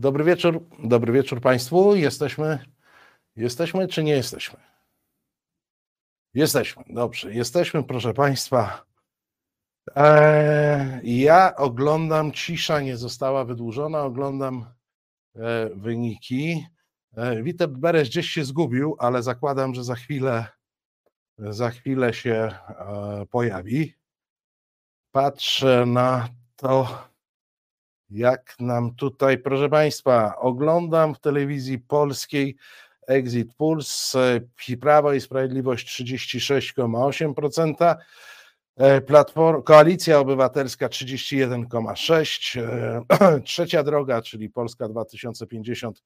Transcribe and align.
Dobry 0.00 0.24
wieczór, 0.24 0.64
dobry 0.78 1.12
wieczór 1.12 1.40
Państwu. 1.40 1.94
Jesteśmy, 1.94 2.58
jesteśmy 3.36 3.88
czy 3.88 4.04
nie 4.04 4.12
jesteśmy? 4.12 4.58
Jesteśmy, 6.34 6.84
dobrze. 6.88 7.34
Jesteśmy, 7.34 7.84
proszę 7.84 8.14
Państwa. 8.14 8.84
Eee, 9.94 11.20
ja 11.20 11.56
oglądam, 11.56 12.32
cisza 12.32 12.80
nie 12.80 12.96
została 12.96 13.44
wydłużona, 13.44 14.02
oglądam 14.02 14.66
e, 15.36 15.70
wyniki. 15.74 16.66
E, 17.16 17.42
Witeb 17.42 17.70
Beres 17.70 18.08
gdzieś 18.08 18.30
się 18.30 18.44
zgubił, 18.44 18.96
ale 18.98 19.22
zakładam, 19.22 19.74
że 19.74 19.84
za 19.84 19.94
chwilę, 19.94 20.46
za 21.38 21.70
chwilę 21.70 22.14
się 22.14 22.32
e, 22.32 23.26
pojawi. 23.30 23.94
Patrzę 25.12 25.86
na 25.86 26.28
to, 26.56 27.09
jak 28.10 28.56
nam 28.60 28.94
tutaj, 28.94 29.38
proszę 29.38 29.68
Państwa, 29.68 30.36
oglądam 30.36 31.14
w 31.14 31.20
telewizji 31.20 31.78
polskiej 31.78 32.56
Exit 33.06 33.54
Pulse, 33.54 34.40
Prawo 34.80 35.12
i 35.12 35.20
Sprawiedliwość 35.20 36.02
36,8%, 36.02 37.96
e, 38.76 39.00
Platform, 39.00 39.62
Koalicja 39.62 40.18
Obywatelska 40.18 40.88
31,6%, 40.88 43.42
Trzecia 43.44 43.82
Droga, 43.82 44.22
czyli 44.22 44.50
Polska 44.50 44.88
2050 44.88 46.02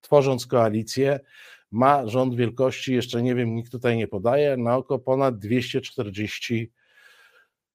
tworząc 0.00 0.46
koalicję, 0.46 1.20
ma 1.70 2.08
rząd 2.08 2.34
wielkości, 2.34 2.94
jeszcze 2.94 3.22
nie 3.22 3.34
wiem, 3.34 3.54
nikt 3.54 3.72
tutaj 3.72 3.96
nie 3.96 4.08
podaje, 4.08 4.56
na 4.56 4.76
oko 4.76 4.98
ponad 4.98 5.38
240 5.38 6.72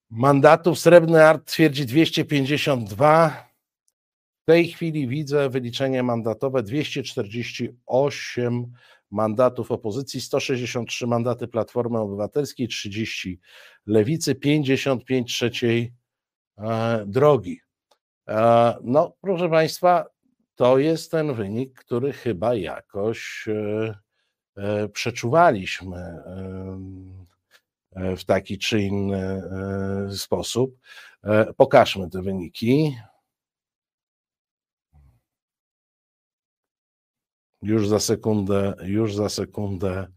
mandatów. 0.09 0.79
Srebrny 0.79 1.25
Art 1.25 1.51
twierdzi 1.51 1.85
252. 1.85 3.51
W 4.41 4.45
tej 4.45 4.67
chwili 4.67 5.07
widzę 5.07 5.49
wyliczenie 5.49 6.03
mandatowe 6.03 6.63
248 6.63 8.73
mandatów 9.11 9.71
opozycji, 9.71 10.21
163 10.21 11.07
mandaty 11.07 11.47
Platformy 11.47 11.99
Obywatelskiej, 11.99 12.67
30 12.67 13.39
Lewicy, 13.85 14.35
55 14.35 15.33
trzeciej 15.33 15.93
e, 16.57 17.03
drogi. 17.07 17.59
E, 18.27 18.75
no, 18.83 19.13
proszę 19.21 19.49
Państwa, 19.49 20.05
to 20.61 20.77
jest 20.77 21.11
ten 21.11 21.33
wynik, 21.33 21.73
który 21.73 22.13
chyba 22.13 22.55
jakoś 22.55 23.47
e, 23.47 23.99
e, 24.57 24.89
przeczuwaliśmy 24.89 25.97
e, 27.95 28.15
w 28.15 28.25
taki 28.25 28.57
czy 28.57 28.81
inny 28.81 29.41
sposób. 30.17 30.77
Pokażmy 31.57 32.09
te 32.09 32.21
wyniki. 32.21 32.97
Już 37.61 37.87
za 37.87 37.99
sekundę, 37.99 38.73
już 38.83 39.15
za 39.15 39.29
sekundę 39.29 40.07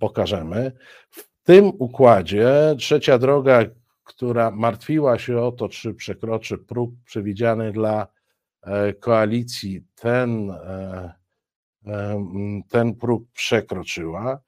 pokażemy. 0.00 0.72
W 1.10 1.28
tym 1.42 1.72
układzie 1.78 2.74
trzecia 2.78 3.18
droga, 3.18 3.64
która 4.04 4.50
martwiła 4.50 5.18
się 5.18 5.40
o 5.40 5.52
to, 5.52 5.68
czy 5.68 5.94
przekroczy 5.94 6.58
próg 6.58 6.90
przewidziany 7.04 7.72
dla 7.72 8.17
koalicji 9.00 9.84
ten, 9.94 10.50
e, 10.50 11.12
e, 11.86 12.24
ten 12.68 12.94
próg 12.94 13.24
przekroczyła. 13.32 14.40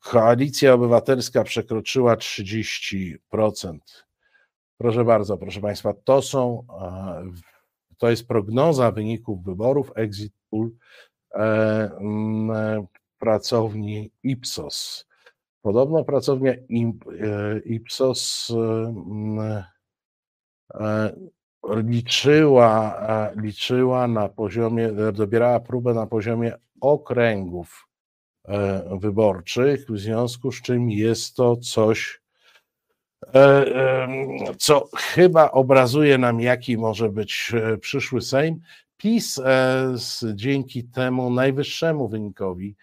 Koalicja 0.00 0.74
Obywatelska 0.74 1.44
przekroczyła 1.44 2.16
30%. 2.16 3.78
Proszę 4.78 5.04
bardzo, 5.04 5.38
proszę 5.38 5.60
Państwa, 5.60 5.94
to 6.04 6.22
są, 6.22 6.66
to 7.98 8.10
jest 8.10 8.28
prognoza 8.28 8.90
wyników 8.90 9.44
wyborów 9.44 9.92
Exit 9.94 10.32
Poll 10.50 10.70
pracowni 13.18 14.10
Ipsos. 14.22 15.06
Podobno 15.62 16.04
pracownia 16.04 16.52
Ipsos 17.64 18.52
liczyła, 21.76 23.00
liczyła 23.36 24.08
na 24.08 24.28
poziomie, 24.28 24.92
dobierała 25.12 25.60
próbę 25.60 25.94
na 25.94 26.06
poziomie 26.06 26.52
okręgów 26.80 27.88
e, 28.44 28.98
wyborczych, 28.98 29.86
w 29.88 29.98
związku 29.98 30.52
z 30.52 30.62
czym 30.62 30.90
jest 30.90 31.36
to 31.36 31.56
coś, 31.56 32.20
e, 33.34 33.66
co 34.58 34.88
chyba 34.96 35.50
obrazuje 35.50 36.18
nam, 36.18 36.40
jaki 36.40 36.78
może 36.78 37.08
być 37.08 37.52
e, 37.54 37.78
przyszły 37.78 38.20
Sejm. 38.20 38.60
PiS 38.96 39.40
dzięki 40.34 40.84
temu 40.84 41.30
najwyższemu 41.30 42.08
wynikowi 42.08 42.76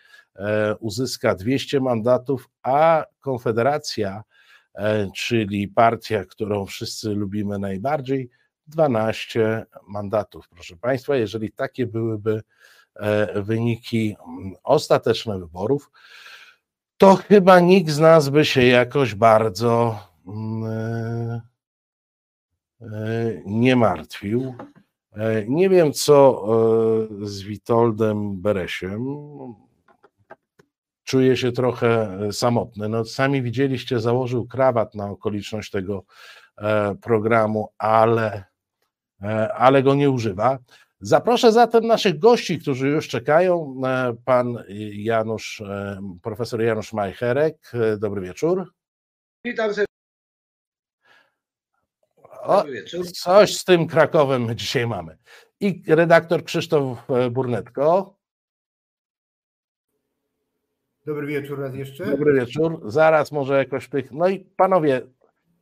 uzyska 0.79 1.35
200 1.35 1.79
mandatów, 1.79 2.49
a 2.63 3.05
Konfederacja, 3.19 4.23
czyli 5.15 5.67
partia, 5.67 6.25
którą 6.25 6.65
wszyscy 6.65 7.09
lubimy 7.09 7.59
najbardziej, 7.59 8.29
12 8.67 9.65
mandatów, 9.87 10.49
proszę 10.49 10.75
Państwa. 10.77 11.15
Jeżeli 11.15 11.51
takie 11.51 11.87
byłyby 11.87 12.41
e, 12.95 13.41
wyniki 13.41 14.15
mm, 14.27 14.53
ostateczne 14.63 15.39
wyborów, 15.39 15.91
to 16.97 17.15
chyba 17.15 17.59
nikt 17.59 17.91
z 17.91 17.99
nas 17.99 18.29
by 18.29 18.45
się 18.45 18.65
jakoś 18.65 19.15
bardzo 19.15 19.99
mm, 20.27 20.63
e, 20.63 21.41
e, 22.81 23.41
nie 23.45 23.75
martwił. 23.75 24.55
Nie 25.47 25.69
wiem, 25.69 25.93
co 25.93 26.45
z 27.21 27.41
Witoldem 27.41 28.41
Beresiem. 28.41 29.05
Czuję 31.03 31.37
się 31.37 31.51
trochę 31.51 32.19
samotny. 32.31 32.89
No, 32.89 33.05
sami 33.05 33.41
widzieliście, 33.41 33.99
założył 33.99 34.47
krawat 34.47 34.95
na 34.95 35.09
okoliczność 35.09 35.71
tego 35.71 36.03
programu, 37.01 37.69
ale 37.77 38.43
ale 39.53 39.83
go 39.83 39.95
nie 39.95 40.09
używa. 40.09 40.59
Zaproszę 40.99 41.51
zatem 41.51 41.87
naszych 41.87 42.19
gości, 42.19 42.59
którzy 42.59 42.87
już 42.87 43.07
czekają. 43.07 43.81
E, 43.85 44.15
pan 44.25 44.63
Janusz, 44.93 45.61
e, 45.61 45.99
profesor 46.21 46.61
Janusz 46.61 46.93
Majcherek. 46.93 47.71
Dobry 47.97 48.21
wieczór. 48.21 48.73
Witam 49.45 49.73
serdecznie. 49.73 49.87
Dobry 52.47 52.73
wieczór. 52.73 53.05
Coś 53.11 53.57
z 53.57 53.63
tym 53.63 53.87
Krakowem 53.87 54.55
dzisiaj 54.55 54.87
mamy. 54.87 55.17
I 55.59 55.83
redaktor 55.87 56.43
Krzysztof 56.43 57.07
Burnetko. 57.31 58.17
Dobry 61.05 61.27
wieczór 61.27 61.59
raz 61.59 61.75
jeszcze. 61.75 62.05
Dobry 62.05 62.33
wieczór. 62.33 62.81
Zaraz 62.91 63.31
może 63.31 63.57
jakoś 63.57 63.89
tych. 63.89 64.11
No 64.11 64.27
i 64.27 64.39
panowie, 64.39 65.01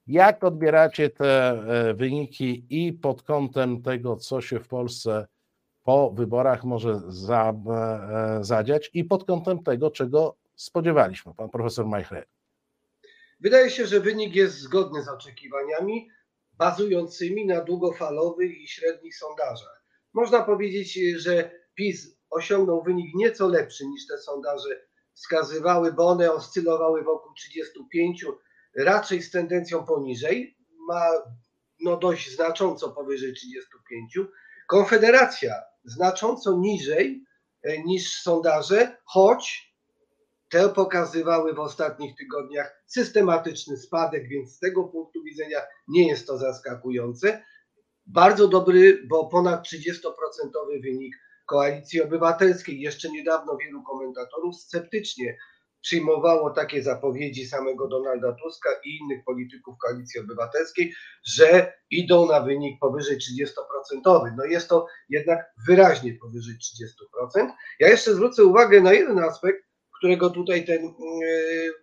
jak 0.07 0.44
odbieracie 0.44 1.10
te 1.10 1.50
e, 1.50 1.94
wyniki 1.94 2.66
i 2.69 2.94
pod 2.94 3.22
kątem 3.22 3.81
tego, 3.81 4.16
co 4.16 4.42
się 4.42 4.60
w 4.60 4.68
Polsce 4.68 5.28
po 5.84 6.12
wyborach 6.12 6.63
może 6.63 7.02
za, 7.07 7.54
e, 7.69 8.44
zadziać, 8.44 8.90
i 8.94 9.04
pod 9.04 9.24
kątem 9.24 9.63
tego, 9.63 9.92
czego 9.92 10.36
spodziewaliśmy, 10.56 11.34
pan 11.34 11.50
profesor 11.50 11.86
Majchre? 11.86 12.25
Wydaje 13.40 13.69
się, 13.69 13.86
że 13.86 14.00
wynik 14.00 14.36
jest 14.36 14.60
zgodny 14.60 15.04
z 15.04 15.07
oczekiwaniami, 15.07 16.10
bazującymi 16.54 17.46
na 17.46 17.62
długofalowych 17.62 18.62
i 18.62 18.68
średnich 18.68 19.18
sondażach. 19.18 19.86
Można 20.13 20.44
powiedzieć, 20.44 20.94
że 21.18 21.52
PiS 21.75 22.18
osiągnął 22.30 22.84
wynik 22.84 23.16
nieco 23.16 23.48
lepszy 23.48 23.88
niż 23.88 24.07
te 24.07 24.18
sondaże 24.18 24.86
wskazywały, 25.13 25.94
bo 25.94 26.07
one 26.07 26.31
oscylowały 26.31 27.04
wokół 27.04 27.34
35, 27.34 28.25
raczej 28.77 29.22
z 29.22 29.31
tendencją 29.31 29.86
poniżej. 29.86 30.57
Ma 30.88 31.10
no 31.80 31.98
dość 31.98 32.36
znacząco 32.36 32.89
powyżej 32.89 33.33
35. 33.33 34.19
Konfederacja 34.68 35.54
znacząco 35.83 36.57
niżej 36.57 37.25
e, 37.63 37.83
niż 37.83 38.22
sondaże, 38.22 38.98
choć 39.06 39.75
te 40.50 40.69
pokazywały 40.69 41.54
w 41.54 41.60
ostatnich 41.60 42.16
tygodniach 42.16 42.83
systematyczny 42.86 43.77
spadek, 43.77 44.27
więc 44.27 44.56
z 44.56 44.60
tego 44.60 44.83
punktu 44.83 45.24
widzenia 45.24 45.60
nie 45.88 46.07
jest 46.07 46.28
to 46.28 46.38
zaskakujące. 46.38 47.44
Bardzo 48.06 48.48
dobry, 48.48 49.04
bo 49.07 49.28
ponad 49.28 49.68
30% 49.68 50.01
wynik 50.81 51.16
Koalicji 51.45 52.01
Obywatelskiej. 52.01 52.81
Jeszcze 52.81 53.10
niedawno 53.10 53.57
wielu 53.57 53.83
komentatorów 53.83 54.56
sceptycznie 54.56 55.38
przyjmowało 55.85 56.49
takie 56.49 56.83
zapowiedzi 56.83 57.47
samego 57.47 57.87
Donalda 57.87 58.33
Tuska 58.33 58.69
i 58.85 58.97
innych 58.97 59.23
polityków 59.25 59.75
Koalicji 59.77 60.19
Obywatelskiej, 60.19 60.93
że 61.23 61.73
idą 61.89 62.27
na 62.27 62.41
wynik 62.41 62.79
powyżej 62.79 63.17
30%. 63.17 64.31
No 64.37 64.45
jest 64.45 64.69
to 64.69 64.87
jednak 65.09 65.45
wyraźnie 65.67 66.13
powyżej 66.21 66.55
30%. 67.35 67.51
Ja 67.79 67.89
jeszcze 67.89 68.13
zwrócę 68.13 68.43
uwagę 68.43 68.81
na 68.81 68.93
jeden 68.93 69.19
aspekt, 69.19 69.63
którego 69.97 70.29
tutaj 70.29 70.65
ten, 70.65 70.83
yy, 70.83 71.73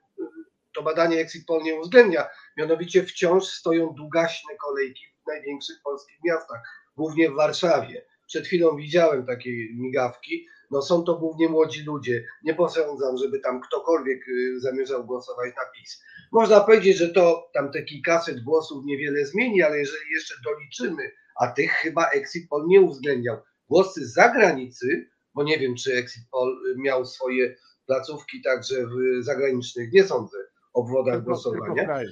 to 0.75 0.82
badanie 0.82 1.19
Exit 1.19 1.46
Poll 1.46 1.62
nie 1.62 1.75
uwzględnia, 1.75 2.28
mianowicie 2.56 3.02
wciąż 3.02 3.44
stoją 3.44 3.94
długaśne 3.94 4.56
kolejki 4.56 5.04
w 5.25 5.26
największych 5.26 5.76
polskich 5.84 6.16
miastach, 6.25 6.60
głównie 6.96 7.31
w 7.31 7.34
Warszawie. 7.34 8.06
Przed 8.26 8.46
chwilą 8.46 8.76
widziałem 8.76 9.26
takie 9.26 9.50
migawki. 9.75 10.46
No 10.73 10.83
są 10.83 11.05
to 11.05 11.15
głównie 11.15 11.49
młodzi 11.49 11.85
ludzie. 11.85 12.25
Nie 12.45 12.55
posądzam, 12.55 13.17
żeby 13.17 13.41
tam 13.41 13.61
ktokolwiek 13.61 14.29
y, 14.29 14.61
zamierzał 14.61 15.05
głosować 15.05 15.51
na 15.57 15.63
PiS. 15.75 16.03
Można 16.33 16.61
powiedzieć, 16.61 16.97
że 16.97 17.09
to 17.09 17.51
tam 17.55 17.73
te 17.73 17.83
kilkaset 17.83 18.45
głosów 18.45 18.85
niewiele 18.85 19.27
zmieni, 19.27 19.63
ale 19.63 19.79
jeżeli 19.79 20.11
jeszcze 20.15 20.35
doliczymy, 20.45 21.11
a 21.41 21.47
tych 21.47 21.71
chyba 21.71 22.11
Exit 22.11 22.49
Poll 22.49 22.67
nie 22.67 22.81
uwzględniał, 22.81 23.37
głosy 23.69 24.07
z 24.07 24.15
zagranicy, 24.15 25.11
bo 25.35 25.43
nie 25.43 25.59
wiem, 25.59 25.75
czy 25.75 25.95
Exit 25.95 26.23
Poll 26.31 26.57
miał 26.77 27.05
swoje 27.05 27.57
placówki 27.87 28.43
także 28.43 28.87
w 28.87 29.25
zagranicznych, 29.25 29.93
nie 29.93 30.05
sądzę, 30.05 30.39
obwodach 30.73 31.15
tylko, 31.15 31.31
głosowania. 31.31 31.65
Tylko 31.65 31.83
w 31.83 31.85
kraju. 31.85 32.11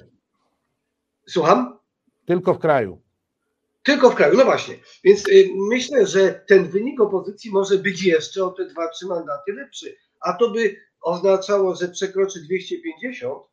Słucham? 1.27 1.79
Tylko 2.25 2.53
w 2.53 2.59
kraju. 2.59 3.01
Tylko 3.83 4.11
w 4.11 4.15
kraju, 4.15 4.37
no 4.37 4.45
właśnie. 4.45 4.75
Więc 5.03 5.27
y, 5.27 5.49
myślę, 5.55 6.07
że 6.07 6.43
ten 6.47 6.69
wynik 6.69 7.01
opozycji 7.01 7.51
może 7.51 7.77
być 7.77 8.03
jeszcze 8.03 8.45
o 8.45 8.49
te 8.49 8.65
dwa, 8.65 8.89
trzy 8.89 9.05
mandaty 9.05 9.53
lepszy. 9.53 9.95
A 10.19 10.33
to 10.33 10.49
by 10.49 10.75
oznaczało, 11.01 11.75
że 11.75 11.87
przekroczy 11.87 12.39
250, 12.41 13.43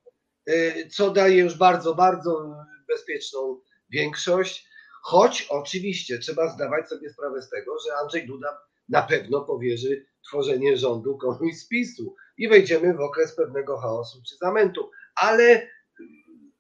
y, 0.49 0.89
co 0.93 1.11
daje 1.11 1.37
już 1.37 1.55
bardzo, 1.55 1.95
bardzo 1.95 2.55
bezpieczną 2.89 3.61
większość. 3.91 4.69
Choć 5.03 5.47
oczywiście 5.51 6.19
trzeba 6.19 6.49
zdawać 6.49 6.89
sobie 6.89 7.11
sprawę 7.11 7.43
z 7.43 7.51
tego, 7.51 7.79
że 7.79 7.97
Andrzej 7.97 8.27
Duda 8.27 8.59
na 8.89 9.03
pewno 9.03 9.41
powierzy 9.41 10.07
tworzenie 10.29 10.77
rządu 10.77 11.19
komuś 11.19 11.57
z 11.57 11.69
PiSu 11.69 12.15
i 12.39 12.49
wejdziemy 12.49 12.95
w 12.95 13.01
okres 13.01 13.37
pewnego 13.37 13.79
chaosu 13.79 14.23
czy 14.29 14.37
zamętu. 14.37 14.91
Ale 15.15 15.69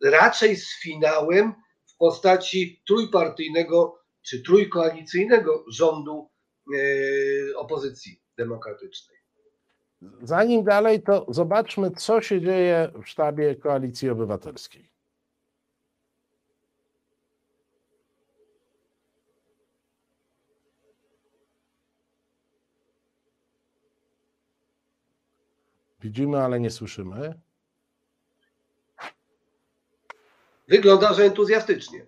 raczej 0.02 0.56
z 0.56 0.80
finałem 0.82 1.54
postaci 1.98 2.82
trójpartyjnego 2.86 3.98
czy 4.22 4.42
trójkoalicyjnego 4.42 5.64
rządu 5.68 6.30
e, 6.74 7.56
opozycji 7.56 8.22
demokratycznej. 8.36 9.18
Zanim 10.22 10.64
dalej, 10.64 11.02
to 11.02 11.26
zobaczmy, 11.28 11.90
co 11.90 12.20
się 12.20 12.40
dzieje 12.40 12.92
w 13.02 13.08
sztabie 13.08 13.56
Koalicji 13.56 14.10
Obywatelskiej. 14.10 14.90
Widzimy, 26.00 26.38
ale 26.38 26.60
nie 26.60 26.70
słyszymy. 26.70 27.47
Wygląda, 30.68 31.14
że 31.14 31.24
entuzjastycznie. 31.24 32.06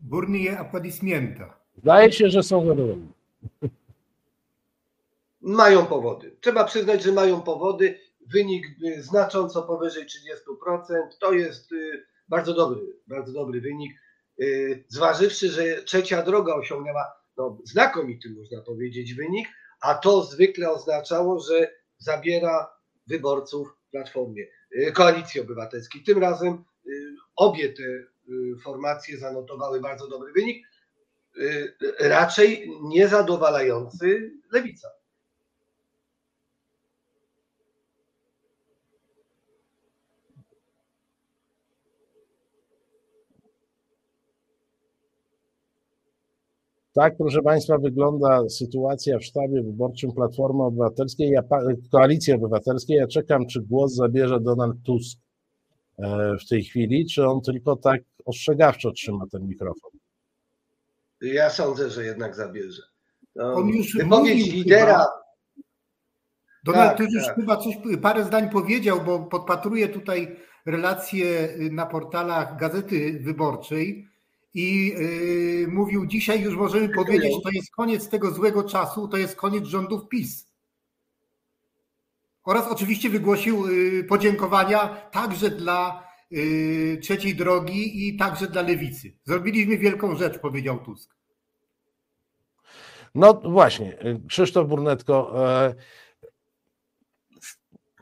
Burnie 0.00 0.58
aplodismienta. 0.58 1.56
Zdaje 1.76 2.12
się, 2.12 2.30
że 2.30 2.42
są 2.42 2.66
zadowoleni. 2.66 3.12
Mają 5.40 5.86
powody. 5.86 6.36
Trzeba 6.40 6.64
przyznać, 6.64 7.02
że 7.02 7.12
mają 7.12 7.42
powody. 7.42 8.00
Wynik 8.26 8.66
y, 8.84 9.02
znacząco 9.02 9.62
powyżej 9.62 10.04
30%. 10.04 10.82
To 11.20 11.32
jest 11.32 11.72
y, 11.72 12.06
bardzo 12.28 12.54
dobry, 12.54 12.80
bardzo 13.06 13.32
dobry 13.32 13.60
wynik. 13.60 13.92
Y, 14.40 14.84
zważywszy, 14.88 15.48
że 15.48 15.82
trzecia 15.82 16.22
droga 16.22 16.54
osiągnęła 16.54 17.12
no, 17.36 17.58
znakomity, 17.64 18.30
można 18.30 18.60
powiedzieć, 18.62 19.14
wynik, 19.14 19.48
a 19.80 19.94
to 19.94 20.22
zwykle 20.24 20.70
oznaczało, 20.70 21.40
że 21.40 21.74
zabiera 21.98 22.70
wyborców 23.06 23.68
Platformie, 23.90 24.46
Koalicji 24.94 25.40
Obywatelskiej. 25.40 26.02
Tym 26.02 26.18
razem 26.18 26.64
obie 27.36 27.68
te 27.72 27.82
y, 27.82 28.06
formacje 28.64 29.18
zanotowały 29.18 29.80
bardzo 29.80 30.08
dobry 30.08 30.32
wynik, 30.32 30.66
y, 31.38 31.74
raczej 32.00 32.70
niezadowalający 32.82 34.32
lewica. 34.52 34.88
Tak, 46.94 47.16
proszę 47.16 47.42
Państwa, 47.42 47.78
wygląda 47.78 48.48
sytuacja 48.48 49.18
w 49.18 49.24
sztabie 49.24 49.62
wyborczym 49.62 50.12
Platformy 50.12 50.62
Obywatelskiej, 50.62 51.30
ja, 51.30 51.42
Koalicji 51.90 52.32
Obywatelskiej. 52.32 52.96
Ja 52.96 53.06
czekam, 53.06 53.46
czy 53.46 53.60
głos 53.60 53.94
zabierze 53.94 54.40
Donald 54.40 54.76
Tusk. 54.84 55.23
E, 55.98 56.36
w 56.44 56.48
tej 56.48 56.64
chwili, 56.64 57.06
czy 57.06 57.26
on 57.26 57.40
tylko 57.40 57.76
tak 57.76 58.00
ostrzegawczo 58.24 58.92
trzyma 58.92 59.26
ten 59.32 59.48
mikrofon? 59.48 59.90
Ja 61.20 61.50
sądzę, 61.50 61.90
że 61.90 62.04
jednak 62.04 62.34
zabierze. 62.34 62.82
No, 63.36 63.54
on 63.54 63.68
już 63.68 63.96
wypowiedź 63.96 64.52
lidera. 64.52 64.92
Chyba. 64.92 65.24
Donald 66.64 66.98
tak, 66.98 67.10
już 67.10 67.26
tak. 67.26 67.36
chyba 67.36 67.56
coś, 67.56 67.74
parę 68.02 68.24
zdań 68.24 68.50
powiedział, 68.50 69.00
bo 69.00 69.18
podpatruję 69.18 69.88
tutaj 69.88 70.36
relacje 70.66 71.56
na 71.70 71.86
portalach 71.86 72.58
Gazety 72.58 73.20
Wyborczej 73.20 74.08
i 74.54 74.86
yy, 74.86 75.68
mówił, 75.68 76.06
dzisiaj 76.06 76.42
już 76.42 76.56
możemy 76.56 76.88
powiedzieć, 76.88 77.32
to 77.42 77.50
jest 77.50 77.70
koniec 77.70 78.08
tego 78.08 78.30
złego 78.30 78.64
czasu, 78.64 79.08
to 79.08 79.16
jest 79.16 79.36
koniec 79.36 79.64
rządów 79.64 80.08
PiS. 80.08 80.53
Oraz 82.44 82.68
oczywiście 82.68 83.10
wygłosił 83.10 83.66
y, 83.66 84.04
podziękowania 84.04 84.88
także 85.10 85.50
dla 85.50 86.08
y, 86.32 86.98
trzeciej 87.02 87.34
drogi 87.34 88.08
i 88.08 88.16
także 88.16 88.46
dla 88.46 88.62
lewicy. 88.62 89.12
Zrobiliśmy 89.24 89.78
wielką 89.78 90.16
rzecz, 90.16 90.38
powiedział 90.38 90.78
Tusk. 90.78 91.14
No 93.14 93.34
właśnie, 93.34 93.98
Krzysztof 94.28 94.68
Burnetko. 94.68 95.46
E, 95.64 95.74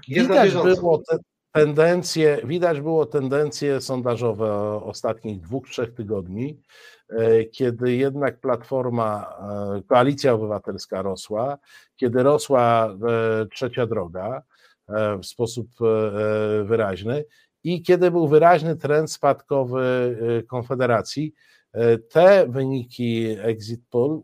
widać 0.08 0.52
było 0.52 0.98
te 0.98 1.18
tendencje, 1.52 2.38
widać 2.44 2.80
było 2.80 3.06
tendencje 3.06 3.80
sondażowe 3.80 4.52
ostatnich 4.84 5.40
dwóch, 5.40 5.68
trzech 5.68 5.94
tygodni, 5.94 6.60
e, 7.08 7.44
kiedy 7.44 7.92
jednak 7.96 8.40
Platforma, 8.40 9.36
e, 9.78 9.82
Koalicja 9.82 10.32
Obywatelska 10.32 11.02
rosła, 11.02 11.58
kiedy 11.96 12.22
rosła 12.22 12.96
trzecia 13.54 13.86
droga 13.86 14.42
w 15.22 15.26
sposób 15.26 15.68
wyraźny 16.64 17.24
i 17.64 17.82
kiedy 17.82 18.10
był 18.10 18.28
wyraźny 18.28 18.76
trend 18.76 19.12
spadkowy 19.12 20.16
Konfederacji. 20.48 21.34
Te 22.10 22.46
wyniki 22.48 23.36
exit 23.38 23.80
poll 23.90 24.22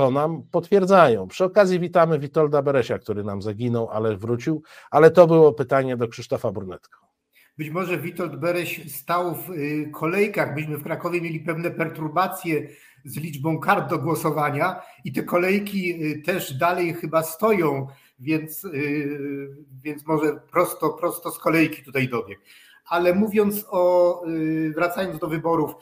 to 0.00 0.10
nam 0.10 0.42
potwierdzają. 0.50 1.28
Przy 1.28 1.44
okazji 1.44 1.80
witamy 1.80 2.18
Witolda 2.18 2.62
Beresia, 2.62 2.98
który 2.98 3.24
nam 3.24 3.42
zaginął, 3.42 3.90
ale 3.90 4.16
wrócił, 4.16 4.62
ale 4.90 5.10
to 5.10 5.26
było 5.26 5.52
pytanie 5.52 5.96
do 5.96 6.08
Krzysztofa 6.08 6.52
Brunetko. 6.52 7.00
Być 7.58 7.70
może 7.70 7.98
Witold 7.98 8.36
Bereś 8.36 8.92
stał 8.92 9.34
w 9.34 9.50
y, 9.50 9.90
kolejkach, 9.94 10.54
byśmy 10.54 10.76
w 10.76 10.82
Krakowie 10.82 11.20
mieli 11.20 11.40
pewne 11.40 11.70
perturbacje 11.70 12.68
z 13.04 13.16
liczbą 13.16 13.58
kart 13.58 13.90
do 13.90 13.98
głosowania 13.98 14.82
i 15.04 15.12
te 15.12 15.22
kolejki 15.22 16.04
y, 16.04 16.22
też 16.22 16.54
dalej 16.54 16.94
chyba 16.94 17.22
stoją, 17.22 17.86
więc, 18.18 18.66
więc 19.82 20.06
może 20.06 20.40
prosto, 20.52 20.90
prosto 20.90 21.30
z 21.30 21.38
kolejki 21.38 21.82
tutaj 21.82 22.08
dobiegł. 22.08 22.40
Ale 22.88 23.14
mówiąc 23.14 23.66
o, 23.70 24.22
wracając 24.74 25.18
do 25.18 25.28
wyborów, 25.28 25.74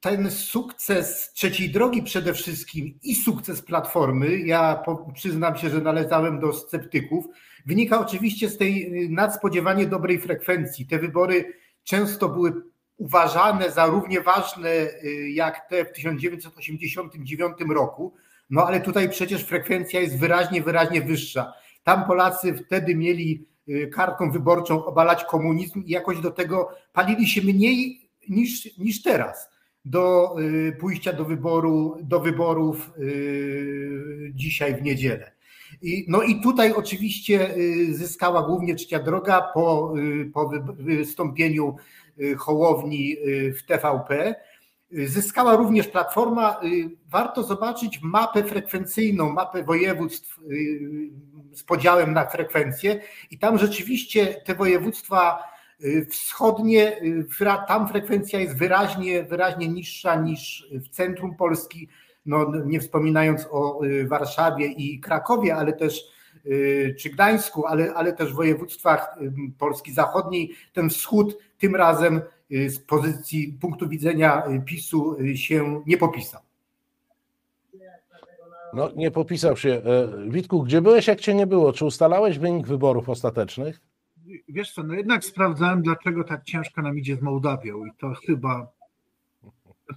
ten 0.00 0.30
sukces 0.30 1.32
trzeciej 1.32 1.70
drogi 1.70 2.02
przede 2.02 2.34
wszystkim 2.34 2.98
i 3.02 3.14
sukces 3.14 3.62
Platformy, 3.62 4.38
ja 4.38 4.82
przyznam 5.14 5.56
się, 5.56 5.70
że 5.70 5.80
należałem 5.80 6.40
do 6.40 6.52
sceptyków, 6.52 7.24
wynika 7.66 8.00
oczywiście 8.00 8.48
z 8.48 8.58
tej 8.58 8.90
nadspodziewanie 9.10 9.86
dobrej 9.86 10.18
frekwencji. 10.18 10.86
Te 10.86 10.98
wybory 10.98 11.52
często 11.84 12.28
były 12.28 12.52
uważane 12.96 13.70
za 13.70 13.86
równie 13.86 14.20
ważne 14.20 14.70
y, 14.70 15.30
jak 15.30 15.68
te 15.68 15.84
w 15.84 15.92
1989 15.92 17.56
roku, 17.68 18.14
no 18.50 18.66
ale 18.66 18.80
tutaj 18.80 19.10
przecież 19.10 19.44
frekwencja 19.44 20.00
jest 20.00 20.18
wyraźnie, 20.18 20.62
wyraźnie 20.62 21.02
wyższa. 21.02 21.52
Tam 21.84 22.04
Polacy 22.04 22.54
wtedy 22.54 22.94
mieli 22.94 23.46
y, 23.68 23.90
kartką 23.94 24.30
wyborczą 24.30 24.84
obalać 24.84 25.24
komunizm 25.24 25.82
i 25.84 25.90
jakoś 25.90 26.20
do 26.20 26.30
tego 26.30 26.68
palili 26.92 27.26
się 27.26 27.42
mniej 27.42 28.10
niż, 28.28 28.78
niż 28.78 29.02
teraz 29.02 29.55
do 29.86 30.36
y, 30.40 30.76
pójścia 30.80 31.12
do 31.12 31.24
wyboru, 31.24 31.96
do 32.02 32.20
wyborów 32.20 32.90
dzisiaj 34.34 34.76
w 34.76 34.82
niedzielę. 34.82 35.32
No 36.08 36.22
i 36.22 36.40
tutaj 36.40 36.72
oczywiście 36.72 37.54
zyskała 37.90 38.42
głównie 38.42 38.74
trzecia 38.74 38.98
droga 38.98 39.50
po, 39.54 39.94
po 40.34 40.50
wystąpieniu 40.78 41.76
Y, 42.20 42.36
Hołowni 42.36 43.16
y, 43.18 43.54
w 43.54 43.66
TVP. 43.66 44.34
Y, 44.92 45.08
zyskała 45.08 45.56
również 45.56 45.88
Platforma. 45.88 46.60
Warto 47.06 47.42
zobaczyć 47.42 48.00
mapę 48.02 48.44
frekwencyjną, 48.44 49.32
mapę 49.32 49.62
województw 49.62 50.40
z 51.52 51.62
podziałem 51.62 52.12
na 52.12 52.26
frekwencję 52.26 53.00
i 53.30 53.38
tam 53.38 53.58
rzeczywiście 53.58 54.26
te 54.26 54.54
województwa 54.54 55.42
wschodnie, 56.10 57.00
tam 57.68 57.88
frekwencja 57.88 58.40
jest 58.40 58.58
wyraźnie, 58.58 59.22
wyraźnie 59.22 59.68
niższa 59.68 60.14
niż 60.14 60.68
w 60.72 60.88
centrum 60.88 61.36
Polski, 61.36 61.88
no, 62.26 62.52
nie 62.66 62.80
wspominając 62.80 63.46
o 63.50 63.80
Warszawie 64.06 64.66
i 64.66 65.00
Krakowie, 65.00 65.56
ale 65.56 65.72
też 65.72 66.04
czy 66.98 67.10
Gdańsku, 67.10 67.66
ale, 67.66 67.94
ale 67.94 68.12
też 68.12 68.32
w 68.32 68.36
województwach 68.36 69.18
Polski 69.58 69.92
Zachodniej, 69.92 70.50
ten 70.72 70.90
wschód 70.90 71.38
tym 71.58 71.76
razem 71.76 72.20
y, 72.52 72.70
z 72.70 72.78
pozycji 72.78 73.58
punktu 73.60 73.88
widzenia 73.88 74.46
y, 74.46 74.62
PiSu 74.64 75.16
y, 75.20 75.36
się 75.36 75.82
nie 75.86 75.98
popisał. 75.98 76.40
No, 78.72 78.90
nie 78.96 79.10
popisał 79.10 79.56
się. 79.56 79.70
E, 79.70 80.08
Witku, 80.30 80.62
gdzie 80.62 80.82
byłeś, 80.82 81.06
jak 81.06 81.20
cię 81.20 81.34
nie 81.34 81.46
było? 81.46 81.72
Czy 81.72 81.84
ustalałeś 81.84 82.38
wynik 82.38 82.66
wyborów 82.66 83.08
ostatecznych? 83.08 83.80
Wiesz 84.48 84.72
co, 84.72 84.82
no 84.82 84.94
jednak 84.94 85.24
sprawdzałem, 85.24 85.82
dlaczego 85.82 86.24
tak 86.24 86.44
ciężko 86.44 86.82
nam 86.82 86.98
idzie 86.98 87.16
z 87.16 87.22
Mołdawią 87.22 87.86
i 87.86 87.90
to 87.98 88.14
chyba 88.26 88.76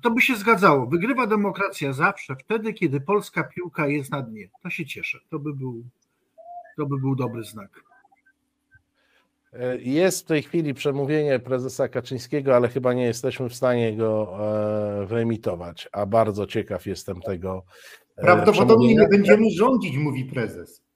to 0.01 0.11
by 0.11 0.21
się 0.21 0.35
zgadzało. 0.35 0.85
Wygrywa 0.85 1.27
demokracja 1.27 1.93
zawsze 1.93 2.35
wtedy, 2.35 2.73
kiedy 2.73 3.01
polska 3.01 3.43
piłka 3.43 3.87
jest 3.87 4.11
na 4.11 4.21
dnie. 4.21 4.49
To 4.63 4.69
się 4.69 4.85
cieszę. 4.85 5.19
To 5.29 5.39
by 5.39 5.53
był, 5.53 5.83
to 6.77 6.85
by 6.85 6.99
był 6.99 7.15
dobry 7.15 7.43
znak. 7.43 7.83
E, 9.53 9.77
jest 9.77 10.23
w 10.23 10.25
tej 10.25 10.43
chwili 10.43 10.73
przemówienie 10.73 11.39
prezesa 11.39 11.87
Kaczyńskiego, 11.87 12.55
ale 12.55 12.67
chyba 12.69 12.93
nie 12.93 13.05
jesteśmy 13.05 13.49
w 13.49 13.55
stanie 13.55 13.97
go 13.97 14.37
e, 15.03 15.05
wyemitować, 15.05 15.89
a 15.91 16.05
bardzo 16.05 16.47
ciekaw 16.47 16.85
jestem 16.85 17.21
tego. 17.21 17.63
E, 18.17 18.21
Prawdopodobnie 18.21 18.95
nie 18.95 19.07
będziemy 19.07 19.51
rządzić, 19.51 19.97
mówi 19.97 20.25
prezes. 20.25 20.88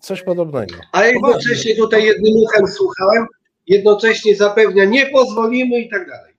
Coś 0.00 0.22
podobnego. 0.22 0.74
Ale 0.92 1.12
jednocześnie 1.12 1.76
tutaj 1.76 2.04
jednym 2.04 2.32
uchem 2.36 2.66
słuchałem, 2.66 3.26
jednocześnie 3.66 4.36
zapewnia, 4.36 4.84
nie 4.84 5.06
pozwolimy 5.06 5.80
i 5.80 5.90
tak 5.90 6.08
dalej. 6.08 6.34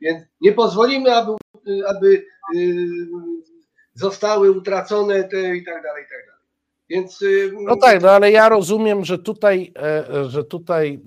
Więc 0.00 0.24
nie 0.40 0.52
pozwolimy, 0.52 1.14
aby, 1.14 1.32
aby 1.86 2.26
zostały 3.94 4.50
utracone 4.50 5.24
te 5.24 5.56
i 5.56 5.64
tak 5.64 5.82
dalej, 5.82 6.04
i 6.04 6.08
tak 6.10 6.26
dalej. 6.26 6.44
Więc... 6.88 7.24
No 7.66 7.76
tak, 7.76 8.02
no 8.02 8.10
ale 8.10 8.30
ja 8.30 8.48
rozumiem, 8.48 9.04
że 9.04 9.18
tutaj, 9.18 9.72
e, 9.82 10.24
że 10.28 10.44
tutaj 10.44 11.00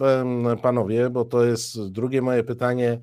panowie, 0.62 1.10
bo 1.10 1.26
to 1.26 1.46
jest 1.46 1.92
drugie 1.92 2.22
moje 2.22 2.44
pytanie 2.44 3.00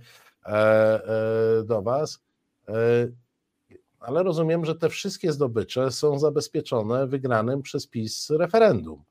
e, 0.46 0.50
e, 0.50 1.64
do 1.64 1.82
was, 1.82 2.24
ale 4.06 4.22
rozumiem, 4.22 4.64
że 4.64 4.74
te 4.74 4.88
wszystkie 4.88 5.32
zdobycze 5.32 5.90
są 5.90 6.18
zabezpieczone 6.18 7.06
wygranym 7.06 7.62
przez 7.62 7.86
PiS 7.86 8.30
referendum. 8.30 9.02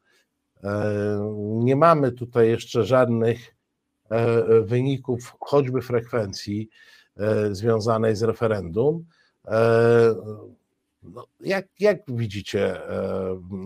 Nie 1.40 1.76
mamy 1.76 2.12
tutaj 2.12 2.50
jeszcze 2.50 2.84
żadnych 2.84 3.56
wyników, 4.62 5.36
choćby 5.40 5.82
frekwencji 5.82 6.70
związanej 7.52 8.16
z 8.16 8.24
referendum. 8.24 9.06
No, 11.04 11.28
jak, 11.40 11.66
jak 11.80 11.98
widzicie 12.08 12.90
e, 12.90 13.00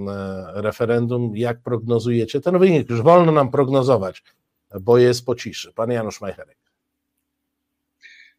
e, 0.07 0.61
referendum, 0.61 1.35
jak 1.35 1.61
prognozujecie 1.61 2.41
ten 2.41 2.59
wynik? 2.59 2.89
Już 2.89 3.01
wolno 3.01 3.31
nam 3.31 3.51
prognozować, 3.51 4.23
bo 4.81 4.97
jest 4.97 5.25
po 5.25 5.35
ciszy. 5.35 5.73
Pan 5.73 5.91
Janusz 5.91 6.21
Majcherek. 6.21 6.57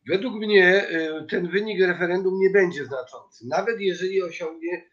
Według 0.08 0.34
mnie 0.34 0.88
e, 0.88 1.26
ten 1.30 1.48
wynik 1.48 1.80
referendum 1.80 2.38
nie 2.38 2.50
będzie 2.50 2.84
znaczący. 2.84 3.46
Nawet 3.48 3.80
jeżeli 3.80 4.22
osiągnie 4.22 4.84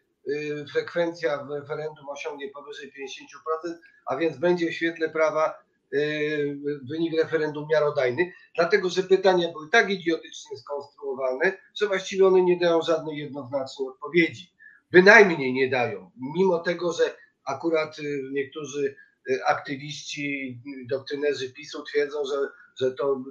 frekwencja 0.72 1.44
w 1.44 1.50
referendum 1.50 2.08
osiągnie 2.08 2.48
powyżej 2.48 2.92
50%, 3.68 3.72
a 4.06 4.16
więc 4.16 4.38
będzie 4.38 4.70
w 4.70 4.72
świetle 4.72 5.10
prawa 5.10 5.66
Y, 5.94 6.58
wynik 6.90 7.22
referendum 7.22 7.66
miarodajny, 7.70 8.32
dlatego 8.54 8.90
że 8.90 9.02
pytania 9.02 9.52
były 9.52 9.70
tak 9.70 9.90
idiotycznie 9.90 10.56
skonstruowane, 10.56 11.58
że 11.74 11.86
właściwie 11.86 12.26
one 12.26 12.42
nie 12.42 12.58
dają 12.58 12.82
żadnej 12.82 13.16
jednoznacznej 13.16 13.88
odpowiedzi. 13.88 14.50
Bynajmniej 14.90 15.52
nie 15.52 15.70
dają, 15.70 16.10
mimo 16.36 16.58
tego, 16.58 16.92
że 16.92 17.16
akurat 17.44 17.98
y, 17.98 18.22
niektórzy 18.32 18.96
y, 19.30 19.44
aktywiści, 19.44 20.58
doktrynerzy 20.90 21.52
PiSu 21.52 21.82
twierdzą, 21.82 22.24
że, 22.24 22.36
że, 22.80 22.92
to, 22.92 23.24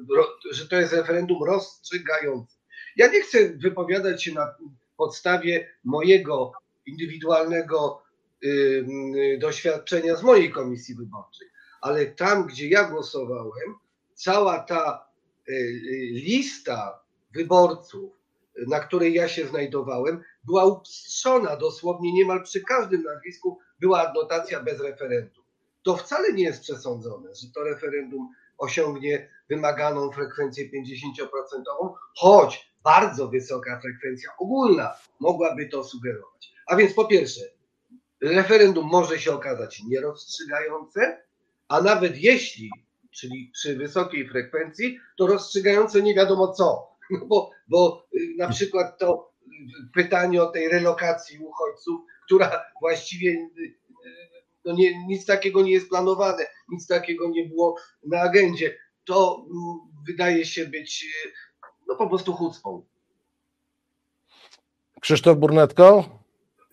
że 0.51 0.67
to 0.67 0.75
jest 0.75 0.93
referendum 0.93 1.43
rozstrzygające. 1.43 2.57
Ja 2.95 3.07
nie 3.07 3.21
chcę 3.21 3.49
wypowiadać 3.49 4.23
się 4.23 4.33
na 4.33 4.55
podstawie 4.97 5.69
mojego 5.83 6.51
indywidualnego 6.85 8.01
doświadczenia 9.39 10.15
z 10.15 10.23
mojej 10.23 10.51
komisji 10.51 10.95
wyborczej 10.95 11.47
ale 11.85 12.05
tam, 12.05 12.47
gdzie 12.47 12.69
ja 12.69 12.83
głosowałem, 12.89 13.75
cała 14.13 14.59
ta 14.59 15.07
y, 15.49 15.53
y, 15.53 16.09
lista 16.11 16.99
wyborców, 17.33 18.11
na 18.67 18.79
której 18.79 19.13
ja 19.13 19.27
się 19.27 19.47
znajdowałem, 19.47 20.23
była 20.43 20.65
upstrzona 20.65 21.55
dosłownie 21.55 22.13
niemal 22.13 22.43
przy 22.43 22.61
każdym 22.61 23.03
nazwisku 23.03 23.59
była 23.79 24.09
adnotacja 24.09 24.63
bez 24.63 24.79
referendum. 24.79 25.43
To 25.83 25.97
wcale 25.97 26.33
nie 26.33 26.43
jest 26.43 26.61
przesądzone, 26.61 27.35
że 27.35 27.47
to 27.55 27.63
referendum 27.63 28.29
osiągnie 28.57 29.29
wymaganą 29.49 30.11
frekwencję 30.11 30.65
50%, 30.65 30.71
choć 32.15 32.71
bardzo 32.83 33.27
wysoka 33.27 33.79
frekwencja 33.81 34.29
ogólna 34.39 34.93
mogłaby 35.19 35.65
to 35.65 35.83
sugerować. 35.83 36.53
A 36.67 36.75
więc 36.75 36.93
po 36.93 37.05
pierwsze, 37.05 37.41
referendum 38.21 38.85
może 38.85 39.19
się 39.19 39.33
okazać 39.33 39.83
nierozstrzygające, 39.87 41.23
a 41.67 41.81
nawet 41.81 42.17
jeśli, 42.17 42.69
czyli 43.11 43.51
przy 43.53 43.75
wysokiej 43.75 44.29
frekwencji, 44.29 44.99
to 45.17 45.27
rozstrzygające 45.27 46.01
nie 46.01 46.15
wiadomo 46.15 46.53
co. 46.53 46.87
No 47.11 47.25
bo, 47.25 47.51
bo 47.67 48.07
y, 48.15 48.35
na 48.37 48.49
przykład 48.49 48.97
to 48.99 49.31
pytanie 49.93 50.43
o 50.43 50.45
tej 50.45 50.69
relokacji 50.69 51.39
uchodźców, 51.39 52.01
która 52.25 52.63
właściwie 52.81 53.31
y, 53.31 53.75
no 54.65 54.73
nie, 54.73 55.05
nic 55.07 55.25
takiego 55.25 55.61
nie 55.61 55.71
jest 55.71 55.89
planowane, 55.89 56.43
nic 56.69 56.87
takiego 56.87 57.29
nie 57.29 57.45
było 57.45 57.75
na 58.07 58.21
agendzie. 58.21 58.77
To 59.05 59.45
mm, 59.51 59.79
wydaje 60.07 60.45
się 60.45 60.65
być 60.65 61.05
y, 61.25 61.31
no 61.87 61.95
po 61.95 62.09
prostu 62.09 62.33
chucpą. 62.33 62.85
Krzysztof 65.01 65.37
Burnetko? 65.37 66.05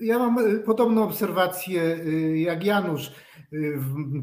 Ja 0.00 0.18
mam 0.18 0.62
podobną 0.66 1.04
obserwację 1.04 1.98
jak 2.34 2.64
Janusz. 2.64 3.12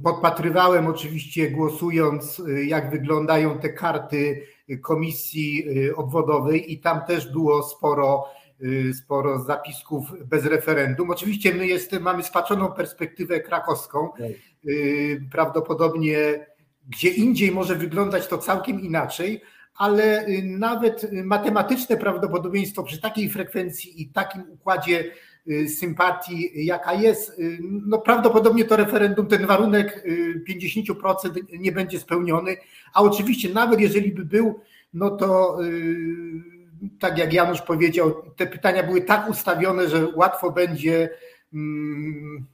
Podpatrywałem 0.03 0.87
oczywiście 0.87 1.51
głosując, 1.51 2.41
jak 2.65 2.91
wyglądają 2.91 3.59
te 3.59 3.73
karty 3.73 4.47
komisji 4.81 5.65
obwodowej 5.95 6.73
i 6.73 6.79
tam 6.79 7.05
też 7.05 7.31
było 7.31 7.63
sporo, 7.63 8.25
sporo 8.93 9.43
zapisków 9.43 10.13
bez 10.25 10.45
referendum. 10.45 11.11
Oczywiście 11.11 11.53
my 11.53 11.67
jest, 11.67 11.99
mamy 11.99 12.23
spaczoną 12.23 12.71
perspektywę 12.71 13.39
krakowską. 13.39 14.09
Tak. 14.17 14.27
Prawdopodobnie 15.31 16.45
gdzie 16.89 17.09
indziej 17.09 17.51
może 17.51 17.75
wyglądać 17.75 18.27
to 18.27 18.37
całkiem 18.37 18.81
inaczej, 18.81 19.41
ale 19.75 20.25
nawet 20.43 21.11
matematyczne 21.23 21.97
prawdopodobieństwo 21.97 22.83
przy 22.83 23.01
takiej 23.01 23.29
frekwencji 23.29 24.01
i 24.01 24.09
takim 24.09 24.41
układzie 24.49 25.11
sympatii, 25.67 26.65
jaka 26.65 26.93
jest. 26.93 27.41
No 27.61 27.97
prawdopodobnie 27.97 28.65
to 28.65 28.75
referendum, 28.75 29.27
ten 29.27 29.45
warunek 29.45 30.05
50% 30.49 31.29
nie 31.59 31.71
będzie 31.71 31.99
spełniony, 31.99 32.57
a 32.93 33.01
oczywiście 33.01 33.53
nawet 33.53 33.79
jeżeli 33.79 34.11
by 34.11 34.25
był, 34.25 34.59
no 34.93 35.09
to 35.09 35.57
tak 36.99 37.17
jak 37.17 37.33
Janusz 37.33 37.61
powiedział, 37.61 38.31
te 38.35 38.47
pytania 38.47 38.83
były 38.83 39.01
tak 39.01 39.29
ustawione, 39.29 39.89
że 39.89 40.07
łatwo 40.15 40.51
będzie 40.51 41.09
mm, 41.53 42.45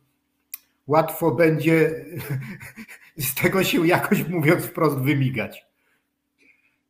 łatwo 0.88 1.32
będzie 1.32 2.05
z 3.17 3.36
tego 3.36 3.63
się 3.63 3.88
jakoś 3.88 4.27
mówiąc 4.27 4.65
wprost 4.65 5.00
wymigać. 5.00 5.65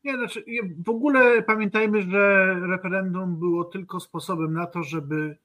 Nie, 0.03 0.17
znaczy 0.17 0.45
w 0.85 0.89
ogóle 0.89 1.43
pamiętajmy, 1.43 2.01
że 2.01 2.55
referendum 2.69 3.39
było 3.39 3.63
tylko 3.63 3.99
sposobem 3.99 4.53
na 4.53 4.65
to, 4.65 4.83
żeby 4.83 5.37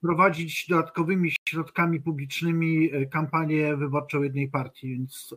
prowadzić 0.00 0.66
dodatkowymi 0.68 1.32
środkami 1.48 2.00
publicznymi 2.00 2.90
e, 2.92 3.06
kampanię 3.06 3.76
wyborczą 3.76 4.22
jednej 4.22 4.48
partii, 4.48 4.88
więc 4.88 5.34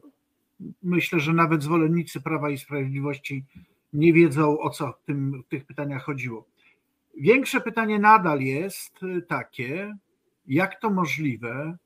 myślę, 0.84 1.20
że 1.20 1.34
nawet 1.34 1.64
zwolennicy 1.64 2.22
Prawa 2.22 2.50
i 2.50 2.58
Sprawiedliwości 2.58 3.46
nie 3.94 4.14
wiedzą, 4.14 4.60
o 4.60 4.70
co 4.70 4.92
w, 4.92 5.06
tym, 5.06 5.44
w 5.44 5.48
tych 5.48 5.66
pytaniach 5.66 6.04
chodziło. 6.04 6.46
Większe 7.18 7.62
pytanie 7.62 8.00
nadal 8.00 8.42
jest 8.42 9.00
takie, 9.28 9.98
jak 10.48 10.80
to 10.80 10.90
możliwe, 10.90 11.78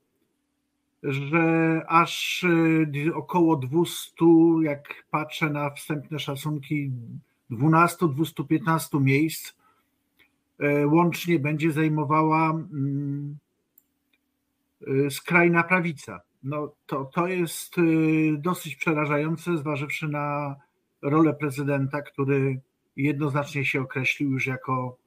że 1.04 1.82
aż 1.88 2.44
y, 2.44 3.16
około 3.16 3.56
200, 3.56 4.16
jak 4.62 5.06
patrzę 5.12 5.50
na 5.50 5.70
wstępne 5.70 6.20
szacunki, 6.20 6.92
12-215 7.52 9.02
miejsc 9.02 9.54
y, 10.64 10.88
łącznie 10.88 11.40
będzie 11.40 11.72
zajmowała 11.72 12.50
mm, 12.50 13.38
y, 14.88 15.12
skrajna 15.12 15.64
prawica. 15.64 16.22
No 16.44 16.74
to, 16.86 17.06
to 17.06 17.28
jest 17.28 17.76
dosyć 18.38 18.76
przerażające, 18.76 19.58
zważywszy 19.58 20.08
na 20.08 20.56
rolę 21.10 21.34
prezydenta, 21.34 22.02
który 22.02 22.62
jednoznacznie 22.96 23.66
się 23.66 23.82
określił 23.82 24.32
już 24.32 24.48
jako 24.48 24.98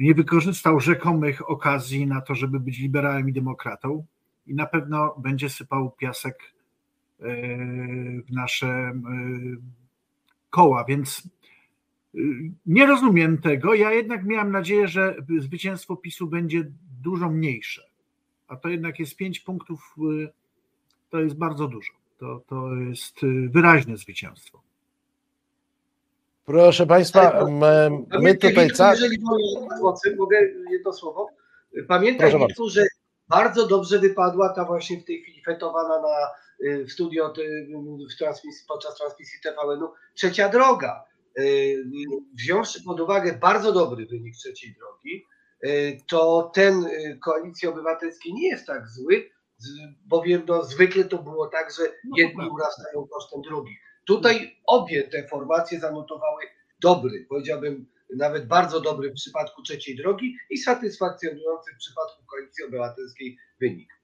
nie 0.00 0.14
wykorzystał 0.14 0.80
rzekomych 0.80 1.50
okazji 1.50 2.06
na 2.06 2.20
to, 2.20 2.34
żeby 2.34 2.60
być 2.60 2.78
liberałem 2.78 3.28
i 3.28 3.32
demokratą 3.32 4.04
i 4.46 4.54
na 4.54 4.66
pewno 4.66 5.14
będzie 5.18 5.50
sypał 5.50 5.90
piasek 5.90 6.38
e, 7.20 7.26
w 8.22 8.30
nasze 8.30 8.68
e, 8.68 8.92
koła, 10.50 10.84
więc 10.84 11.28
nie 12.66 12.86
rozumiem 12.86 13.38
tego. 13.38 13.74
Ja 13.74 13.92
jednak 13.92 14.24
miałem 14.24 14.52
nadzieję, 14.52 14.88
że 14.88 15.16
zwycięstwo 15.38 15.96
PiSu 15.96 16.26
będzie 16.26 16.72
dużo 17.02 17.30
mniejsze, 17.30 17.82
a 18.48 18.56
to 18.56 18.68
jednak 18.68 18.98
jest 18.98 19.16
pięć 19.16 19.40
punktów, 19.40 19.94
to 21.10 21.20
jest 21.20 21.38
bardzo 21.38 21.68
dużo. 21.68 21.92
To, 22.18 22.42
to 22.46 22.74
jest 22.74 23.20
wyraźne 23.48 23.96
zwycięstwo. 23.96 24.65
Proszę 26.46 26.86
Państwa, 26.86 27.44
my, 27.50 27.90
my 28.20 28.34
tutaj... 28.34 28.68
Jeżeli 28.90 29.18
mogę 30.16 30.38
jedno 30.70 30.92
słowo. 30.92 31.28
Pamiętaj, 31.88 32.32
że 32.66 32.86
bardzo 33.28 33.66
dobrze 33.66 33.98
wypadła 33.98 34.48
ta 34.48 34.64
właśnie 34.64 35.00
w 35.00 35.04
tej 35.04 35.22
chwili 35.22 35.42
fetowana 35.44 36.00
na, 36.00 36.30
y, 36.68 36.84
w 36.84 36.92
studio 36.92 37.32
w 38.14 38.18
transmisji, 38.18 38.64
podczas 38.68 38.96
transmisji 38.96 39.40
TVN-u 39.42 39.92
trzecia 40.14 40.48
droga. 40.48 41.04
Y, 41.38 41.84
wziąwszy 42.34 42.84
pod 42.84 43.00
uwagę 43.00 43.38
bardzo 43.40 43.72
dobry 43.72 44.06
wynik 44.06 44.34
trzeciej 44.36 44.74
drogi, 44.74 45.26
y, 45.64 46.00
to 46.08 46.50
ten 46.54 46.86
koalicji 47.24 47.68
obywatelskiej 47.68 48.32
nie 48.32 48.48
jest 48.48 48.66
tak 48.66 48.88
zły, 48.88 49.30
bowiem 50.04 50.42
no, 50.48 50.64
zwykle 50.64 51.04
to 51.04 51.18
było 51.18 51.46
tak, 51.46 51.72
że 51.72 51.82
no 51.82 52.16
jedni 52.16 52.50
urastają 52.50 53.06
kosztem 53.06 53.42
drugich. 53.42 53.85
Tutaj 54.06 54.56
obie 54.66 55.02
te 55.02 55.28
formacje 55.28 55.80
zanotowały 55.80 56.42
dobry, 56.80 57.26
powiedziałbym 57.28 57.86
nawet 58.16 58.46
bardzo 58.46 58.80
dobry 58.80 59.10
w 59.10 59.14
przypadku 59.14 59.62
trzeciej 59.62 59.96
drogi 59.96 60.36
i 60.50 60.58
satysfakcjonujący 60.58 61.70
w 61.74 61.78
przypadku 61.78 62.22
koalicji 62.26 62.64
obywatelskiej 62.64 63.38
wynik. 63.60 63.96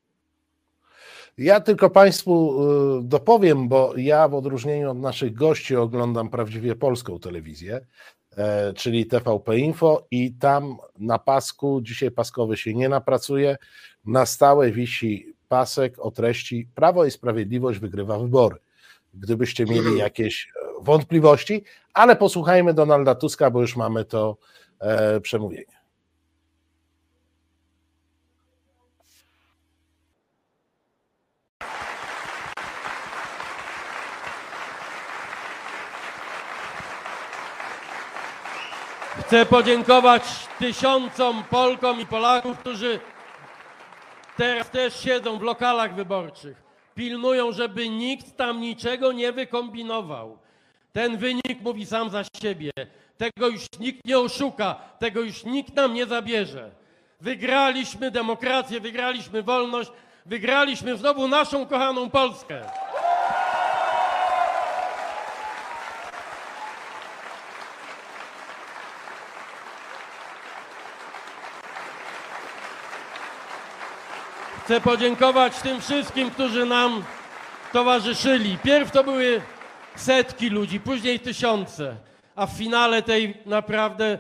Ja 1.39 1.61
tylko 1.61 1.91
Państwu 1.91 2.63
y, 2.99 3.03
dopowiem, 3.03 3.69
bo 3.69 3.93
ja 3.97 4.29
w 4.29 4.35
odróżnieniu 4.35 4.91
od 4.91 4.99
naszych 4.99 5.35
gości 5.35 5.77
oglądam 5.77 6.31
prawdziwie 6.31 6.77
polską 6.77 7.19
telewizję, 7.19 7.87
e, 8.37 8.73
czyli 8.73 9.07
TVP 9.07 9.59
Info 9.59 10.07
i 10.11 10.35
tam 10.35 10.77
na 10.99 11.19
pasku, 11.19 11.81
dzisiaj 11.83 12.11
paskowy 12.11 12.57
się 12.57 12.75
nie 12.75 12.89
napracuje, 12.89 13.57
na 14.05 14.27
stałe 14.27 14.71
wisi 14.71 15.35
pasek 15.49 15.99
o 15.99 16.11
treści 16.11 16.69
Prawo 16.75 17.05
i 17.05 17.11
Sprawiedliwość 17.11 17.79
wygrywa 17.79 18.19
wybory. 18.19 18.57
Gdybyście 19.15 19.65
mieli 19.65 19.99
jakieś 19.99 20.53
wątpliwości, 20.81 21.65
ale 21.95 22.17
posłuchajmy 22.17 22.75
Donalda 22.75 23.15
Tuska, 23.15 23.51
bo 23.51 23.61
już 23.61 23.77
mamy 23.77 24.05
to 24.05 24.37
e, 24.81 25.21
przemówienie. 25.21 25.83
Chcę 39.21 39.47
podziękować 39.47 40.23
tysiącom 40.59 41.45
Polkom 41.51 42.01
i 42.01 42.07
Polaków, 42.07 42.59
którzy 42.59 43.01
teraz 44.37 44.71
też 44.71 45.01
siedzą 45.01 45.39
w 45.39 45.43
lokalach 45.43 45.95
wyborczych. 45.95 46.72
Pilnują, 46.95 47.53
żeby 47.53 47.89
nikt 47.89 48.37
tam 48.37 48.61
niczego 48.61 49.13
nie 49.13 49.33
wykombinował. 49.33 50.39
Ten 50.93 51.17
wynik 51.17 51.61
mówi 51.61 51.87
sam 51.87 52.11
za 52.11 52.23
siebie. 52.43 52.71
Tego 53.19 53.49
już 53.49 53.67
nikt 53.81 54.05
nie 54.05 54.19
oszuka, 54.19 54.75
tego 54.99 55.21
już 55.21 55.45
nikt 55.45 55.75
nam 55.75 55.95
nie 55.95 56.07
zabierze. 56.07 56.71
Wygraliśmy 57.21 58.11
demokrację, 58.11 58.81
wygraliśmy 58.81 59.43
wolność, 59.43 59.91
wygraliśmy 60.27 60.97
znowu 60.97 61.29
naszą 61.29 61.67
kochaną 61.67 62.11
Polskę. 62.11 62.63
Chcę 74.73 74.81
podziękować 74.81 75.61
tym 75.61 75.81
wszystkim, 75.81 76.31
którzy 76.31 76.67
nam 76.67 77.03
towarzyszyli. 77.73 78.59
Pierw 78.59 78.91
to 78.91 79.05
były 79.05 79.41
setki 79.97 80.51
ludzi, 80.51 80.81
później 80.81 81.21
tysiące, 81.21 81.97
a 82.37 82.47
w 82.47 82.51
finale 82.51 83.03
tej 83.03 83.35
naprawdę 83.47 84.19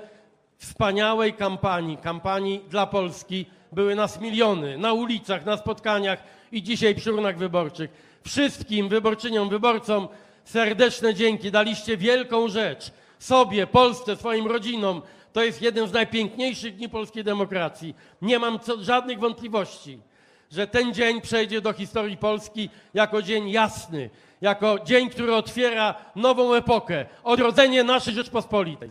wspaniałej 0.59 1.33
kampanii, 1.33 1.97
kampanii 1.97 2.61
dla 2.69 2.87
Polski, 2.87 3.47
były 3.73 3.95
nas 3.95 4.21
miliony 4.21 4.79
na 4.79 4.93
ulicach, 4.93 5.45
na 5.45 5.57
spotkaniach 5.57 6.23
i 6.53 6.62
dzisiaj 6.62 6.95
przy 6.95 7.12
urnach 7.12 7.38
wyborczych. 7.38 7.91
Wszystkim 8.25 8.88
wyborczyniom, 8.88 9.49
wyborcom 9.49 10.09
serdeczne 10.45 11.15
dzięki. 11.15 11.51
Daliście 11.51 11.97
wielką 11.97 12.49
rzecz 12.49 12.91
sobie, 13.19 13.67
Polsce, 13.67 14.17
swoim 14.17 14.47
rodzinom. 14.47 15.03
To 15.33 15.45
jest 15.45 15.62
jeden 15.62 15.88
z 15.88 15.93
najpiękniejszych 15.93 16.77
dni 16.77 16.88
polskiej 16.88 17.25
demokracji. 17.25 17.95
Nie 18.23 18.38
mam 18.38 18.61
co, 18.61 18.83
żadnych 18.83 19.19
wątpliwości, 19.19 19.99
że 20.53 20.67
ten 20.67 20.95
dzień 20.95 21.21
przejdzie 21.21 21.61
do 21.61 21.73
historii 21.73 22.17
Polski 22.17 22.71
jako 22.95 23.23
dzień 23.23 23.51
jasny, 23.51 24.11
jako 24.41 24.79
dzień, 24.85 25.11
który 25.11 25.35
otwiera 25.35 25.95
nową 26.17 26.55
epokę, 26.55 27.07
odrodzenie 27.25 27.85
naszej 27.85 28.15
Rzeczpospolitej. 28.15 28.91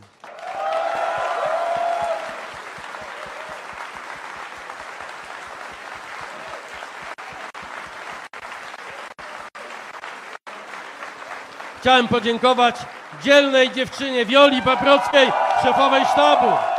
Chciałem 11.79 12.07
podziękować 12.07 12.75
dzielnej 13.23 13.71
dziewczynie 13.71 14.25
Wioli 14.25 14.61
Paprockiej, 14.61 15.31
szefowej 15.63 16.05
sztabu. 16.05 16.70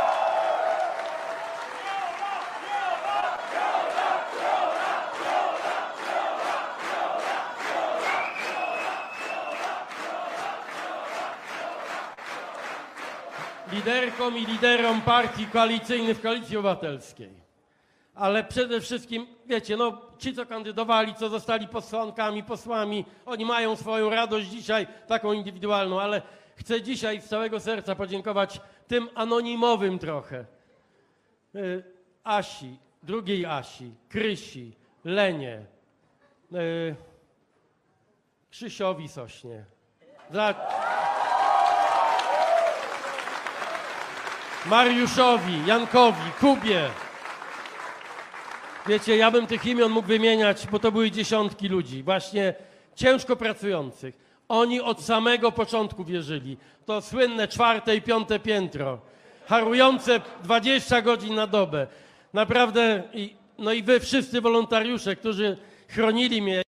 Liderkom 14.29 14.37
i 14.37 14.45
liderom 14.45 15.01
partii 15.01 15.45
koalicyjnych 15.45 16.17
w 16.17 16.21
Koalicji 16.21 16.57
Obywatelskiej. 16.57 17.43
Ale 18.15 18.43
przede 18.43 18.81
wszystkim, 18.81 19.27
wiecie, 19.45 19.77
no 19.77 20.01
ci, 20.17 20.35
co 20.35 20.45
kandydowali, 20.45 21.15
co 21.15 21.29
zostali 21.29 21.67
posłankami, 21.67 22.43
posłami, 22.43 23.05
oni 23.25 23.45
mają 23.45 23.75
swoją 23.75 24.09
radość 24.09 24.47
dzisiaj, 24.47 24.87
taką 25.07 25.33
indywidualną, 25.33 26.01
ale 26.01 26.21
chcę 26.55 26.81
dzisiaj 26.81 27.21
z 27.21 27.25
całego 27.25 27.59
serca 27.59 27.95
podziękować 27.95 28.61
tym 28.87 29.09
anonimowym 29.15 29.99
trochę. 29.99 30.45
Y, 31.55 31.83
Asi, 32.23 32.77
drugiej 33.03 33.45
Asi, 33.45 33.91
Krysi, 34.09 34.75
Lenie, 35.05 35.65
yy, 36.51 36.95
Krzysiowi 38.51 39.07
Sośnie. 39.07 39.65
Mariuszowi, 44.65 45.65
Jankowi, 45.65 46.31
Kubie. 46.39 46.89
Wiecie, 48.87 49.17
ja 49.17 49.31
bym 49.31 49.47
tych 49.47 49.65
imion 49.65 49.91
mógł 49.91 50.07
wymieniać, 50.07 50.67
bo 50.67 50.79
to 50.79 50.91
były 50.91 51.11
dziesiątki 51.11 51.67
ludzi, 51.67 52.03
właśnie 52.03 52.53
ciężko 52.95 53.35
pracujących. 53.35 54.15
Oni 54.49 54.81
od 54.81 55.01
samego 55.01 55.51
początku 55.51 56.03
wierzyli. 56.03 56.57
To 56.85 57.01
słynne 57.01 57.47
czwarte 57.47 57.95
i 57.95 58.01
piąte 58.01 58.39
piętro, 58.39 58.99
harujące 59.45 60.21
20 60.43 61.01
godzin 61.01 61.35
na 61.35 61.47
dobę. 61.47 61.87
Naprawdę, 62.33 63.03
no 63.57 63.73
i 63.73 63.83
wy 63.83 63.99
wszyscy 63.99 64.41
wolontariusze, 64.41 65.15
którzy 65.15 65.57
chronili 65.87 66.41
mnie 66.41 66.61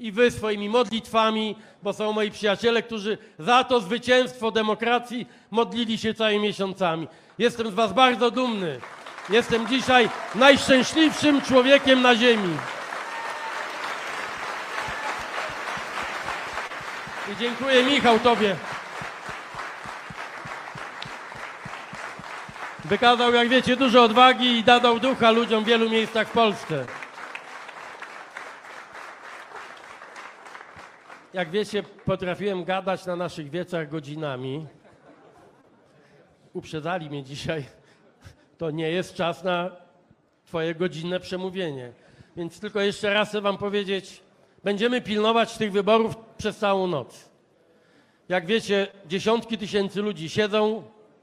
i 0.00 0.12
wy 0.12 0.30
swoimi 0.30 0.68
modlitwami, 0.68 1.56
bo 1.82 1.92
są 1.92 2.12
moi 2.12 2.30
przyjaciele, 2.30 2.82
którzy 2.82 3.18
za 3.38 3.64
to 3.64 3.80
zwycięstwo 3.80 4.50
demokracji 4.50 5.26
modlili 5.50 5.98
się 5.98 6.14
całymi 6.14 6.38
miesiącami. 6.40 7.08
Jestem 7.38 7.70
z 7.70 7.74
was 7.74 7.92
bardzo 7.92 8.30
dumny. 8.30 8.80
Jestem 9.30 9.68
dzisiaj 9.68 10.08
najszczęśliwszym 10.34 11.42
człowiekiem 11.42 12.02
na 12.02 12.16
ziemi. 12.16 12.56
I 17.32 17.36
dziękuję 17.36 17.84
Michał 17.84 18.18
Tobie. 18.18 18.56
Wykazał, 22.84 23.34
jak 23.34 23.48
wiecie, 23.48 23.76
dużo 23.76 24.02
odwagi 24.02 24.46
i 24.58 24.64
dadał 24.64 25.00
ducha 25.00 25.30
ludziom 25.30 25.64
w 25.64 25.66
wielu 25.66 25.90
miejscach 25.90 26.28
w 26.28 26.30
Polsce. 26.30 26.86
Jak 31.34 31.50
wiecie, 31.50 31.82
potrafiłem 31.82 32.64
gadać 32.64 33.06
na 33.06 33.16
naszych 33.16 33.50
wiecach 33.50 33.88
godzinami. 33.88 34.66
Uprzedzali 36.52 37.10
mnie 37.10 37.22
dzisiaj. 37.22 37.64
To 38.58 38.70
nie 38.70 38.90
jest 38.90 39.14
czas 39.14 39.44
na 39.44 39.70
Twoje 40.44 40.74
godzinne 40.74 41.20
przemówienie. 41.20 41.92
Więc 42.36 42.60
tylko 42.60 42.80
jeszcze 42.80 43.14
raz 43.14 43.28
chcę 43.28 43.40
Wam 43.40 43.58
powiedzieć, 43.58 44.22
będziemy 44.64 45.00
pilnować 45.00 45.56
tych 45.56 45.72
wyborów 45.72 46.16
przez 46.38 46.58
całą 46.58 46.86
noc. 46.86 47.30
Jak 48.28 48.46
wiecie, 48.46 48.86
dziesiątki 49.06 49.58
tysięcy 49.58 50.02
ludzi 50.02 50.28
siedzą 50.28 50.82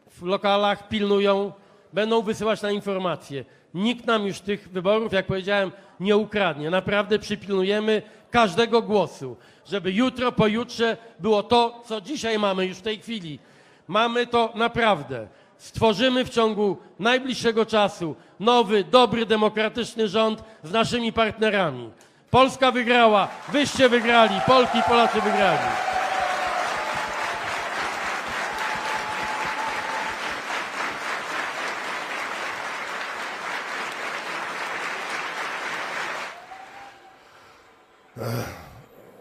w 0.09 0.23
lokalach, 0.23 0.87
pilnują, 0.87 1.51
będą 1.93 2.21
wysyłać 2.21 2.61
na 2.61 2.71
informacje. 2.71 3.45
Nikt 3.73 4.05
nam 4.05 4.27
już 4.27 4.39
tych 4.39 4.69
wyborów, 4.69 5.13
jak 5.13 5.25
powiedziałem, 5.25 5.71
nie 5.99 6.17
ukradnie. 6.17 6.69
Naprawdę 6.69 7.19
przypilnujemy 7.19 8.01
każdego 8.31 8.81
głosu, 8.81 9.37
żeby 9.69 9.91
jutro, 9.91 10.31
pojutrze 10.31 10.97
było 11.19 11.43
to, 11.43 11.81
co 11.85 12.01
dzisiaj 12.01 12.39
mamy 12.39 12.65
już 12.65 12.77
w 12.77 12.81
tej 12.81 12.99
chwili. 12.99 13.39
Mamy 13.87 14.27
to 14.27 14.51
naprawdę. 14.55 15.27
Stworzymy 15.57 16.25
w 16.25 16.29
ciągu 16.29 16.77
najbliższego 16.99 17.65
czasu 17.65 18.15
nowy, 18.39 18.83
dobry, 18.83 19.25
demokratyczny 19.25 20.07
rząd 20.07 20.43
z 20.63 20.71
naszymi 20.71 21.13
partnerami. 21.13 21.89
Polska 22.31 22.71
wygrała, 22.71 23.27
wyście 23.51 23.89
wygrali, 23.89 24.41
Polki 24.47 24.77
i 24.77 24.83
Polacy 24.83 25.21
wygrali. 25.21 25.67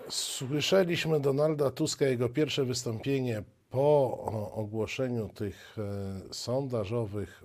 Słyszeliśmy 0.09 1.21
Donalda 1.21 1.71
Tuska, 1.71 2.07
jego 2.07 2.29
pierwsze 2.29 2.64
wystąpienie 2.64 3.42
po 3.71 4.19
ogłoszeniu 4.55 5.29
tych 5.29 5.77
e, 5.79 6.35
sondażowych, 6.35 7.45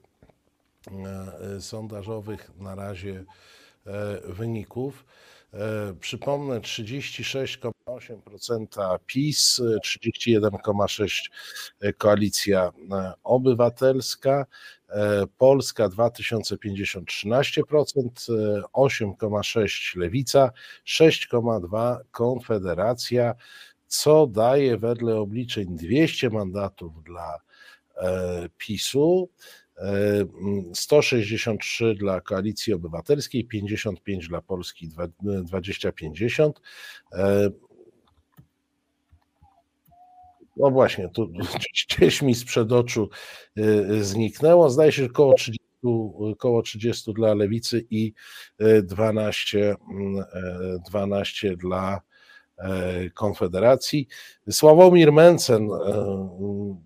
e, 1.58 1.62
sondażowych 1.62 2.52
na 2.58 2.76
razie 2.76 3.24
e, 3.86 4.22
wyników. 4.34 5.06
Przypomnę 6.00 6.60
36,8% 6.60 9.00
PiS, 9.06 9.62
31,6% 9.86 11.94
Koalicja 11.98 12.72
Obywatelska, 13.24 14.46
Polska 15.38 15.90
2050 15.90 17.06
13%, 17.06 17.64
8,6% 18.74 19.98
Lewica, 19.98 20.52
6,2% 20.88 21.98
Konfederacja, 22.12 23.36
co 23.88 24.28
daje 24.28 24.78
wedle 24.78 25.16
obliczeń 25.16 25.66
200 25.76 26.30
mandatów 26.30 27.04
dla 27.04 27.38
PiSu, 28.58 29.30
163 30.74 31.96
dla 31.96 32.22
Koalicji 32.22 32.74
Obywatelskiej, 32.74 33.46
55 33.46 34.28
dla 34.28 34.42
Polski 34.42 34.90
2050. 35.44 36.62
No 40.62 40.72
właśnie, 40.72 41.10
tu 41.10 41.32
gdzieś 41.90 42.22
mi 42.22 42.36
sprzed 42.36 42.72
oczu 42.72 43.10
zniknęło. 44.02 44.70
Zdaje 44.70 44.92
się, 44.92 45.02
że 45.02 45.10
około 45.10 45.34
30, 45.34 45.60
około 46.34 46.62
30 46.62 47.14
dla 47.14 47.34
Lewicy 47.34 47.86
i 47.90 48.14
12, 48.84 49.76
12 50.90 51.58
dla 51.58 52.02
Konfederacji. 53.14 54.08
Sławomir 54.50 55.12
Mencen 55.12 55.70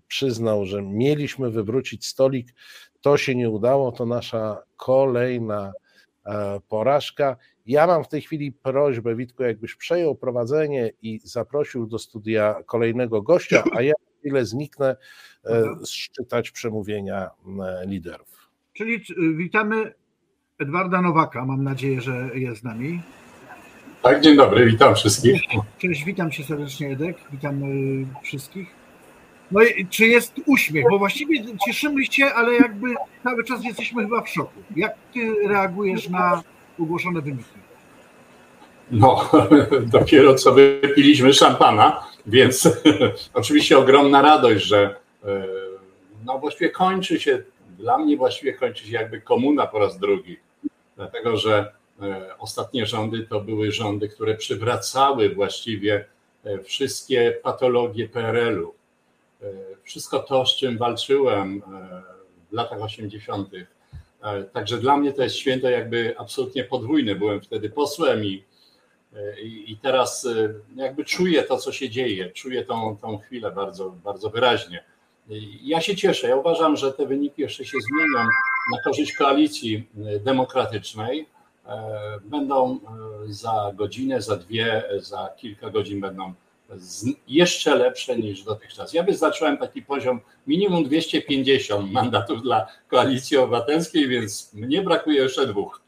przyznał, 0.08 0.66
że 0.66 0.82
mieliśmy 0.82 1.50
wywrócić 1.50 2.06
stolik. 2.06 2.54
To 3.00 3.16
się 3.16 3.34
nie 3.34 3.50
udało, 3.50 3.92
to 3.92 4.06
nasza 4.06 4.62
kolejna 4.76 5.72
porażka. 6.68 7.36
Ja 7.66 7.86
mam 7.86 8.04
w 8.04 8.08
tej 8.08 8.22
chwili 8.22 8.52
prośbę, 8.52 9.16
Witku, 9.16 9.42
jakbyś 9.42 9.74
przejął 9.74 10.14
prowadzenie 10.14 10.90
i 11.02 11.20
zaprosił 11.24 11.86
do 11.86 11.98
studia 11.98 12.54
kolejnego 12.66 13.22
gościa, 13.22 13.64
a 13.76 13.82
ja 13.82 13.92
chwilę 14.20 14.44
zniknę 14.44 14.96
szczytać 15.86 16.50
przemówienia 16.50 17.30
liderów. 17.86 18.50
Czyli 18.72 19.04
witamy 19.36 19.94
Edwarda 20.58 21.02
Nowaka, 21.02 21.44
mam 21.44 21.64
nadzieję, 21.64 22.00
że 22.00 22.30
jest 22.34 22.60
z 22.60 22.64
nami. 22.64 23.02
Tak, 24.02 24.20
dzień 24.20 24.36
dobry, 24.36 24.66
witam 24.66 24.94
wszystkich. 24.94 25.40
Cześć, 25.78 26.04
witam 26.04 26.30
cię 26.30 26.44
serdecznie 26.44 26.90
Edek, 26.90 27.16
witam 27.32 27.62
wszystkich. 28.22 28.68
No 29.50 29.62
i 29.62 29.86
czy 29.86 30.06
jest 30.06 30.34
uśmiech? 30.46 30.84
Bo 30.90 30.98
właściwie 30.98 31.56
cieszymy 31.66 32.04
się, 32.04 32.26
ale 32.26 32.54
jakby 32.54 32.94
cały 33.22 33.44
czas 33.44 33.64
jesteśmy 33.64 34.02
chyba 34.02 34.22
w 34.22 34.28
szoku. 34.28 34.60
Jak 34.76 34.94
ty 35.14 35.48
reagujesz 35.48 36.08
na 36.08 36.42
ogłoszone 36.78 37.20
wyniki? 37.20 37.58
No, 38.90 39.30
dopiero 39.98 40.34
co 40.34 40.52
wypiliśmy 40.52 41.32
szampana, 41.32 42.06
więc 42.26 42.68
oczywiście 43.34 43.78
ogromna 43.78 44.22
radość, 44.22 44.64
że 44.64 44.96
no 46.24 46.38
właściwie 46.38 46.70
kończy 46.70 47.20
się, 47.20 47.42
dla 47.78 47.98
mnie 47.98 48.16
właściwie 48.16 48.54
kończy 48.54 48.86
się 48.86 48.92
jakby 48.92 49.20
komuna 49.20 49.66
po 49.66 49.78
raz 49.78 49.98
drugi, 49.98 50.36
dlatego 50.96 51.36
że 51.36 51.72
ostatnie 52.38 52.86
rządy 52.86 53.26
to 53.26 53.40
były 53.40 53.72
rządy, 53.72 54.08
które 54.08 54.34
przywracały 54.34 55.34
właściwie 55.34 56.04
wszystkie 56.64 57.38
patologie 57.42 58.08
PRL-u. 58.08 58.74
Wszystko 59.82 60.18
to, 60.18 60.46
z 60.46 60.56
czym 60.56 60.78
walczyłem 60.78 61.62
w 62.50 62.52
latach 62.52 62.82
80. 62.82 63.48
Także 64.52 64.78
dla 64.78 64.96
mnie 64.96 65.12
to 65.12 65.22
jest 65.22 65.36
święto 65.36 65.70
jakby 65.70 66.14
absolutnie 66.18 66.64
podwójne. 66.64 67.14
Byłem 67.14 67.40
wtedy 67.40 67.70
posłem 67.70 68.24
i, 68.24 68.44
i 69.66 69.78
teraz 69.82 70.28
jakby 70.76 71.04
czuję 71.04 71.42
to, 71.42 71.56
co 71.56 71.72
się 71.72 71.90
dzieje. 71.90 72.30
Czuję 72.30 72.64
tą, 72.64 72.96
tą 72.96 73.18
chwilę 73.18 73.52
bardzo, 73.52 73.90
bardzo 73.90 74.30
wyraźnie. 74.30 74.84
Ja 75.62 75.80
się 75.80 75.96
cieszę. 75.96 76.28
Ja 76.28 76.36
uważam, 76.36 76.76
że 76.76 76.92
te 76.92 77.06
wyniki 77.06 77.42
jeszcze 77.42 77.64
się 77.64 77.78
zmienią 77.80 78.28
na 78.72 78.82
korzyść 78.84 79.12
koalicji 79.12 79.88
demokratycznej. 80.20 81.26
Będą 82.24 82.78
za 83.26 83.72
godzinę, 83.74 84.22
za 84.22 84.36
dwie, 84.36 84.82
za 84.96 85.28
kilka 85.36 85.70
godzin 85.70 86.00
będą 86.00 86.34
jeszcze 87.28 87.76
lepsze 87.76 88.18
niż 88.18 88.42
dotychczas. 88.42 88.92
Ja 88.92 89.02
wyznaczyłem 89.02 89.58
taki 89.58 89.82
poziom 89.82 90.20
minimum 90.46 90.84
250 90.84 91.92
mandatów 91.92 92.42
dla 92.42 92.66
Koalicji 92.88 93.36
Obywatelskiej, 93.36 94.08
więc 94.08 94.54
mnie 94.54 94.82
brakuje 94.82 95.22
jeszcze 95.22 95.46
dwóch. 95.46 95.80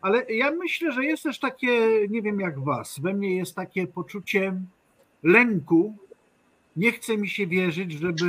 Ale 0.00 0.24
ja 0.24 0.50
myślę, 0.50 0.92
że 0.92 1.04
jest 1.04 1.22
też 1.22 1.38
takie, 1.38 1.88
nie 2.08 2.22
wiem 2.22 2.40
jak 2.40 2.60
was, 2.60 3.00
we 3.00 3.14
mnie 3.14 3.36
jest 3.36 3.54
takie 3.54 3.86
poczucie 3.86 4.60
lęku. 5.22 5.96
Nie 6.76 6.92
chce 6.92 7.16
mi 7.16 7.28
się 7.28 7.46
wierzyć, 7.46 7.92
żeby 7.92 8.24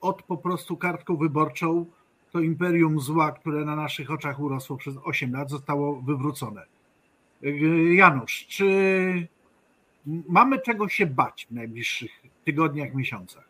od 0.00 0.22
po 0.22 0.36
prostu 0.36 0.76
kartką 0.76 1.16
wyborczą 1.16 1.86
to 2.32 2.40
imperium 2.40 3.00
zła, 3.00 3.32
które 3.32 3.64
na 3.64 3.76
naszych 3.76 4.10
oczach 4.10 4.40
urosło 4.40 4.76
przez 4.76 4.94
8 5.04 5.32
lat, 5.32 5.50
zostało 5.50 6.02
wywrócone. 6.02 6.62
Janusz, 7.94 8.46
czy 8.48 8.66
mamy 10.06 10.60
czego 10.60 10.88
się 10.88 11.06
bać 11.06 11.46
w 11.50 11.54
najbliższych 11.54 12.10
tygodniach, 12.44 12.94
miesiącach? 12.94 13.44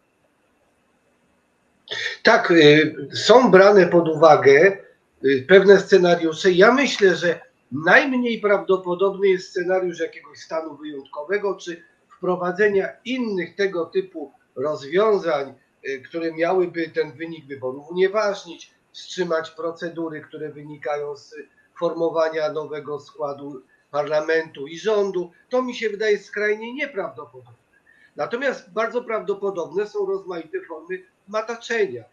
Tak, 2.22 2.50
y, 2.50 2.96
są 3.14 3.50
brane 3.50 3.86
pod 3.86 4.08
uwagę 4.08 4.78
y, 5.24 5.44
pewne 5.48 5.80
scenariusze. 5.80 6.52
Ja 6.52 6.72
myślę, 6.72 7.16
że 7.16 7.40
najmniej 7.72 8.40
prawdopodobny 8.40 9.28
jest 9.28 9.50
scenariusz 9.50 10.00
jakiegoś 10.00 10.38
stanu 10.38 10.76
wyjątkowego 10.76 11.56
czy 11.56 11.82
wprowadzenia 12.16 12.88
innych 13.04 13.56
tego 13.56 13.86
typu 13.86 14.32
rozwiązań, 14.56 15.54
y, 15.88 16.02
które 16.02 16.32
miałyby 16.32 16.88
ten 16.88 17.12
wynik 17.12 17.46
wyborów 17.46 17.90
unieważnić, 17.90 18.70
wstrzymać 18.92 19.50
procedury, 19.50 20.20
które 20.20 20.48
wynikają 20.48 21.16
z 21.16 21.34
formowania 21.78 22.52
nowego 22.52 23.00
składu 23.00 23.62
parlamentu 23.90 24.66
i 24.66 24.78
rządu. 24.78 25.30
To 25.48 25.62
mi 25.62 25.74
się 25.74 25.90
wydaje 25.90 26.18
skrajnie 26.18 26.74
nieprawdopodobne. 26.74 27.66
Natomiast 28.16 28.72
bardzo 28.72 29.04
prawdopodobne 29.04 29.86
są 29.86 30.06
rozmaite 30.06 30.60
formy 30.68 31.02
mataczenia, 31.28 32.04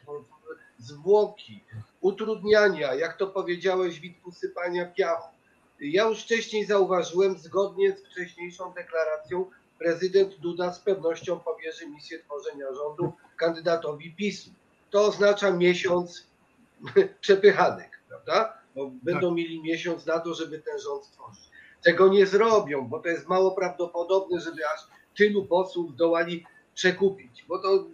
zwłoki, 0.78 1.64
utrudniania, 2.02 2.94
jak 2.94 3.18
to 3.18 3.28
powiedziałeś, 3.28 4.00
Witku, 4.00 4.32
sypania 4.32 4.86
piachu. 4.86 5.34
Ja 5.80 6.04
już 6.04 6.24
wcześniej 6.24 6.66
zauważyłem, 6.66 7.38
zgodnie 7.38 7.92
z 7.92 8.06
wcześniejszą 8.06 8.74
deklaracją, 8.74 9.46
prezydent 9.80 10.36
Duda 10.36 10.74
z 10.74 10.80
pewnością 10.80 11.40
powierzy 11.40 11.90
misję 11.90 12.20
tworzenia 12.20 12.66
rządu 12.74 13.14
kandydatowi 13.38 14.16
PiSu. 14.16 14.50
To 14.90 15.06
oznacza 15.06 15.52
miesiąc 15.52 16.28
przepychanek, 17.22 18.00
prawda? 18.08 18.58
Bo 18.76 18.92
będą 19.04 19.28
tak. 19.28 19.38
mieli 19.38 19.62
miesiąc 19.62 20.06
na 20.06 20.20
to, 20.20 20.34
żeby 20.34 20.60
ten 20.60 20.80
rząd 20.80 21.06
stworzyć. 21.06 21.53
Tego 21.84 22.08
nie 22.08 22.26
zrobią, 22.26 22.88
bo 22.88 23.00
to 23.00 23.10
jest 23.10 23.28
mało 23.28 23.52
prawdopodobne, 23.52 24.40
żeby 24.40 24.62
aż 24.68 24.80
tylu 25.18 25.46
posłów 25.46 25.92
zdołali 25.92 26.46
przekupić, 26.76 27.46
bo 27.48 27.60
to 27.60 27.88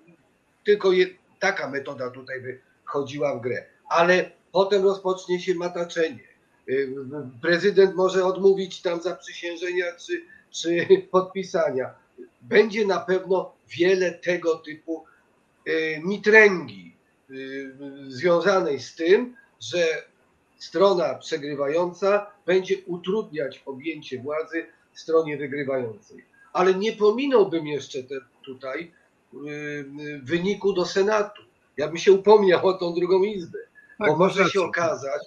tylko 0.65 0.91
je, 0.91 1.07
taka 1.39 1.69
metoda 1.69 2.09
tutaj 2.09 2.41
by 2.41 2.59
chodziła 2.85 3.35
w 3.35 3.41
grę. 3.41 3.65
Ale 3.89 4.31
potem 4.51 4.83
rozpocznie 4.83 5.39
się 5.39 5.55
mataczenie. 5.55 6.29
Y, 6.69 6.95
prezydent 7.41 7.95
może 7.95 8.25
odmówić 8.25 8.81
tam 8.81 9.01
zaprzysiężenia 9.01 9.85
czy, 10.05 10.21
czy 10.51 10.87
podpisania. 11.11 11.93
Będzie 12.41 12.85
na 12.85 12.99
pewno 12.99 13.53
wiele 13.77 14.11
tego 14.11 14.55
typu 14.55 15.05
y, 15.67 16.01
mitręgi 16.03 16.95
y, 17.29 17.73
związanej 18.07 18.79
z 18.79 18.95
tym, 18.95 19.35
że 19.59 20.03
strona 20.59 21.15
przegrywająca 21.15 22.31
będzie 22.45 22.75
utrudniać 22.85 23.63
objęcie 23.65 24.19
władzy 24.19 24.65
stronie 24.93 25.37
wygrywającej. 25.37 26.25
Ale 26.53 26.75
nie 26.75 26.93
pominąłbym 26.93 27.67
jeszcze 27.67 28.03
te, 28.03 28.15
tutaj 28.45 28.91
y, 29.33 30.19
wyniku 30.23 30.73
do 30.73 30.85
Senatu. 30.85 31.41
Ja 31.77 31.87
bym 31.87 31.97
się 31.97 32.11
upomniał 32.11 32.67
o 32.67 32.73
tą 32.73 32.93
drugą 32.93 33.23
izbę, 33.23 33.59
tak, 33.97 34.07
bo 34.07 34.17
może 34.17 34.49
się 34.49 34.61
okazać, 34.61 35.21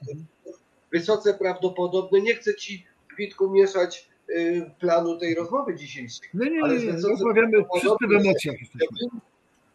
wysoce 0.93 1.35
prawdopodobne, 1.35 2.21
nie 2.21 2.35
chcę 2.35 2.55
ci 2.55 2.87
Witku 3.19 3.51
mieszać 3.51 4.09
y, 4.31 4.71
planu 4.81 5.19
tej 5.19 5.35
rozmowy 5.35 5.75
dzisiejszej. 5.75 6.29
Nie, 6.35 6.51
nie, 6.51 6.63
nie, 6.63 6.87
nie. 6.87 6.93
rozmawiamy 6.93 7.65
wszyscy 7.77 8.07
w 8.09 8.13
emocjach. 8.13 8.57
Że, 8.61 9.07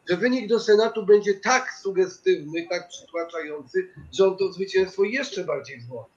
że 0.10 0.18
wynik 0.18 0.48
do 0.48 0.60
Senatu 0.60 1.06
będzie 1.06 1.34
tak 1.34 1.74
sugestywny, 1.82 2.68
tak 2.70 2.88
przytłaczający, 2.88 3.88
że 4.14 4.28
on 4.28 4.38
to 4.38 4.54
zwycięstwo 4.54 5.04
jeszcze 5.04 5.44
bardziej 5.44 5.80
wzmocni. 5.80 6.14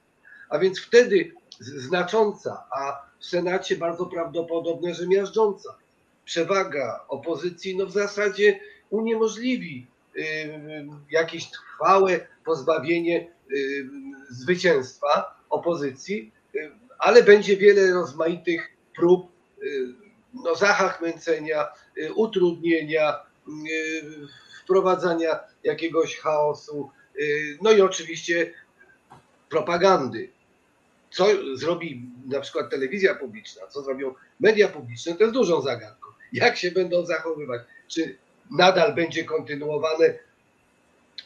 A 0.48 0.59
więc 0.59 0.81
wtedy 0.81 1.33
znacząca, 1.61 2.64
a 2.70 3.11
w 3.18 3.24
Senacie 3.24 3.76
bardzo 3.76 4.07
prawdopodobne, 4.07 4.94
że 4.94 5.07
miażdżąca 5.07 5.76
przewaga 6.24 7.05
opozycji 7.09 7.76
no 7.76 7.87
w 7.87 7.92
zasadzie 7.92 8.61
uniemożliwi 8.90 9.87
y, 10.16 10.22
jakieś 11.11 11.50
trwałe 11.50 12.26
pozbawienie 12.44 13.29
y, 13.53 13.88
zwycięstwa 14.31 15.40
opozycji, 15.50 16.33
y, 16.55 16.70
ale 16.98 17.22
będzie 17.22 17.57
wiele 17.57 17.92
rozmaitych 17.92 18.70
prób 18.96 19.31
no, 20.35 20.55
zachachmęcenia, 20.55 21.68
utrudnienia, 22.14 23.20
wprowadzania 24.64 25.40
jakiegoś 25.64 26.16
chaosu, 26.16 26.90
no 27.62 27.72
i 27.72 27.80
oczywiście 27.80 28.52
propagandy 29.48 30.30
co 31.10 31.26
zrobi 31.54 32.10
na 32.26 32.40
przykład 32.40 32.70
telewizja 32.70 33.14
publiczna, 33.14 33.66
co 33.66 33.82
zrobią 33.82 34.14
media 34.40 34.68
publiczne, 34.68 35.14
to 35.14 35.22
jest 35.22 35.34
dużą 35.34 35.62
zagadką. 35.62 36.08
Jak 36.32 36.56
się 36.56 36.70
będą 36.70 37.06
zachowywać? 37.06 37.62
Czy 37.88 38.16
nadal 38.50 38.94
będzie 38.94 39.24
kontynuowane, 39.24 40.14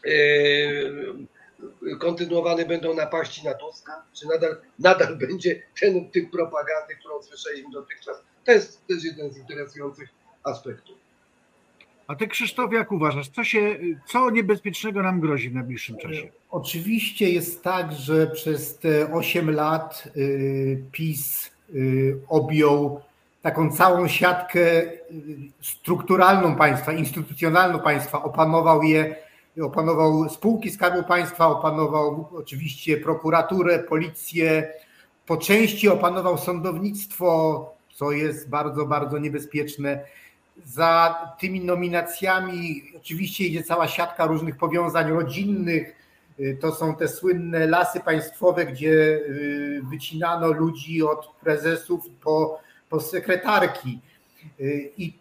yy, 0.05 1.99
kontynuowane 1.99 2.67
będą 2.67 2.95
napaści 2.95 3.45
na 3.45 3.55
Tuska? 3.55 4.05
Czy 4.13 4.27
nadal, 4.27 4.57
nadal 4.79 5.17
będzie 5.17 5.63
ten 5.81 6.11
typ 6.11 6.31
propagandy, 6.31 6.97
którą 6.97 7.23
słyszeliśmy 7.23 7.71
dotychczas? 7.73 8.17
To 8.45 8.53
jest 8.53 8.87
też 8.87 9.05
jeden 9.05 9.33
z 9.33 9.39
interesujących 9.39 10.09
aspektów. 10.43 11.04
A 12.09 12.15
ty 12.15 12.29
Krzysztof, 12.29 12.73
jak 12.73 12.93
uważasz, 12.93 13.29
co, 13.29 13.45
się, 13.45 13.77
co 14.07 14.31
niebezpiecznego 14.31 15.03
nam 15.03 15.21
grozi 15.21 15.51
w 15.51 15.55
najbliższym 15.55 15.97
czasie? 15.97 16.29
Oczywiście 16.51 17.31
jest 17.31 17.63
tak, 17.63 17.93
że 17.93 18.27
przez 18.27 18.79
te 18.79 19.13
8 19.13 19.51
lat 19.51 20.09
y, 20.17 20.83
PiS 20.93 21.51
y, 21.75 22.17
objął 22.29 23.01
taką 23.43 23.71
całą 23.71 24.09
siatkę 24.09 24.83
y, 24.83 24.97
strukturalną 25.61 26.57
państwa, 26.57 26.93
instytucjonalną 26.93 27.81
państwa, 27.81 28.23
opanował 28.23 28.83
je, 28.83 29.17
opanował 29.63 30.29
spółki 30.29 30.71
Skarbu 30.71 31.03
Państwa, 31.03 31.47
opanował 31.47 32.29
oczywiście 32.35 32.97
prokuraturę, 32.97 33.79
policję, 33.79 34.69
po 35.27 35.37
części 35.37 35.89
opanował 35.89 36.39
sądownictwo, 36.39 37.75
co 37.95 38.13
jest 38.13 38.49
bardzo, 38.49 38.87
bardzo 38.87 39.19
niebezpieczne 39.19 40.05
za 40.65 41.15
tymi 41.41 41.61
nominacjami 41.61 42.83
oczywiście 42.97 43.45
idzie 43.45 43.63
cała 43.63 43.89
siatka 43.89 44.27
różnych 44.27 44.57
powiązań 44.57 45.11
rodzinnych. 45.11 45.97
Y, 46.41 46.59
to 46.61 46.73
są 46.73 46.97
te 46.97 47.09
słynne 47.09 47.67
lasy 47.67 48.01
państwowe, 48.01 48.67
gdzie 48.67 48.91
y, 48.91 49.81
wycinano 49.91 50.53
ludzi 50.53 51.03
od 51.03 51.27
prezesów 51.41 52.11
po, 52.23 52.61
po 52.91 53.01
sekretarki. 53.01 54.01
Y, 54.61 54.91
I 54.99 55.19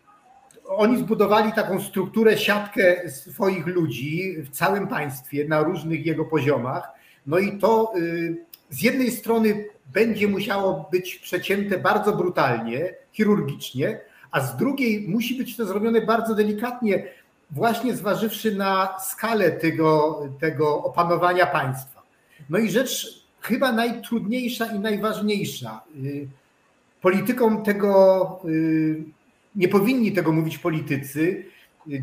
oni 0.65 0.97
zbudowali 0.97 1.53
taką 1.53 1.81
strukturę, 1.81 2.37
siatkę 2.37 3.09
swoich 3.09 3.67
ludzi 3.67 4.35
w 4.41 4.49
całym 4.49 4.87
państwie 4.87 5.47
na 5.47 5.63
różnych 5.63 6.05
jego 6.05 6.25
poziomach. 6.25 6.89
No 7.27 7.39
i 7.39 7.57
to 7.57 7.93
z 8.69 8.81
jednej 8.81 9.11
strony 9.11 9.65
będzie 9.93 10.27
musiało 10.27 10.89
być 10.91 11.15
przecięte 11.15 11.77
bardzo 11.77 12.15
brutalnie, 12.15 12.95
chirurgicznie, 13.11 13.99
a 14.33 14.41
z 14.41 14.57
drugiej 14.57 15.09
musi 15.09 15.35
być 15.35 15.57
to 15.57 15.65
zrobione 15.65 16.01
bardzo 16.01 16.35
delikatnie, 16.35 17.07
właśnie 17.51 17.95
zważywszy 17.95 18.55
na 18.55 18.99
skalę 18.99 19.51
tego, 19.51 20.21
tego 20.39 20.83
opanowania 20.83 21.45
państwa. 21.45 22.03
No 22.49 22.57
i 22.57 22.71
rzecz 22.71 23.23
chyba 23.41 23.71
najtrudniejsza 23.71 24.65
i 24.65 24.79
najważniejsza. 24.79 25.81
Y, 26.05 26.27
polityką 27.01 27.63
tego 27.63 28.39
y, 28.45 29.03
nie 29.55 29.67
powinni 29.67 30.11
tego 30.11 30.31
mówić 30.31 30.57
politycy. 30.57 31.45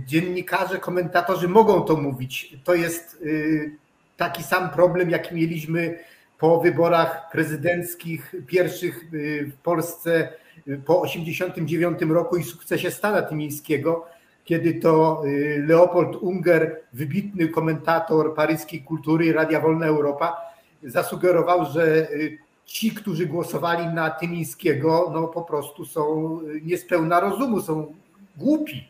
Dziennikarze, 0.06 0.78
komentatorzy 0.78 1.48
mogą 1.48 1.82
to 1.82 1.96
mówić. 1.96 2.56
To 2.64 2.74
jest 2.74 3.18
y, 3.22 3.76
taki 4.16 4.42
sam 4.42 4.70
problem, 4.70 5.10
jaki 5.10 5.34
mieliśmy 5.34 5.98
po 6.38 6.60
wyborach 6.60 7.30
prezydenckich 7.32 8.34
pierwszych 8.46 9.04
w 9.46 9.54
Polsce 9.62 10.32
po 10.64 11.06
1989 11.06 12.12
roku 12.14 12.36
i 12.36 12.44
sukcesie 12.44 12.90
Stana 12.90 13.22
Tymińskiego, 13.22 14.06
kiedy 14.44 14.74
to 14.74 15.22
y, 15.26 15.64
Leopold 15.66 16.16
Unger, 16.16 16.80
wybitny 16.92 17.48
komentator 17.48 18.34
paryskiej 18.34 18.82
kultury 18.82 19.32
Radia 19.32 19.60
Wolna 19.60 19.86
Europa, 19.86 20.36
zasugerował, 20.82 21.72
że 21.72 22.10
y, 22.10 22.38
ci, 22.64 22.90
którzy 22.90 23.26
głosowali 23.26 23.86
na 23.86 24.10
Tymińskiego, 24.10 25.10
no 25.14 25.28
po 25.28 25.42
prostu 25.42 25.84
są 25.84 26.38
y, 26.40 26.60
niespełna 26.64 27.20
rozumu, 27.20 27.60
są 27.60 27.94
głupi. 28.36 28.88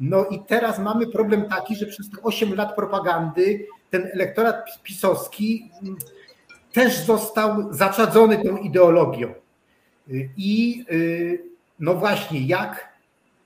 No 0.00 0.24
i 0.24 0.38
teraz 0.38 0.78
mamy 0.78 1.06
problem 1.06 1.48
taki, 1.48 1.76
że 1.76 1.86
przez 1.86 2.10
te 2.10 2.22
8 2.22 2.54
lat 2.54 2.74
propagandy 2.74 3.66
ten 3.90 4.10
elektorat 4.14 4.82
pisowski 4.82 5.70
mm, 5.82 5.96
też 6.72 7.04
został 7.04 7.72
zaczadzony 7.74 8.44
tą 8.44 8.56
ideologią. 8.56 9.34
I 10.36 10.84
y, 10.92 11.42
no 11.80 11.94
właśnie, 11.94 12.40
jak 12.40 12.96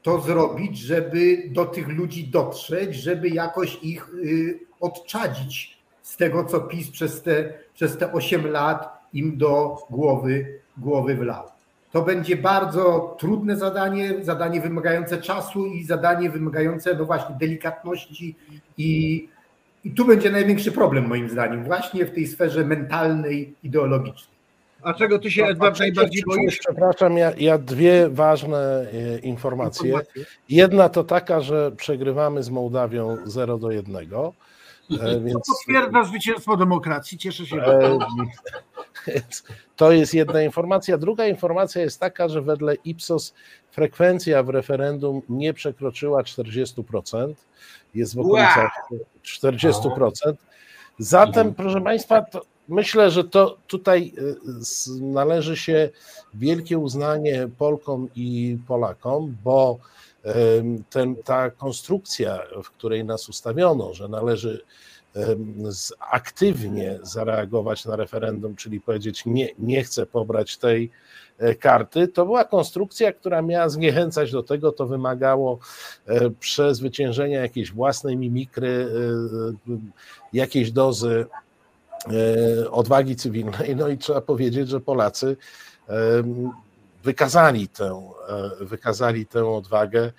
to 0.03 0.21
zrobić, 0.21 0.79
żeby 0.79 1.43
do 1.49 1.65
tych 1.65 1.89
ludzi 1.89 2.29
dotrzeć, 2.29 2.95
żeby 2.95 3.29
jakoś 3.29 3.79
ich 3.83 4.09
y, 4.15 4.59
odczadzić 4.81 5.79
z 6.03 6.17
tego, 6.17 6.45
co 6.45 6.61
PiS 6.61 6.91
przez 6.91 7.23
te, 7.23 7.53
przez 7.75 7.99
te 7.99 8.13
8 8.13 8.47
lat 8.47 9.01
im 9.13 9.37
do 9.39 9.77
głowy, 9.91 10.61
głowy 10.77 11.15
wlał. 11.15 11.45
To 11.93 12.03
będzie 12.03 12.37
bardzo 12.37 13.17
trudne 13.19 13.57
zadanie, 13.57 14.25
zadanie 14.25 14.61
wymagające 14.61 15.19
czasu 15.19 15.67
i 15.67 15.85
zadanie 15.85 16.31
wymagające, 16.31 16.95
no 16.95 17.05
właśnie, 17.05 17.37
delikatności 17.41 18.37
i, 18.79 19.29
i 19.85 19.91
tu 19.91 20.05
będzie 20.05 20.31
największy 20.31 20.73
problem 20.73 21.07
moim 21.07 21.29
zdaniem, 21.29 21.65
właśnie 21.65 22.07
w 22.07 22.15
tej 22.15 22.27
sferze 22.27 22.65
mentalnej, 22.65 23.55
ideologicznej. 23.63 24.30
A 24.83 24.95
czego 24.95 25.19
ty 25.19 25.31
się, 25.31 25.45
Edward, 25.45 25.79
najbardziej 25.79 26.23
boisz? 26.27 26.59
Przepraszam, 26.59 27.17
ja, 27.17 27.33
ja 27.39 27.59
dwie 27.59 28.09
ważne 28.09 28.87
e, 28.93 29.19
informacje. 29.19 29.89
informacje. 29.89 30.25
Jedna 30.49 30.89
to 30.89 31.05
taka, 31.05 31.41
że 31.41 31.73
przegrywamy 31.73 32.43
z 32.43 32.51
Mołdawią 32.51 33.17
0 33.25 33.59
do 33.59 33.71
1. 33.71 33.97
E, 33.97 35.21
więc... 35.21 35.47
To 35.47 35.53
potwierdza 35.53 36.05
zwycięstwo 36.05 36.57
demokracji, 36.57 37.19
cieszę 37.19 37.47
się. 37.47 37.57
E, 37.57 37.99
to 39.77 39.93
jest 39.93 40.15
jedna 40.15 40.43
informacja. 40.43 40.99
Druga 40.99 41.27
informacja 41.27 41.83
jest 41.83 42.01
taka, 42.01 42.29
że 42.29 42.43
wedle 42.43 42.75
Ipsos 42.75 43.35
frekwencja 43.71 44.43
w 44.43 44.49
referendum 44.49 45.23
nie 45.29 45.55
przekroczyła 45.55 46.23
40%, 46.23 47.35
jest 47.95 48.15
w 48.15 48.19
okolicach 48.19 48.73
40%. 49.25 50.11
Zatem, 50.99 51.55
proszę 51.55 51.81
Państwa, 51.81 52.25
myślę, 52.71 53.11
że 53.11 53.25
to 53.25 53.57
tutaj 53.67 54.13
y, 54.19 54.37
należy 55.01 55.57
się 55.57 55.91
wielkie 56.35 56.79
uznanie 56.79 57.49
Polkom 57.59 58.09
i 58.15 58.59
Polakom, 58.69 59.37
bo 59.45 59.79
ten, 60.91 61.17
ta 61.17 61.51
konstrukcja, 61.51 62.43
w 62.65 62.71
której 62.71 63.05
nas 63.05 63.29
ustawiono, 63.29 63.95
że 63.95 64.09
należy 64.09 64.65
aktywnie 66.11 66.99
zareagować 67.03 67.85
na 67.85 67.97
referendum, 67.97 68.57
czyli 68.57 68.81
powiedzieć 68.81 69.27
nie, 69.27 69.49
nie 69.59 69.85
chcę 69.85 70.07
pobrać 70.07 70.57
tej 70.57 70.91
e, 71.39 71.55
karty, 71.55 72.09
to 72.09 72.25
była 72.25 72.45
konstrukcja, 72.45 73.13
która 73.13 73.43
miała 73.43 73.69
zniechęcać 73.69 74.33
do 74.33 74.43
tego, 74.43 74.73
to 74.73 74.87
wymagało 74.87 75.59
e, 76.07 76.31
przezwyciężenia 76.31 77.41
jakiejś 77.41 77.73
własnej 77.73 78.17
mimikry, 78.17 78.89
e, 79.69 79.77
jakiejś 80.33 80.73
dozy 80.73 81.27
odwagi 82.71 83.17
cywilnej. 83.17 83.77
No 83.77 83.89
i 83.89 83.99
trzeba 83.99 84.21
powiedzieć, 84.21 84.69
że 84.69 84.81
Polacy 84.81 85.37
wykazali 87.05 87.69
tę, 87.69 88.11
wykazali 88.61 89.27
tę 89.27 89.47
odwagę. 89.47 90.13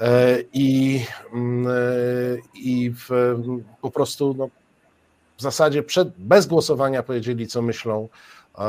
E, 0.00 0.38
i, 0.52 1.00
mm, 1.32 1.66
e, 1.66 1.70
i 2.54 2.90
w, 2.90 3.08
po 3.80 3.90
prostu 3.90 4.34
no, 4.38 4.48
w 5.36 5.42
zasadzie 5.42 5.82
przed, 5.82 6.08
bez 6.18 6.46
głosowania 6.46 7.02
powiedzieli, 7.02 7.46
co 7.46 7.62
myślą 7.62 8.08
e, 8.58 8.60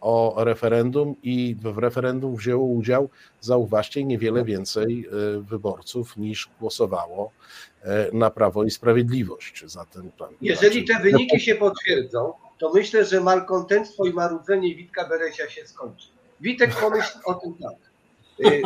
o 0.00 0.34
referendum 0.44 1.14
i 1.22 1.56
w 1.62 1.78
referendum 1.78 2.36
wzięło 2.36 2.66
udział, 2.66 3.08
zauważcie, 3.40 4.04
niewiele 4.04 4.44
więcej 4.44 5.08
wyborców 5.40 6.16
niż 6.16 6.48
głosowało 6.60 7.30
na 8.12 8.30
Prawo 8.30 8.64
i 8.64 8.70
Sprawiedliwość. 8.70 9.64
Zatem 9.66 10.12
tam, 10.18 10.28
Jeżeli 10.40 10.86
znaczy, 10.86 11.02
te 11.02 11.10
wyniki 11.10 11.40
się 11.40 11.54
potwierdzą, 11.54 12.32
to 12.58 12.72
myślę, 12.74 13.04
że 13.04 13.20
malkontentstwo 13.20 14.06
i 14.06 14.12
marudzenie 14.12 14.74
Witka 14.74 15.08
Beresia 15.08 15.48
się 15.48 15.66
skończy. 15.66 16.08
Witek 16.40 16.74
pomyśl 16.80 17.18
o 17.24 17.34
tym 17.34 17.54
tak. 17.54 17.74
Y, 18.52 18.62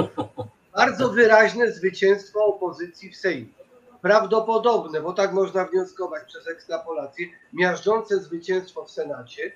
bardzo 0.77 1.09
wyraźne 1.09 1.73
zwycięstwo 1.73 2.45
opozycji 2.45 3.11
w 3.11 3.17
Sejmie. 3.17 3.53
Prawdopodobne, 4.03 5.01
bo 5.01 5.13
tak 5.13 5.33
można 5.33 5.65
wnioskować 5.65 6.25
przez 6.25 6.49
ekstrapolację, 6.49 7.27
miażdżące 7.53 8.21
zwycięstwo 8.21 8.85
w 8.85 8.91
Senacie 8.91 9.53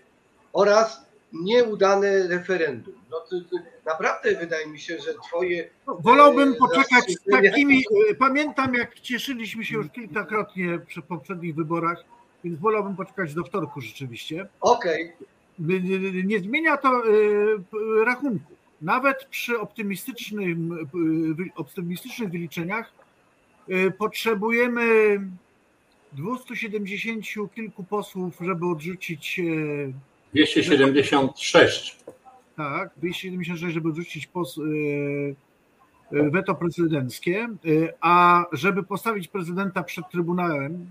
oraz 0.53 1.05
nieudane 1.33 2.29
referendum. 2.29 2.95
No 3.11 3.21
to, 3.21 3.41
to 3.51 3.57
naprawdę 3.87 4.37
wydaje 4.37 4.67
mi 4.67 4.81
się, 4.81 4.99
że 4.99 5.15
twoje... 5.15 5.71
No, 5.87 5.95
wolałbym 5.95 6.55
poczekać 6.55 7.05
z 7.13 7.31
takimi... 7.31 7.85
E, 8.11 8.15
pamiętam, 8.15 8.75
jak 8.75 9.01
cieszyliśmy 9.01 9.65
się 9.65 9.77
już 9.77 9.91
kilkakrotnie 9.91 10.79
przy 10.87 11.03
poprzednich 11.03 11.55
wyborach, 11.55 12.05
więc 12.45 12.59
wolałbym 12.59 12.97
poczekać 12.97 13.35
do 13.35 13.45
wtorku 13.45 13.81
rzeczywiście. 13.81 14.49
Okej. 14.61 15.13
Okay. 15.59 15.83
Nie, 16.25 16.39
zmienia 16.39 16.77
to 16.77 16.89
e, 16.89 18.05
rachunku 18.05 18.53
nawet 18.83 19.25
przy 19.25 19.61
optymistycznym, 19.61 20.89
optymistycznych 21.57 22.31
wyliczeniach 22.31 22.93
potrzebujemy 23.99 25.21
270 26.13 27.55
kilku 27.55 27.85
posłów, 27.85 28.35
żeby 28.41 28.67
odrzucić. 28.67 29.41
276. 30.33 31.99
Y, 32.09 32.13
tak, 32.57 32.91
276, 32.97 33.75
żeby 33.75 33.89
odrzucić 33.89 34.27
pos, 34.27 34.61
weto 36.11 36.55
prezydenckie, 36.55 37.49
a 38.01 38.45
żeby 38.53 38.83
postawić 38.83 39.29
prezydenta 39.29 39.83
przed 39.83 40.11
Trybunałem, 40.11 40.87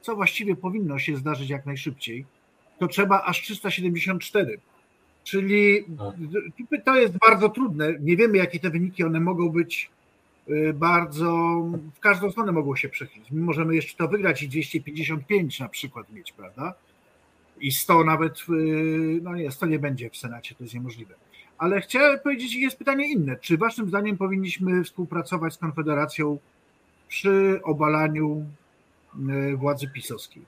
co 0.00 0.16
właściwie 0.16 0.56
powinno 0.56 0.98
się 0.98 1.16
zdarzyć 1.16 1.50
jak 1.50 1.66
najszybciej, 1.66 2.26
to 2.78 2.88
trzeba 2.88 3.22
aż 3.22 3.42
374. 3.42 4.60
Czyli 5.24 5.84
tak. 6.70 6.84
to 6.84 6.96
jest 6.96 7.18
bardzo 7.18 7.48
trudne. 7.48 7.94
Nie 8.00 8.16
wiemy, 8.16 8.38
jakie 8.38 8.60
te 8.60 8.70
wyniki 8.70 9.04
one 9.04 9.20
mogą 9.20 9.48
być 9.48 9.90
y, 10.48 10.72
bardzo, 10.74 11.32
w 11.94 12.00
każdą 12.00 12.30
stronę 12.30 12.52
mogą 12.52 12.76
się 12.76 12.88
przechylić. 12.88 13.30
My 13.30 13.40
możemy 13.40 13.74
jeszcze 13.74 13.96
to 13.96 14.08
wygrać 14.08 14.42
i 14.42 14.48
255 14.48 15.60
na 15.60 15.68
przykład 15.68 16.10
mieć, 16.12 16.32
prawda? 16.32 16.74
I 17.60 17.72
100 17.72 18.04
nawet, 18.04 18.38
y, 18.38 19.20
no 19.22 19.34
nie, 19.34 19.50
100 19.50 19.66
nie 19.66 19.78
będzie 19.78 20.10
w 20.10 20.16
Senacie, 20.16 20.54
to 20.54 20.64
jest 20.64 20.74
niemożliwe. 20.74 21.14
Ale 21.58 21.80
chciałem 21.80 22.18
powiedzieć, 22.18 22.54
jest 22.54 22.78
pytanie 22.78 23.12
inne. 23.12 23.36
Czy 23.36 23.58
waszym 23.58 23.88
zdaniem 23.88 24.16
powinniśmy 24.16 24.84
współpracować 24.84 25.54
z 25.54 25.58
Konfederacją 25.58 26.38
przy 27.08 27.60
obalaniu 27.64 28.46
y, 29.52 29.56
władzy 29.56 29.88
pisowskiej? 29.94 30.42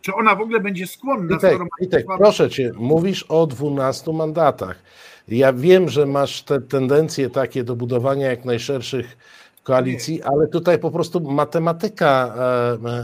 Czy 0.00 0.14
ona 0.14 0.34
w 0.34 0.40
ogóle 0.40 0.60
będzie 0.60 0.86
skłonna? 0.86 1.36
Witek, 1.36 1.58
Witek 1.80 2.06
proszę 2.18 2.50
cię, 2.50 2.70
mówisz 2.76 3.22
o 3.22 3.46
12 3.46 4.12
mandatach. 4.12 4.82
Ja 5.28 5.52
wiem, 5.52 5.88
że 5.88 6.06
masz 6.06 6.42
te 6.42 6.60
tendencje 6.60 7.30
takie 7.30 7.64
do 7.64 7.76
budowania 7.76 8.26
jak 8.26 8.44
najszerszych 8.44 9.16
koalicji, 9.62 10.14
nie. 10.14 10.26
ale 10.26 10.48
tutaj 10.48 10.78
po 10.78 10.90
prostu 10.90 11.20
matematyka, 11.20 12.34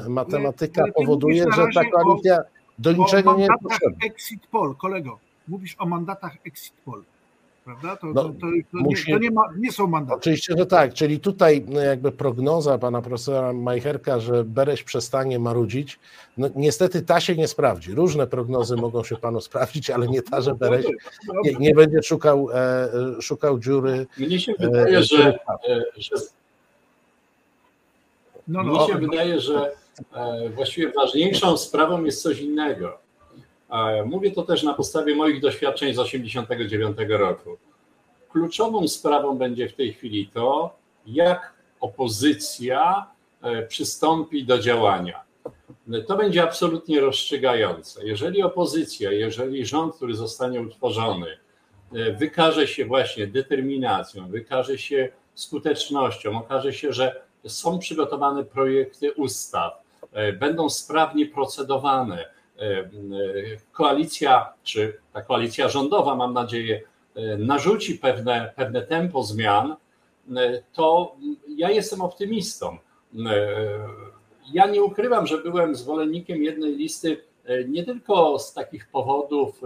e, 0.06 0.08
matematyka 0.08 0.82
nie, 0.84 0.92
powoduje, 0.92 1.44
że 1.56 1.64
ta 1.74 1.84
koalicja 1.84 2.38
do 2.78 2.92
niczego 2.92 3.34
nie 3.36 3.42
jest. 3.42 4.04
Exit 4.06 4.46
poll, 4.46 4.76
kolego, 4.76 5.18
mówisz 5.48 5.76
o 5.78 5.86
mandatach 5.86 6.36
exit 6.44 6.74
poll 6.84 7.02
prawda? 7.68 7.96
To, 7.96 8.06
no, 8.06 8.24
to, 8.24 8.32
to, 8.32 8.46
musi... 8.72 9.12
nie, 9.12 9.18
nie, 9.18 9.30
ma, 9.30 9.42
nie, 9.58 9.72
są 9.72 9.86
mandaty. 9.86 10.18
Oczywiście, 10.18 10.54
że 10.58 10.66
tak, 10.66 10.94
czyli 10.94 11.20
tutaj 11.20 11.64
no 11.68 11.80
jakby 11.80 12.12
prognoza 12.12 12.78
pana 12.78 13.02
profesora 13.02 13.52
Majcherka, 13.52 14.20
że 14.20 14.44
Bereś 14.44 14.82
przestanie 14.82 15.38
marudzić, 15.38 15.98
no 16.38 16.48
niestety 16.56 17.02
ta 17.02 17.20
się 17.20 17.36
nie 17.36 17.48
sprawdzi. 17.48 17.94
Różne 17.94 18.26
prognozy 18.26 18.76
mogą 18.86 19.04
się 19.04 19.16
panu 19.16 19.40
sprawdzić, 19.40 19.90
ale 19.90 20.08
nie 20.08 20.22
ta, 20.22 20.40
że 20.40 20.54
Bereś 20.54 20.86
nie, 21.44 21.52
nie 21.52 21.74
będzie 21.74 22.02
szukał, 22.02 22.48
e, 22.52 22.88
szukał 23.22 23.58
dziury. 23.58 24.06
Mnie 24.18 24.40
się 24.40 24.52
e, 24.52 24.66
wydaje, 24.66 24.98
e, 24.98 25.02
że, 25.02 25.38
że 25.96 26.16
no, 28.48 28.62
no. 28.62 28.72
Mnie 28.72 28.86
się 28.86 28.98
wydaje, 28.98 29.40
że 29.40 29.72
e, 29.72 29.76
właściwie 30.54 30.92
ważniejszą 30.92 31.56
sprawą 31.56 32.04
jest 32.04 32.22
coś 32.22 32.40
innego 32.40 32.98
Mówię 34.06 34.32
to 34.32 34.42
też 34.42 34.62
na 34.62 34.74
podstawie 34.74 35.14
moich 35.14 35.40
doświadczeń 35.40 35.94
z 35.94 35.96
1989 35.96 36.98
roku. 37.08 37.58
Kluczową 38.28 38.88
sprawą 38.88 39.38
będzie 39.38 39.68
w 39.68 39.74
tej 39.74 39.92
chwili 39.92 40.30
to, 40.34 40.76
jak 41.06 41.54
opozycja 41.80 43.06
e, 43.42 43.62
przystąpi 43.62 44.44
do 44.44 44.58
działania. 44.58 45.24
To 46.06 46.16
będzie 46.16 46.42
absolutnie 46.42 47.00
rozstrzygające. 47.00 48.06
Jeżeli 48.06 48.42
opozycja, 48.42 49.12
jeżeli 49.12 49.66
rząd, 49.66 49.96
który 49.96 50.14
zostanie 50.14 50.60
utworzony, 50.60 51.26
e, 51.92 52.12
wykaże 52.12 52.66
się 52.66 52.84
właśnie 52.84 53.26
determinacją, 53.26 54.28
wykaże 54.28 54.78
się 54.78 55.08
skutecznością, 55.34 56.38
okaże 56.38 56.72
się, 56.72 56.92
że 56.92 57.22
są 57.46 57.78
przygotowane 57.78 58.44
projekty 58.44 59.12
ustaw, 59.12 59.72
e, 59.72 59.87
będą 60.38 60.68
sprawnie 60.70 61.26
procedowane, 61.26 62.24
E, 62.58 62.90
koalicja, 63.72 64.52
czy 64.62 64.98
ta 65.12 65.22
koalicja 65.22 65.68
rządowa, 65.68 66.14
mam 66.14 66.32
nadzieję, 66.32 66.80
e, 67.14 67.36
narzuci 67.36 67.94
pewne, 67.94 68.52
pewne 68.56 68.82
tempo 68.82 69.22
zmian, 69.22 69.76
e, 70.36 70.62
to 70.72 71.16
ja 71.48 71.70
jestem 71.70 72.00
optymistą. 72.00 72.78
Ja 74.52 74.66
nie 74.66 74.82
ukrywam, 74.82 75.26
że 75.26 75.38
byłem 75.38 75.74
zwolennikiem 75.74 76.42
jednej 76.42 76.76
listy 76.76 77.24
nie 77.68 77.84
tylko 77.84 78.38
z 78.38 78.54
takich 78.54 78.88
powodów 78.90 79.60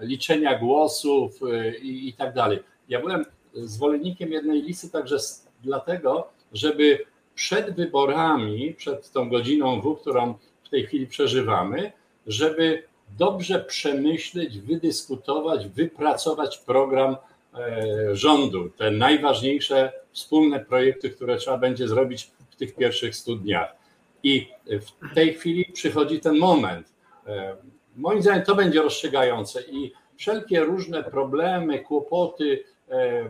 liczenia 0.00 0.58
głosów 0.58 1.40
i, 1.82 2.08
i 2.08 2.12
tak 2.12 2.34
dalej. 2.34 2.58
Ja 2.88 3.00
byłem 3.00 3.24
zwolennikiem 3.54 4.32
jednej 4.32 4.62
listy 4.62 4.90
także 4.90 5.16
dlatego, 5.62 6.28
żeby 6.52 6.98
przed 7.38 7.70
wyborami, 7.70 8.74
przed 8.74 9.10
tą 9.12 9.28
godziną 9.28 9.80
W, 9.80 9.96
którą 9.96 10.34
w 10.64 10.68
tej 10.68 10.86
chwili 10.86 11.06
przeżywamy, 11.06 11.92
żeby 12.26 12.82
dobrze 13.18 13.60
przemyśleć, 13.60 14.58
wydyskutować, 14.58 15.68
wypracować 15.68 16.58
program 16.58 17.16
e, 17.54 18.16
rządu, 18.16 18.70
te 18.70 18.90
najważniejsze 18.90 19.92
wspólne 20.12 20.60
projekty, 20.60 21.10
które 21.10 21.36
trzeba 21.36 21.58
będzie 21.58 21.88
zrobić 21.88 22.30
w 22.50 22.56
tych 22.56 22.74
pierwszych 22.74 23.16
100 23.16 23.34
dniach. 23.34 23.76
I 24.22 24.48
w 24.66 25.14
tej 25.14 25.34
chwili 25.34 25.64
przychodzi 25.72 26.20
ten 26.20 26.38
moment. 26.38 26.92
E, 27.26 27.56
moim 27.96 28.22
zdaniem 28.22 28.44
to 28.44 28.54
będzie 28.54 28.82
rozstrzygające 28.82 29.62
i 29.62 29.92
wszelkie 30.16 30.60
różne 30.60 31.04
problemy, 31.04 31.78
kłopoty, 31.78 32.64
e, 32.90 33.28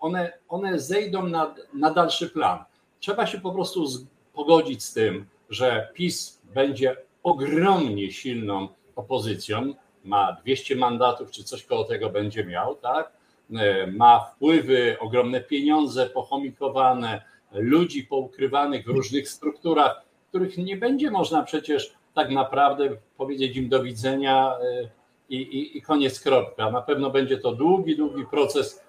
one, 0.00 0.32
one 0.48 0.78
zejdą 0.78 1.26
na, 1.26 1.54
na 1.74 1.90
dalszy 1.90 2.30
plan. 2.30 2.58
Trzeba 3.00 3.26
się 3.26 3.40
po 3.40 3.52
prostu 3.52 3.86
pogodzić 4.32 4.84
z 4.84 4.92
tym, 4.92 5.26
że 5.50 5.88
PiS 5.94 6.40
będzie 6.54 6.96
ogromnie 7.22 8.12
silną 8.12 8.68
opozycją, 8.96 9.74
ma 10.04 10.36
200 10.44 10.76
mandatów, 10.76 11.30
czy 11.30 11.44
coś 11.44 11.64
koło 11.64 11.84
tego 11.84 12.10
będzie 12.10 12.44
miał, 12.44 12.74
tak? 12.74 13.12
E, 13.54 13.86
ma 13.86 14.20
wpływy, 14.20 14.96
ogromne 15.00 15.40
pieniądze 15.40 16.06
pochomikowane, 16.06 17.22
ludzi 17.52 18.02
poukrywanych 18.04 18.84
w 18.84 18.88
różnych 18.88 19.28
strukturach, 19.28 20.02
których 20.28 20.58
nie 20.58 20.76
będzie 20.76 21.10
można 21.10 21.42
przecież 21.42 21.94
tak 22.14 22.30
naprawdę 22.30 22.90
powiedzieć 23.16 23.56
im 23.56 23.68
do 23.68 23.82
widzenia 23.82 24.56
e, 24.62 24.88
i, 25.28 25.36
i, 25.36 25.78
i 25.78 25.82
koniec 25.82 26.20
kropka. 26.20 26.70
Na 26.70 26.82
pewno 26.82 27.10
będzie 27.10 27.38
to 27.38 27.52
długi, 27.52 27.96
długi 27.96 28.24
proces 28.30 28.84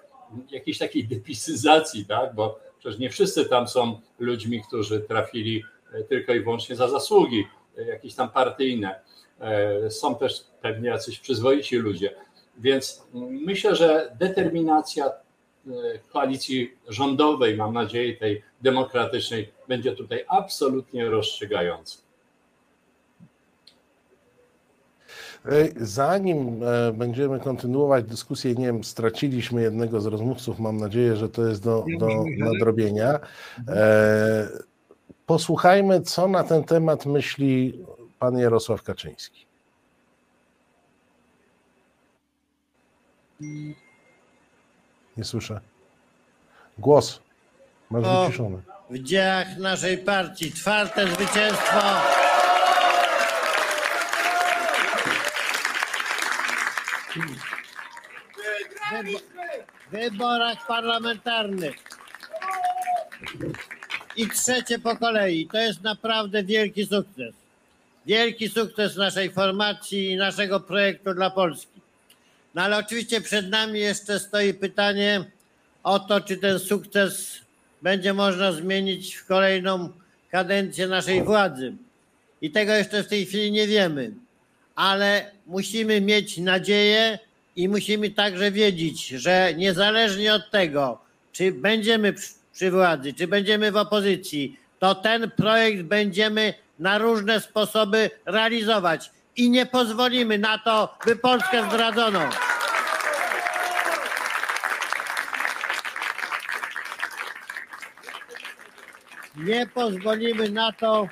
jakiejś 0.50 0.78
takiej 0.78 1.04
depisyzacji, 1.04 2.06
tak? 2.06 2.34
bo 2.34 2.58
przecież 2.78 2.98
nie 2.98 3.10
wszyscy 3.10 3.44
tam 3.44 3.68
są 3.68 4.00
ludźmi, 4.18 4.62
którzy 4.68 5.00
trafili 5.00 5.64
e, 5.92 6.04
tylko 6.04 6.34
i 6.34 6.40
wyłącznie 6.40 6.76
za 6.76 6.88
zasługi, 6.88 7.46
jakieś 7.86 8.14
tam 8.14 8.30
partyjne. 8.30 9.00
Są 9.90 10.14
też 10.14 10.44
pewnie 10.62 10.88
jacyś 10.88 11.18
przyzwoici 11.18 11.76
ludzie. 11.76 12.14
Więc 12.56 13.02
myślę, 13.46 13.76
że 13.76 14.16
determinacja 14.18 15.10
E, 15.70 15.98
koalicji 15.98 16.76
rządowej, 16.88 17.56
mam 17.56 17.74
nadzieję, 17.74 18.16
tej 18.16 18.42
demokratycznej, 18.62 19.52
będzie 19.68 19.92
tutaj 19.92 20.24
absolutnie 20.28 21.10
rozstrzygający. 21.10 21.98
Zanim 25.76 26.62
e, 26.62 26.92
będziemy 26.92 27.40
kontynuować 27.40 28.04
dyskusję, 28.04 28.54
nie 28.54 28.66
wiem, 28.66 28.84
straciliśmy 28.84 29.62
jednego 29.62 30.00
z 30.00 30.06
rozmówców, 30.06 30.58
mam 30.58 30.76
nadzieję, 30.76 31.16
że 31.16 31.28
to 31.28 31.46
jest 31.46 31.62
do, 31.62 31.84
do 31.98 32.08
nadrobienia. 32.38 33.20
E, 33.68 34.48
posłuchajmy, 35.26 36.00
co 36.00 36.28
na 36.28 36.44
ten 36.44 36.64
temat 36.64 37.06
myśli 37.06 37.84
pan 38.18 38.38
Jarosław 38.38 38.82
Kaczyński. 38.82 39.46
Nie 45.16 45.24
słyszę. 45.24 45.60
Głos. 46.78 47.20
Masz 47.90 48.04
wyciszony. 48.04 48.62
W 48.90 48.98
dziejach 48.98 49.58
naszej 49.58 49.98
partii 49.98 50.52
czwarte 50.52 51.06
zwycięstwo. 51.06 51.80
Wyborach 59.92 60.66
parlamentarnych. 60.66 61.76
I 64.16 64.28
trzecie 64.28 64.78
po 64.78 64.96
kolei. 64.96 65.48
To 65.52 65.58
jest 65.58 65.82
naprawdę 65.82 66.44
wielki 66.44 66.86
sukces. 66.86 67.34
Wielki 68.06 68.48
sukces 68.48 68.96
naszej 68.96 69.30
formacji 69.30 70.10
i 70.10 70.16
naszego 70.16 70.60
projektu 70.60 71.14
dla 71.14 71.30
Polski. 71.30 71.80
No 72.54 72.62
ale 72.62 72.76
oczywiście 72.76 73.20
przed 73.20 73.50
nami 73.50 73.80
jeszcze 73.80 74.20
stoi 74.20 74.54
pytanie 74.54 75.24
o 75.82 75.98
to, 75.98 76.20
czy 76.20 76.36
ten 76.36 76.58
sukces 76.58 77.38
będzie 77.82 78.14
można 78.14 78.52
zmienić 78.52 79.14
w 79.14 79.26
kolejną 79.26 79.92
kadencję 80.30 80.86
naszej 80.86 81.22
władzy. 81.22 81.72
I 82.42 82.50
tego 82.50 82.72
jeszcze 82.72 83.02
w 83.02 83.08
tej 83.08 83.26
chwili 83.26 83.52
nie 83.52 83.66
wiemy, 83.66 84.12
ale 84.78 85.30
musimy 85.46 86.00
mieć 86.00 86.38
nadzieję 86.38 87.18
i 87.56 87.68
musimy 87.68 88.10
także 88.10 88.50
wiedzieć, 88.50 89.08
że 89.08 89.54
niezależnie 89.54 90.34
od 90.34 90.50
tego, 90.50 90.98
czy 91.32 91.52
będziemy 91.52 92.14
przy 92.52 92.70
władzy, 92.70 93.12
czy 93.12 93.26
będziemy 93.26 93.72
w 93.72 93.76
opozycji, 93.76 94.58
to 94.78 94.94
ten 94.94 95.30
projekt 95.30 95.82
będziemy 95.82 96.54
na 96.78 96.98
różne 96.98 97.40
sposoby 97.40 98.10
realizować 98.26 99.10
i 99.36 99.50
nie 99.50 99.66
pozwolimy 99.66 100.38
na 100.38 100.58
to, 100.58 100.98
by 101.06 101.16
Polskę 101.16 101.64
zdradzono. 101.70 102.30
Nie 109.36 109.66
pozwolimy 109.66 110.48
na 110.48 110.72
to, 110.72 111.08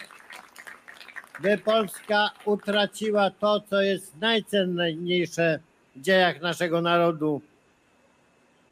by 1.40 1.58
Polska 1.58 2.30
utraciła 2.44 3.30
to, 3.30 3.60
co 3.70 3.82
jest 3.82 4.16
najcenniejsze 4.20 5.58
w 5.96 6.00
dziejach 6.00 6.40
naszego 6.40 6.80
narodu, 6.80 7.40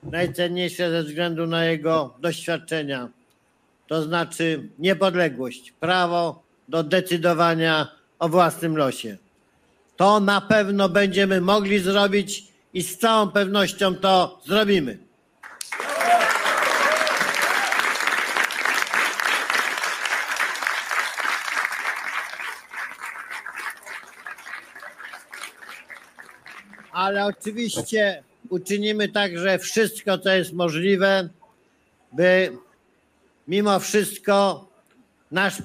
najcenniejsze 0.03 0.91
ze 0.91 1.03
względu 1.03 1.47
na 1.47 1.65
jego 1.65 2.15
doświadczenia, 2.21 3.09
to 3.87 4.03
znaczy 4.03 4.69
niepodległość, 4.79 5.73
prawo 5.81 6.43
do 6.69 6.83
decydowania 6.83 7.89
o 8.19 8.29
własnym 8.29 8.77
losie. 8.77 9.17
To 9.97 10.21
na 10.21 10.41
pewno 10.41 10.89
będziemy 10.89 11.41
mogli 11.41 11.79
zrobić 11.79 12.45
i 12.75 12.83
z 12.83 12.99
całą 12.99 13.31
pewnością 13.31 13.95
to 13.95 14.41
zrobimy. 14.47 15.04
Ale 26.95 27.27
oczywiście 27.27 28.23
uczynimy 28.49 29.09
także 29.09 29.59
wszystko, 29.59 30.19
co 30.19 30.31
jest 30.31 30.53
możliwe, 30.53 31.29
by 32.13 32.53
mimo 33.49 33.81
wszystko 33.81 34.69
nasz 35.31 35.63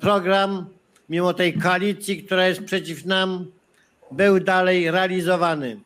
program, 0.00 0.66
mimo 1.08 1.34
tej 1.34 1.54
koalicji, 1.54 2.24
która 2.24 2.48
jest 2.48 2.64
przeciw 2.64 3.04
nam, 3.04 3.46
był 4.10 4.40
dalej 4.40 4.90
realizowany. 4.90 5.80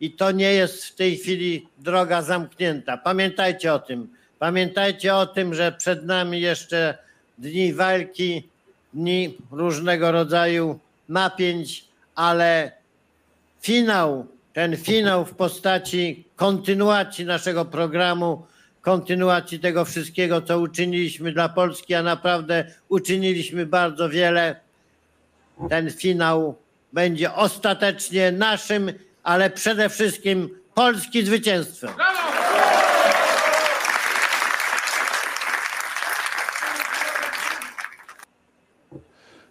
I 0.00 0.10
to 0.10 0.30
nie 0.30 0.52
jest 0.52 0.84
w 0.84 0.94
tej 0.94 1.16
chwili 1.16 1.68
droga 1.78 2.22
zamknięta. 2.22 2.96
Pamiętajcie 2.96 3.74
o 3.74 3.78
tym. 3.78 4.08
Pamiętajcie 4.38 5.14
o 5.14 5.26
tym, 5.26 5.54
że 5.54 5.72
przed 5.72 6.04
nami 6.04 6.40
jeszcze 6.40 6.98
dni 7.38 7.72
walki, 7.72 8.48
dni 8.94 9.36
różnego 9.50 10.12
rodzaju 10.12 10.78
napięć, 11.08 11.84
ale 12.14 12.77
finał, 13.60 14.26
ten 14.52 14.76
finał 14.76 15.24
w 15.24 15.34
postaci 15.34 16.24
kontynuacji 16.36 17.24
naszego 17.24 17.64
programu, 17.64 18.46
kontynuacji 18.80 19.60
tego 19.60 19.84
wszystkiego, 19.84 20.42
co 20.42 20.60
uczyniliśmy 20.60 21.32
dla 21.32 21.48
Polski, 21.48 21.94
a 21.94 22.02
naprawdę 22.02 22.64
uczyniliśmy 22.88 23.66
bardzo 23.66 24.08
wiele. 24.08 24.60
Ten 25.68 25.90
finał 25.90 26.58
będzie 26.92 27.34
ostatecznie 27.34 28.32
naszym, 28.32 28.92
ale 29.22 29.50
przede 29.50 29.88
wszystkim 29.88 30.50
Polski 30.74 31.26
zwycięstwem. 31.26 31.90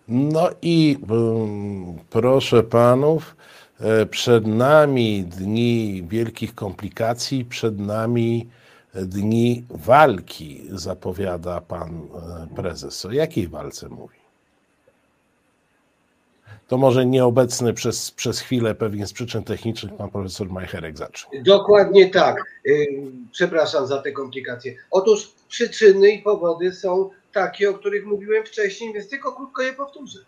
No 0.07 0.49
i 0.61 0.97
um, 1.09 1.99
proszę 2.09 2.63
panów, 2.63 3.35
przed 4.09 4.47
nami 4.47 5.23
dni 5.23 6.03
wielkich 6.07 6.55
komplikacji, 6.55 7.45
przed 7.45 7.79
nami 7.79 8.47
dni 8.93 9.63
walki, 9.69 10.61
zapowiada 10.69 11.61
pan 11.61 12.01
e, 12.51 12.55
prezes. 12.55 13.05
O 13.05 13.11
jakiej 13.11 13.47
walce 13.47 13.89
mówi? 13.89 14.17
To 16.67 16.77
może 16.77 17.05
nieobecny 17.05 17.73
przez, 17.73 18.11
przez 18.11 18.39
chwilę, 18.39 18.75
pewnie 18.75 19.07
z 19.07 19.13
przyczyn 19.13 19.43
technicznych, 19.43 19.93
pan 19.93 20.09
profesor 20.09 20.49
Majcherek 20.49 20.97
zacznie. 20.97 21.43
Dokładnie 21.43 22.09
tak. 22.09 22.43
Przepraszam 23.31 23.87
za 23.87 24.01
te 24.01 24.11
komplikacje. 24.11 24.75
Otóż 24.91 25.31
przyczyny 25.47 26.11
i 26.11 26.21
powody 26.21 26.71
są 26.71 27.09
takie, 27.33 27.69
o 27.69 27.73
których 27.73 28.05
mówiłem 28.05 28.45
wcześniej, 28.45 28.93
więc 28.93 29.09
tylko 29.09 29.31
krótko 29.31 29.61
je 29.61 29.73
powtórzę 29.73 30.19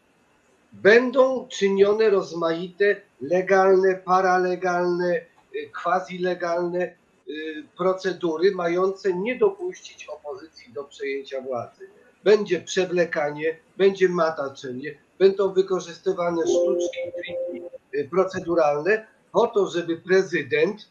będą 0.73 1.47
czynione 1.47 2.09
rozmaite 2.09 3.01
legalne, 3.21 3.95
paralegalne, 3.95 5.21
y, 5.55 5.69
quasi-legalne 5.83 6.95
y, 7.29 7.63
procedury 7.77 8.51
mające 8.55 9.13
nie 9.13 9.35
dopuścić 9.35 10.07
opozycji 10.07 10.73
do 10.73 10.83
przejęcia 10.83 11.41
władzy. 11.41 11.87
będzie 12.23 12.61
przewlekanie, 12.61 13.57
będzie 13.77 14.09
mataczenie, 14.09 14.97
będą 15.19 15.53
wykorzystywane 15.53 16.47
sztuczki, 16.47 16.99
triki 17.15 17.65
y, 17.95 18.07
proceduralne 18.09 19.07
po 19.31 19.47
to, 19.47 19.67
żeby 19.67 19.97
prezydent, 19.97 20.89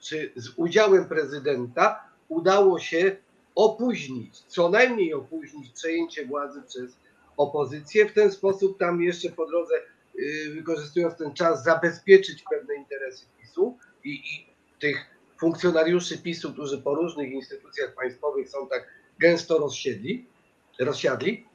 czy 0.00 0.32
z 0.36 0.48
udziałem 0.56 1.08
prezydenta 1.08 2.00
udało 2.28 2.78
się 2.78 3.16
opóźnić, 3.54 4.38
co 4.38 4.68
najmniej 4.68 5.14
opóźnić 5.14 5.70
przejęcie 5.70 6.26
władzy 6.26 6.62
przez 6.62 6.96
opozycję. 7.38 8.06
W 8.06 8.12
ten 8.12 8.32
sposób 8.32 8.78
tam 8.78 9.02
jeszcze 9.02 9.30
po 9.30 9.46
drodze, 9.46 9.74
y, 10.18 10.52
wykorzystując 10.54 11.16
ten 11.16 11.34
czas, 11.34 11.64
zabezpieczyć 11.64 12.44
pewne 12.50 12.74
interesy 12.74 13.24
PiSu 13.40 13.78
i, 14.04 14.10
i 14.10 14.46
tych 14.80 15.06
funkcjonariuszy 15.40 16.18
PiSu, 16.18 16.52
którzy 16.52 16.78
po 16.78 16.94
różnych 16.94 17.32
instytucjach 17.32 17.94
państwowych 17.94 18.48
są 18.48 18.68
tak 18.68 18.86
gęsto 19.18 19.58
rozsiedli, 19.58 20.26
rozsiadli. 20.80 21.46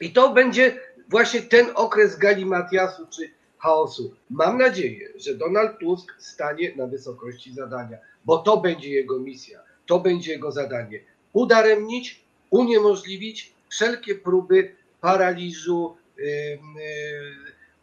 I 0.00 0.12
to 0.12 0.32
będzie 0.32 0.80
właśnie 1.08 1.42
ten 1.42 1.66
okres 1.74 2.16
galimatiasu 2.16 3.06
czy 3.06 3.30
chaosu. 3.58 4.14
Mam 4.30 4.58
nadzieję, 4.58 5.08
że 5.16 5.34
Donald 5.34 5.78
Tusk 5.78 6.14
stanie 6.18 6.76
na 6.76 6.86
wysokości 6.86 7.54
zadania, 7.54 7.98
bo 8.24 8.38
to 8.38 8.56
będzie 8.56 8.90
jego 8.90 9.20
misja, 9.20 9.60
to 9.86 10.00
będzie 10.00 10.32
jego 10.32 10.52
zadanie. 10.52 11.00
Udaremnić, 11.32 12.24
uniemożliwić 12.50 13.54
wszelkie 13.74 14.14
próby 14.14 14.76
paraliżu, 15.00 15.96
yy, 16.16 16.24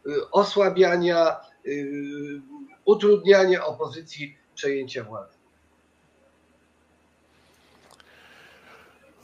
yy, 0.05 0.29
osłabiania, 0.31 1.35
yy, 1.65 2.41
utrudniania 2.85 3.65
opozycji 3.65 4.37
przejęcia 4.55 5.03
władzy. 5.03 5.37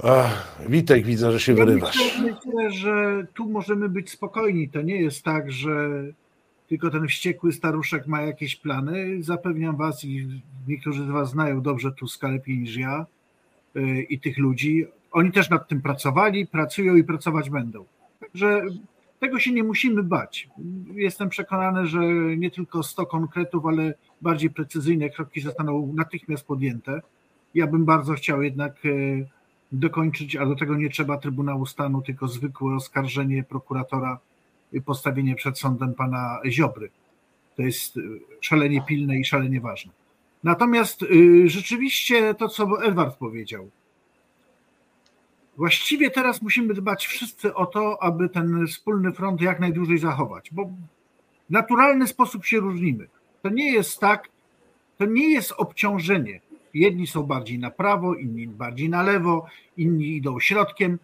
Ach, 0.03 0.57
Witek, 0.69 1.05
widzę, 1.05 1.31
że 1.31 1.39
się 1.39 1.53
Ja 1.53 1.65
wyrywasz. 1.65 2.21
Myślę, 2.21 2.71
że 2.71 3.25
tu 3.33 3.49
możemy 3.49 3.89
być 3.89 4.11
spokojni. 4.11 4.69
To 4.69 4.81
nie 4.81 5.01
jest 5.01 5.23
tak, 5.23 5.51
że 5.51 5.71
tylko 6.69 6.89
ten 6.89 7.07
wściekły 7.07 7.53
staruszek 7.53 8.07
ma 8.07 8.21
jakieś 8.21 8.55
plany. 8.55 9.23
Zapewniam 9.23 9.77
Was 9.77 10.03
i 10.03 10.41
niektórzy 10.67 11.05
z 11.05 11.09
Was 11.09 11.29
znają 11.29 11.61
dobrze 11.61 11.91
Tuska 11.91 12.27
lepiej 12.27 12.57
niż 12.57 12.77
ja 12.77 13.05
i 14.09 14.19
tych 14.19 14.37
ludzi. 14.37 14.87
Oni 15.11 15.31
też 15.31 15.49
nad 15.49 15.67
tym 15.67 15.81
pracowali, 15.81 16.47
pracują 16.47 16.95
i 16.95 17.03
pracować 17.03 17.49
będą. 17.49 17.85
Także 18.19 18.61
tego 19.19 19.39
się 19.39 19.51
nie 19.51 19.63
musimy 19.63 20.03
bać. 20.03 20.49
Jestem 20.93 21.29
przekonany, 21.29 21.87
że 21.87 21.99
nie 22.37 22.51
tylko 22.51 22.83
100 22.83 23.05
konkretów, 23.05 23.65
ale 23.65 23.93
bardziej 24.21 24.49
precyzyjne 24.49 25.09
kroki 25.09 25.41
zostaną 25.41 25.93
natychmiast 25.95 26.47
podjęte. 26.47 27.01
Ja 27.53 27.67
bym 27.67 27.85
bardzo 27.85 28.13
chciał 28.13 28.41
jednak 28.41 28.83
yy, 28.83 29.27
dokończyć, 29.71 30.35
a 30.35 30.45
do 30.45 30.55
tego 30.55 30.75
nie 30.75 30.89
trzeba 30.89 31.17
Trybunału 31.17 31.65
Stanu, 31.65 32.01
tylko 32.01 32.27
zwykłe 32.27 32.75
oskarżenie 32.75 33.43
prokuratora 33.43 34.19
i 34.73 34.81
postawienie 34.81 35.35
przed 35.35 35.59
sądem 35.59 35.93
pana 35.93 36.39
Ziobry. 36.45 36.89
To 37.55 37.61
jest 37.61 37.97
y, 37.97 38.01
szalenie 38.41 38.81
pilne 38.81 39.19
i 39.19 39.25
szalenie 39.25 39.61
ważne. 39.61 39.91
Natomiast 40.43 41.03
y, 41.03 41.49
rzeczywiście 41.49 42.33
to, 42.33 42.47
co 42.47 42.83
Edward 42.83 43.17
powiedział, 43.17 43.69
właściwie 45.57 46.11
teraz 46.11 46.41
musimy 46.41 46.73
dbać 46.73 47.07
wszyscy 47.07 47.53
o 47.53 47.65
to, 47.65 48.03
aby 48.03 48.29
ten 48.29 48.67
wspólny 48.67 49.11
front 49.11 49.41
jak 49.41 49.59
najdłużej 49.59 49.97
zachować, 49.97 50.49
bo 50.51 50.65
w 50.65 51.49
naturalny 51.49 52.07
sposób 52.07 52.45
się 52.45 52.59
różnimy. 52.59 53.07
To 53.41 53.49
nie 53.49 53.71
jest 53.71 53.99
tak, 53.99 54.29
to 54.97 55.05
nie 55.05 55.31
jest 55.31 55.53
obciążenie. 55.57 56.41
Jedni 56.73 57.07
są 57.07 57.23
bardziej 57.23 57.59
na 57.59 57.71
prawo, 57.71 58.15
inni 58.15 58.47
bardziej 58.47 58.89
na 58.89 59.03
lewo, 59.03 59.45
inni 59.77 60.15
idą 60.15 60.39
środkiem. 60.39 60.99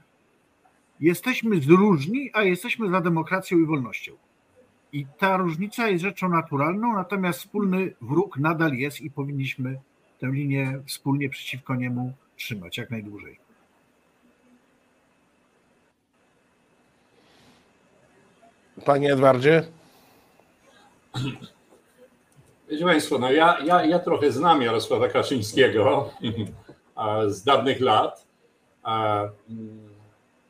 Jesteśmy 1.00 1.60
różni, 1.68 2.30
a 2.34 2.44
jesteśmy 2.44 2.90
za 2.90 3.02
demokracją 3.02 3.60
i 3.60 3.66
wolnością. 3.66 4.12
I 4.94 5.06
ta 5.18 5.38
różnica 5.38 5.88
jest 5.88 6.04
rzeczą 6.04 6.30
naturalną, 6.30 6.94
natomiast 6.94 7.40
wspólny 7.40 7.94
wróg 8.02 8.38
nadal 8.38 8.74
jest 8.74 9.02
i 9.02 9.12
powinniśmy 9.12 9.80
tę 10.20 10.28
linię 10.32 10.80
wspólnie 10.86 11.30
przeciwko 11.30 11.76
niemu 11.76 12.14
trzymać 12.36 12.78
jak 12.78 12.92
najdłużej. 12.92 13.40
Panie 18.86 19.14
Edwardzie? 19.14 19.64
Wiecie 22.70 22.86
Państwo, 22.86 23.18
no 23.18 23.32
ja, 23.32 23.58
ja, 23.66 23.86
ja 23.86 24.00
trochę 24.00 24.32
znam 24.32 24.62
Jarosława 24.62 25.08
Kaczyńskiego 25.08 26.10
z 27.28 27.44
dawnych 27.44 27.82
lat. 27.82 28.28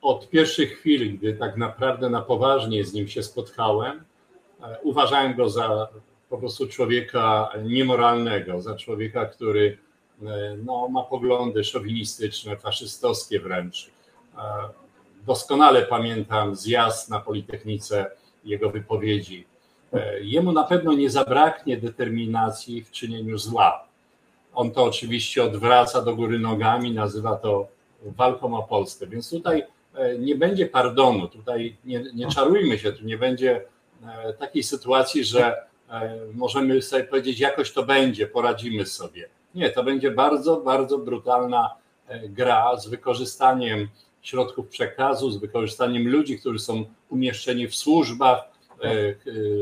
Od 0.01 0.30
pierwszych 0.30 0.80
chwil, 0.80 1.17
gdy 1.17 1.34
tak 1.34 1.57
naprawdę 1.57 2.09
na 2.09 2.21
poważnie 2.21 2.86
z 2.86 2.93
nim 2.93 3.07
się 3.07 3.24
spotkałem, 3.24 4.03
uważałem 4.84 5.36
go 5.36 5.49
za 5.49 5.88
po 6.30 6.38
prostu 6.38 6.67
człowieka 6.67 7.49
niemoralnego, 7.63 8.61
za 8.61 8.76
człowieka, 8.76 9.26
który 9.26 9.78
no, 10.65 10.88
ma 10.88 11.03
poglądy 11.03 11.63
szowinistyczne, 11.63 12.57
faszystowskie 12.57 13.39
wręcz. 13.39 13.91
Doskonale 15.26 15.82
pamiętam 15.82 16.55
zjazd 16.55 17.09
na 17.09 17.19
Politechnice, 17.19 18.11
jego 18.43 18.69
wypowiedzi 18.69 19.45
Jemu 20.21 20.51
na 20.51 20.63
pewno 20.63 20.93
nie 20.93 21.09
zabraknie 21.09 21.78
determinacji 21.78 22.84
w 22.84 22.91
czynieniu 22.91 23.38
zła. 23.38 23.88
On 24.53 24.71
to 24.71 24.84
oczywiście 24.84 25.43
odwraca 25.43 26.01
do 26.01 26.15
góry 26.15 26.39
nogami, 26.39 26.91
nazywa 26.91 27.36
to 27.36 27.67
walką 28.03 28.57
o 28.57 28.63
Polskę. 28.63 29.07
Więc 29.07 29.30
tutaj 29.30 29.65
nie 30.19 30.36
będzie 30.36 30.65
pardonu, 30.65 31.28
tutaj 31.28 31.78
nie, 31.86 32.03
nie 32.13 32.28
czarujmy 32.28 32.80
się, 32.80 32.91
tu 32.91 33.05
nie 33.05 33.17
będzie 33.17 33.61
takiej 34.39 34.63
sytuacji, 34.63 35.24
że 35.24 35.55
możemy 36.34 36.82
sobie 36.82 37.03
powiedzieć, 37.03 37.39
jakoś 37.39 37.71
to 37.71 37.84
będzie, 37.84 38.28
poradzimy 38.28 38.86
sobie. 38.86 39.30
Nie, 39.55 39.69
to 39.69 39.84
będzie 39.84 40.11
bardzo, 40.11 40.57
bardzo 40.57 40.97
brutalna 40.97 41.76
gra 42.24 42.78
z 42.78 42.88
wykorzystaniem 42.88 43.88
środków 44.24 44.67
przekazu, 44.67 45.32
z 45.32 45.38
wykorzystaniem 45.38 46.07
ludzi, 46.07 46.39
którzy 46.39 46.59
są 46.59 46.86
umieszczeni 47.09 47.67
w 47.67 47.76
służbach, 47.76 48.43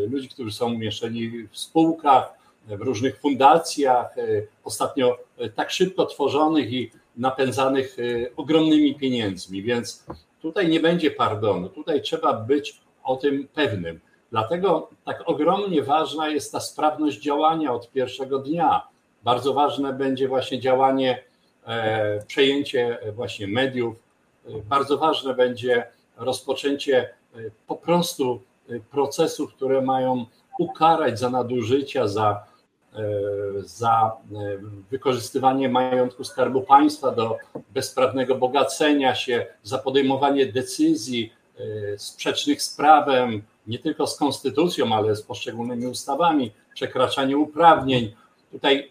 ludzi, 0.10 0.30
którzy 0.30 0.52
są 0.52 0.74
umieszczeni 0.74 1.48
w 1.52 1.58
spółkach, 1.58 2.34
w 2.68 2.82
różnych 2.82 3.20
fundacjach, 3.20 4.16
ostatnio 4.64 5.18
tak 5.56 5.72
szybko 5.72 6.06
tworzonych 6.06 6.74
i 6.74 6.92
napędzanych 7.18 7.98
ogromnymi 8.38 8.96
pieniędzmi, 8.96 9.64
więc 9.64 10.06
tutaj 10.42 10.68
nie 10.70 10.80
będzie 10.80 11.12
pardonu, 11.12 11.70
tutaj 11.70 12.02
trzeba 12.02 12.34
być 12.34 12.82
o 13.04 13.16
tym 13.16 13.48
pewnym. 13.54 14.00
Dlatego 14.32 14.90
tak 15.06 15.24
ogromnie 15.26 15.84
ważna 15.84 16.30
jest 16.30 16.52
ta 16.52 16.60
sprawność 16.60 17.22
działania 17.22 17.74
od 17.74 17.92
pierwszego 17.92 18.40
dnia. 18.40 18.88
Bardzo 19.24 19.54
ważne 19.54 19.94
będzie 19.94 20.28
właśnie 20.28 20.60
działanie, 20.60 21.24
przejęcie 22.28 22.98
właśnie 23.16 23.48
mediów, 23.48 23.96
bardzo 24.66 24.98
ważne 24.98 25.34
będzie 25.34 25.88
rozpoczęcie 26.18 27.10
po 27.68 27.76
prostu 27.76 28.42
procesów, 28.92 29.54
które 29.54 29.82
mają 29.82 30.26
ukarać 30.60 31.20
za 31.20 31.30
nadużycia, 31.30 32.08
za, 32.08 32.44
za 33.60 34.12
wykorzystywanie 34.92 35.70
majątku 35.70 36.24
Skarbu 36.24 36.62
Państwa 36.62 37.12
do 37.12 37.38
bezprawnego 37.74 38.36
bogacenia 38.36 39.16
się, 39.16 39.46
za 39.64 39.78
podejmowanie 39.78 40.46
decyzji 40.46 41.34
sprzecznych 41.98 42.62
z 42.62 42.76
prawem, 42.76 43.42
nie 43.68 43.80
tylko 43.80 44.08
z 44.08 44.18
konstytucją, 44.18 44.96
ale 44.96 45.16
z 45.16 45.22
poszczególnymi 45.22 45.88
ustawami, 45.88 46.52
przekraczanie 46.74 47.38
uprawnień. 47.38 48.14
Tutaj 48.52 48.90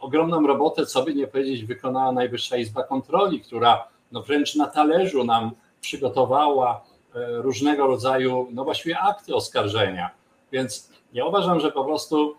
ogromną 0.00 0.46
robotę, 0.46 0.86
co 0.86 1.02
by 1.02 1.14
nie 1.14 1.26
powiedzieć, 1.26 1.64
wykonała 1.64 2.12
Najwyższa 2.12 2.56
Izba 2.56 2.82
Kontroli, 2.82 3.40
która 3.40 3.88
no 4.12 4.22
wręcz 4.22 4.54
na 4.54 4.66
talerzu 4.66 5.24
nam 5.24 5.50
przygotowała 5.80 6.84
różnego 7.14 7.86
rodzaju, 7.86 8.48
no 8.50 8.64
właściwie 8.64 8.98
akty 8.98 9.34
oskarżenia. 9.34 10.10
Więc 10.52 10.90
ja 11.12 11.26
uważam, 11.26 11.60
że 11.60 11.72
po 11.72 11.84
prostu 11.84 12.34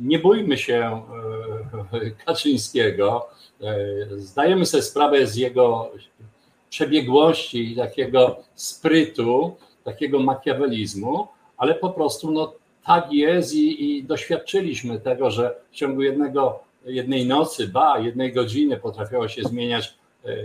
nie 0.00 0.18
bójmy 0.18 0.58
się 0.58 1.02
Kaczyńskiego. 2.26 3.28
Zdajemy 4.16 4.66
sobie 4.66 4.82
sprawę 4.82 5.26
z 5.26 5.36
jego 5.36 5.90
przebiegłości 6.70 7.72
i 7.72 7.76
takiego 7.76 8.36
sprytu, 8.54 9.56
takiego 9.84 10.18
makiawelizmu, 10.18 11.28
ale 11.56 11.74
po 11.74 11.90
prostu 11.90 12.30
no, 12.30 12.52
tak 12.86 13.12
jest 13.12 13.54
i, 13.54 13.96
i 13.96 14.04
doświadczyliśmy 14.04 15.00
tego, 15.00 15.30
że 15.30 15.54
w 15.70 15.74
ciągu 15.74 16.02
jednego, 16.02 16.60
jednej 16.86 17.26
nocy, 17.26 17.68
ba, 17.68 17.98
jednej 17.98 18.32
godziny 18.32 18.76
potrafiało 18.76 19.28
się 19.28 19.42
zmieniać 19.42 19.94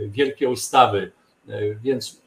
wielkie 0.08 0.50
ustawy. 0.50 1.12
Więc 1.84 2.22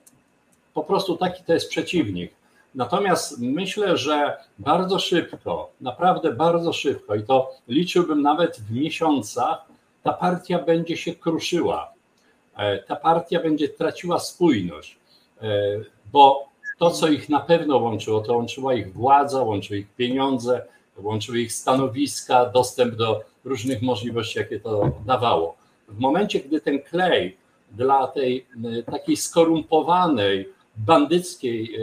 po 0.74 0.84
prostu 0.84 1.16
taki 1.16 1.44
to 1.44 1.52
jest 1.54 1.70
przeciwnik. 1.70 2.32
Natomiast 2.74 3.40
myślę, 3.40 3.96
że 3.96 4.36
bardzo 4.58 4.98
szybko, 4.98 5.70
naprawdę 5.80 6.32
bardzo 6.32 6.72
szybko, 6.72 7.14
i 7.14 7.22
to 7.22 7.50
liczyłbym 7.68 8.22
nawet 8.22 8.56
w 8.56 8.72
miesiącach, 8.72 9.64
ta 10.02 10.12
partia 10.12 10.58
będzie 10.58 10.96
się 10.96 11.14
kruszyła. 11.14 11.92
ta 12.86 12.96
partia 12.96 13.40
będzie 13.40 13.68
traciła 13.68 14.18
spójność, 14.18 14.98
bo 16.12 16.48
to, 16.78 16.90
co 16.90 17.08
ich 17.08 17.28
na 17.28 17.40
pewno 17.40 17.76
łączyło, 17.76 18.20
to 18.20 18.34
łączyła 18.34 18.74
ich 18.74 18.92
władza, 18.92 19.42
łączyły 19.42 19.78
ich 19.78 19.94
pieniądze, 19.94 20.66
łączyły 20.96 21.40
ich 21.40 21.52
stanowiska, 21.52 22.46
dostęp 22.46 22.94
do 22.94 23.20
różnych 23.44 23.82
możliwości, 23.82 24.38
jakie 24.38 24.60
to 24.60 24.92
dawało. 25.06 25.56
W 25.88 25.98
momencie, 25.98 26.40
gdy 26.40 26.60
ten 26.60 26.82
klej 26.82 27.36
dla 27.70 28.06
tej 28.06 28.46
takiej 28.90 29.16
skorumpowanej, 29.16 30.48
bandyckiej 30.76 31.78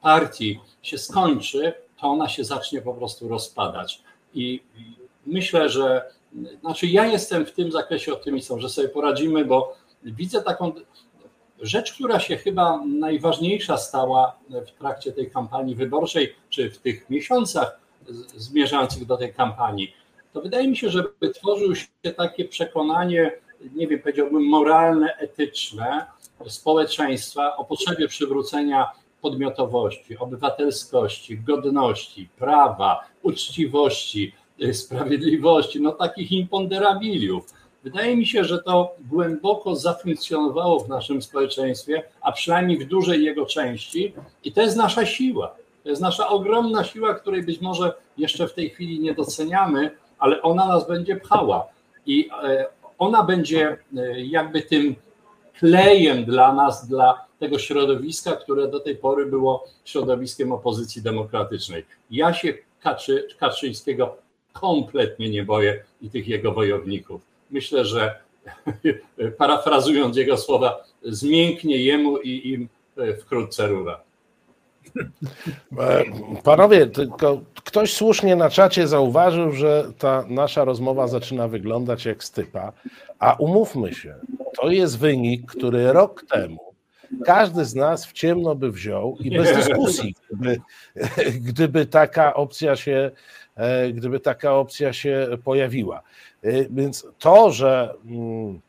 partii 0.00 0.60
się 0.82 0.98
skończy, 0.98 1.72
to 2.00 2.06
ona 2.06 2.28
się 2.28 2.44
zacznie 2.44 2.82
po 2.82 2.94
prostu 2.94 3.28
rozpadać. 3.28 4.02
I 4.34 4.60
myślę, 5.26 5.68
że 5.68 6.10
znaczy 6.60 6.86
ja 6.86 7.06
jestem 7.06 7.46
w 7.46 7.52
tym 7.52 7.72
zakresie 7.72 8.12
optymistą, 8.12 8.60
że 8.60 8.68
sobie 8.68 8.88
poradzimy, 8.88 9.44
bo 9.44 9.76
widzę 10.02 10.42
taką 10.42 10.72
rzecz, 11.60 11.92
która 11.92 12.20
się 12.20 12.36
chyba 12.36 12.84
najważniejsza 12.86 13.76
stała 13.76 14.38
w 14.50 14.78
trakcie 14.78 15.12
tej 15.12 15.30
kampanii 15.30 15.74
wyborczej, 15.74 16.34
czy 16.50 16.70
w 16.70 16.78
tych 16.78 17.10
miesiącach 17.10 17.80
zmierzających 18.36 19.06
do 19.06 19.16
tej 19.16 19.34
kampanii. 19.34 19.94
To 20.32 20.40
wydaje 20.40 20.68
mi 20.68 20.76
się, 20.76 20.90
że 20.90 21.04
wytworzył 21.20 21.74
się 21.74 21.86
takie 22.16 22.44
przekonanie, 22.44 23.32
nie 23.74 23.88
wiem, 23.88 24.00
powiedziałbym 24.00 24.42
moralne, 24.42 25.16
etyczne 25.16 26.06
społeczeństwa 26.46 27.56
o 27.56 27.64
potrzebie 27.64 28.08
przywrócenia 28.08 28.90
podmiotowości, 29.20 30.18
obywatelskości, 30.18 31.38
godności, 31.38 32.28
prawa, 32.38 33.00
uczciwości, 33.22 34.32
y, 34.62 34.74
sprawiedliwości, 34.74 35.80
no 35.80 35.92
takich 35.92 36.32
imponderabiliów. 36.32 37.44
Wydaje 37.84 38.16
mi 38.16 38.26
się, 38.26 38.44
że 38.44 38.62
to 38.62 38.94
głęboko 39.10 39.76
zafunkcjonowało 39.76 40.80
w 40.80 40.88
naszym 40.88 41.22
społeczeństwie, 41.22 42.02
a 42.20 42.32
przynajmniej 42.32 42.78
w 42.78 42.88
dużej 42.88 43.24
jego 43.24 43.46
części, 43.46 44.14
i 44.44 44.52
to 44.52 44.62
jest 44.62 44.76
nasza 44.76 45.06
siła. 45.06 45.56
To 45.84 45.90
jest 45.90 46.02
nasza 46.02 46.28
ogromna 46.28 46.84
siła, 46.84 47.14
której 47.14 47.42
być 47.42 47.60
może 47.60 47.94
jeszcze 48.16 48.48
w 48.48 48.54
tej 48.54 48.70
chwili 48.70 49.00
nie 49.00 49.14
doceniamy, 49.14 49.90
ale 50.18 50.42
ona 50.42 50.66
nas 50.66 50.88
będzie 50.88 51.16
pchała. 51.16 51.66
I 52.06 52.28
e, 52.42 52.66
ona 52.98 53.22
będzie 53.22 53.78
e, 53.96 54.20
jakby 54.20 54.62
tym 54.62 54.94
klejem 55.58 56.24
dla 56.24 56.54
nas, 56.54 56.88
dla 56.88 57.24
tego 57.38 57.58
środowiska, 57.58 58.32
które 58.32 58.68
do 58.68 58.80
tej 58.80 58.96
pory 58.96 59.26
było 59.26 59.64
środowiskiem 59.84 60.52
opozycji 60.52 61.02
demokratycznej. 61.02 61.84
Ja 62.10 62.34
się 62.34 62.54
Kaczy, 62.80 63.28
Kaczyńskiego 63.38 64.16
kompletnie 64.52 65.30
nie 65.30 65.44
boję 65.44 65.84
i 66.02 66.10
tych 66.10 66.28
jego 66.28 66.52
wojowników. 66.52 67.22
Myślę, 67.50 67.84
że 67.84 68.20
parafrazując 69.38 70.16
jego 70.16 70.36
słowa, 70.36 70.84
zmięknie 71.02 71.76
jemu 71.76 72.18
i 72.18 72.48
im 72.48 72.68
wkrótce 73.20 73.66
rura. 73.66 74.00
E, 75.78 76.04
panowie, 76.44 76.86
tylko 76.86 77.40
ktoś 77.64 77.94
słusznie 77.94 78.36
na 78.36 78.50
czacie 78.50 78.88
zauważył, 78.88 79.52
że 79.52 79.92
ta 79.98 80.24
nasza 80.28 80.64
rozmowa 80.64 81.08
zaczyna 81.08 81.48
wyglądać 81.48 82.04
jak 82.04 82.24
stypa, 82.24 82.72
a 83.18 83.34
umówmy 83.38 83.94
się, 83.94 84.14
to 84.60 84.70
jest 84.70 84.98
wynik, 84.98 85.46
który 85.46 85.92
rok 85.92 86.24
temu 86.30 86.74
każdy 87.24 87.64
z 87.64 87.74
nas 87.74 88.06
w 88.06 88.12
ciemno 88.12 88.54
by 88.54 88.72
wziął 88.72 89.16
i 89.20 89.30
bez 89.38 89.56
dyskusji, 89.56 90.14
gdyby, 90.30 90.60
gdyby 91.40 91.86
taka 91.86 92.34
opcja 92.34 92.76
się, 92.76 93.10
e, 93.56 93.92
gdyby 93.92 94.20
taka 94.20 94.54
opcja 94.54 94.92
się 94.92 95.28
pojawiła. 95.44 96.02
E, 96.42 96.64
więc 96.70 97.06
to, 97.18 97.50
że 97.50 97.94
mm, 98.06 98.60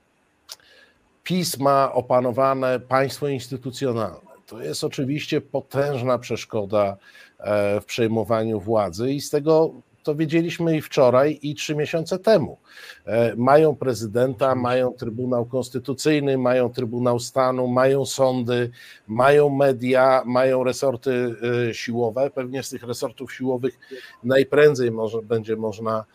PiS 1.23 1.59
ma 1.59 1.93
opanowane 1.93 2.79
państwo 2.79 3.27
instytucjonalne, 3.27 4.24
to 4.47 4.61
jest 4.61 4.83
oczywiście 4.83 5.41
potężna 5.41 6.17
przeszkoda 6.17 6.97
e, 7.39 7.81
w 7.81 7.85
przejmowaniu 7.85 8.59
władzy 8.59 9.13
i 9.13 9.21
z 9.21 9.29
tego 9.29 9.73
to 10.05 10.15
wiedzieliśmy 10.15 10.77
i 10.77 10.81
wczoraj, 10.81 11.39
i 11.41 11.55
trzy 11.55 11.75
miesiące 11.75 12.19
temu. 12.19 12.57
E, 13.05 13.35
mają 13.35 13.75
prezydenta, 13.75 14.55
mają 14.55 14.93
Trybunał 14.93 15.45
Konstytucyjny, 15.45 16.37
mają 16.37 16.69
Trybunał 16.69 17.19
Stanu, 17.19 17.67
mają 17.67 18.05
sądy, 18.05 18.71
mają 19.07 19.49
media, 19.49 20.23
mają 20.25 20.63
resorty 20.63 21.35
e, 21.69 21.73
siłowe. 21.73 22.29
Pewnie 22.29 22.63
z 22.63 22.69
tych 22.69 22.83
resortów 22.83 23.33
siłowych 23.33 23.79
najprędzej 24.23 24.91
może, 24.91 25.21
będzie 25.21 25.55
można 25.55 26.05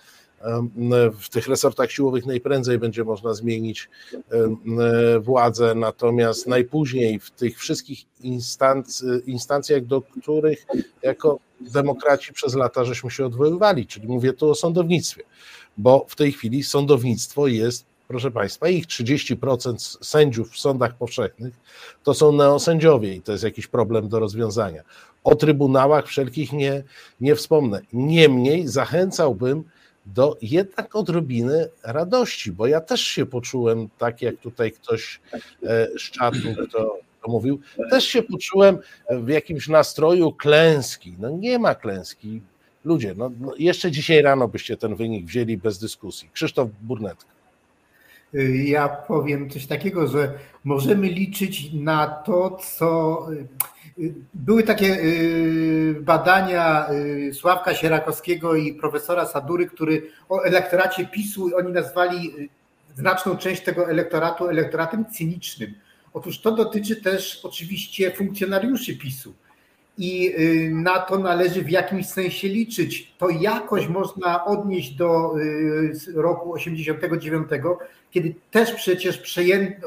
w 1.21 1.29
tych 1.29 1.49
resortach 1.49 1.91
siłowych 1.91 2.27
najprędzej 2.27 2.79
będzie 2.79 3.05
można 3.05 3.35
zmienić 3.35 3.89
władzę, 5.21 5.75
natomiast 5.75 6.47
najpóźniej 6.47 7.21
w 7.21 7.31
tych 7.31 7.59
wszystkich 7.59 8.05
instanc, 8.21 9.05
instancjach, 9.27 9.85
do 9.85 10.03
których 10.03 10.67
jako 11.03 11.39
demokraci 11.61 12.33
przez 12.33 12.55
lata 12.55 12.85
żeśmy 12.85 13.11
się 13.11 13.27
odwoływali, 13.27 13.87
czyli 13.87 14.09
mówię 14.09 14.33
tu 14.33 14.51
o 14.51 14.55
sądownictwie, 14.55 15.23
bo 15.79 16.07
w 16.09 16.17
tej 16.17 16.33
chwili 16.33 16.63
sądownictwo 16.63 17.47
jest, 17.47 17.85
proszę 18.09 18.31
Państwa, 18.31 18.69
ich 18.69 18.87
30% 18.87 20.05
sędziów 20.05 20.51
w 20.51 20.59
sądach 20.59 20.95
powszechnych 20.95 21.55
to 22.05 22.15
są 22.15 22.33
neosędziowie 22.33 23.15
i 23.15 23.23
to 23.23 23.33
jest 23.33 23.45
jakiś 23.45 23.67
problem 23.67 24.09
do 24.09 24.21
rozwiązania. 24.21 24.83
O 25.25 25.35
trybunałach 25.35 26.07
wszelkich 26.07 26.53
nie, 26.53 26.83
nie 27.21 27.35
wspomnę. 27.35 27.81
Niemniej 27.93 28.69
zachęcałbym 28.69 29.65
do 30.15 30.37
jednak 30.43 30.97
odrobiny 30.97 31.69
radości, 31.83 32.53
bo 32.53 32.67
ja 32.67 32.81
też 32.81 33.01
się 33.01 33.27
poczułem 33.27 33.89
tak, 33.99 34.23
jak 34.23 34.37
tutaj 34.37 34.73
ktoś 34.73 35.21
e, 35.63 35.89
z 35.99 36.03
czatu, 36.03 36.39
kto, 36.69 36.99
mówił, 37.29 37.61
też 37.91 38.05
się 38.05 38.23
poczułem 38.23 38.79
w 39.11 39.29
jakimś 39.29 39.69
nastroju 39.69 40.33
klęski. 40.33 41.15
No 41.19 41.31
nie 41.31 41.59
ma 41.59 41.75
klęski. 41.75 42.41
Ludzie, 42.85 43.15
no, 43.17 43.31
no 43.41 43.55
jeszcze 43.59 43.91
dzisiaj 43.91 44.23
rano 44.23 44.49
byście 44.49 44.77
ten 44.77 44.95
wynik 44.95 45.27
wzięli 45.27 45.57
bez 45.57 45.79
dyskusji. 45.79 46.29
Krzysztof 46.33 46.69
Burnetka. 46.83 47.31
Ja 48.65 48.89
powiem 48.89 49.51
coś 49.51 49.67
takiego, 49.67 50.09
że 50.09 50.33
możemy 50.65 51.07
liczyć 51.09 51.73
na 51.73 52.07
to, 52.07 52.59
co 52.77 53.27
były 54.35 54.63
takie 54.63 54.87
y, 54.87 55.97
badania 56.01 56.87
y, 56.93 57.35
Sławka 57.35 57.75
Sierakowskiego 57.75 58.55
i 58.55 58.75
profesora 58.75 59.27
Sadury, 59.27 59.67
który 59.67 60.11
o 60.29 60.43
elektoracie 60.43 61.07
PiSu 61.07 61.51
oni 61.57 61.73
nazwali 61.73 62.33
y, 62.39 62.49
znaczną 62.97 63.37
część 63.37 63.63
tego 63.63 63.91
elektoratu 63.91 64.49
elektoratem 64.49 65.05
cynicznym. 65.07 65.75
Otóż 66.15 66.41
to 66.41 66.53
dotyczy 66.53 66.97
też 66.97 67.41
oczywiście 67.45 68.11
funkcjonariuszy 68.11 68.97
PiSu 68.97 69.35
i 69.99 70.35
na 70.71 70.99
to 70.99 71.19
należy 71.19 71.63
w 71.63 71.71
jakimś 71.71 72.07
sensie 72.07 72.49
liczyć. 72.49 73.13
To 73.19 73.29
jakoś 73.29 73.89
można 73.89 74.45
odnieść 74.45 74.91
do 74.91 75.35
roku 76.15 76.53
89, 76.53 77.49
kiedy 78.11 78.35
też 78.51 78.73
przecież 78.73 79.39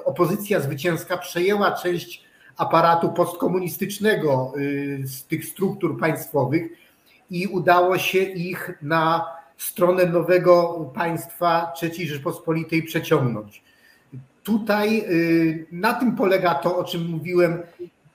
opozycja 0.06 0.60
zwycięska 0.60 1.18
przejęła 1.18 1.72
część 1.72 2.23
aparatu 2.58 3.10
postkomunistycznego 3.10 4.54
y, 4.58 5.02
z 5.08 5.24
tych 5.26 5.46
struktur 5.46 6.00
państwowych 6.00 6.72
i 7.30 7.48
udało 7.48 7.98
się 7.98 8.20
ich 8.20 8.72
na 8.82 9.26
stronę 9.58 10.06
nowego 10.06 10.74
państwa 10.96 11.74
III 11.84 12.08
Rzeczpospolitej 12.08 12.84
przeciągnąć. 12.84 13.64
Tutaj 14.44 15.00
y, 15.10 15.66
na 15.72 15.94
tym 15.94 16.16
polega 16.16 16.56
to, 16.56 16.78
o 16.78 16.84
czym 16.84 17.10
mówiłem, 17.10 17.62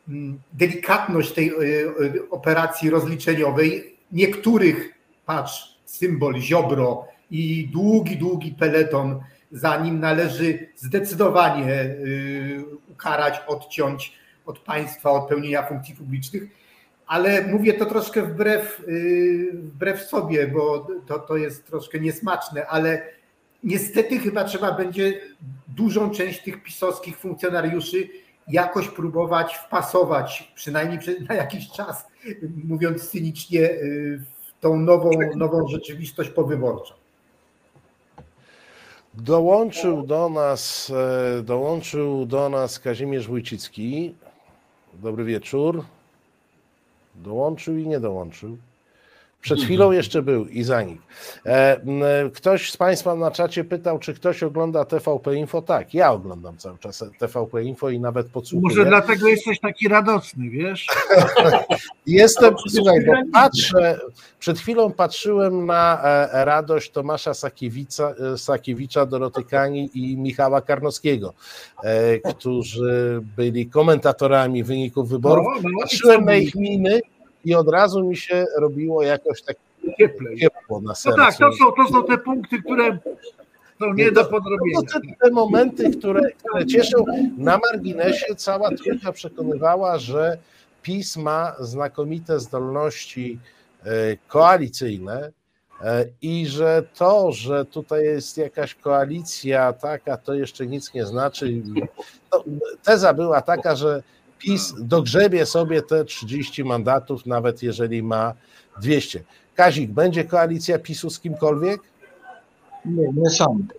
mm, 0.09 0.41
delikatność 0.53 1.33
tej 1.33 1.51
y, 1.51 2.31
operacji 2.31 2.91
rozliczeniowej. 2.91 3.97
Niektórych, 4.13 4.95
patrz, 5.27 5.79
symbol 5.85 6.41
Ziobro 6.41 7.05
i 7.31 7.69
długi, 7.73 8.17
długi 8.17 8.51
peleton, 8.53 9.21
za 9.53 9.77
nim 9.77 10.01
należy 10.01 10.69
zdecydowanie 10.77 11.97
ukarać, 12.91 13.41
odciąć 13.47 14.13
od 14.49 14.59
państwa, 14.59 15.11
od 15.11 15.29
pełnienia 15.29 15.63
funkcji 15.63 15.95
publicznych, 15.95 16.43
ale 17.07 17.47
mówię 17.47 17.75
to 17.75 17.87
troszkę 17.87 18.23
wbrew, 18.23 18.81
y, 18.89 19.51
wbrew 19.53 20.03
sobie, 20.03 20.47
bo 20.47 20.87
to, 21.07 21.19
to 21.19 21.37
jest 21.37 21.67
troszkę 21.67 22.01
niesmaczne, 22.01 22.67
ale 22.67 23.03
niestety 23.65 24.19
chyba 24.19 24.45
trzeba 24.45 24.73
będzie 24.73 25.21
dużą 25.69 26.11
część 26.11 26.43
tych 26.43 26.63
pisowskich 26.63 27.19
funkcjonariuszy 27.19 28.09
jakoś 28.49 28.89
próbować 28.89 29.55
wpasować, 29.55 30.53
przynajmniej 30.55 30.99
na 31.29 31.35
jakiś 31.35 31.71
czas, 31.71 32.07
mówiąc 32.65 33.11
cynicznie, 33.11 33.61
y, 33.61 34.23
w 34.43 34.61
tą 34.61 34.77
nową, 34.77 35.11
nową 35.37 35.69
rzeczywistość 35.69 36.31
powyborczą. 36.31 36.95
Dołączył 39.15 40.03
do 40.03 40.29
nas, 40.29 40.93
e, 41.39 41.43
dołączył 41.43 42.27
do 42.27 42.49
nas 42.49 42.79
Kazimierz 42.81 43.29
Wójcicki. 43.29 44.15
Dobry 45.03 45.25
wieczór. 45.25 45.85
Dołączył 47.15 47.77
i 47.79 47.89
nie 47.89 48.01
dołączył. 48.01 48.57
Przed 49.41 49.61
chwilą 49.61 49.93
jeszcze 49.93 50.23
był 50.23 50.47
i 50.47 50.63
zanik. 50.63 51.01
E, 51.47 51.81
ktoś 52.35 52.73
z 52.73 52.77
Państwa 52.77 53.15
na 53.15 53.31
czacie 53.31 53.65
pytał, 53.65 53.99
czy 53.99 54.15
ktoś 54.15 54.43
ogląda 54.43 54.85
TVP 54.85 55.37
Info? 55.37 55.63
Tak, 55.63 55.95
ja 55.95 56.13
oglądam 56.13 56.57
cały 56.57 56.79
czas 56.79 57.05
TVP 57.19 57.63
Info 57.63 57.91
i 57.91 58.01
nawet 58.01 58.27
podsłuchuję. 58.27 58.77
Może 58.77 58.89
dlatego 58.89 59.29
jesteś 59.29 59.61
taki 59.61 59.89
radosny, 59.89 60.51
wiesz? 60.51 60.87
Jestem, 62.07 62.55
słuchaj, 62.69 63.07
bo 63.07 63.13
patrzę, 63.33 64.01
przed 64.39 64.59
chwilą 64.59 64.93
patrzyłem 64.93 65.67
na 65.67 66.03
e, 66.03 66.45
radość 66.45 66.91
Tomasza 66.91 67.35
Sakiewicza, 67.35 68.15
e, 68.35 68.39
Sakiewicza 68.39 69.07
Doroty 69.07 69.45
Kani 69.45 69.91
i 69.95 70.17
Michała 70.17 70.61
Karnowskiego, 70.61 71.35
którzy 72.31 73.21
byli 73.37 73.67
komentatorami 73.67 74.65
wyników 74.65 75.09
wyborów. 75.09 75.47
No, 75.47 75.61
no, 75.63 75.81
patrzyłem 75.81 76.25
na 76.25 76.35
ich 76.35 76.55
miny 76.55 77.01
i 77.45 77.55
od 77.55 77.69
razu 77.69 78.05
mi 78.05 78.17
się 78.17 78.47
robiło 78.59 79.03
jakoś 79.03 79.43
tak 79.43 79.57
Cieplej. 79.99 80.39
ciepło 80.39 80.81
na 80.81 80.95
sercu. 80.95 81.19
No 81.19 81.25
tak, 81.27 81.37
to 81.37 81.53
są, 81.53 81.73
to 81.73 81.93
są 81.93 82.05
te 82.05 82.19
punkty, 82.19 82.63
które 82.63 82.99
są 83.81 83.93
nie 83.95 84.13
do 84.13 84.25
podrobienia. 84.25 84.81
To 84.93 85.01
te, 85.01 85.01
te 85.23 85.31
momenty, 85.31 85.91
które, 85.91 86.21
które 86.33 86.67
cieszą. 86.67 87.05
Na 87.37 87.59
marginesie 87.59 88.35
cała 88.37 88.71
trójka 88.71 89.13
przekonywała, 89.13 89.99
że 89.99 90.39
PiS 90.83 91.17
ma 91.17 91.57
znakomite 91.61 92.41
zdolności 92.41 93.39
e, 93.85 93.89
koalicyjne 94.29 95.31
e, 95.85 96.05
i 96.23 96.47
że 96.47 96.83
to, 96.95 97.33
że 97.33 97.65
tutaj 97.65 98.05
jest 98.05 98.39
jakaś 98.39 98.75
koalicja 98.75 99.73
taka, 99.73 100.17
to 100.17 100.35
jeszcze 100.35 100.67
nic 100.67 100.95
nie 100.95 101.07
znaczy. 101.07 101.63
No, 102.33 102.45
teza 102.85 103.15
była 103.15 103.43
taka, 103.43 103.77
że 103.77 104.03
PiS 104.39 104.75
dogrzebie 104.79 105.47
sobie 105.47 105.83
te 105.83 106.05
30 106.05 106.65
mandatów, 106.65 107.27
nawet 107.27 107.63
jeżeli 107.63 108.03
ma 108.03 108.35
200. 108.81 109.25
Kazik, 109.55 109.91
będzie 109.91 110.25
koalicja 110.25 110.79
PiSu 110.79 111.11
z 111.11 111.21
kimkolwiek? 111.21 111.81
Nie, 112.85 113.13
nie 113.13 113.31
sądzę. 113.31 113.75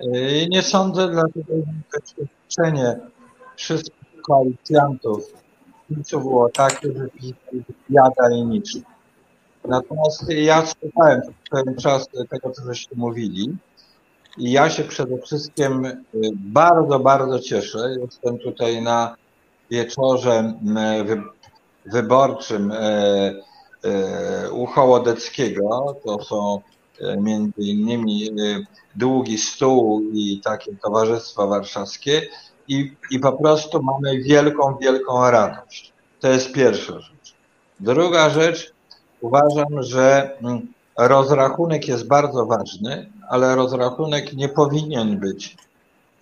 Yy, 0.00 0.48
nie 0.48 0.62
sądzę, 0.62 1.08
dlatego 1.08 1.54
doświadczenie 1.92 2.98
wszystkich 3.56 4.22
koalicjantów 4.22 5.32
PiSu 5.88 6.20
było 6.20 6.48
takie, 6.48 6.92
że 6.92 7.08
PiS 7.08 7.32
jada 7.90 8.30
i 8.34 8.42
niczym. 8.42 8.82
Natomiast 9.64 10.30
ja 10.30 10.66
słuchałem 10.66 11.20
pewien 11.50 11.76
czas 11.76 12.06
tego, 12.30 12.50
co 12.50 12.62
żeście 12.64 12.96
mówili 12.96 13.56
i 14.38 14.52
ja 14.52 14.70
się 14.70 14.84
przede 14.84 15.18
wszystkim 15.18 15.82
yy, 16.14 16.30
bardzo, 16.34 16.98
bardzo 16.98 17.38
cieszę. 17.38 17.78
Jestem 18.00 18.38
tutaj 18.38 18.82
na 18.82 19.16
wieczorze 19.70 20.54
wyborczym 21.86 22.72
E, 23.84 24.50
u 24.50 24.66
Hołodeckiego, 24.66 25.96
to 26.04 26.24
są 26.24 26.60
e, 27.00 27.16
między 27.16 27.60
innymi 27.60 28.28
e, 28.28 28.32
Długi 28.96 29.38
Stół 29.38 30.02
i 30.12 30.40
takie 30.44 30.76
Towarzystwo 30.76 31.48
Warszawskie 31.48 32.28
i, 32.68 32.92
i 33.10 33.18
po 33.18 33.32
prostu 33.32 33.82
mamy 33.82 34.18
wielką, 34.18 34.76
wielką 34.76 35.30
radość. 35.30 35.92
To 36.20 36.28
jest 36.28 36.52
pierwsza 36.52 37.00
rzecz. 37.00 37.34
Druga 37.80 38.30
rzecz, 38.30 38.72
uważam, 39.20 39.82
że 39.82 40.36
rozrachunek 40.96 41.88
jest 41.88 42.06
bardzo 42.06 42.46
ważny, 42.46 43.12
ale 43.28 43.56
rozrachunek 43.56 44.32
nie 44.32 44.48
powinien 44.48 45.18
być 45.18 45.56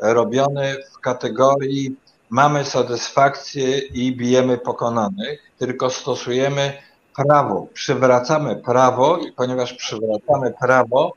robiony 0.00 0.76
w 0.94 1.00
kategorii 1.00 1.96
mamy 2.30 2.64
satysfakcję 2.64 3.78
i 3.78 4.16
bijemy 4.16 4.58
pokonanych, 4.58 5.52
tylko 5.58 5.90
stosujemy 5.90 6.72
prawo, 7.16 7.66
przywracamy 7.72 8.56
prawo 8.56 9.18
i 9.18 9.32
ponieważ 9.32 9.72
przywracamy 9.72 10.54
prawo, 10.60 11.12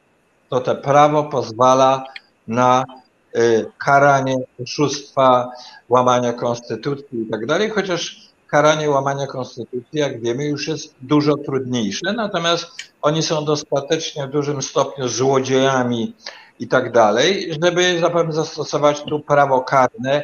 to 0.49 0.61
to 0.61 0.75
prawo 0.75 1.23
pozwala 1.23 2.03
na 2.47 2.85
y, 3.35 3.65
karanie 3.77 4.37
oszustwa, 4.63 5.51
łamania 5.89 6.33
konstytucji 6.33 7.21
i 7.21 7.29
tak 7.31 7.45
dalej, 7.45 7.69
chociaż 7.69 8.29
karanie 8.47 8.89
łamania 8.89 9.27
konstytucji, 9.27 9.99
jak 9.99 10.21
wiemy, 10.21 10.45
już 10.45 10.67
jest 10.67 10.95
dużo 11.01 11.37
trudniejsze, 11.37 12.13
natomiast 12.13 12.67
oni 13.01 13.23
są 13.23 13.45
dostatecznie 13.45 14.27
w 14.27 14.31
dużym 14.31 14.61
stopniu 14.61 15.07
złodziejami 15.07 16.13
i 16.59 16.67
tak 16.67 16.91
dalej, 16.91 17.51
żeby 17.61 17.99
zapewne 17.99 18.33
zastosować 18.33 19.03
tu 19.03 19.19
prawo 19.19 19.61
karne 19.61 20.23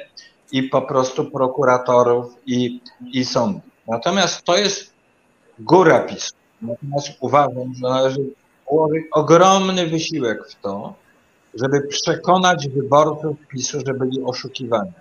i 0.52 0.64
po 0.64 0.82
prostu 0.82 1.32
prokuratorów 1.32 2.36
i, 2.46 2.82
i 3.14 3.26
sądów. 3.26 3.62
Natomiast 3.88 4.43
to 4.43 4.58
jest 4.58 4.93
góra 5.60 6.00
PiSu. 6.00 6.34
Natomiast 6.62 7.10
uważam, 7.20 7.74
że 7.74 7.82
należy 7.82 8.20
włożyć 8.72 9.04
ogromny 9.12 9.88
wysiłek 9.88 10.48
w 10.50 10.62
to, 10.62 10.93
żeby 11.54 11.82
przekonać 11.82 12.68
wyborców 12.70 13.38
PiSu, 13.48 13.80
że 13.88 13.93
byli 13.93 14.24
oszukiwani. 14.24 14.91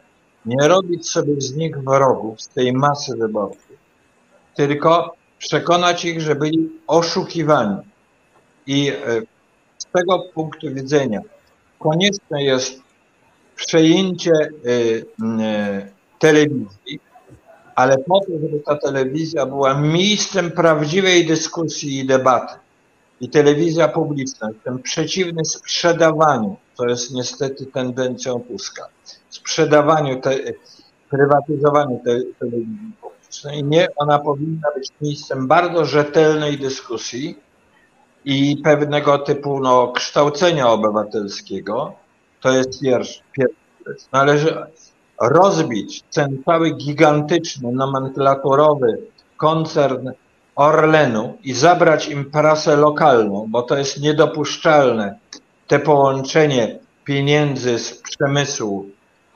Nie 0.47 0.69
robić 0.69 1.11
sobie 1.11 1.41
z 1.41 1.57
nich 1.57 1.79
wrogów, 1.79 2.43
z 2.43 2.49
tej 2.49 2.73
masy 2.73 3.17
wyborców, 3.17 3.73
tylko 4.55 5.15
przekonać 5.39 6.05
ich, 6.05 6.21
że 6.21 6.35
byli 6.35 6.71
oszukiwani. 6.87 7.77
I 8.67 8.89
e, 8.89 9.23
z 9.79 9.87
tego 9.87 10.19
punktu 10.35 10.75
widzenia 10.75 11.21
konieczne 11.79 12.43
jest 12.43 12.84
przejęcie 13.57 14.33
e, 14.33 14.49
e, 15.43 15.89
telewizji, 16.19 17.01
ale 17.75 17.99
po 17.99 18.21
to, 18.21 18.33
żeby 18.33 18.61
ta 18.61 18.77
telewizja 18.77 19.47
była 19.47 19.75
miejscem 19.75 20.51
prawdziwej 20.51 21.27
dyskusji 21.27 21.99
i 21.99 22.07
debaty. 22.07 22.55
I 23.21 23.29
telewizja 23.29 23.89
publiczna, 23.89 24.49
jestem 24.51 24.83
przeciwny 24.83 25.45
sprzedawaniu, 25.45 26.57
to 26.77 26.89
jest 26.89 27.15
niestety 27.15 27.67
tendencją 27.67 28.41
Tuska, 28.41 28.89
sprzedawaniu, 29.31 30.21
te, 30.21 30.39
prywatyzowaniu 31.11 32.01
tej 32.05 32.23
telewizji 32.39 32.93
publicznej. 33.01 33.65
Nie, 33.65 33.89
ona 33.97 34.19
powinna 34.19 34.69
być 34.77 34.89
miejscem 35.01 35.49
bardzo 35.49 35.85
rzetelnej 35.85 36.59
dyskusji 36.59 37.39
i 38.25 38.57
pewnego 38.65 39.19
typu 39.19 39.61
no, 39.61 39.93
kształcenia 39.93 40.69
obywatelskiego. 40.69 42.04
To 42.45 42.53
jest 42.53 42.81
pierwszy. 42.81 43.21
pierwszy. 43.33 43.57
Należy 44.13 44.57
rozbić 45.21 46.03
ten 46.15 46.43
cały 46.45 46.71
gigantyczny, 46.71 47.73
nomenklaturowy 47.73 48.99
koncern 49.37 50.11
Orlenu 50.57 51.39
i 51.45 51.53
zabrać 51.53 52.09
im 52.09 52.31
prasę 52.31 52.77
lokalną, 52.77 53.47
bo 53.49 53.63
to 53.63 53.79
jest 53.79 54.01
niedopuszczalne, 54.01 55.19
te 55.67 55.79
połączenie 55.79 56.79
pieniędzy 57.05 57.79
z 57.79 58.03
przemysłu 58.03 58.87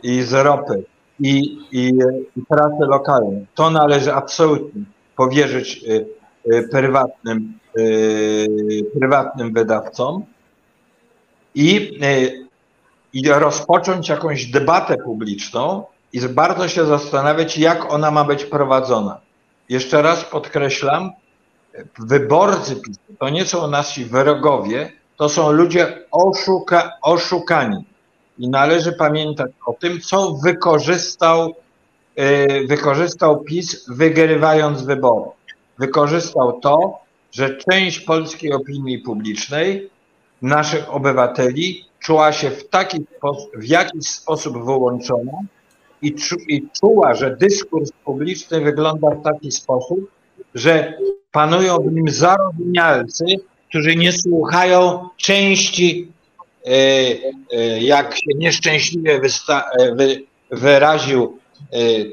i 0.03 0.23
z 0.23 0.33
ropy 0.33 0.85
i, 1.21 1.59
i, 1.73 1.93
i 2.37 2.43
prasy. 2.49 3.47
To 3.55 3.71
należy 3.71 4.15
absolutnie 4.15 4.83
powierzyć 5.17 5.85
y, 5.85 6.07
y, 6.55 6.69
prywatnym, 6.71 7.59
y, 7.79 8.85
prywatnym 8.99 9.53
wydawcom 9.53 10.25
i 11.55 11.99
i 13.19 13.29
rozpocząć 13.29 14.09
jakąś 14.09 14.47
debatę 14.47 14.97
publiczną 14.97 15.85
i 16.13 16.21
bardzo 16.21 16.69
się 16.69 16.87
zastanawiać, 16.87 17.59
jak 17.59 17.93
ona 17.93 18.11
ma 18.11 18.25
być 18.25 18.45
prowadzona. 18.45 19.21
Jeszcze 19.69 20.03
raz 20.03 20.25
podkreślam, 20.25 21.11
wyborcy 21.99 22.81
to 23.19 23.29
nie 23.29 23.45
są 23.45 23.67
nasi 23.67 24.05
wrogowie, 24.05 24.93
to 25.17 25.29
są 25.29 25.53
ludzie 25.53 26.05
oszuka, 26.11 26.93
oszukani. 27.03 27.85
I 28.39 28.49
należy 28.49 28.93
pamiętać 28.93 29.51
o 29.67 29.73
tym, 29.73 30.01
co 30.01 30.33
wykorzystał, 30.33 31.55
yy, 32.17 32.67
wykorzystał 32.67 33.41
PiS, 33.41 33.89
wygrywając 33.89 34.83
wybory. 34.83 35.31
Wykorzystał 35.79 36.61
to, 36.61 36.99
że 37.33 37.57
część 37.57 38.01
polskiej 38.01 38.53
opinii 38.53 38.99
publicznej, 38.99 39.91
naszych 40.43 40.95
obywateli, 40.95 41.85
czuła 42.01 42.33
się 42.33 42.51
w, 42.51 42.69
taki 42.69 43.05
w 43.55 43.65
jakiś 43.65 44.09
sposób 44.09 44.65
wyłączona 44.65 45.33
i, 46.03 46.15
czu, 46.15 46.37
i 46.49 46.63
czuła, 46.81 47.15
że 47.15 47.37
dyskurs 47.37 47.91
publiczny 48.05 48.61
wygląda 48.61 49.11
w 49.11 49.23
taki 49.23 49.53
sposób, 49.53 50.11
że 50.55 50.99
panują 51.33 51.77
w 51.77 51.93
nim 51.93 52.09
zarozumialcy, 52.09 53.25
którzy 53.69 53.97
nie 53.97 54.13
słuchają 54.13 55.09
części, 55.17 56.09
e, 56.67 56.71
e, 56.71 57.81
jak 57.81 58.17
się 58.17 58.39
nieszczęśliwie 58.39 59.21
e, 59.49 59.95
wy, 59.95 60.23
wyraził 60.51 61.39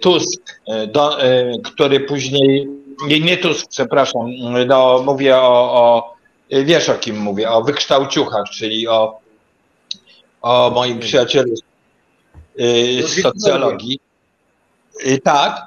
Tusk, 0.02 0.62
do, 0.88 1.18
który 1.64 2.00
później, 2.00 2.68
nie, 3.08 3.20
nie 3.20 3.38
Tusk, 3.38 3.68
przepraszam, 3.70 4.22
no, 4.68 5.04
mówię 5.06 5.38
o, 5.38 5.74
o, 5.74 6.15
wiesz 6.52 6.90
o 6.90 6.96
kim 6.96 7.18
mówię, 7.18 7.50
o 7.50 7.64
wykształciuchach, 7.64 8.46
czyli 8.50 8.88
o 8.88 9.26
o 10.46 10.72
moim 10.76 11.00
przyjacielu 11.00 11.56
z 13.04 13.22
socjologii. 13.22 14.00
Tak. 15.24 15.62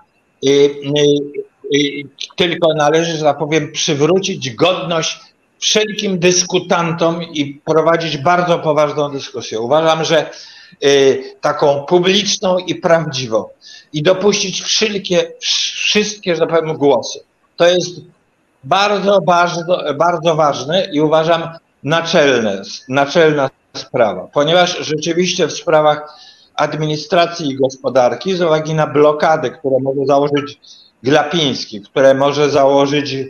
tylko 2.37 2.74
należy, 2.74 3.16
że 3.16 3.24
tak 3.24 3.39
powiem, 3.39 3.72
przywrócić 3.72 4.55
godność 4.55 5.18
wszelkim 5.59 6.18
dyskutantom 6.18 7.22
i 7.22 7.55
prowadzić 7.64 8.18
bardzo 8.18 8.59
poważną 8.59 9.11
dyskusję. 9.11 9.61
Uważam, 9.61 10.05
że 10.05 10.31
y, 10.85 11.22
taką 11.41 11.85
publiczną 11.85 12.59
i 12.59 12.74
prawdziwą 12.74 13.49
i 13.93 14.03
dopuścić 14.03 14.62
wszelkie, 14.62 15.33
wszystkie, 15.41 16.37
że 16.37 16.41
tak 16.41 16.61
powiem, 16.61 16.76
głosy. 16.76 17.20
To 17.57 17.66
jest 17.66 18.01
bardzo, 18.64 19.20
bardzo, 19.20 19.94
bardzo 19.94 20.34
ważne 20.34 20.84
i 20.92 21.00
uważam 21.00 21.42
naczelne, 21.82 22.62
naczelna 22.88 23.50
sprawa, 23.76 24.28
ponieważ 24.32 24.78
rzeczywiście 24.78 25.46
w 25.46 25.52
sprawach 25.52 26.14
administracji 26.54 27.48
i 27.48 27.56
gospodarki 27.56 28.36
z 28.36 28.42
uwagi 28.42 28.74
na 28.74 28.86
blokady, 28.86 29.50
które 29.50 29.76
może 29.82 30.06
założyć 30.06 30.61
Glapiński, 31.02 31.80
które 31.80 32.14
może 32.14 32.50
założyć 32.50 33.12
y, 33.12 33.28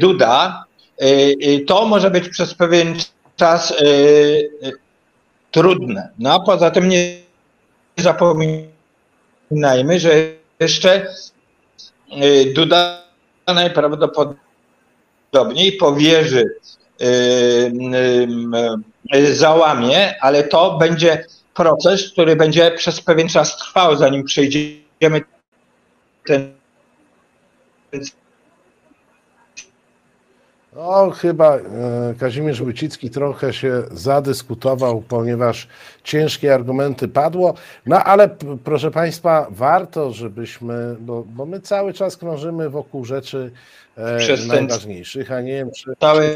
Duda, 0.00 0.64
y, 1.02 1.06
y, 1.44 1.64
to 1.66 1.86
może 1.86 2.10
być 2.10 2.28
przez 2.28 2.54
pewien 2.54 2.94
czas 3.36 3.74
trudne. 5.50 6.08
No 6.18 6.34
a 6.34 6.40
poza 6.40 6.70
tym 6.70 6.88
nie 6.88 7.16
zapominajmy, 7.96 8.70
że 10.00 10.10
jeszcze 10.60 11.06
Duda 12.54 13.02
najprawdopodobniej 13.54 14.49
powierzy 15.78 16.44
załamie, 19.32 20.22
ale 20.22 20.44
to 20.44 20.78
będzie 20.78 21.24
proces, 21.54 22.12
który 22.12 22.36
będzie 22.36 22.70
przez 22.70 23.00
pewien 23.00 23.28
czas 23.28 23.56
trwał, 23.56 23.96
zanim 23.96 24.24
przejdziemy 24.24 25.20
ten 26.26 26.52
no, 30.76 31.10
chyba 31.10 31.56
e, 31.56 31.60
Kazimierz 32.20 32.62
Wójcicki 32.62 33.10
trochę 33.10 33.52
się 33.52 33.82
zadyskutował, 33.92 35.02
ponieważ 35.08 35.68
ciężkie 36.04 36.54
argumenty 36.54 37.08
padło. 37.08 37.54
No 37.86 38.04
ale 38.04 38.36
proszę 38.64 38.90
Państwa, 38.90 39.46
warto, 39.50 40.12
żebyśmy, 40.12 40.96
bo, 41.00 41.24
bo 41.26 41.46
my 41.46 41.60
cały 41.60 41.92
czas 41.92 42.16
krążymy 42.16 42.70
wokół 42.70 43.04
rzeczy 43.04 43.50
e, 43.96 44.46
najważniejszych, 44.46 45.32
a 45.32 45.40
nie 45.40 45.52
wiem, 45.52 45.70
czy, 45.70 45.90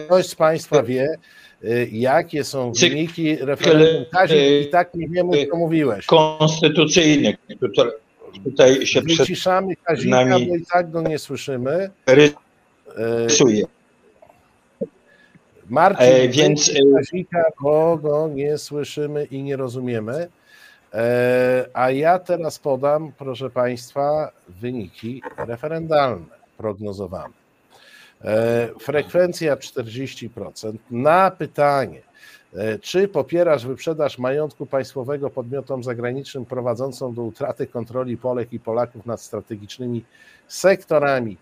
ktoś 0.06 0.26
z 0.26 0.34
Państwa 0.34 0.82
wie, 0.82 1.18
Y, 1.64 1.88
jakie 1.92 2.44
są 2.44 2.72
wyniki 2.72 3.36
referendum. 3.36 4.04
Kazik, 4.12 4.38
i 4.62 4.68
tak 4.68 4.94
nie 4.94 5.08
wiemy, 5.08 5.46
co 5.46 5.56
mówiłeś. 5.56 6.06
Konstytucyjny, 6.06 7.36
tutaj, 7.60 7.86
tutaj 8.44 8.86
się 8.86 9.00
Wyciszamy 9.00 9.76
Kazika, 9.76 10.26
bo 10.26 10.38
i 10.38 10.64
tak 10.72 10.90
go 10.90 11.02
nie 11.02 11.18
słyszymy. 11.18 11.90
Rysuje. 12.06 13.64
Marcin, 15.68 16.06
e, 16.06 16.28
więc 16.28 16.72
Kazika, 16.96 17.44
bo 17.62 17.96
go 17.96 18.28
nie 18.28 18.58
słyszymy 18.58 19.24
i 19.24 19.42
nie 19.42 19.56
rozumiemy. 19.56 20.28
E, 20.94 21.66
a 21.72 21.90
ja 21.90 22.18
teraz 22.18 22.58
podam, 22.58 23.12
proszę 23.18 23.50
Państwa, 23.50 24.30
wyniki 24.48 25.22
referendalne 25.36 26.26
prognozowane. 26.56 27.34
E, 28.24 28.68
frekwencja 28.80 29.56
40%. 29.56 30.78
Na 30.90 31.30
pytanie, 31.30 32.02
e, 32.54 32.78
czy 32.78 33.08
popierasz 33.08 33.66
wyprzedaż 33.66 34.18
majątku 34.18 34.66
państwowego 34.66 35.30
podmiotom 35.30 35.84
zagranicznym 35.84 36.44
prowadzącą 36.44 37.14
do 37.14 37.22
utraty 37.22 37.66
kontroli 37.66 38.16
Polek 38.16 38.52
i 38.52 38.60
Polaków 38.60 39.06
nad 39.06 39.20
strategicznymi 39.20 40.04
sektorami? 40.48 41.36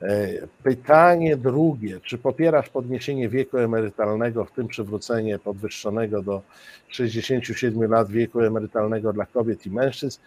E, 0.01 0.27
pytanie 0.63 1.38
drugie, 1.38 1.99
czy 1.99 2.17
popierasz 2.17 2.69
podniesienie 2.69 3.30
wieku 3.30 3.57
emerytalnego, 3.57 4.45
w 4.45 4.51
tym 4.51 4.67
przywrócenie 4.67 5.39
podwyższonego 5.39 6.21
do 6.21 6.41
67 6.89 7.91
lat 7.91 8.11
wieku 8.11 8.41
emerytalnego 8.41 9.13
dla 9.13 9.25
kobiet 9.25 9.65
i 9.65 9.71
mężczyzn? 9.71 10.19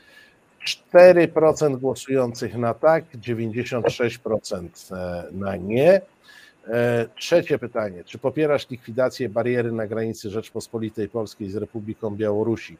4% 0.94 1.76
głosujących 1.76 2.56
na 2.56 2.74
tak, 2.74 3.04
96% 3.14 4.94
e, 4.94 5.24
na 5.32 5.56
nie. 5.56 6.00
E, 6.68 7.06
trzecie 7.16 7.58
pytanie, 7.58 8.04
czy 8.04 8.18
popierasz 8.18 8.70
likwidację 8.70 9.28
bariery 9.28 9.72
na 9.72 9.86
granicy 9.86 10.30
Rzeczpospolitej 10.30 11.08
Polskiej 11.08 11.50
z 11.50 11.56
Republiką 11.56 12.10
Białorusi? 12.10 12.76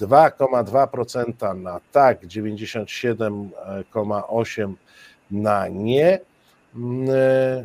2,2% 0.00 1.60
na 1.60 1.80
tak, 1.92 2.26
97,8% 2.26 4.72
na 5.30 5.68
nie. 5.68 6.20
Mm, 6.76 7.08
e, 7.10 7.64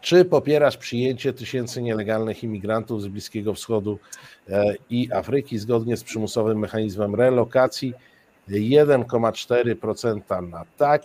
czy 0.00 0.24
popierasz 0.24 0.76
przyjęcie 0.76 1.32
tysięcy 1.32 1.82
nielegalnych 1.82 2.44
imigrantów 2.44 3.02
z 3.02 3.08
Bliskiego 3.08 3.54
Wschodu 3.54 3.98
e, 4.48 4.74
i 4.90 5.12
Afryki 5.12 5.58
zgodnie 5.58 5.96
z 5.96 6.04
przymusowym 6.04 6.58
mechanizmem 6.58 7.14
relokacji? 7.14 7.94
1,4% 8.48 10.48
na 10.48 10.64
tak, 10.76 11.02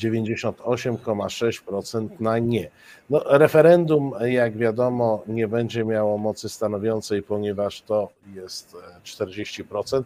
98,6% 0.00 2.08
na 2.20 2.38
nie. 2.38 2.70
No, 3.10 3.22
referendum, 3.24 4.12
jak 4.20 4.56
wiadomo, 4.56 5.22
nie 5.26 5.48
będzie 5.48 5.84
miało 5.84 6.18
mocy 6.18 6.48
stanowiącej, 6.48 7.22
ponieważ 7.22 7.82
to 7.82 8.08
jest 8.34 8.76
40%. 9.04 10.00
E, 10.00 10.02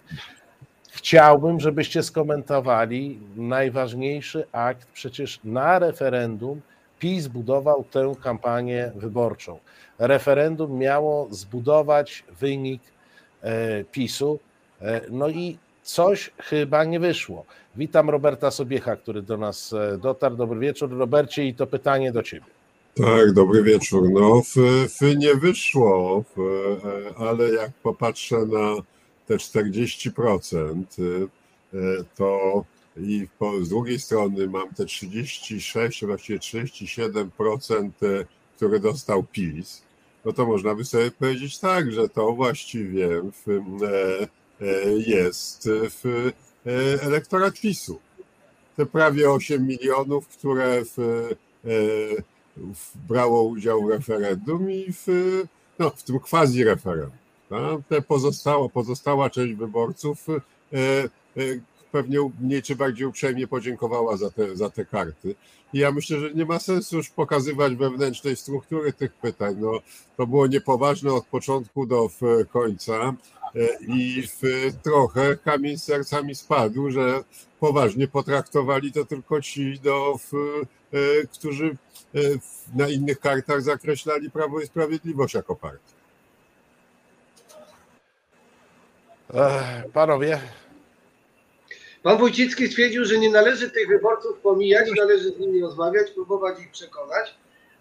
Chciałbym, 0.93 1.61
żebyście 1.61 2.03
skomentowali 2.03 3.19
najważniejszy 3.37 4.47
akt. 4.53 4.89
Przecież 4.93 5.41
na 5.45 5.79
referendum 5.79 6.61
PiS 6.99 7.29
budował 7.29 7.85
tę 7.85 8.13
kampanię 8.23 8.93
wyborczą. 8.95 9.59
Referendum 9.99 10.79
miało 10.79 11.29
zbudować 11.31 12.25
wynik 12.41 12.83
e, 13.43 13.85
PiSu. 13.85 14.39
E, 14.81 15.01
no 15.11 15.29
i 15.29 15.59
coś 15.83 16.31
chyba 16.39 16.85
nie 16.85 17.01
wyszło. 17.01 17.45
Witam 17.77 18.11
Roberta 18.11 18.51
Sobiecha, 18.51 18.97
który 18.97 19.23
do 19.23 19.37
nas 19.37 19.73
e, 19.73 19.99
dotarł. 19.99 20.37
Dobry 20.37 20.61
wieczór, 20.61 20.91
Robercie, 20.91 21.47
i 21.47 21.55
to 21.55 21.67
pytanie 21.67 22.13
do 22.13 22.23
ciebie. 22.23 22.47
Tak, 22.95 23.33
dobry 23.33 23.63
wieczór. 23.63 24.11
No, 24.11 24.43
w, 24.43 24.55
w 25.01 25.17
nie 25.17 25.35
wyszło, 25.35 26.25
w, 26.37 26.41
ale 27.17 27.51
jak 27.51 27.73
popatrzę 27.73 28.37
na 28.37 28.75
te 29.27 29.37
40%, 29.37 30.85
y, 30.99 31.29
y, 31.75 32.05
to 32.17 32.65
i 32.97 33.27
po, 33.39 33.65
z 33.65 33.69
drugiej 33.69 33.99
strony 33.99 34.47
mam 34.47 34.75
te 34.75 34.85
36, 34.85 36.05
właściwie 36.05 36.39
37%, 36.39 37.91
y, 38.03 38.27
które 38.57 38.81
dostał 38.81 39.23
PiS, 39.23 39.83
no 40.25 40.33
to 40.33 40.47
można 40.47 40.75
by 40.75 40.85
sobie 40.85 41.11
powiedzieć 41.11 41.59
tak, 41.59 41.93
że 41.93 42.09
to 42.09 42.33
właściwie 42.33 43.09
w, 43.23 43.61
jest 45.07 45.69
w 45.73 46.31
elektorat 47.03 47.61
PiSu. 47.61 47.99
Te 48.77 48.87
prawie 48.87 49.31
8 49.31 49.67
milionów, 49.67 50.29
które 50.29 50.83
w, 50.85 51.29
w 52.57 52.99
brało 53.09 53.43
udział 53.43 53.83
w 53.83 53.91
referendum 53.91 54.71
i 54.71 54.93
w, 54.93 55.07
no, 55.79 55.91
w 55.91 56.03
tym 56.03 56.19
quasi 56.21 56.65
referendum. 56.65 57.19
Te 57.89 58.03
pozostała, 58.03 58.69
pozostała 58.69 59.31
część 59.31 59.55
wyborców 59.55 60.27
e, 60.29 60.37
e, 60.77 61.11
pewnie 61.93 62.31
mniej 62.41 62.63
czy 62.63 62.77
bardziej 62.77 63.07
uprzejmie 63.07 63.47
podziękowała 63.47 64.17
za 64.17 64.31
te, 64.31 64.57
za 64.57 64.71
te 64.71 64.85
karty. 64.85 65.35
I 65.73 65.79
ja 65.79 65.93
myślę, 65.93 66.21
że 66.21 66.35
nie 66.35 66.45
ma 66.45 66.59
sensu 66.59 66.97
już 66.97 67.11
pokazywać 67.11 67.75
wewnętrznej 67.75 68.37
struktury 68.37 68.93
tych 68.93 69.13
pytań. 69.13 69.57
No, 69.59 69.73
to 70.17 70.27
było 70.27 70.47
niepoważne 70.47 71.13
od 71.13 71.27
początku 71.27 71.87
do 71.87 72.09
końca 72.51 72.93
e, 72.93 73.15
i 73.89 74.23
w 74.23 74.73
trochę 74.83 75.37
kamień 75.37 75.79
z 75.79 75.85
sercami 75.85 76.35
spadł, 76.35 76.91
że 76.91 77.25
poważnie 77.61 78.09
potraktowali 78.09 78.93
to 78.93 79.05
tylko 79.05 79.41
ci, 79.43 79.81
do, 79.81 80.15
w, 80.19 80.63
którzy 81.33 81.77
na 82.75 82.89
innych 82.89 83.21
kartach 83.21 83.63
zakreślali 83.63 84.31
Prawo 84.31 84.61
i 84.61 84.67
Sprawiedliwość 84.67 85.35
jako 85.35 85.57
partię. 85.57 86.01
Panowie. 89.93 90.41
Pan 92.03 92.19
Wójcicki 92.19 92.69
stwierdził, 92.69 93.05
że 93.05 93.19
nie 93.19 93.31
należy 93.31 93.71
tych 93.71 93.89
wyborców 93.89 94.39
pomijać, 94.39 94.89
należy 94.97 95.31
z 95.31 95.39
nimi 95.39 95.61
rozmawiać, 95.61 96.11
próbować 96.11 96.61
ich 96.61 96.71
przekonać, 96.71 97.35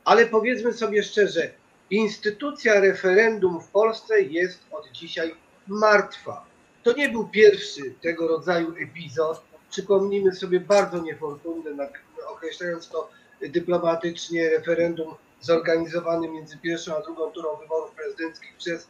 ale 0.05 0.26
powiedzmy 0.26 0.74
sobie 0.74 1.03
szczerze, 1.03 1.51
instytucja 1.89 2.80
referendum 2.80 3.61
w 3.61 3.67
Polsce 3.67 4.22
jest 4.22 4.59
od 4.72 4.91
dzisiaj 4.91 5.36
martwa. 5.67 6.45
To 6.84 6.93
nie 6.93 7.09
był 7.09 7.28
pierwszy 7.28 7.93
tego 8.01 8.28
rodzaju 8.28 8.74
epizod. 8.80 9.41
Przypomnijmy 9.70 10.36
sobie 10.36 10.59
bardzo 10.59 11.01
niefortunne, 11.01 11.89
określając 12.28 12.89
to 12.89 13.09
dyplomatycznie, 13.41 14.49
referendum 14.49 15.15
zorganizowany 15.41 16.30
między 16.30 16.57
pierwszą 16.57 16.95
a 16.95 17.01
drugą 17.01 17.32
turą 17.32 17.55
wyborów 17.55 17.91
prezydenckich 17.91 18.55
przez 18.57 18.88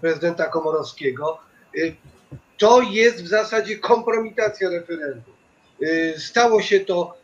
prezydenta 0.00 0.46
Komorowskiego, 0.46 1.38
to 2.64 2.82
jest 2.82 3.22
w 3.22 3.28
zasadzie 3.28 3.78
kompromitacja 3.78 4.70
referendum. 4.70 5.34
Stało 6.18 6.62
się 6.62 6.80
to 6.80 7.14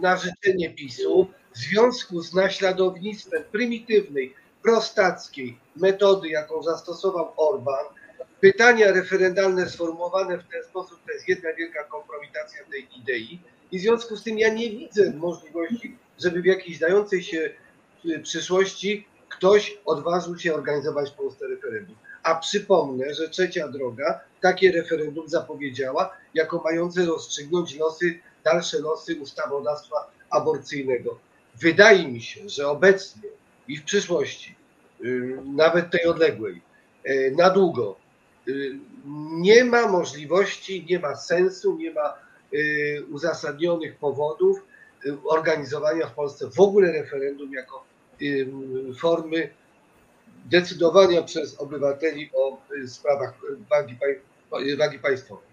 na 0.00 0.16
życzenie 0.16 0.70
PiSu 0.70 1.28
w 1.54 1.58
związku 1.58 2.20
z 2.20 2.34
naśladownictwem 2.34 3.44
prymitywnej, 3.52 4.34
prostackiej 4.62 5.58
metody, 5.76 6.28
jaką 6.28 6.62
zastosował 6.62 7.32
Orban, 7.36 7.84
pytania 8.40 8.92
referendalne 8.92 9.68
sformułowane 9.68 10.38
w 10.38 10.48
ten 10.52 10.64
sposób 10.64 11.00
to 11.06 11.12
jest 11.12 11.28
jedna 11.28 11.52
wielka 11.52 11.84
kompromitacja 11.84 12.60
tej 12.70 12.88
idei 12.98 13.40
i 13.72 13.78
w 13.78 13.82
związku 13.82 14.16
z 14.16 14.22
tym 14.22 14.38
ja 14.38 14.54
nie 14.54 14.70
widzę 14.70 15.12
możliwości, 15.12 15.96
żeby 16.18 16.42
w 16.42 16.46
jakiejś 16.46 16.78
dającej 16.78 17.22
się 17.22 17.50
przyszłości 18.22 19.06
ktoś 19.28 19.78
odważył 19.84 20.38
się 20.38 20.54
organizować 20.54 21.10
w 21.10 21.14
Polsce 21.14 21.46
referendum. 21.46 21.96
A 22.22 22.34
przypomnę, 22.34 23.14
że 23.14 23.28
trzecia 23.28 23.68
droga 23.68 24.20
takie 24.42 24.72
referendum 24.72 25.28
zapowiedziała 25.28 26.16
jako 26.34 26.62
mające 26.64 27.04
rozstrzygnąć 27.04 27.76
losy, 27.76 28.20
dalsze 28.44 28.78
losy 28.78 29.16
ustawodawstwa 29.20 30.10
aborcyjnego. 30.30 31.18
Wydaje 31.60 32.08
mi 32.08 32.22
się, 32.22 32.48
że 32.48 32.68
obecnie 32.68 33.28
i 33.68 33.76
w 33.76 33.84
przyszłości, 33.84 34.54
y, 35.04 35.38
nawet 35.44 35.90
tej 35.90 36.06
odległej, 36.06 36.60
y, 37.06 37.34
na 37.38 37.50
długo, 37.50 37.96
y, 38.48 38.78
nie 39.30 39.64
ma 39.64 39.88
możliwości, 39.88 40.86
nie 40.90 40.98
ma 40.98 41.16
sensu, 41.16 41.76
nie 41.76 41.90
ma 41.90 42.14
uzasadnionych 43.10 43.96
powodów 43.96 44.58
organizowania 45.24 46.06
w 46.06 46.14
Polsce 46.14 46.50
w 46.50 46.60
ogóle 46.60 46.92
referendum 46.92 47.52
jako 47.52 47.84
formy 48.98 49.50
decydowania 50.44 51.22
przez 51.22 51.60
obywateli 51.60 52.30
o 52.34 52.58
sprawach 52.86 53.34
wagi, 53.70 53.96
wagi 54.78 54.98
państwowej. 54.98 55.52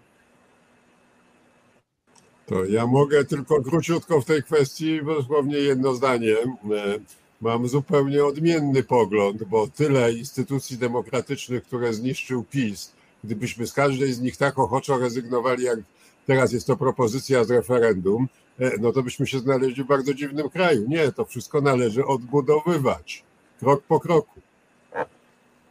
To 2.46 2.64
ja 2.64 2.86
mogę 2.86 3.24
tylko 3.24 3.62
króciutko 3.62 4.20
w 4.20 4.24
tej 4.24 4.42
kwestii, 4.42 5.00
dosłownie 5.04 5.58
jedno 5.58 5.94
zdanie. 5.94 6.32
E, 6.32 6.98
mam 7.40 7.68
zupełnie 7.68 8.24
odmienny 8.24 8.82
pogląd, 8.82 9.44
bo 9.44 9.68
tyle 9.68 10.12
instytucji 10.12 10.78
demokratycznych, 10.78 11.64
które 11.64 11.94
zniszczył 11.94 12.44
PiS, 12.44 12.92
gdybyśmy 13.24 13.66
z 13.66 13.72
każdej 13.72 14.12
z 14.12 14.20
nich 14.20 14.36
tak 14.36 14.58
ochoczo 14.58 14.98
rezygnowali, 14.98 15.64
jak 15.64 15.78
teraz 16.26 16.52
jest 16.52 16.66
to 16.66 16.76
propozycja 16.76 17.44
z 17.44 17.50
referendum, 17.50 18.28
e, 18.58 18.70
no 18.80 18.92
to 18.92 19.02
byśmy 19.02 19.26
się 19.26 19.38
znaleźli 19.38 19.84
w 19.84 19.86
bardzo 19.86 20.14
dziwnym 20.14 20.50
kraju. 20.50 20.84
Nie, 20.88 21.12
to 21.12 21.24
wszystko 21.24 21.60
należy 21.60 22.06
odbudowywać, 22.06 23.24
krok 23.60 23.82
po 23.82 24.00
kroku. 24.00 24.40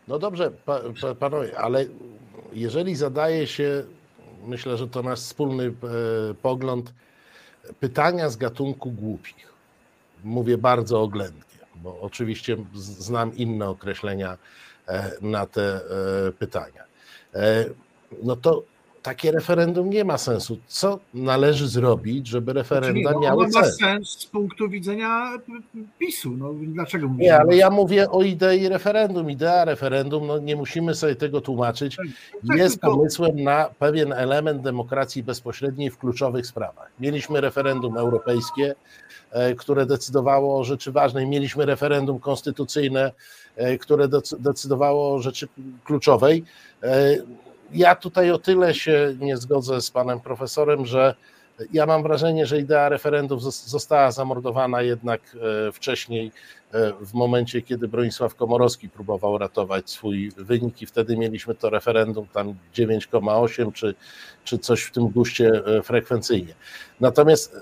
No 0.07 0.19
dobrze, 0.19 0.51
pa, 0.65 0.81
pa, 1.01 1.15
panowie, 1.15 1.59
ale 1.59 1.85
jeżeli 2.53 2.95
zadaje 2.95 3.47
się 3.47 3.83
myślę, 4.47 4.77
że 4.77 4.87
to 4.87 5.03
nasz 5.03 5.19
wspólny 5.19 5.65
e, 5.65 5.71
pogląd, 6.33 6.93
pytania 7.79 8.29
z 8.29 8.37
gatunku 8.37 8.91
głupich. 8.91 9.49
Mówię 10.23 10.57
bardzo 10.57 11.01
oględnie, 11.01 11.59
bo 11.75 12.01
oczywiście 12.01 12.57
znam 12.73 13.35
inne 13.35 13.69
określenia 13.69 14.37
e, 14.87 15.11
na 15.21 15.45
te 15.45 15.75
e, 15.75 16.31
pytania. 16.31 16.83
No 18.23 18.35
to 18.35 18.63
takie 19.01 19.31
referendum 19.31 19.89
nie 19.89 20.05
ma 20.05 20.17
sensu. 20.17 20.57
Co 20.67 20.99
należy 21.13 21.67
zrobić, 21.67 22.27
żeby 22.27 22.53
referenda 22.53 23.11
no, 23.11 23.19
miały 23.19 23.47
ma 23.47 23.63
sens 23.63 24.09
z 24.09 24.25
punktu 24.25 24.69
widzenia 24.69 25.31
PiSu. 25.99 26.31
No, 26.37 26.53
dlaczego 26.53 27.07
mówimy? 27.07 27.23
Nie, 27.23 27.37
ale 27.37 27.55
ja 27.55 27.69
mówię 27.69 28.11
o 28.11 28.23
idei 28.23 28.69
referendum. 28.69 29.31
Idea 29.31 29.65
referendum, 29.65 30.27
no 30.27 30.37
nie 30.37 30.55
musimy 30.55 30.95
sobie 30.95 31.15
tego 31.15 31.41
tłumaczyć, 31.41 31.95
tak, 31.95 32.05
tak 32.47 32.57
jest 32.57 32.79
pomysłem 32.79 33.43
na 33.43 33.69
pewien 33.79 34.13
element 34.13 34.61
demokracji 34.61 35.23
bezpośredniej 35.23 35.89
w 35.89 35.97
kluczowych 35.97 36.47
sprawach. 36.47 36.91
Mieliśmy 36.99 37.41
referendum 37.41 37.97
europejskie, 37.97 38.75
e, 39.31 39.55
które 39.55 39.85
decydowało 39.85 40.59
o 40.59 40.63
rzeczy 40.63 40.91
ważnej. 40.91 41.27
Mieliśmy 41.27 41.65
referendum 41.65 42.19
konstytucyjne, 42.19 43.11
e, 43.55 43.77
które 43.77 44.07
decydowało 44.39 45.13
o 45.13 45.19
rzeczy 45.19 45.47
kluczowej 45.83 46.43
e, 46.83 47.17
ja 47.73 47.95
tutaj 47.95 48.31
o 48.31 48.37
tyle 48.37 48.73
się 48.73 49.15
nie 49.19 49.37
zgodzę 49.37 49.81
z 49.81 49.91
panem 49.91 50.19
profesorem, 50.19 50.85
że 50.85 51.15
ja 51.73 51.85
mam 51.85 52.03
wrażenie, 52.03 52.45
że 52.45 52.59
idea 52.59 52.89
referendum 52.89 53.39
została 53.51 54.11
zamordowana 54.11 54.81
jednak 54.81 55.21
e, 55.67 55.71
wcześniej, 55.71 56.31
e, 56.73 56.93
w 57.01 57.13
momencie, 57.13 57.61
kiedy 57.61 57.87
Bronisław 57.87 58.35
Komorowski 58.35 58.89
próbował 58.89 59.37
ratować 59.37 59.89
swój 59.89 60.31
wynik 60.37 60.81
i 60.81 60.85
wtedy 60.85 61.17
mieliśmy 61.17 61.55
to 61.55 61.69
referendum 61.69 62.27
tam 62.27 62.55
9,8 62.75 63.73
czy, 63.73 63.95
czy 64.43 64.57
coś 64.57 64.83
w 64.83 64.91
tym 64.91 65.07
guście 65.07 65.51
e, 65.65 65.81
frekwencyjnie. 65.81 66.53
Natomiast 66.99 67.55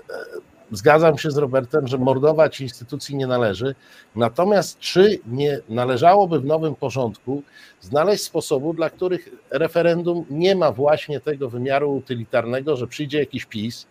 zgadzam 0.72 1.18
się 1.18 1.30
z 1.30 1.36
Robertem, 1.36 1.86
że 1.86 1.98
mordować 1.98 2.60
instytucji 2.60 3.16
nie 3.16 3.26
należy. 3.26 3.74
Natomiast 4.16 4.78
czy 4.78 5.18
nie 5.26 5.60
należałoby 5.68 6.40
w 6.40 6.44
nowym 6.44 6.74
porządku 6.74 7.42
znaleźć 7.80 8.24
sposobu, 8.24 8.74
dla 8.74 8.90
których 8.90 9.28
referendum 9.50 10.24
nie 10.30 10.56
ma 10.56 10.72
właśnie 10.72 11.20
tego 11.20 11.50
wymiaru 11.50 11.94
utylitarnego, 11.94 12.76
że 12.76 12.86
przyjdzie 12.86 13.18
jakiś 13.18 13.44
PiS 13.44 13.86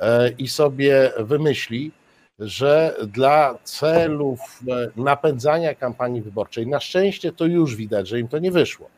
e, 0.00 0.30
i 0.30 0.48
sobie 0.48 1.12
wymyśli, 1.18 1.92
że 2.38 2.96
dla 3.06 3.58
celów 3.64 4.40
e, 4.68 4.90
napędzania 4.96 5.74
kampanii 5.74 6.22
wyborczej, 6.22 6.66
na 6.66 6.80
szczęście 6.80 7.32
to 7.32 7.46
już 7.46 7.76
widać, 7.76 8.08
że 8.08 8.20
im 8.20 8.28
to 8.28 8.38
nie 8.38 8.50
wyszło, 8.50 8.88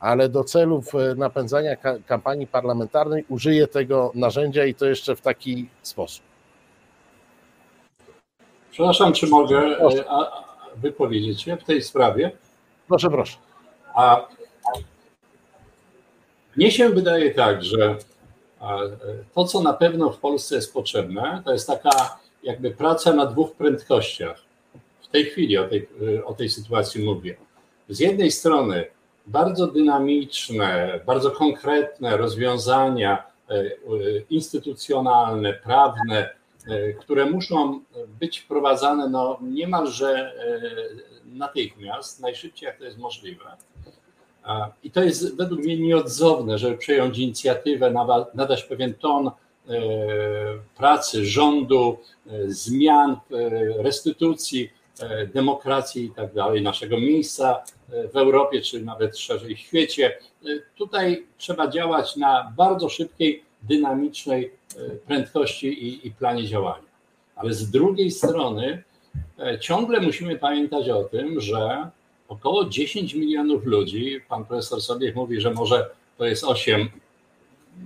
ale 0.00 0.28
do 0.28 0.44
celów 0.44 0.94
e, 0.94 1.14
napędzania 1.14 1.76
kampanii 2.06 2.46
parlamentarnej 2.46 3.24
użyje 3.28 3.66
tego 3.66 4.12
narzędzia 4.14 4.64
i 4.64 4.74
to 4.74 4.86
jeszcze 4.86 5.16
w 5.16 5.20
taki 5.20 5.68
sposób. 5.82 6.35
Przepraszam, 8.76 9.12
czy 9.12 9.26
mogę 9.26 9.58
e, 9.58 9.88
wypowiedzieć 10.76 11.42
się 11.42 11.56
w 11.56 11.64
tej 11.64 11.82
sprawie? 11.82 12.30
Proszę, 12.88 13.10
proszę. 13.10 13.36
A 13.94 14.28
mnie 16.56 16.70
się 16.70 16.88
wydaje 16.88 17.34
tak, 17.34 17.64
że 17.64 17.96
to, 19.34 19.44
co 19.44 19.62
na 19.62 19.72
pewno 19.72 20.10
w 20.10 20.18
Polsce 20.18 20.54
jest 20.54 20.72
potrzebne, 20.72 21.42
to 21.44 21.52
jest 21.52 21.66
taka 21.66 22.18
jakby 22.42 22.70
praca 22.70 23.12
na 23.12 23.26
dwóch 23.26 23.52
prędkościach. 23.52 24.42
W 25.02 25.08
tej 25.08 25.24
chwili 25.24 25.58
o 25.58 25.68
tej, 25.68 25.88
o 26.24 26.34
tej 26.34 26.48
sytuacji 26.48 27.04
mówię. 27.04 27.36
Z 27.88 28.00
jednej 28.00 28.30
strony 28.30 28.84
bardzo 29.26 29.66
dynamiczne, 29.66 31.00
bardzo 31.06 31.30
konkretne 31.30 32.16
rozwiązania 32.16 33.22
e, 33.50 33.54
e, 33.54 33.68
instytucjonalne, 34.30 35.52
prawne, 35.52 36.22
E, 36.22 36.45
które 37.00 37.26
muszą 37.30 37.80
być 38.20 38.38
wprowadzane 38.38 39.08
no, 39.08 39.38
niemalże 39.42 40.08
e, 40.16 40.60
natychmiast, 41.24 42.20
najszybciej 42.20 42.66
jak 42.66 42.78
to 42.78 42.84
jest 42.84 42.98
możliwe. 42.98 43.44
I 44.82 44.90
to 44.90 45.02
jest 45.02 45.36
według 45.36 45.60
mnie 45.60 45.76
nieodzowne, 45.76 46.58
żeby 46.58 46.76
przejąć 46.76 47.18
inicjatywę, 47.18 47.94
nadać 48.34 48.62
pewien 48.62 48.94
ton 48.94 49.26
e, 49.28 49.32
pracy 50.76 51.26
rządu, 51.26 51.98
zmian, 52.46 53.16
restytucji, 53.78 54.70
demokracji 55.34 56.04
i 56.04 56.10
tak 56.10 56.34
dalej, 56.34 56.62
naszego 56.62 57.00
miejsca 57.00 57.62
w 57.88 58.16
Europie, 58.16 58.60
czy 58.60 58.82
nawet 58.82 59.18
szerzej 59.18 59.56
w 59.56 59.58
świecie. 59.58 60.18
Tutaj 60.76 61.26
trzeba 61.38 61.68
działać 61.68 62.16
na 62.16 62.52
bardzo 62.56 62.88
szybkiej, 62.88 63.45
dynamicznej 63.68 64.52
prędkości 65.06 65.66
i, 65.66 66.06
i 66.06 66.10
planie 66.10 66.46
działania. 66.46 66.88
Ale 67.36 67.54
z 67.54 67.70
drugiej 67.70 68.10
strony 68.10 68.82
e, 69.38 69.58
ciągle 69.58 70.00
musimy 70.00 70.38
pamiętać 70.38 70.88
o 70.88 71.04
tym, 71.04 71.40
że 71.40 71.90
około 72.28 72.64
10 72.64 73.14
milionów 73.14 73.64
ludzi, 73.64 74.20
pan 74.28 74.44
profesor 74.44 74.82
sobie 74.82 75.12
mówi, 75.14 75.40
że 75.40 75.50
może 75.50 75.90
to 76.18 76.24
jest 76.24 76.44
8, 76.44 76.90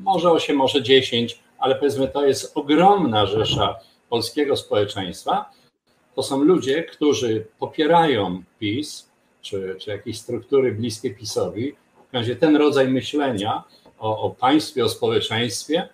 może 0.02 0.30
8, 0.30 0.56
może 0.56 0.82
10, 0.82 1.40
ale 1.58 1.74
powiedzmy 1.74 2.08
to 2.08 2.26
jest 2.26 2.52
ogromna 2.56 3.26
rzesza 3.26 3.78
polskiego 4.08 4.56
społeczeństwa. 4.56 5.50
To 6.14 6.22
są 6.22 6.44
ludzie, 6.44 6.82
którzy 6.82 7.46
popierają 7.58 8.42
PiS, 8.58 9.10
czy, 9.42 9.76
czy 9.78 9.90
jakieś 9.90 10.18
struktury 10.18 10.72
bliskie 10.72 11.10
PiSowi. 11.10 11.72
W 12.10 12.14
razie 12.14 12.36
ten 12.36 12.56
rodzaj 12.56 12.88
myślenia 12.88 13.64
o, 14.00 14.18
o 14.20 14.30
państwie, 14.30 14.84
o 14.84 14.88
społeczeństwie, 14.88 15.88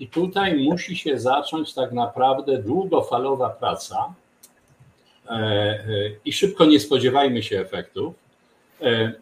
i 0.00 0.08
tutaj 0.08 0.56
musi 0.56 0.96
się 0.96 1.18
zacząć 1.18 1.74
tak 1.74 1.92
naprawdę 1.92 2.58
długofalowa 2.58 3.50
praca 3.50 4.14
e, 5.28 5.30
e, 5.30 5.84
i 6.24 6.32
szybko 6.32 6.64
nie 6.64 6.80
spodziewajmy 6.80 7.42
się 7.42 7.60
efektów. 7.60 8.14
E, 8.82 9.12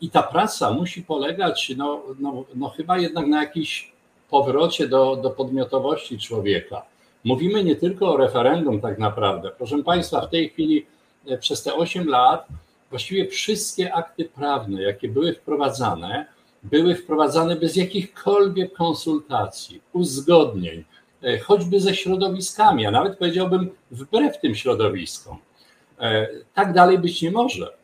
I 0.00 0.10
ta 0.10 0.22
praca 0.22 0.70
musi 0.70 1.02
polegać, 1.02 1.72
no, 1.76 2.02
no, 2.18 2.44
no 2.54 2.68
chyba 2.68 2.98
jednak 2.98 3.26
na 3.26 3.42
jakimś 3.42 3.92
powrocie 4.30 4.88
do, 4.88 5.16
do 5.16 5.30
podmiotowości 5.30 6.18
człowieka. 6.18 6.82
Mówimy 7.24 7.64
nie 7.64 7.76
tylko 7.76 8.12
o 8.12 8.16
referendum 8.16 8.80
tak 8.80 8.98
naprawdę. 8.98 9.50
Proszę 9.58 9.82
Państwa, 9.82 10.20
w 10.20 10.30
tej 10.30 10.50
chwili 10.50 10.86
przez 11.40 11.62
te 11.62 11.74
8 11.74 12.08
lat 12.08 12.46
właściwie 12.90 13.28
wszystkie 13.28 13.94
akty 13.94 14.24
prawne, 14.24 14.82
jakie 14.82 15.08
były 15.08 15.34
wprowadzane, 15.34 16.26
były 16.70 16.94
wprowadzane 16.94 17.56
bez 17.56 17.76
jakichkolwiek 17.76 18.72
konsultacji, 18.72 19.80
uzgodnień, 19.92 20.84
e, 21.22 21.38
choćby 21.38 21.80
ze 21.80 21.94
środowiskami, 21.94 22.86
a 22.86 22.90
nawet 22.90 23.18
powiedziałbym 23.18 23.70
wbrew 23.90 24.40
tym 24.40 24.54
środowiskom. 24.54 25.38
E, 26.00 26.28
tak 26.54 26.72
dalej 26.72 26.98
być 26.98 27.22
nie 27.22 27.30
może. 27.30 27.78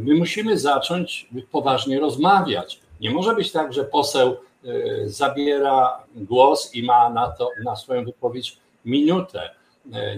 My 0.00 0.14
musimy 0.14 0.58
zacząć 0.58 1.28
poważnie 1.52 2.00
rozmawiać. 2.00 2.80
Nie 3.00 3.10
może 3.10 3.34
być 3.34 3.52
tak, 3.52 3.72
że 3.72 3.84
poseł 3.84 4.36
zabiera 5.04 6.04
głos 6.16 6.74
i 6.74 6.82
ma 6.82 7.10
na 7.10 7.28
to 7.28 7.50
na 7.64 7.76
swoją 7.76 8.04
wypowiedź 8.04 8.56
minutę. 8.84 9.50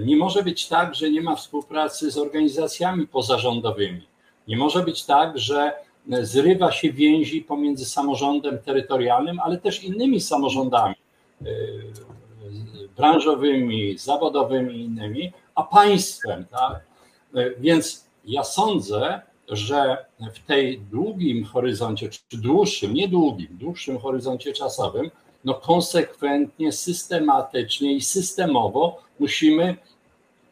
Nie 0.01 0.16
może 0.16 0.43
być 0.43 0.68
tak, 0.68 0.95
że 0.95 1.11
nie 1.11 1.20
ma 1.20 1.36
współpracy 1.36 2.11
z 2.11 2.18
organizacjami 2.18 3.07
pozarządowymi. 3.07 4.07
Nie 4.49 4.57
może 4.57 4.82
być 4.82 5.05
tak, 5.05 5.38
że 5.38 5.72
zrywa 6.22 6.72
się 6.72 6.92
więzi 6.92 7.40
pomiędzy 7.40 7.84
samorządem 7.84 8.59
terytorialnym, 8.59 9.40
ale 9.40 9.59
też 9.59 9.84
innymi 9.84 10.20
samorządami 10.20 10.94
e, 11.42 11.46
branżowymi, 12.96 13.98
zawodowymi 13.98 14.74
i 14.74 14.80
innymi, 14.80 15.32
a 15.55 15.62
państwem. 15.62 16.44
Tak? 16.50 16.80
E, 17.34 17.50
więc 17.59 18.07
ja 18.24 18.44
sądzę, 18.44 19.20
że 19.48 20.07
w 20.34 20.46
tej 20.46 20.80
długim 20.80 21.44
horyzoncie, 21.44 22.09
czy 22.09 22.36
dłuższym, 22.38 22.94
nie 22.94 23.09
długim, 23.09 23.48
dłuższym 23.50 23.98
horyzoncie 23.98 24.53
czasowym, 24.53 25.11
no 25.44 25.55
konsekwentnie, 25.55 26.72
systematycznie 26.72 27.92
i 27.92 28.00
systemowo 28.00 28.98
musimy 29.18 29.76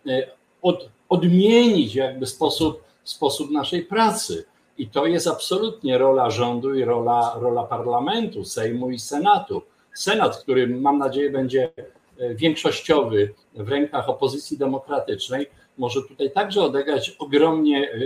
e, 0.07 0.27
od, 0.63 0.89
odmienić 1.09 1.95
jakby 1.95 2.27
sposób, 2.27 2.85
sposób 3.05 3.51
naszej 3.51 3.83
pracy. 3.83 4.45
I 4.81 4.87
to 4.87 5.07
jest 5.07 5.27
absolutnie 5.27 5.99
rola 5.99 6.31
rządu 6.31 6.75
i 6.75 6.85
rola, 6.85 7.37
rola 7.41 7.63
parlamentu, 7.63 8.45
Sejmu 8.45 8.91
i 8.91 8.99
Senatu. 8.99 9.63
Senat, 9.95 10.37
który 10.37 10.67
mam 10.67 10.99
nadzieję 10.99 11.31
będzie 11.31 11.71
e, 12.19 12.35
większościowy 12.35 13.35
w 13.55 13.69
rękach 13.69 14.09
opozycji 14.09 14.59
demokratycznej, 14.59 15.47
może 15.79 16.03
tutaj 16.03 16.31
także 16.31 16.63
odegrać 16.63 17.17
ogromnie 17.19 17.93
e, 17.93 17.99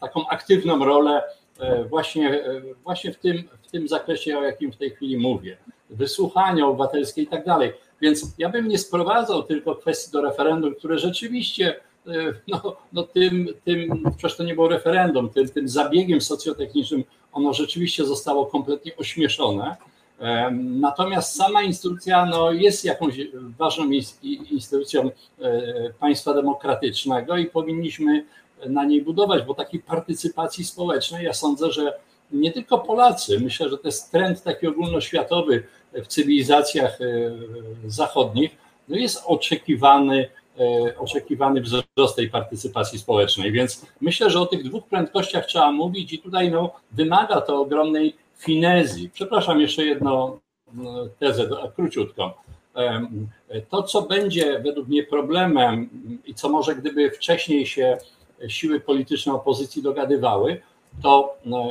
taką 0.00 0.28
aktywną 0.28 0.84
rolę 0.84 1.22
właśnie, 1.88 2.44
właśnie 2.82 3.12
w, 3.12 3.18
tym, 3.18 3.42
w 3.62 3.70
tym 3.70 3.88
zakresie, 3.88 4.38
o 4.38 4.42
jakim 4.42 4.72
w 4.72 4.76
tej 4.76 4.90
chwili 4.90 5.16
mówię 5.16 5.56
wysłuchania 5.90 6.66
obywatelskie 6.66 7.22
i 7.22 7.26
tak 7.26 7.44
dalej. 7.44 7.72
Więc 8.00 8.34
ja 8.38 8.48
bym 8.48 8.68
nie 8.68 8.78
sprowadzał 8.78 9.42
tylko 9.42 9.74
kwestii 9.74 10.12
do 10.12 10.22
referendum, 10.22 10.74
które 10.74 10.98
rzeczywiście 10.98 11.74
e, 11.76 11.80
no, 12.48 12.76
no 12.92 13.02
tym, 13.02 13.48
tym, 13.64 14.04
przecież 14.16 14.36
to 14.36 14.44
nie 14.44 14.54
było 14.54 14.68
referendum, 14.68 15.30
tym, 15.30 15.48
tym 15.48 15.68
zabiegiem 15.68 16.20
socjotechnicznym 16.20 17.04
ono 17.32 17.54
rzeczywiście 17.54 18.04
zostało 18.04 18.46
kompletnie 18.46 18.96
ośmieszone. 18.96 19.76
Natomiast 20.60 21.36
sama 21.36 21.62
instytucja 21.62 22.26
no, 22.26 22.52
jest 22.52 22.84
jakąś 22.84 23.14
ważną 23.58 23.90
instytucją 24.50 25.10
e, 25.40 25.90
państwa 26.00 26.34
demokratycznego 26.34 27.36
i 27.36 27.46
powinniśmy 27.46 28.24
na 28.66 28.84
niej 28.84 29.02
budować, 29.02 29.42
bo 29.42 29.54
takiej 29.54 29.80
partycypacji 29.80 30.64
społecznej 30.64 31.24
ja 31.24 31.32
sądzę, 31.32 31.72
że 31.72 31.92
nie 32.32 32.52
tylko 32.52 32.78
Polacy, 32.78 33.40
myślę, 33.40 33.68
że 33.68 33.78
to 33.78 33.88
jest 33.88 34.12
trend 34.12 34.42
taki 34.42 34.66
ogólnoświatowy 34.66 35.62
w 35.92 36.06
cywilizacjach 36.06 37.00
e, 37.00 37.06
zachodnich, 37.86 38.50
no 38.88 38.96
jest 38.96 39.22
oczekiwany, 39.26 40.28
oczekiwany 40.98 41.60
wzrost 41.60 42.16
tej 42.16 42.30
partycypacji 42.30 42.98
społecznej. 42.98 43.52
Więc 43.52 43.86
myślę, 44.00 44.30
że 44.30 44.40
o 44.40 44.46
tych 44.46 44.64
dwóch 44.64 44.86
prędkościach 44.86 45.46
trzeba 45.46 45.72
mówić 45.72 46.12
i 46.12 46.18
tutaj 46.18 46.50
no, 46.50 46.70
wymaga 46.92 47.40
to 47.40 47.60
ogromnej 47.60 48.16
finezji. 48.36 49.10
Przepraszam, 49.10 49.60
jeszcze 49.60 49.84
jedną 49.84 50.38
no, 50.74 51.06
tezę, 51.18 51.48
króciutką. 51.76 52.30
To, 53.70 53.82
co 53.82 54.02
będzie 54.02 54.58
według 54.58 54.88
mnie 54.88 55.04
problemem 55.04 55.88
i 56.24 56.34
co 56.34 56.48
może 56.48 56.74
gdyby 56.74 57.10
wcześniej 57.10 57.66
się 57.66 57.98
siły 58.48 58.80
polityczne 58.80 59.32
opozycji 59.32 59.82
dogadywały, 59.82 60.60
to 61.02 61.36
no, 61.44 61.68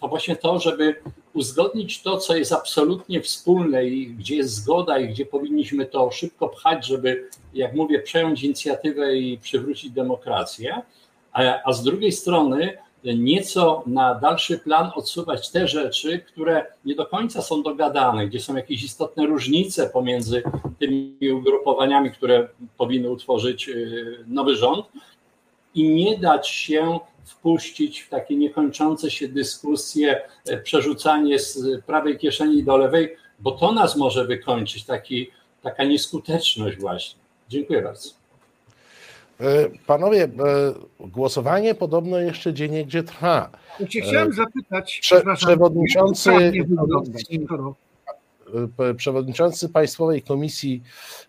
to 0.00 0.08
właśnie 0.08 0.36
to, 0.36 0.58
żeby 0.58 0.96
uzgodnić 1.34 2.02
to, 2.02 2.18
co 2.18 2.36
jest 2.36 2.52
absolutnie 2.52 3.22
wspólne 3.22 3.86
i 3.86 4.06
gdzie 4.06 4.36
jest 4.36 4.54
zgoda 4.54 4.98
i 4.98 5.08
gdzie 5.08 5.26
powinniśmy 5.26 5.86
to 5.86 6.10
szybko 6.10 6.48
pchać, 6.48 6.86
żeby, 6.86 7.28
jak 7.54 7.74
mówię, 7.74 8.00
przejąć 8.00 8.42
inicjatywę 8.42 9.16
i 9.16 9.38
przywrócić 9.38 9.90
demokrację, 9.90 10.82
a, 11.32 11.62
a 11.64 11.72
z 11.72 11.82
drugiej 11.82 12.12
strony 12.12 12.78
nieco 13.04 13.82
na 13.86 14.14
dalszy 14.14 14.58
plan 14.58 14.90
odsuwać 14.94 15.50
te 15.50 15.68
rzeczy, 15.68 16.18
które 16.18 16.66
nie 16.84 16.94
do 16.94 17.06
końca 17.06 17.42
są 17.42 17.62
dogadane, 17.62 18.26
gdzie 18.26 18.40
są 18.40 18.56
jakieś 18.56 18.82
istotne 18.84 19.26
różnice 19.26 19.90
pomiędzy 19.90 20.42
tymi 20.78 21.30
ugrupowaniami, 21.32 22.10
które 22.10 22.48
powinny 22.76 23.10
utworzyć 23.10 23.68
y, 23.68 24.24
nowy 24.26 24.56
rząd 24.56 24.86
i 25.74 25.88
nie 25.88 26.18
dać 26.18 26.48
się 26.48 27.00
wpuścić 27.24 28.00
w 28.00 28.08
takie 28.08 28.36
niekończące 28.36 29.10
się 29.10 29.28
dyskusje, 29.28 30.20
e, 30.46 30.58
przerzucanie 30.58 31.38
z 31.38 31.84
prawej 31.84 32.18
kieszeni 32.18 32.64
do 32.64 32.76
lewej, 32.76 33.16
bo 33.38 33.52
to 33.52 33.72
nas 33.72 33.96
może 33.96 34.26
wykończyć, 34.26 34.84
taki, 34.84 35.30
taka 35.62 35.84
nieskuteczność 35.84 36.76
właśnie. 36.78 37.20
Dziękuję 37.48 37.82
bardzo. 37.82 38.10
E, 39.40 39.68
panowie, 39.86 40.24
e, 40.24 40.28
głosowanie 41.00 41.74
podobno 41.74 42.18
jeszcze 42.18 42.52
gdzie 42.52 42.68
gdzie 42.84 43.02
trwa. 43.02 43.50
Chciałem 43.88 44.32
zapytać, 44.32 44.98
Prze 45.02 45.22
przewodniczący 45.36 46.30
przewodniczący 48.96 49.68
Państwowej 49.68 50.22
Komisji 50.22 50.82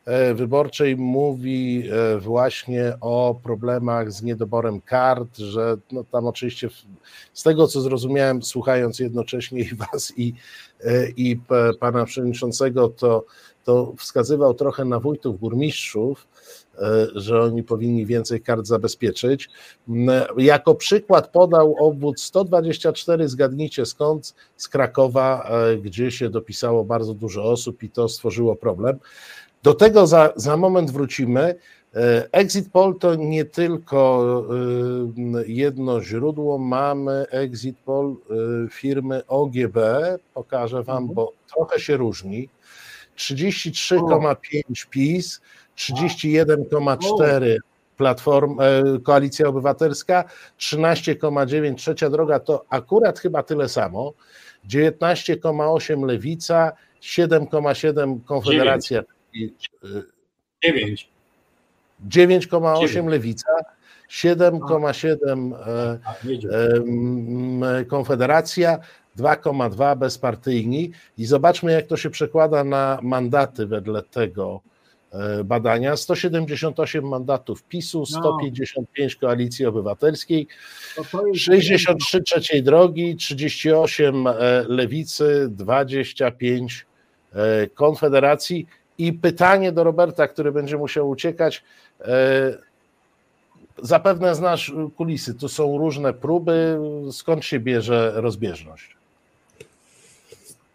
e, 0.06 0.34
Wyborczej 0.34 0.98
mówi 0.98 1.84
e, 1.90 2.20
właśnie 2.20 2.94
o 3.02 3.40
problemach 3.44 4.12
z 4.12 4.24
niedoborem 4.24 4.82
kart, 4.82 5.38
że 5.38 5.78
no 5.92 6.04
tam 6.04 6.28
oczywiście 6.28 6.70
z 7.34 7.44
tego 7.44 7.68
co 7.68 7.82
zrozumiałem, 7.82 8.44
słuchając 8.44 9.00
jednocześnie 9.00 9.60
i 9.62 9.76
Was 9.76 10.14
i, 10.18 10.34
e, 10.84 11.10
i 11.10 11.40
pana 11.80 12.06
przewodniczącego, 12.06 12.90
to, 12.90 13.26
to 13.64 13.94
wskazywał 13.98 14.54
trochę 14.54 14.86
na 14.86 15.00
wójtów, 15.00 15.40
burmistrzów, 15.40 16.28
E, 16.28 16.62
że 17.16 17.42
oni 17.42 17.64
powinni 17.64 18.06
więcej 18.06 18.42
kart 18.42 18.66
zabezpieczyć. 18.66 19.50
Jako 20.38 20.76
przykład 20.76 21.28
podał 21.28 21.76
obwód 21.80 22.22
124, 22.22 23.30
zgadnijcie 23.30 23.86
skąd, 23.86 24.36
z 24.58 24.68
Krakowa, 24.68 25.50
e, 25.50 25.78
gdzie 25.78 26.12
się 26.12 26.30
dopisało 26.30 26.84
bardzo 26.86 27.14
dużo 27.14 27.44
osób 27.44 27.84
i 27.84 27.90
to 27.90 28.10
stworzyło 28.10 28.56
problem. 28.56 29.00
Do 29.64 29.74
tego 29.74 30.08
za, 30.08 30.34
za 30.36 30.58
moment 30.58 30.91
wrócimy. 30.91 31.56
E, 31.95 32.28
exit 32.32 32.72
poll 32.72 33.00
to 33.00 33.16
nie 33.16 33.45
tylko 33.45 34.24
jedno 35.48 36.04
źródło, 36.04 36.58
mamy 36.58 37.26
exit 37.30 37.78
poll 37.86 38.16
firmy 38.72 39.28
OGB, 39.28 39.78
pokażę 40.34 40.84
Wam, 40.84 40.98
mhm. 40.98 41.16
bo 41.16 41.34
trochę 41.54 41.80
się 41.80 41.98
różni. 41.98 42.50
33,5 43.18 44.88
PiS, 44.90 45.41
31,4 45.76 47.57
Platform, 47.98 48.60
e, 48.60 48.99
Koalicja 49.03 49.48
Obywatelska, 49.48 50.23
13,9 50.57 51.76
Trzecia 51.76 52.10
Droga 52.10 52.40
to 52.40 52.65
akurat 52.69 53.19
chyba 53.19 53.44
tyle 53.44 53.69
samo, 53.69 54.14
19,8 54.65 56.06
Lewica, 56.06 56.72
7,7 57.02 58.19
Konfederacja. 58.26 59.03
9. 60.61 61.10
9,8 62.10 63.07
Lewica, 63.10 63.53
7,7 64.10 65.53
e, 67.72 67.85
Konfederacja, 67.85 68.80
2,2 69.18 69.98
bezpartyjni 69.98 70.91
i 71.18 71.26
zobaczmy 71.26 71.72
jak 71.72 71.88
to 71.88 71.98
się 71.98 72.10
przekłada 72.10 72.64
na 72.64 72.99
mandaty 73.02 73.68
wedle 73.68 74.03
tego 74.03 74.61
E, 75.14 75.44
badania, 75.44 75.98
178 75.98 77.07
mandatów 77.07 77.64
PiSu, 77.64 78.06
155 78.06 79.14
no. 79.14 79.27
Koalicji 79.27 79.65
Obywatelskiej, 79.65 80.48
63 81.34 82.22
trzeciej 82.22 82.64
drogi, 82.64 83.15
38 83.15 84.27
e, 84.27 84.34
Lewicy, 84.68 85.48
25 85.49 86.85
e, 87.34 87.68
Konfederacji. 87.68 88.68
I 88.98 89.14
pytanie 89.14 89.72
do 89.72 89.84
Roberta, 89.84 90.27
który 90.27 90.52
będzie 90.52 90.77
musiał 90.77 91.10
uciekać. 91.10 91.64
Zapewne 93.77 94.35
znasz 94.35 94.73
kulisy, 94.98 95.35
tu 95.35 95.49
są 95.49 95.77
różne 95.77 96.14
próby. 96.14 96.80
Skąd 97.11 97.45
się 97.45 97.60
bierze 97.60 98.11
rozbieżność? 98.15 98.98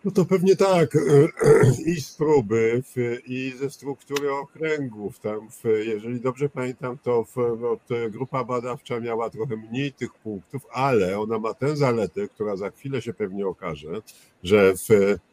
No 0.08 0.14
to 0.14 0.24
pewnie 0.24 0.56
tak. 0.56 0.90
I 1.86 2.00
z 2.00 2.14
próby, 2.14 2.82
i 3.26 3.52
ze 3.58 3.70
struktury 3.70 4.32
okręgów. 4.32 5.18
Tam, 5.20 5.48
jeżeli 5.84 6.20
dobrze 6.20 6.48
pamiętam, 6.48 6.98
to 7.02 7.24
no, 7.36 7.76
grupa 8.10 8.44
badawcza 8.44 9.00
miała 9.00 9.30
trochę 9.30 9.56
mniej 9.56 9.92
tych 9.92 10.14
punktów, 10.14 10.66
ale 10.72 11.20
ona 11.20 11.38
ma 11.38 11.54
tę 11.54 11.76
zaletę, 11.76 12.28
która 12.28 12.56
za 12.56 12.70
chwilę 12.70 13.02
się 13.02 13.14
pewnie 13.14 13.46
okaże, 13.46 14.02
że 14.42 14.74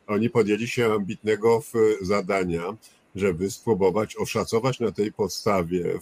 oni 0.08 0.30
podjęli 0.30 0.68
się 0.68 0.94
ambitnego 0.94 1.62
zadania, 2.02 2.76
żeby 3.16 3.52
spróbować 3.52 4.16
oszacować 4.16 4.80
na 4.80 4.92
tej 4.92 5.14
podstawie 5.14 6.00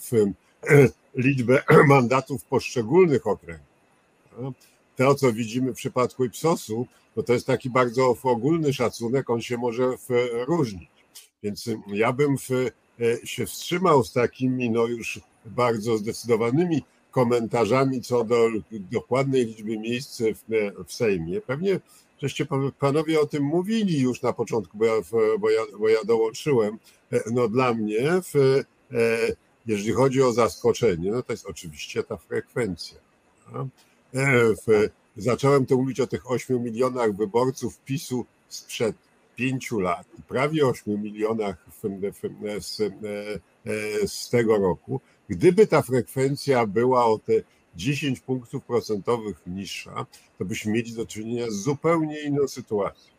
liczbę 1.14 1.62
mandatów 1.88 2.42
w 2.42 2.46
poszczególnych 2.46 3.26
okręgach. 3.26 3.74
To, 4.96 5.14
co 5.14 5.32
widzimy 5.32 5.72
w 5.72 5.76
przypadku 5.76 6.24
IPSOS-u, 6.24 6.86
no 7.16 7.22
to 7.22 7.32
jest 7.32 7.46
taki 7.46 7.70
bardzo 7.70 8.16
ogólny 8.22 8.72
szacunek, 8.72 9.30
on 9.30 9.40
się 9.40 9.56
może 9.56 9.96
różnić. 10.46 10.90
Więc 11.42 11.70
ja 11.86 12.12
bym 12.12 12.36
e, 13.00 13.26
się 13.26 13.46
wstrzymał 13.46 14.04
z 14.04 14.12
takimi, 14.12 14.70
no 14.70 14.86
już 14.86 15.20
bardzo 15.46 15.98
zdecydowanymi 15.98 16.82
komentarzami 17.10 18.00
co 18.00 18.24
do 18.24 18.48
dokładnej 18.70 19.46
liczby 19.46 19.78
miejsc 19.78 20.22
w, 20.22 20.74
w 20.86 20.92
Sejmie. 20.92 21.40
Pewnie 21.40 21.80
żeście 22.22 22.46
panowie 22.78 23.20
o 23.20 23.26
tym 23.26 23.42
mówili 23.42 24.00
już 24.00 24.22
na 24.22 24.32
początku, 24.32 24.78
bo 24.78 24.84
ja, 24.84 24.92
bo 25.38 25.50
ja, 25.50 25.60
bo 25.78 25.88
ja 25.88 26.04
dołączyłem. 26.04 26.78
E, 27.12 27.20
no 27.32 27.48
dla 27.48 27.74
mnie, 27.74 28.02
w, 28.22 28.36
e, 28.36 28.64
jeżeli 29.66 29.92
chodzi 29.92 30.22
o 30.22 30.32
zaskoczenie, 30.32 31.10
no 31.10 31.22
to 31.22 31.32
jest 31.32 31.46
oczywiście 31.46 32.02
ta 32.02 32.16
frekwencja. 32.16 32.98
W, 34.14 34.88
zacząłem 35.16 35.66
to 35.66 35.76
mówić 35.76 36.00
o 36.00 36.06
tych 36.06 36.30
8 36.30 36.62
milionach 36.62 37.16
wyborców 37.16 37.78
PiSu 37.78 38.26
sprzed 38.48 38.96
pięciu 39.36 39.80
lat, 39.80 40.06
prawie 40.28 40.66
8 40.66 41.02
milionach 41.02 41.66
z, 42.58 42.82
z 44.06 44.30
tego 44.30 44.58
roku. 44.58 45.00
Gdyby 45.28 45.66
ta 45.66 45.82
frekwencja 45.82 46.66
była 46.66 47.06
o 47.06 47.18
te 47.18 47.32
10 47.76 48.20
punktów 48.20 48.64
procentowych 48.64 49.42
niższa, 49.46 50.06
to 50.38 50.44
byśmy 50.44 50.72
mieli 50.72 50.92
do 50.92 51.06
czynienia 51.06 51.50
z 51.50 51.54
zupełnie 51.54 52.20
inną 52.20 52.48
sytuacją. 52.48 53.14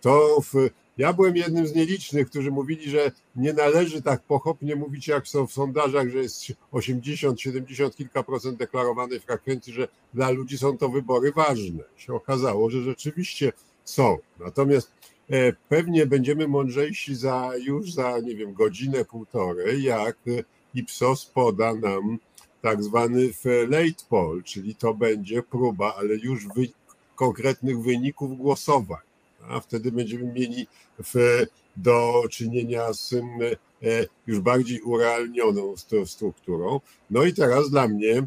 To 0.00 0.40
w, 0.40 0.70
ja 0.98 1.12
byłem 1.12 1.36
jednym 1.36 1.66
z 1.66 1.74
nielicznych, 1.74 2.30
którzy 2.30 2.50
mówili, 2.50 2.90
że 2.90 3.12
nie 3.36 3.52
należy 3.52 4.02
tak 4.02 4.22
pochopnie 4.22 4.76
mówić, 4.76 5.08
jak 5.08 5.28
są 5.28 5.46
w 5.46 5.52
sondażach, 5.52 6.08
że 6.08 6.18
jest 6.18 6.44
80, 6.72 7.40
70 7.40 7.96
kilka 7.96 8.22
procent 8.22 8.58
deklarowanej 8.58 9.20
frekwencji, 9.20 9.72
że 9.72 9.88
dla 10.14 10.30
ludzi 10.30 10.58
są 10.58 10.78
to 10.78 10.88
wybory 10.88 11.32
ważne. 11.32 11.84
Się 11.96 12.14
okazało, 12.14 12.70
że 12.70 12.82
rzeczywiście 12.82 13.52
są. 13.84 14.18
Natomiast 14.38 14.92
e, 15.30 15.52
pewnie 15.52 16.06
będziemy 16.06 16.48
mądrzejsi 16.48 17.14
za 17.14 17.50
już 17.58 17.92
za, 17.92 18.18
nie 18.18 18.36
wiem, 18.36 18.54
godzinę, 18.54 19.04
półtorej, 19.04 19.82
jak 19.82 20.16
Ipsos 20.74 21.26
poda 21.26 21.74
nam 21.74 22.18
tak 22.62 22.84
zwany 22.84 23.30
late 23.68 24.04
poll, 24.08 24.42
czyli 24.42 24.74
to 24.74 24.94
będzie 24.94 25.42
próba, 25.42 25.94
ale 25.98 26.14
już 26.14 26.46
wy, 26.46 26.68
konkretnych 27.16 27.80
wyników 27.80 28.38
głosowań 28.38 29.09
a 29.48 29.60
wtedy 29.60 29.92
będziemy 29.92 30.32
mieli 30.32 30.66
w, 31.04 31.44
do 31.76 32.22
czynienia 32.30 32.92
z 32.92 33.12
e, 33.12 33.18
już 34.26 34.40
bardziej 34.40 34.80
urealnioną 34.80 35.74
strukturą. 36.06 36.80
No 37.10 37.24
i 37.24 37.34
teraz 37.34 37.70
dla 37.70 37.88
mnie 37.88 38.16
e, 38.18 38.26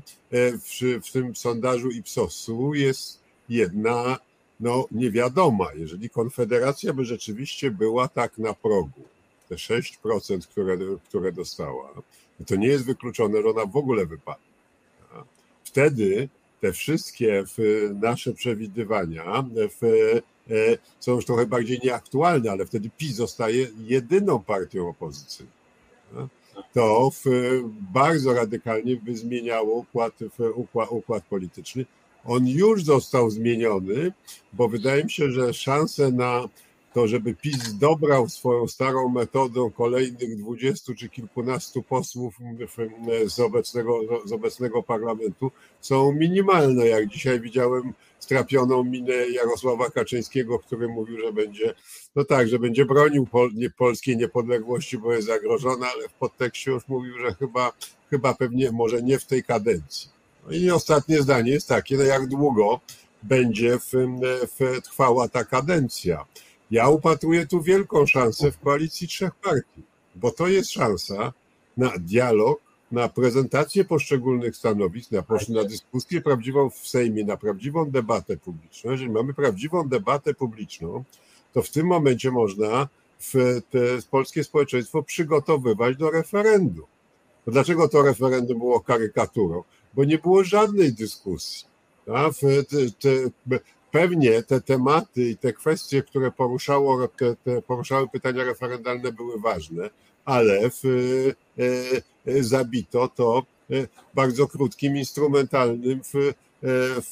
w, 0.52 1.02
w 1.04 1.12
tym 1.12 1.36
sondażu 1.36 1.92
Ipsosu 1.92 2.74
jest 2.74 3.20
jedna 3.50 4.18
no, 4.60 4.88
niewiadoma. 4.92 5.68
Jeżeli 5.76 6.10
Konfederacja 6.10 6.94
by 6.94 7.06
rzeczywiście 7.06 7.72
była 7.72 8.08
tak 8.08 8.38
na 8.38 8.54
progu, 8.54 9.02
te 9.50 9.56
6%, 9.56 10.48
które, 10.52 10.78
które 11.04 11.32
dostała, 11.32 11.90
to 12.48 12.56
nie 12.56 12.68
jest 12.68 12.86
wykluczone, 12.86 13.42
że 13.42 13.50
ona 13.50 13.66
w 13.66 13.78
ogóle 13.78 14.06
wypadnie. 14.06 14.54
Wtedy 15.64 16.30
te 16.62 16.74
wszystkie 16.74 17.44
nasze 18.02 18.34
przewidywania 18.34 19.44
w 19.82 19.82
są 21.00 21.12
już 21.12 21.26
trochę 21.26 21.46
bardziej 21.46 21.80
nieaktualne, 21.84 22.52
ale 22.52 22.66
wtedy 22.66 22.90
PiS 22.98 23.16
zostaje 23.16 23.68
jedyną 23.80 24.44
partią 24.44 24.90
opozycyjną. 24.90 25.52
To 26.74 27.10
w, 27.10 27.26
bardzo 27.94 28.34
radykalnie 28.34 28.96
by 28.96 29.18
zmieniało 29.18 29.74
układ, 29.74 30.14
układ, 30.56 30.92
układ 30.92 31.24
polityczny. 31.24 31.86
On 32.26 32.48
już 32.48 32.84
został 32.84 33.30
zmieniony, 33.30 34.12
bo 34.54 34.68
wydaje 34.68 35.04
mi 35.04 35.12
się, 35.12 35.32
że 35.32 35.54
szanse 35.54 36.12
na 36.12 36.50
to, 36.94 37.08
żeby 37.08 37.36
PiS 37.36 37.74
dobrał 37.74 38.30
swoją 38.30 38.68
starą 38.68 39.10
metodą 39.10 39.72
kolejnych 39.72 40.38
dwudziestu 40.38 40.96
czy 40.96 41.10
kilkunastu 41.10 41.84
posłów 41.84 42.36
z 43.26 43.40
obecnego, 43.40 44.00
z 44.26 44.32
obecnego 44.32 44.84
parlamentu 44.84 45.52
są 45.82 46.12
minimalne. 46.12 46.88
Jak 46.88 47.08
dzisiaj 47.08 47.40
widziałem 47.40 47.94
strapioną 48.20 48.84
minę 48.84 49.14
Jarosława 49.14 49.90
Kaczyńskiego, 49.90 50.60
który 50.60 50.88
mówił, 50.88 51.20
że 51.20 51.34
będzie, 51.34 51.74
no 52.16 52.24
tak, 52.26 52.48
że 52.48 52.60
będzie 52.60 52.86
bronił 52.86 53.26
pol, 53.26 53.50
nie, 53.54 53.70
polskiej 53.70 54.18
niepodległości, 54.18 54.98
bo 54.98 55.14
jest 55.14 55.28
zagrożona, 55.28 55.88
ale 55.96 56.10
w 56.10 56.14
podtekście 56.14 56.72
już 56.72 56.88
mówił, 56.88 57.20
że 57.20 57.34
chyba, 57.34 57.72
chyba 58.10 58.34
pewnie 58.34 58.72
może 58.72 59.04
nie 59.04 59.20
w 59.20 59.26
tej 59.26 59.44
kadencji. 59.44 60.10
No 60.46 60.52
i 60.52 60.72
ostatnie 60.72 61.22
zdanie 61.22 61.52
jest 61.52 61.68
takie, 61.68 61.98
no 61.98 62.04
jak 62.04 62.28
długo 62.28 62.80
będzie 63.24 63.80
w, 63.80 63.92
w, 64.60 64.82
trwała 64.82 65.28
ta 65.28 65.44
kadencja. 65.44 66.26
Ja 66.74 66.90
upatruję 66.90 67.48
tu 67.48 67.62
wielką 67.62 68.06
szansę 68.06 68.52
w 68.52 68.60
koalicji 68.60 69.08
trzech 69.08 69.36
partii, 69.36 69.84
bo 70.16 70.32
to 70.32 70.48
jest 70.48 70.72
szansa 70.72 71.34
na 71.78 71.90
dialog, 71.98 72.60
na 72.92 73.10
prezentację 73.10 73.86
poszczególnych 73.86 74.56
stanowisk, 74.56 75.12
na, 75.12 75.24
na 75.50 75.64
dyskusję 75.64 76.22
prawdziwą 76.22 76.70
w 76.70 76.88
Sejmie, 76.88 77.26
na 77.26 77.38
prawdziwą 77.38 77.92
debatę 77.92 78.38
publiczną. 78.38 78.92
Jeżeli 78.92 79.10
mamy 79.10 79.34
prawdziwą 79.34 79.88
debatę 79.88 80.34
publiczną, 80.34 81.04
to 81.54 81.62
w 81.62 81.70
tym 81.70 81.88
momencie 81.88 82.32
można 82.32 82.88
w 83.20 83.62
te 83.70 83.80
polskie 84.12 84.44
społeczeństwo 84.44 85.04
przygotowywać 85.04 85.98
do 85.98 86.12
referendum. 86.12 86.86
Dlaczego 87.48 87.90
to 87.90 88.02
referendum 88.02 88.58
było 88.58 88.80
karykaturą? 88.80 89.64
Bo 89.94 90.04
nie 90.04 90.18
było 90.18 90.44
żadnej 90.44 90.94
dyskusji. 90.94 91.68
Te, 92.06 92.64
te, 93.00 93.60
pewnie 93.94 94.44
te 94.44 94.62
tematy 94.62 95.30
i 95.30 95.38
te 95.38 95.54
kwestie, 95.54 96.04
które 96.04 96.32
poruszało, 96.32 97.08
te, 97.08 97.36
te 97.36 97.62
poruszały 97.62 98.08
pytania 98.08 98.44
referendalne, 98.44 99.12
były 99.12 99.40
ważne, 99.40 99.90
ale 100.26 100.70
w, 100.70 100.86
e, 101.60 102.32
e, 102.32 102.44
zabito 102.44 103.08
to 103.08 103.44
e, 103.72 103.88
bardzo 104.14 104.48
krótkim, 104.48 104.98
instrumentalnym 104.98 106.02
w, 106.04 106.34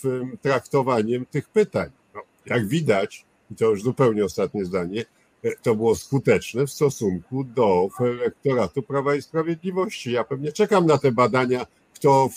w 0.01 0.21
traktowaniem 0.41 1.25
tych 1.25 1.49
pytań. 1.49 1.89
No, 2.15 2.21
jak 2.45 2.67
widać, 2.67 3.25
i 3.51 3.55
to 3.55 3.65
już 3.65 3.83
zupełnie 3.83 4.25
ostatnie 4.25 4.65
zdanie, 4.65 5.05
to 5.61 5.75
było 5.75 5.95
skuteczne 5.95 6.67
w 6.67 6.71
stosunku 6.71 7.43
do 7.43 7.89
elektoratu 7.99 8.81
Prawa 8.81 9.15
i 9.15 9.21
Sprawiedliwości. 9.21 10.11
Ja 10.11 10.23
pewnie 10.23 10.51
czekam 10.51 10.85
na 10.85 10.97
te 10.97 11.11
badania 11.11 11.65
kto 12.01 12.29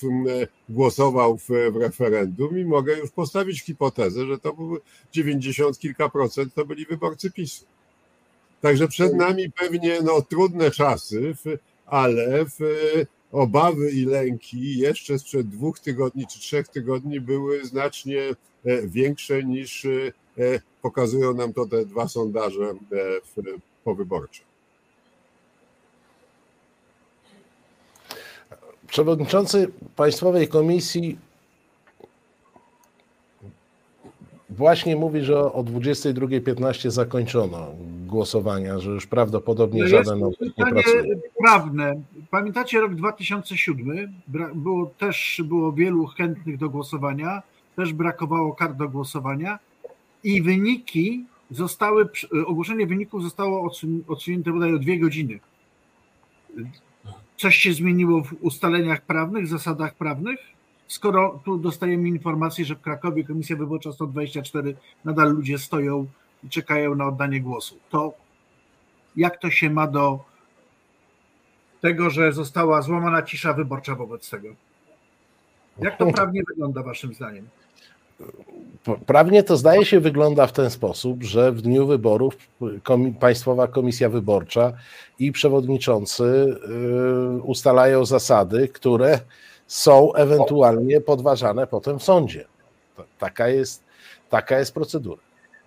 głosował 0.69 1.39
w, 1.39 1.77
referendum 1.81 2.59
i 2.59 2.65
mogę 2.65 2.99
już 2.99 3.11
postawić 3.11 3.63
hipotezę, 3.63 4.27
że 4.27 4.39
to 4.39 4.53
były 4.53 4.81
90 5.13 5.79
kilka 5.79 6.09
procent 6.09 6.55
to 6.55 6.65
byli 6.65 6.87
wyborcy 6.87 7.31
PiSu. 7.31 7.65
Także 8.61 8.89
przed 8.89 9.15
nami 9.15 9.53
pewnie 9.53 9.99
no, 10.03 10.23
trudne 10.23 10.71
czasy, 10.71 11.35
ale 11.87 12.45
w, 12.45 12.59
obawy 13.33 13.91
i 13.91 14.05
lęki 14.05 14.79
jeszcze 14.79 15.19
sprzed 15.19 15.49
dwóch 15.49 15.79
tygodni 15.79 16.27
czy 16.27 16.41
trzech 16.41 16.69
tygodni 16.69 17.21
były 17.21 17.65
znacznie 17.65 18.21
e, 18.65 18.87
większe 18.87 19.45
niż 19.45 19.85
e, 19.85 20.61
pokazują 20.83 21.35
nam 21.35 21.53
to 21.53 21.67
te 21.67 21.87
dwa 21.87 22.09
sondaże 22.09 22.65
e, 22.65 22.77
powyborcze. 23.85 24.43
Przewodniczący 28.95 29.69
Państwowej 29.97 30.49
Komisji 30.49 31.19
właśnie 34.51 34.97
mówi, 34.97 35.21
że 35.21 35.53
o 35.53 35.63
22.15 35.63 36.91
zakończono 36.91 37.67
głosowania, 38.07 38.79
że 38.79 38.91
już 38.91 39.07
prawdopodobnie 39.07 39.83
no 39.83 39.89
żaden 39.89 40.21
nie 40.59 40.67
pracuje. 40.67 41.05
prawne. 41.39 41.95
Pamiętacie 42.31 42.81
rok 42.81 42.95
2007? 42.95 44.15
Było, 44.55 44.87
też 44.99 45.43
było 45.45 45.73
wielu 45.73 46.07
chętnych 46.07 46.59
do 46.59 46.71
głosowania, 46.71 47.43
też 47.77 47.93
brakowało 47.93 48.55
kart 48.55 48.77
do 48.77 48.89
głosowania 48.89 49.59
i 50.25 50.43
wyniki 50.43 51.25
zostały, 51.51 52.09
ogłoszenie 52.47 52.87
wyników 52.87 53.23
zostało 53.23 53.71
odsunięte 54.09 54.53
bodaj 54.53 54.75
o 54.75 54.79
dwie 54.79 54.99
godziny 54.99 55.41
coś 57.37 57.57
się 57.57 57.73
zmieniło 57.73 58.23
w 58.23 58.33
ustaleniach 58.41 59.03
prawnych, 59.03 59.47
zasadach 59.47 59.95
prawnych? 59.95 60.41
Skoro 60.89 61.41
tu 61.45 61.59
dostajemy 61.59 62.09
informację, 62.09 62.65
że 62.65 62.75
w 62.75 62.81
Krakowie 62.81 63.25
Komisja 63.25 63.57
Wyborcza 63.57 63.93
124 63.93 64.77
nadal 65.05 65.33
ludzie 65.33 65.59
stoją 65.59 66.07
i 66.45 66.49
czekają 66.49 66.95
na 66.95 67.07
oddanie 67.07 67.41
głosu. 67.41 67.79
To 67.91 68.15
jak 69.17 69.39
to 69.39 69.51
się 69.51 69.71
ma 69.71 69.87
do 69.87 70.25
tego, 71.81 72.11
że 72.11 72.33
została 72.33 72.83
złamana 72.83 73.23
cisza 73.23 73.53
wyborcza 73.53 73.95
wobec 73.95 74.31
tego? 74.31 74.49
Jak 75.79 75.99
to 75.99 76.07
prawnie 76.07 76.43
wygląda 76.49 76.83
Waszym 76.83 77.15
zdaniem? 77.15 77.49
Prawnie 79.07 79.43
to 79.43 79.57
zdaje 79.57 79.85
się 79.85 80.01
wygląda 80.01 80.47
w 80.47 80.53
ten 80.53 80.71
sposób, 80.71 81.23
że 81.23 81.53
w 81.53 81.63
dniu 81.63 81.87
wyborów 81.87 82.37
Państwowa 83.21 83.67
Komisja 83.67 84.09
Wyborcza 84.09 84.73
i 85.19 85.33
przewodniczący 85.33 86.25
y, 86.25 87.43
ustalają 87.43 88.05
zasady, 88.05 88.69
które 88.69 89.21
są 89.67 90.15
ewentualnie 90.15 91.01
podważane 91.01 91.67
potem 91.67 91.99
w 91.99 92.03
sądzie. 92.03 92.45
Taka 93.19 93.49
jest, 93.49 93.83
taka 94.31 94.59
jest 94.59 94.75
procedura. 94.75 95.23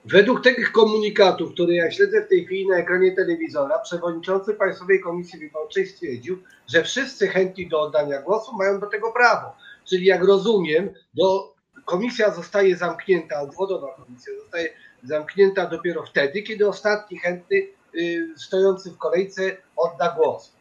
Według 0.05 0.43
tych 0.43 0.71
komunikatów, 0.71 1.53
które 1.53 1.73
ja 1.73 1.91
śledzę 1.91 2.25
w 2.25 2.29
tej 2.29 2.45
chwili 2.45 2.67
na 2.67 2.77
ekranie 2.77 3.15
telewizora, 3.15 3.79
przewodniczący 3.79 4.53
Państwowej 4.53 5.01
Komisji 5.01 5.39
Wyborczej 5.39 5.87
stwierdził, 5.87 6.37
że 6.67 6.83
wszyscy 6.83 7.27
chętni 7.27 7.69
do 7.69 7.81
oddania 7.81 8.21
głosu 8.21 8.55
mają 8.55 8.79
do 8.79 8.87
tego 8.87 9.11
prawo. 9.11 9.47
Czyli 9.85 10.05
jak 10.05 10.23
rozumiem, 10.23 10.89
do, 11.13 11.53
komisja 11.87 12.31
zostaje 12.31 12.75
zamknięta, 12.77 13.41
obwodowa 13.41 13.95
komisja 13.95 14.33
zostaje 14.41 14.69
zamknięta 15.03 15.65
dopiero 15.65 16.03
wtedy, 16.03 16.43
kiedy 16.43 16.67
ostatni 16.67 17.19
chętny 17.19 17.67
y, 17.95 18.33
stojący 18.37 18.91
w 18.91 18.97
kolejce 18.97 19.57
odda 19.75 20.15
głos. 20.17 20.51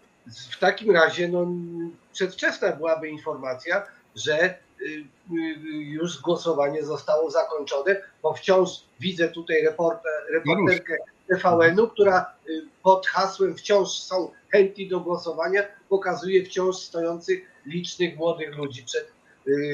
W 0.50 0.58
takim 0.58 0.90
razie 0.90 1.28
no, 1.28 1.46
przedwczesna 2.12 2.72
byłaby 2.72 3.08
informacja, 3.08 3.86
że 4.14 4.54
y, 4.80 4.84
y, 4.84 5.04
już 5.72 6.20
głosowanie 6.20 6.84
zostało 6.84 7.30
zakończone, 7.30 7.96
bo 8.22 8.34
wciąż 8.34 8.70
widzę 9.00 9.28
tutaj 9.28 9.62
reporter, 9.62 10.12
reporterkę 10.32 10.96
TVN-u, 11.28 11.88
która 11.88 12.34
pod 12.82 13.06
hasłem 13.06 13.56
wciąż 13.56 13.88
są 13.88 14.30
chętni 14.48 14.88
do 14.88 15.00
głosowania, 15.00 15.62
pokazuje 15.88 16.44
wciąż 16.44 16.76
stojących 16.76 17.40
licznych 17.66 18.16
młodych 18.16 18.56
ludzi 18.56 18.82
przed 18.82 19.15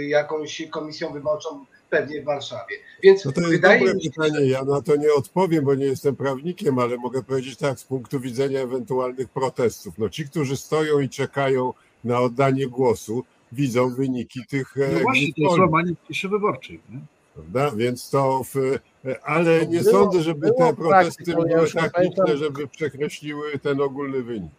jakąś 0.08 0.62
komisją 0.70 1.12
wyborczą 1.12 1.64
pewnie 1.90 2.22
w 2.22 2.24
Warszawie. 2.24 2.76
Więc 3.02 3.24
no 3.24 3.32
to 3.32 3.40
jest 3.40 3.52
wydaje 3.52 3.78
dobre 3.78 3.94
mi 3.94 4.04
się, 4.04 4.10
pytanie. 4.10 4.46
Ja 4.46 4.64
na 4.64 4.82
to 4.82 4.96
nie 4.96 5.12
odpowiem, 5.14 5.64
bo 5.64 5.74
nie 5.74 5.84
jestem 5.84 6.16
prawnikiem, 6.16 6.78
ale 6.78 6.96
mogę 6.96 7.22
powiedzieć 7.22 7.56
tak, 7.56 7.80
z 7.80 7.84
punktu 7.84 8.20
widzenia 8.20 8.60
ewentualnych 8.60 9.28
protestów. 9.28 9.98
No 9.98 10.08
ci, 10.08 10.24
którzy 10.24 10.56
stoją 10.56 11.00
i 11.00 11.08
czekają 11.08 11.72
na 12.04 12.20
oddanie 12.20 12.66
głosu, 12.66 13.24
widzą 13.52 13.94
wyniki 13.94 14.40
tych. 14.48 14.74
No 14.76 15.00
właśnie, 15.00 15.32
to 15.34 15.42
jest 15.42 15.58
łamanie 15.58 15.92
ciszy 16.08 16.28
wyborczej. 16.28 16.80
Nie? 16.90 16.98
Prawda? 17.34 17.70
Więc 17.76 18.10
to. 18.10 18.44
W, 18.44 18.78
ale 19.22 19.66
nie 19.66 19.80
było, 19.80 19.92
sądzę, 19.92 20.22
żeby 20.22 20.52
te 20.58 20.74
protesty 20.74 21.32
były 21.34 21.70
tak 21.72 21.98
liczne, 21.98 22.36
żeby 22.36 22.68
przekreśliły 22.68 23.58
ten 23.58 23.80
ogólny 23.80 24.22
wynik. 24.22 24.50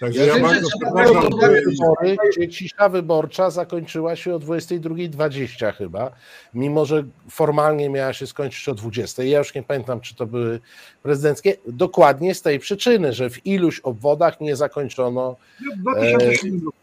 Także 0.00 0.26
ja, 0.26 0.36
ja 0.36 0.42
bardzo 0.42 0.68
przepraszam. 0.80 1.22
Wybory, 1.22 2.16
gdzie 2.30 2.48
cisza 2.48 2.88
wyborcza 2.88 3.50
zakończyła 3.50 4.16
się 4.16 4.34
o 4.34 4.38
22.20 4.38 5.74
chyba, 5.74 6.10
mimo 6.54 6.86
że 6.86 7.04
formalnie 7.30 7.90
miała 7.90 8.12
się 8.12 8.26
skończyć 8.26 8.68
o 8.68 8.74
20. 8.74 9.22
Ja 9.22 9.38
już 9.38 9.54
nie 9.54 9.62
pamiętam, 9.62 10.00
czy 10.00 10.14
to 10.14 10.26
były 10.26 10.60
prezydenckie. 11.02 11.56
Dokładnie 11.66 12.34
z 12.34 12.42
tej 12.42 12.58
przyczyny, 12.58 13.12
że 13.12 13.30
w 13.30 13.46
iluś 13.46 13.80
obwodach 13.80 14.40
nie 14.40 14.56
zakończono 14.56 15.36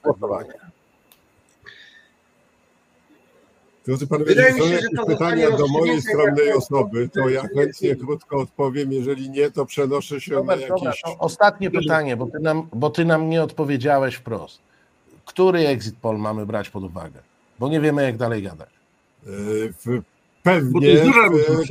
głosowania. 0.04 0.73
Drodzy 3.86 4.08
panowie, 4.08 4.34
jeżeli 4.34 4.60
są 4.60 4.66
jakieś 4.66 4.90
pytania 5.08 5.52
do 5.52 5.68
mojej 5.68 6.02
skromnej 6.02 6.54
osoby, 6.54 7.10
to 7.10 7.30
ja 7.30 7.42
chętnie 7.56 7.96
krótko 7.96 8.38
odpowiem. 8.38 8.92
Jeżeli 8.92 9.30
nie, 9.30 9.52
to 9.52 9.66
przenoszę 9.66 10.22
się 10.22 10.34
Robert, 10.36 10.62
na 10.62 10.68
jakieś... 10.68 11.02
Dobra, 11.02 11.20
ostatnie 11.20 11.72
pytanie, 11.72 12.18
bo 12.18 12.26
ty, 12.26 12.40
nam, 12.40 12.68
bo 12.74 12.90
ty 12.90 13.06
nam 13.06 13.30
nie 13.30 13.44
odpowiedziałeś 13.44 14.16
wprost. 14.16 14.60
Który 15.26 15.68
exit 15.68 15.96
poll 16.02 16.18
mamy 16.18 16.46
brać 16.46 16.70
pod 16.70 16.84
uwagę? 16.84 17.20
Bo 17.60 17.70
nie 17.70 17.82
wiemy, 17.82 18.04
jak 18.04 18.18
dalej 18.18 18.44
gadać. 18.44 18.70
E, 19.28 19.30
pewnie, 20.44 21.04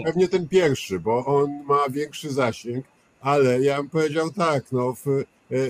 pewnie 0.05 0.29
ten 0.29 0.49
pierwszy, 0.49 1.01
bo 1.01 1.27
on 1.27 1.65
ma 1.65 1.89
większy 1.91 2.33
zasięg, 2.33 2.87
ale 3.21 3.61
ja 3.61 3.77
bym 3.77 3.91
powiedział 3.91 4.31
tak, 4.31 4.65
no, 4.73 4.95
w, 4.95 5.09
e, 5.09 5.25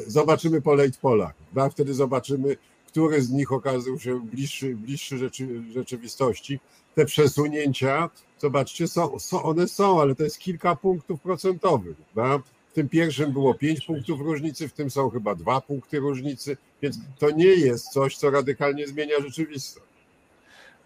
zobaczymy 0.07 0.63
po 0.63 0.75
late 0.75 0.99
polach, 1.01 1.35
a 1.57 1.69
wtedy 1.69 1.95
zobaczymy, 1.95 2.57
który 2.93 3.23
z 3.23 3.31
nich 3.31 3.53
okazał 3.53 3.99
się 3.99 4.21
bliższy, 4.21 4.77
bliższy 4.77 5.19
rzeczy, 5.19 5.63
rzeczywistości. 5.73 6.61
Te 6.95 7.05
przesunięcia, 7.05 8.11
zobaczcie, 8.39 8.89
są, 8.89 9.19
są, 9.19 9.43
one 9.43 9.69
są, 9.69 10.01
ale 10.01 10.15
to 10.15 10.25
jest 10.25 10.39
kilka 10.39 10.77
punktów 10.77 11.21
procentowych. 11.21 11.97
Prawda? 12.15 12.45
W 12.71 12.75
tym 12.75 12.89
pierwszym 12.89 13.33
było 13.33 13.55
pięć 13.55 13.87
punktów 13.87 14.21
różnicy, 14.21 14.69
w 14.69 14.73
tym 14.73 14.91
są 14.91 15.11
chyba 15.11 15.35
dwa 15.35 15.61
punkty 15.61 15.99
różnicy, 15.99 16.57
więc 16.83 16.99
to 17.19 17.31
nie 17.31 17.47
jest 17.47 17.89
coś, 17.89 18.17
co 18.17 18.31
radykalnie 18.31 18.87
zmienia 18.87 19.17
rzeczywistość. 19.21 19.87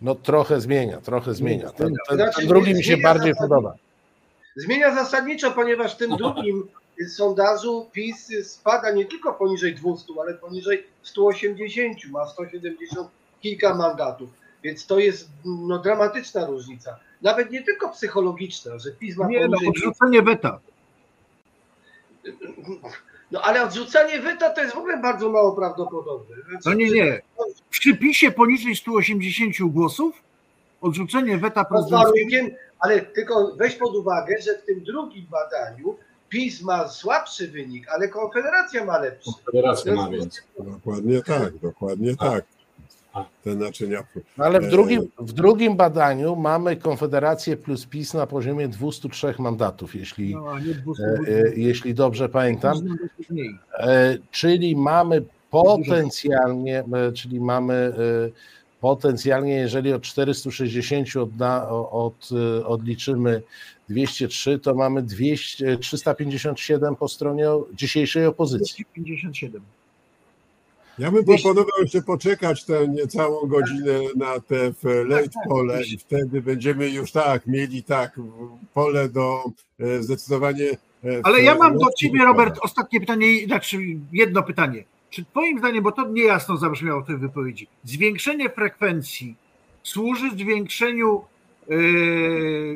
No 0.00 0.14
trochę 0.14 0.60
zmienia, 0.60 1.00
trochę 1.00 1.34
zmienia. 1.34 1.70
Ten, 1.70 1.94
ten, 2.08 2.18
ten 2.36 2.46
drugi 2.46 2.74
mi 2.74 2.84
się 2.84 2.96
bardziej 2.96 3.34
podoba. 3.34 3.74
Zmienia 4.56 4.94
zasadniczo, 4.94 5.50
ponieważ 5.50 5.94
w 5.94 5.96
tym 5.96 6.16
drugim 6.16 6.68
sondażu 7.08 7.88
PiS 7.92 8.32
spada 8.44 8.90
nie 8.90 9.04
tylko 9.04 9.32
poniżej 9.32 9.74
200, 9.74 10.12
ale 10.20 10.34
poniżej 10.34 10.86
180, 11.02 11.98
ma 12.10 12.26
170 12.26 13.08
kilka 13.40 13.74
mandatów. 13.74 14.30
Więc 14.62 14.86
to 14.86 14.98
jest 14.98 15.28
no, 15.44 15.78
dramatyczna 15.78 16.46
różnica. 16.46 16.98
Nawet 17.22 17.50
nie 17.50 17.62
tylko 17.62 17.88
psychologiczna, 17.88 18.78
że 18.78 18.90
PiS 18.92 19.16
ma 19.16 19.28
nie, 19.28 19.48
no, 19.48 19.56
poniżej... 19.56 19.68
No, 19.68 19.70
odrzucenie 19.70 20.22
weta. 20.22 20.60
No 23.30 23.40
ale 23.42 23.62
odrzucenie 23.62 24.20
weta 24.20 24.50
to 24.50 24.60
jest 24.60 24.74
w 24.74 24.78
ogóle 24.78 24.96
bardzo 24.96 25.30
mało 25.30 25.52
prawdopodobne. 25.52 26.36
No 26.66 26.74
nie, 26.74 26.90
nie. 26.90 27.22
Przy 27.70 27.96
PiSie 27.96 28.30
poniżej 28.30 28.76
180 28.76 29.54
głosów 29.72 30.22
odrzucenie 30.80 31.38
weta 31.38 31.64
prezydenckiego... 31.64 32.56
Ale 32.80 33.00
tylko 33.00 33.52
weź 33.56 33.74
pod 33.74 33.96
uwagę, 33.96 34.34
że 34.40 34.58
w 34.58 34.64
tym 34.64 34.84
drugim 34.84 35.26
badaniu 35.26 35.96
PiS 36.28 36.62
ma 36.62 36.88
słabszy 36.88 37.48
wynik, 37.48 37.88
ale 37.88 38.08
Konfederacja 38.08 38.84
ma 38.84 38.98
lepszy. 38.98 39.30
Konfederacja 39.34 39.94
ma 39.94 40.10
więcej. 40.10 40.44
Dokładnie 40.58 41.22
tak, 41.22 41.58
dokładnie 41.58 42.16
tak. 42.16 42.44
Te 43.44 43.54
naczynia. 43.54 44.04
No, 44.38 44.44
ale 44.44 44.60
w 44.60 44.70
drugim, 44.70 45.02
w 45.18 45.32
drugim 45.32 45.76
badaniu 45.76 46.36
mamy 46.36 46.76
Konfederację 46.76 47.56
plus 47.56 47.86
PiS 47.86 48.14
na 48.14 48.26
poziomie 48.26 48.68
203 48.68 49.34
mandatów, 49.38 49.94
jeśli, 49.94 50.34
no, 50.34 50.54
200, 50.84 51.04
e, 51.04 51.08
e, 51.28 51.54
jeśli 51.56 51.94
dobrze 51.94 52.28
pamiętam. 52.28 52.98
E, 53.78 54.18
czyli 54.30 54.76
mamy 54.76 55.22
potencjalnie, 55.50 56.78
e, 56.78 57.12
czyli 57.12 57.40
mamy 57.40 57.74
e, 57.74 57.92
potencjalnie, 58.80 59.54
jeżeli 59.54 59.92
od 59.92 60.02
460 60.02 61.16
odda, 61.16 61.68
od, 61.68 62.28
e, 62.32 62.66
odliczymy 62.66 63.42
203, 63.88 64.58
to 64.58 64.74
mamy 64.74 65.02
200, 65.02 65.78
357 65.78 66.96
po 66.96 67.08
stronie 67.08 67.46
dzisiejszej 67.74 68.26
opozycji. 68.26 68.84
257. 68.84 69.62
Ja 70.98 71.10
bym 71.10 71.24
proponował 71.24 71.80
jeszcze 71.82 72.02
poczekać 72.02 72.64
tę 72.64 72.88
niecałą 72.88 73.46
godzinę 73.46 74.00
na 74.16 74.40
te 74.40 74.72
late 75.04 75.22
tak, 75.22 75.32
tak, 75.32 75.48
pole 75.48 75.84
i 75.84 75.98
wtedy 75.98 76.42
będziemy 76.42 76.90
już 76.90 77.12
tak, 77.12 77.46
mieli 77.46 77.82
tak 77.82 78.20
pole 78.74 79.08
do 79.08 79.44
e, 79.80 80.02
zdecydowanie. 80.02 80.70
E, 81.04 81.20
Ale 81.22 81.42
ja 81.42 81.54
mam 81.54 81.78
do 81.78 81.86
ciebie, 81.98 82.24
Robert, 82.24 82.58
ostatnie 82.62 83.00
pytanie, 83.00 83.46
znaczy 83.46 83.78
jedno 84.12 84.42
pytanie. 84.42 84.84
Czy 85.10 85.24
twoim 85.24 85.58
zdaniem, 85.58 85.82
bo 85.84 85.92
to 85.92 86.08
niejasno 86.08 86.56
zabrzmiało 86.56 87.02
w 87.02 87.06
tej 87.06 87.16
wypowiedzi, 87.16 87.68
zwiększenie 87.84 88.50
frekwencji 88.50 89.34
służy 89.82 90.30
zwiększeniu 90.30 91.24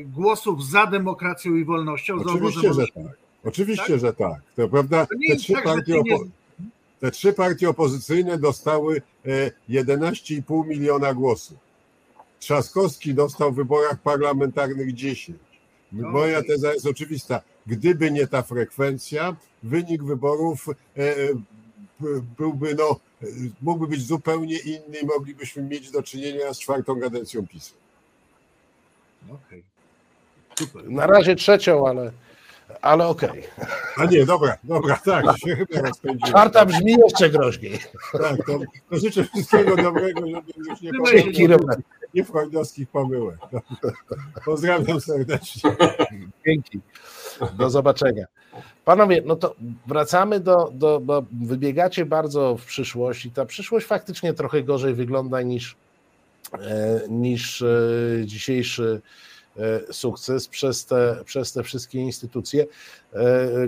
głosów 0.05 0.67
za 0.67 0.87
demokracją 0.87 1.57
i 1.57 1.65
wolnością? 1.65 2.15
Oczywiście, 2.15 2.75
że 2.75 2.87
tak. 2.87 3.17
Oczywiście, 3.45 3.93
tak? 3.93 4.01
że 4.01 4.13
tak. 4.13 4.41
To 4.57 4.69
prawda, 4.69 5.07
te 5.29 5.37
trzy, 5.37 5.53
tak, 5.53 5.65
partie 5.65 5.95
opo- 5.95 6.29
te 7.01 7.11
trzy 7.11 7.33
partie 7.33 7.71
opozycyjne 7.71 8.39
dostały 8.39 9.03
11,5 9.69 10.65
e, 10.65 10.69
miliona 10.69 11.15
głosów. 11.15 11.57
Trzaskowski 12.39 13.15
dostał 13.15 13.53
w 13.53 13.57
wyborach 13.57 14.03
parlamentarnych 14.03 14.95
10. 14.95 15.39
No, 15.93 16.09
Moja 16.09 16.43
teza 16.43 16.73
jest 16.73 16.87
oczywista. 16.87 17.41
Gdyby 17.67 18.11
nie 18.11 18.27
ta 18.27 18.43
frekwencja, 18.43 19.37
wynik 19.63 20.03
wyborów 20.03 20.69
e, 20.97 21.15
byłby, 22.39 22.75
no, 22.75 23.01
mógłby 23.63 23.87
być 23.87 24.03
zupełnie 24.07 24.59
inny 24.59 24.99
i 25.03 25.07
moglibyśmy 25.07 25.63
mieć 25.63 25.91
do 25.91 26.03
czynienia 26.03 26.55
z 26.55 26.59
czwartą 26.59 27.01
kadencją 27.01 27.47
PiSu. 27.47 27.75
Okej. 29.29 29.65
Okay. 30.71 30.91
Na 30.91 31.07
razie 31.07 31.37
trzecią, 31.37 31.89
ale, 31.89 32.13
ale 32.83 33.07
okej. 33.07 33.31
Okay. 33.31 33.67
A 33.97 34.05
nie, 34.05 34.27
dobra, 34.27 34.57
dobra, 34.65 34.99
tak, 35.05 35.39
się 35.39 35.57
chyba 35.57 35.89
rozpędziłem. 35.89 36.31
Czwarta 36.31 36.67
brzmi 36.67 36.93
jeszcze 36.93 37.31
groźniej. 37.31 37.79
Tak, 38.13 38.47
to, 38.47 38.59
to 38.91 38.99
życzę 38.99 39.25
wszystkiego 39.25 39.77
dobrego, 39.77 40.21
żeby 40.27 40.53
już 40.57 40.81
nie 40.81 40.91
Dzięki, 41.13 41.49
nie 42.15 42.25
freudowskich 42.25 42.89
pomyłek. 42.89 43.39
Pozdrawiam 44.45 45.01
serdecznie. 45.01 45.77
Dzięki. 46.47 46.81
Do 47.59 47.71
zobaczenia. 47.71 48.27
Panowie, 48.85 49.23
no 49.27 49.37
to 49.37 49.55
wracamy 49.87 50.41
do, 50.41 50.71
do, 50.75 51.01
bo 51.01 51.23
wybiegacie 51.33 52.07
bardzo 52.07 52.57
w 52.57 52.65
przyszłość 52.65 53.27
i 53.27 53.31
ta 53.31 53.47
przyszłość 53.47 53.87
faktycznie 53.87 54.35
trochę 54.35 54.63
gorzej 54.63 54.95
wygląda 54.95 55.43
niż, 55.43 55.77
niż 57.09 57.63
e, 57.63 57.67
dzisiejszy 58.25 59.01
e, 59.57 59.93
sukces 59.93 60.49
przez 60.49 60.87
te, 60.87 61.17
przez 61.25 61.53
te 61.53 61.63
wszystkie 61.63 61.99
instytucje, 61.99 62.67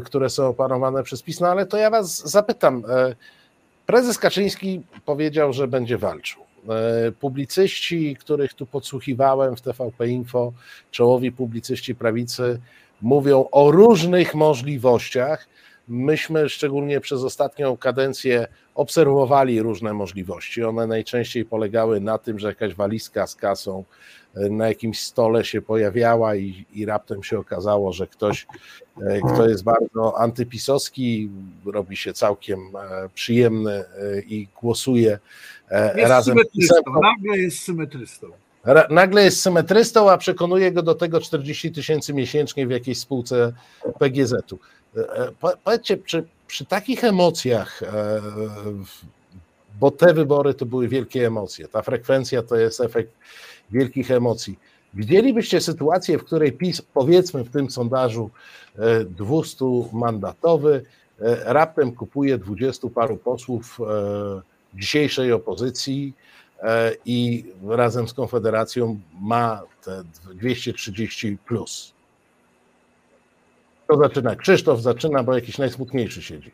które 0.04 0.30
są 0.30 0.48
opanowane 0.48 1.02
przez 1.02 1.22
PiS. 1.22 1.40
No 1.40 1.48
ale 1.48 1.66
to 1.66 1.76
ja 1.76 1.90
was 1.90 2.30
zapytam. 2.30 2.82
Prezes 3.86 4.18
Kaczyński 4.18 4.82
powiedział, 5.04 5.52
że 5.52 5.68
będzie 5.68 5.98
walczył. 5.98 6.42
Publicyści, 7.20 8.16
których 8.20 8.54
tu 8.54 8.66
podsłuchiwałem 8.66 9.56
w 9.56 9.60
TVP 9.60 10.08
Info, 10.08 10.52
czołowi 10.90 11.32
publicyści 11.32 11.94
prawicy, 11.94 12.60
mówią 13.02 13.48
o 13.50 13.70
różnych 13.70 14.34
możliwościach. 14.34 15.48
Myśmy 15.88 16.48
szczególnie 16.48 17.00
przez 17.00 17.22
ostatnią 17.22 17.76
kadencję 17.76 18.46
obserwowali 18.74 19.62
różne 19.62 19.92
możliwości. 19.92 20.64
One 20.64 20.86
najczęściej 20.86 21.44
polegały 21.44 22.00
na 22.00 22.18
tym, 22.18 22.38
że 22.38 22.48
jakaś 22.48 22.74
walizka 22.74 23.26
z 23.26 23.34
kasą 23.34 23.84
e, 24.36 24.48
na 24.48 24.68
jakimś 24.68 25.00
stole 25.00 25.44
się 25.44 25.62
pojawiała 25.62 26.36
i, 26.36 26.66
i 26.72 26.86
raptem 26.86 27.22
się 27.22 27.38
okazało, 27.38 27.92
że 27.92 28.06
ktoś, 28.06 28.46
e, 29.02 29.20
kto 29.34 29.48
jest 29.48 29.64
bardzo 29.64 30.18
antypisowski, 30.18 31.30
robi 31.64 31.96
się 31.96 32.12
całkiem 32.12 32.58
e, 32.76 33.08
przyjemny 33.14 33.84
i 34.26 34.48
głosuje 34.60 35.18
jest 35.96 36.08
razem. 36.08 36.34
Symetrystą, 36.38 36.92
nagle 37.02 37.38
jest 37.38 37.58
symetrystą 37.58 38.26
nagle 38.90 39.24
jest 39.24 39.42
symetrystą, 39.42 40.10
a 40.10 40.18
przekonuje 40.18 40.72
go 40.72 40.82
do 40.82 40.94
tego 40.94 41.20
40 41.20 41.72
tysięcy 41.72 42.14
miesięcznie 42.14 42.66
w 42.66 42.70
jakiejś 42.70 42.98
spółce 42.98 43.52
PGZ-u. 43.98 44.58
E, 44.96 45.16
e, 45.16 45.56
powiedzcie, 45.64 45.96
czy 45.96 46.24
przy 46.46 46.64
takich 46.64 47.04
emocjach, 47.04 47.82
e, 47.82 48.20
bo 49.80 49.90
te 49.90 50.14
wybory 50.14 50.54
to 50.54 50.66
były 50.66 50.88
wielkie 50.88 51.26
emocje, 51.26 51.68
ta 51.68 51.82
frekwencja 51.82 52.42
to 52.42 52.56
jest 52.56 52.80
efekt 52.80 53.12
wielkich 53.70 54.10
emocji. 54.10 54.58
Widzielibyście 54.94 55.60
sytuację, 55.60 56.18
w 56.18 56.24
której 56.24 56.52
PiS, 56.52 56.82
powiedzmy 56.82 57.44
w 57.44 57.50
tym 57.50 57.70
sondażu 57.70 58.30
200 59.10 59.64
mandatowy, 59.92 60.84
raptem 61.44 61.92
kupuje 61.92 62.38
20 62.38 62.88
paru 62.88 63.16
posłów 63.16 63.78
dzisiejszej 64.74 65.32
opozycji, 65.32 66.14
i 67.04 67.44
razem 67.68 68.08
z 68.08 68.12
Konfederacją 68.12 69.00
ma 69.20 69.62
te 69.84 70.04
230 70.34 71.38
plus. 71.46 71.94
Kto 73.84 73.96
zaczyna? 73.96 74.36
Krzysztof 74.36 74.80
zaczyna, 74.80 75.22
bo 75.22 75.34
jakiś 75.34 75.58
najsmutniejszy 75.58 76.22
siedzi. 76.22 76.50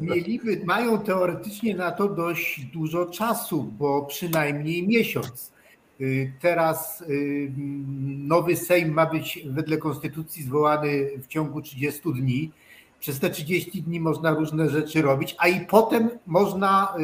mieliby, 0.00 0.62
mają 0.64 0.98
teoretycznie 0.98 1.74
na 1.74 1.90
to 1.90 2.08
dość 2.08 2.60
dużo 2.60 3.06
czasu, 3.06 3.62
bo 3.62 4.02
przynajmniej 4.02 4.88
miesiąc. 4.88 5.52
Y, 6.00 6.32
teraz 6.40 7.00
y, 7.00 7.52
nowy 8.18 8.56
Sejm 8.56 8.92
ma 8.92 9.06
być 9.06 9.38
wedle 9.46 9.76
konstytucji 9.76 10.42
zwołany 10.42 11.10
w 11.22 11.26
ciągu 11.26 11.62
30 11.62 12.00
dni 12.12 12.50
przez 13.00 13.20
te 13.20 13.30
30 13.30 13.82
dni 13.82 14.00
można 14.00 14.30
różne 14.30 14.68
rzeczy 14.68 15.02
robić, 15.02 15.36
a 15.38 15.48
i 15.48 15.60
potem 15.60 16.10
można 16.26 16.94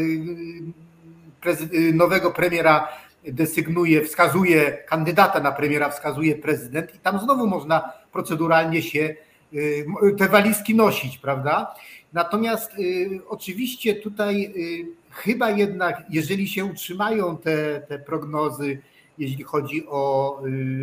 y, 1.46 1.62
y, 1.74 1.92
nowego 1.92 2.30
premiera 2.30 2.88
desygnuje, 3.24 4.04
wskazuje, 4.04 4.78
kandydata 4.88 5.40
na 5.40 5.52
premiera 5.52 5.90
wskazuje 5.90 6.34
prezydent 6.34 6.94
i 6.94 6.98
tam 6.98 7.18
znowu 7.18 7.46
można 7.46 7.92
proceduralnie 8.12 8.82
się 8.82 9.14
y, 9.54 9.86
te 10.18 10.28
walizki 10.28 10.74
nosić, 10.74 11.18
prawda? 11.18 11.74
Natomiast 12.12 12.72
oczywiście 13.28 13.94
tutaj 13.94 14.54
chyba 15.10 15.50
jednak, 15.50 16.02
jeżeli 16.10 16.48
się 16.48 16.64
utrzymają 16.64 17.36
te, 17.38 17.80
te 17.88 17.98
prognozy, 17.98 18.78
jeśli 19.18 19.44
chodzi 19.44 19.86
o 19.88 20.40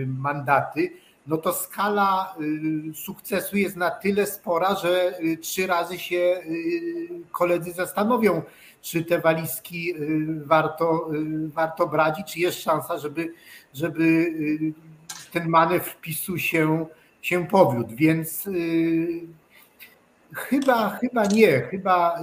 mandaty, 0.07 0.91
no 1.28 1.38
to 1.38 1.54
skala 1.54 2.36
y, 2.41 2.94
sukcesu 2.94 3.58
jest 3.58 3.76
na 3.76 3.91
tyle 3.91 4.26
spora, 4.26 4.76
że 4.76 5.20
y, 5.20 5.38
trzy 5.38 5.68
razy 5.68 6.00
się 6.00 6.16
y, 6.16 6.41
koledzy 7.32 7.72
zastanowią, 7.72 8.41
czy 8.82 9.06
te 9.06 9.20
walizki 9.20 9.94
warto, 10.45 11.10
warto 11.54 11.88
brać 11.88 12.20
i 12.20 12.24
czy 12.24 12.40
jest 12.40 12.62
szansa, 12.62 12.98
żeby, 12.98 13.34
żeby 13.74 14.34
ten 15.32 15.50
manewr 15.50 15.86
wpisu 15.86 16.38
się, 16.38 16.86
się 17.22 17.48
powiódł. 17.48 17.95
Więc 17.95 18.50
chyba, 20.34 20.90
chyba 20.90 21.26
nie, 21.26 21.62
chyba 21.62 22.20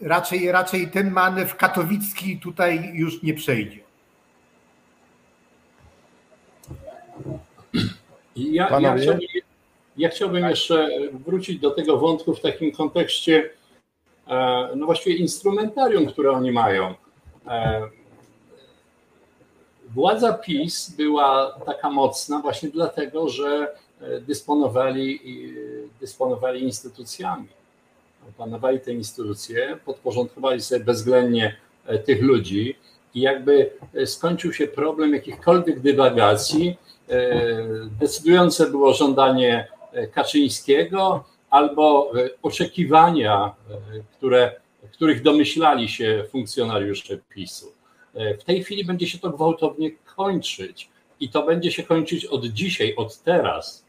raczej, 0.00 0.52
raczej 0.52 0.90
ten 0.90 1.10
manewr 1.10 1.56
katowicki 1.56 2.38
tutaj 2.38 2.90
już 2.94 3.22
nie 3.22 3.34
przejdzie. 3.34 3.83
Ja, 8.36 8.80
ja, 8.80 8.96
chciałbym, 8.96 9.20
ja 9.96 10.08
chciałbym 10.08 10.44
jeszcze 10.44 10.88
wrócić 11.26 11.58
do 11.58 11.70
tego 11.70 11.98
wątku 11.98 12.34
w 12.34 12.40
takim 12.40 12.72
kontekście, 12.72 13.50
e, 14.28 14.68
no 14.76 14.86
właściwie 14.86 15.16
instrumentarium, 15.16 16.06
które 16.06 16.30
oni 16.30 16.52
mają. 16.52 16.94
E, 17.46 17.82
władza 19.88 20.32
PiS 20.32 20.90
była 20.90 21.60
taka 21.66 21.90
mocna 21.90 22.38
właśnie 22.38 22.68
dlatego, 22.68 23.28
że 23.28 23.74
dysponowali, 24.20 25.20
dysponowali 26.00 26.62
instytucjami. 26.62 27.48
Opanowali 28.28 28.80
te 28.80 28.92
instytucje, 28.92 29.78
podporządkowali 29.84 30.60
sobie 30.60 30.84
bezwzględnie 30.84 31.56
e, 31.86 31.98
tych 31.98 32.22
ludzi 32.22 32.76
i 33.14 33.20
jakby 33.20 33.70
skończył 34.04 34.52
się 34.52 34.66
problem 34.66 35.14
jakichkolwiek 35.14 35.80
dywagacji, 35.80 36.68
E, 36.68 36.83
decydujące 38.00 38.70
było 38.70 38.92
żądanie 38.92 39.68
e, 39.92 40.06
Kaczyńskiego 40.06 41.24
albo 41.50 42.12
e, 42.18 42.28
oczekiwania, 42.42 43.54
które, 44.16 44.52
których 44.92 45.22
domyślali 45.22 45.88
się 45.88 46.24
funkcjonariusze 46.30 47.18
PiSu. 47.28 47.72
W 48.40 48.44
tej 48.44 48.64
chwili 48.64 48.84
będzie 48.84 49.06
się 49.06 49.18
to 49.18 49.30
gwałtownie 49.30 49.90
kończyć 50.16 50.88
i 51.20 51.28
to 51.28 51.42
będzie 51.42 51.72
się 51.72 51.82
kończyć 51.82 52.24
od 52.26 52.44
dzisiaj, 52.44 52.94
od 52.96 53.18
teraz. 53.18 53.84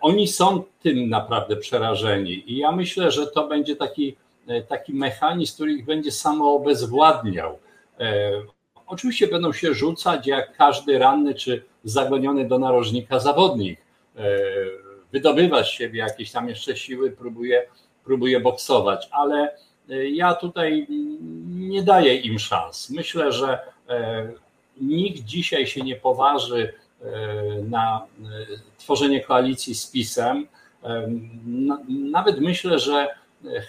Oni 0.00 0.28
są 0.28 0.62
tym 0.82 1.08
naprawdę 1.08 1.56
przerażeni 1.56 2.52
i 2.52 2.56
ja 2.56 2.72
myślę, 2.72 3.10
że 3.10 3.26
to 3.26 3.48
będzie 3.48 3.76
taki, 3.76 4.16
taki 4.68 4.94
mechanizm, 4.94 5.54
który 5.54 5.72
ich 5.72 5.84
będzie 5.84 6.12
samo 6.12 6.54
obezwładniał. 6.54 7.58
Oczywiście 8.90 9.26
będą 9.26 9.52
się 9.52 9.74
rzucać 9.74 10.26
jak 10.26 10.56
każdy 10.56 10.98
ranny 10.98 11.34
czy 11.34 11.64
zagoniony 11.84 12.48
do 12.48 12.58
narożnika 12.58 13.18
zawodnik. 13.18 13.80
E, 14.16 14.22
wydobywać 15.12 15.66
z 15.66 15.70
siebie 15.70 15.98
jakieś 15.98 16.32
tam 16.32 16.48
jeszcze 16.48 16.76
siły, 16.76 17.10
próbuje, 17.10 17.66
próbuje 18.04 18.40
boksować, 18.40 19.08
ale 19.10 19.56
e, 19.90 20.08
ja 20.08 20.34
tutaj 20.34 20.86
nie 21.48 21.82
daję 21.82 22.14
im 22.14 22.38
szans. 22.38 22.90
Myślę, 22.90 23.32
że 23.32 23.58
e, 23.88 24.32
nikt 24.80 25.20
dzisiaj 25.24 25.66
się 25.66 25.80
nie 25.80 25.96
poważy 25.96 26.72
na 27.68 28.06
tworzenie 28.78 29.20
koalicji 29.20 29.74
z 29.74 29.86
PiSem. 29.86 30.46
Nawet 31.88 32.40
myślę, 32.40 32.78
że 32.78 33.08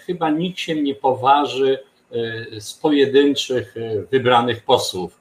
chyba 0.06 0.30
nikt 0.30 0.58
się 0.58 0.82
nie 0.82 0.94
poważy 0.94 1.78
z 2.58 2.74
pojedynczych 2.74 3.74
wybranych 4.10 4.64
posłów, 4.64 5.20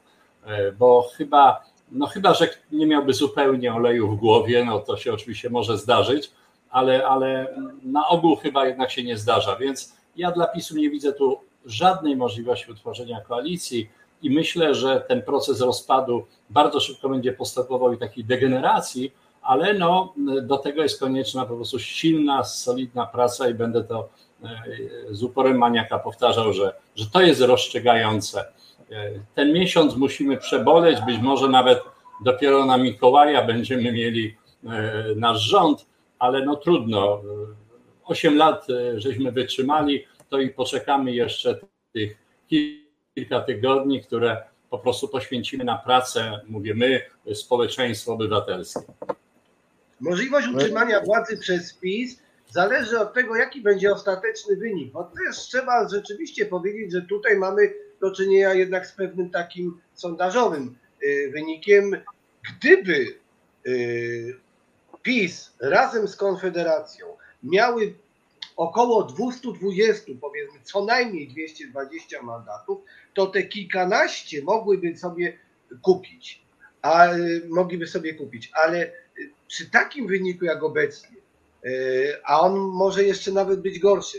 bo 0.79 1.09
chyba, 1.15 1.65
no 1.91 2.05
chyba, 2.05 2.33
że 2.33 2.49
nie 2.71 2.85
miałby 2.87 3.13
zupełnie 3.13 3.73
oleju 3.73 4.07
w 4.07 4.15
głowie, 4.15 4.65
no 4.65 4.79
to 4.79 4.97
się 4.97 5.13
oczywiście 5.13 5.49
może 5.49 5.77
zdarzyć, 5.77 6.31
ale, 6.69 7.07
ale 7.07 7.55
na 7.83 8.07
ogół 8.07 8.35
chyba 8.35 8.65
jednak 8.65 8.91
się 8.91 9.03
nie 9.03 9.17
zdarza, 9.17 9.55
więc 9.55 9.95
ja 10.15 10.31
dla 10.31 10.47
PiSu 10.47 10.77
nie 10.77 10.89
widzę 10.89 11.13
tu 11.13 11.39
żadnej 11.65 12.15
możliwości 12.15 12.71
utworzenia 12.71 13.21
koalicji 13.21 13.89
i 14.21 14.29
myślę, 14.29 14.75
że 14.75 15.01
ten 15.07 15.21
proces 15.21 15.61
rozpadu 15.61 16.25
bardzo 16.49 16.79
szybko 16.79 17.09
będzie 17.09 17.33
postępował 17.33 17.93
i 17.93 17.97
takiej 17.97 18.23
degeneracji, 18.25 19.11
ale 19.41 19.73
no, 19.73 20.13
do 20.41 20.57
tego 20.57 20.83
jest 20.83 20.99
konieczna 20.99 21.45
po 21.45 21.55
prostu 21.55 21.79
silna, 21.79 22.43
solidna 22.43 23.05
praca 23.05 23.49
i 23.49 23.53
będę 23.53 23.83
to 23.83 24.09
z 25.11 25.23
uporem 25.23 25.57
maniaka 25.57 25.99
powtarzał, 25.99 26.53
że, 26.53 26.73
że 26.95 27.05
to 27.05 27.21
jest 27.21 27.41
rozstrzygające. 27.41 28.45
E, 28.91 29.11
ten 29.35 29.53
miesiąc 29.53 29.95
musimy 29.95 30.37
przeboleć, 30.37 31.01
być 31.05 31.17
może 31.17 31.49
nawet 31.49 31.79
dopiero 32.23 32.65
na 32.65 32.77
Mikołaja 32.77 33.45
będziemy 33.45 33.91
mieli 33.91 34.37
e, 34.65 34.69
nasz 35.15 35.39
rząd, 35.39 35.85
ale 36.19 36.45
no 36.45 36.55
trudno. 36.55 37.21
Osiem 38.03 38.37
lat 38.37 38.67
żeśmy 38.95 39.31
wytrzymali, 39.31 40.05
to 40.29 40.39
i 40.39 40.49
poczekamy 40.49 41.11
jeszcze 41.11 41.59
tych 41.93 42.17
kilka 43.15 43.41
tygodni, 43.41 44.03
które 44.03 44.43
po 44.69 44.79
prostu 44.79 45.07
poświęcimy 45.07 45.63
na 45.63 45.77
pracę, 45.77 46.41
mówię 46.47 46.73
my, 46.75 47.01
społeczeństwo 47.33 48.13
obywatelskie. 48.13 48.81
Możliwość 49.99 50.47
utrzymania 50.47 51.01
władzy 51.01 51.37
przez 51.37 51.73
PiS 51.73 52.19
zależy 52.51 52.99
od 52.99 53.13
tego, 53.13 53.35
jaki 53.35 53.61
będzie 53.61 53.91
ostateczny 53.91 54.55
wynik. 54.55 54.91
Bo 54.91 55.03
też 55.03 55.37
trzeba 55.37 55.89
rzeczywiście 55.89 56.45
powiedzieć, 56.45 56.91
że 56.91 57.01
tutaj 57.01 57.37
mamy 57.37 57.73
do 58.01 58.11
czynienia 58.11 58.53
jednak 58.53 58.87
z 58.87 58.91
pewnym 58.91 59.29
takim 59.29 59.81
sondażowym 59.93 60.75
y, 61.03 61.31
wynikiem. 61.33 61.97
Gdyby 62.49 63.05
y, 63.67 64.35
PiS 65.03 65.53
razem 65.59 66.07
z 66.07 66.15
Konfederacją 66.15 67.07
miały 67.43 67.93
około 68.55 69.03
220, 69.03 70.11
powiedzmy 70.21 70.59
co 70.63 70.85
najmniej 70.85 71.27
220 71.27 72.21
mandatów, 72.21 72.81
to 73.13 73.27
te 73.27 73.43
kilkanaście 73.43 74.43
mogłyby 74.43 74.97
sobie 74.97 75.37
kupić, 75.81 76.41
a 76.81 77.07
mogliby 77.49 77.87
sobie 77.87 78.13
kupić, 78.13 78.51
ale 78.53 78.91
przy 79.47 79.69
takim 79.69 80.07
wyniku 80.07 80.45
jak 80.45 80.63
obecnie, 80.63 81.20
a 82.23 82.39
on 82.39 82.59
może 82.59 83.03
jeszcze 83.03 83.31
nawet 83.31 83.61
być 83.61 83.79
gorszy 83.79 84.17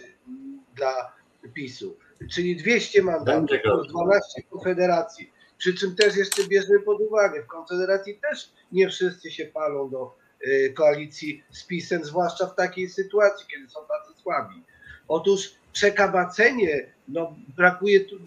dla 0.77 1.12
PiSu, 1.55 1.97
czyli 2.31 2.56
200 2.56 3.02
mandatów, 3.02 3.89
12 3.89 4.43
konfederacji, 4.43 5.32
przy 5.62 5.74
czym 5.74 5.97
też 5.97 6.16
jeszcze 6.16 6.44
bierzmy 6.48 6.81
pod 6.81 7.01
uwagę, 7.01 7.43
w 7.43 7.47
Konfederacji 7.47 8.19
też 8.23 8.52
nie 8.73 8.89
wszyscy 8.89 9.31
się 9.31 9.44
palą 9.44 9.90
do 9.90 10.14
y, 10.47 10.73
koalicji 10.77 11.44
z 11.51 11.64
PiSem, 11.64 12.05
zwłaszcza 12.05 12.47
w 12.47 12.55
takiej 12.55 12.89
sytuacji, 12.89 13.47
kiedy 13.51 13.69
są 13.69 13.81
tacy 13.81 14.20
słabi. 14.23 14.62
Otóż 15.09 15.55
przekabacenie, 15.73 16.93
no 17.09 17.36
brakuje 17.56 18.01
tu 18.01 18.19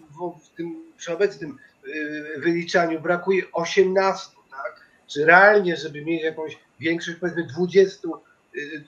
w 0.44 0.56
tym 0.56 0.82
przy 0.96 1.12
obecnym 1.12 1.58
y, 1.86 2.40
wyliczaniu, 2.40 3.00
brakuje 3.00 3.42
18, 3.52 4.30
tak? 4.50 4.86
Czy 5.06 5.26
realnie, 5.26 5.76
żeby 5.76 6.04
mieć 6.04 6.22
jakąś 6.22 6.58
większość, 6.80 7.18
powiedzmy 7.20 7.46
20 7.46 8.08
y, 8.08 8.10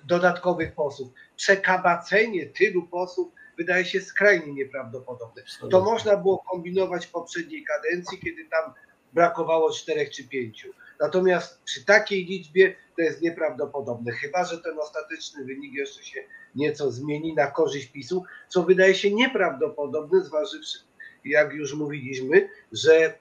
dodatkowych 0.04 0.74
posłów, 0.74 1.08
przekabacenie 1.36 2.46
tylu 2.46 2.82
posłów 2.82 3.32
wydaje 3.58 3.84
się 3.84 4.00
skrajnie 4.00 4.52
nieprawdopodobne. 4.52 5.42
To 5.70 5.80
można 5.84 6.16
było 6.16 6.38
kombinować 6.38 7.06
w 7.06 7.10
poprzedniej 7.10 7.64
kadencji, 7.64 8.18
kiedy 8.18 8.44
tam 8.44 8.74
brakowało 9.12 9.72
czterech 9.72 10.10
czy 10.10 10.28
pięciu. 10.28 10.68
Natomiast 11.00 11.62
przy 11.62 11.84
takiej 11.84 12.24
liczbie 12.24 12.74
to 12.96 13.02
jest 13.02 13.22
nieprawdopodobne, 13.22 14.12
chyba 14.12 14.44
że 14.44 14.58
ten 14.58 14.78
ostateczny 14.78 15.44
wynik 15.44 15.74
jeszcze 15.74 16.04
się 16.04 16.24
nieco 16.54 16.90
zmieni 16.90 17.34
na 17.34 17.46
korzyść 17.46 17.86
PiSu, 17.86 18.22
co 18.48 18.62
wydaje 18.62 18.94
się 18.94 19.14
nieprawdopodobne, 19.14 20.24
zważywszy, 20.24 20.78
jak 21.24 21.52
już 21.52 21.74
mówiliśmy, 21.74 22.48
że 22.72 23.06
e, 23.06 23.14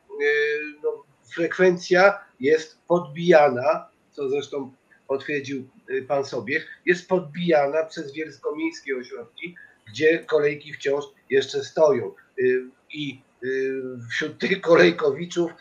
no, 0.84 1.04
frekwencja 1.34 2.20
jest 2.40 2.80
podbijana, 2.88 3.90
co 4.12 4.30
zresztą 4.30 4.72
potwierdził 5.08 5.68
e, 5.90 6.02
pan 6.02 6.26
Sobiech, 6.26 6.68
jest 6.86 7.08
podbijana 7.08 7.86
przez 7.86 8.14
wielkomiejskie 8.14 8.98
ośrodki, 8.98 9.56
gdzie 9.88 10.20
kolejki 10.20 10.74
wciąż 10.74 11.06
jeszcze 11.30 11.64
stoją. 11.64 12.12
Y, 12.40 12.66
I 12.94 13.22
y, 13.44 13.82
wśród 14.12 14.40
tych 14.40 14.62
kolejkowiczów, 14.62 15.52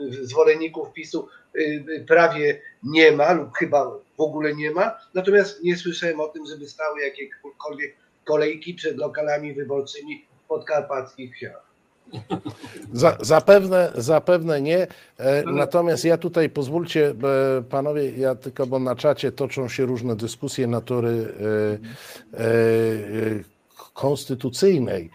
y, 0.00 0.26
zwolenników 0.26 0.92
PiSu 0.92 1.28
prawie 2.08 2.60
nie 2.82 3.12
ma 3.12 3.32
lub 3.32 3.56
chyba 3.56 3.90
w 4.16 4.20
ogóle 4.20 4.54
nie 4.54 4.70
ma. 4.70 4.98
Natomiast 5.14 5.62
nie 5.62 5.76
słyszałem 5.76 6.20
o 6.20 6.28
tym, 6.28 6.46
żeby 6.46 6.68
stały 6.68 7.00
jakiekolwiek 7.00 7.96
kolejki 8.24 8.74
przed 8.74 8.96
lokalami 8.96 9.54
wyborczymi 9.54 10.26
w 10.44 10.48
podkarpackich 10.48 11.34
wsiach. 11.34 11.67
Za, 12.92 13.16
zapewne, 13.20 13.92
zapewne 13.94 14.60
nie. 14.60 14.86
E, 15.18 15.42
natomiast 15.42 16.04
ja 16.04 16.18
tutaj 16.18 16.50
pozwólcie, 16.50 17.14
e, 17.58 17.62
panowie, 17.62 18.10
ja 18.10 18.34
tylko, 18.34 18.66
bo 18.66 18.78
na 18.78 18.96
czacie 18.96 19.32
toczą 19.32 19.68
się 19.68 19.86
różne 19.86 20.16
dyskusje 20.16 20.66
natury 20.66 21.34
e, 22.32 23.58
konstytucyjnej, 23.94 25.10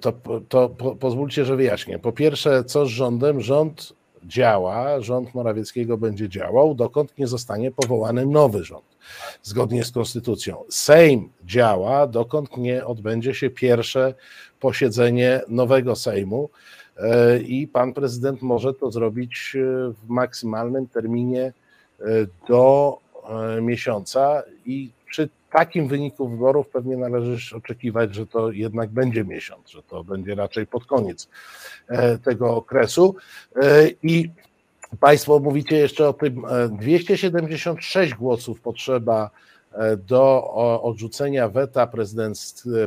to, 0.00 0.12
to 0.48 0.68
po, 0.68 0.96
pozwólcie, 0.96 1.44
że 1.44 1.56
wyjaśnię. 1.56 1.98
Po 1.98 2.12
pierwsze, 2.12 2.64
co 2.64 2.86
z 2.86 2.88
rządem? 2.88 3.40
Rząd 3.40 3.92
działa, 4.24 5.00
rząd 5.00 5.34
Morawieckiego 5.34 5.98
będzie 5.98 6.28
działał, 6.28 6.74
dokąd 6.74 7.18
nie 7.18 7.26
zostanie 7.26 7.70
powołany 7.70 8.26
nowy 8.26 8.64
rząd, 8.64 8.96
zgodnie 9.42 9.84
z 9.84 9.92
konstytucją. 9.92 10.64
Sejm 10.70 11.30
działa, 11.44 12.06
dokąd 12.06 12.56
nie 12.56 12.86
odbędzie 12.86 13.34
się 13.34 13.50
pierwsze 13.50 14.14
posiedzenie 14.60 15.40
nowego 15.48 15.96
Sejmu 15.96 16.50
e, 16.96 17.38
i 17.38 17.66
pan 17.66 17.92
prezydent 17.92 18.42
może 18.42 18.74
to 18.74 18.90
zrobić 18.90 19.56
e, 19.56 19.92
w 19.92 20.08
maksymalnym 20.08 20.86
terminie 20.86 21.52
do 22.48 22.98
miesiąca 23.60 24.42
i 24.66 24.90
przy 25.10 25.28
takim 25.50 25.88
wyniku 25.88 26.28
wyborów 26.28 26.68
pewnie 26.68 26.96
należy 26.96 27.56
oczekiwać, 27.56 28.14
że 28.14 28.26
to 28.26 28.50
jednak 28.50 28.90
będzie 28.90 29.24
miesiąc, 29.24 29.70
że 29.70 29.82
to 29.82 30.04
będzie 30.04 30.34
raczej 30.34 30.66
pod 30.66 30.84
koniec 30.86 31.28
e, 31.88 32.18
tego 32.18 32.56
okresu. 32.56 33.16
E, 33.56 33.88
I 34.02 34.30
Państwo 35.00 35.38
mówicie 35.38 35.76
jeszcze 35.76 36.08
o 36.08 36.12
tym, 36.12 36.42
276 36.70 38.12
e, 38.12 38.16
głosów 38.16 38.60
potrzeba 38.60 39.30
do 40.06 40.52
odrzucenia 40.82 41.48
weta 41.48 41.88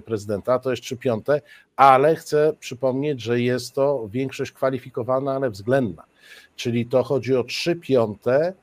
prezydenta, 0.06 0.60
to 0.60 0.72
jest 0.72 0.84
3 0.84 0.98
piąte, 0.98 1.41
ale 1.76 2.16
chcę 2.16 2.53
przypomnieć, 2.60 3.22
że 3.22 3.41
jest 3.41 3.74
to 3.74 4.08
większość 4.12 4.52
kwalifikowana, 4.52 5.36
ale 5.36 5.49
względna. 5.49 6.03
Czyli 6.56 6.86
to 6.86 7.03
chodzi 7.03 7.36
o 7.36 7.44
3 7.44 7.76
piąte 7.76 8.53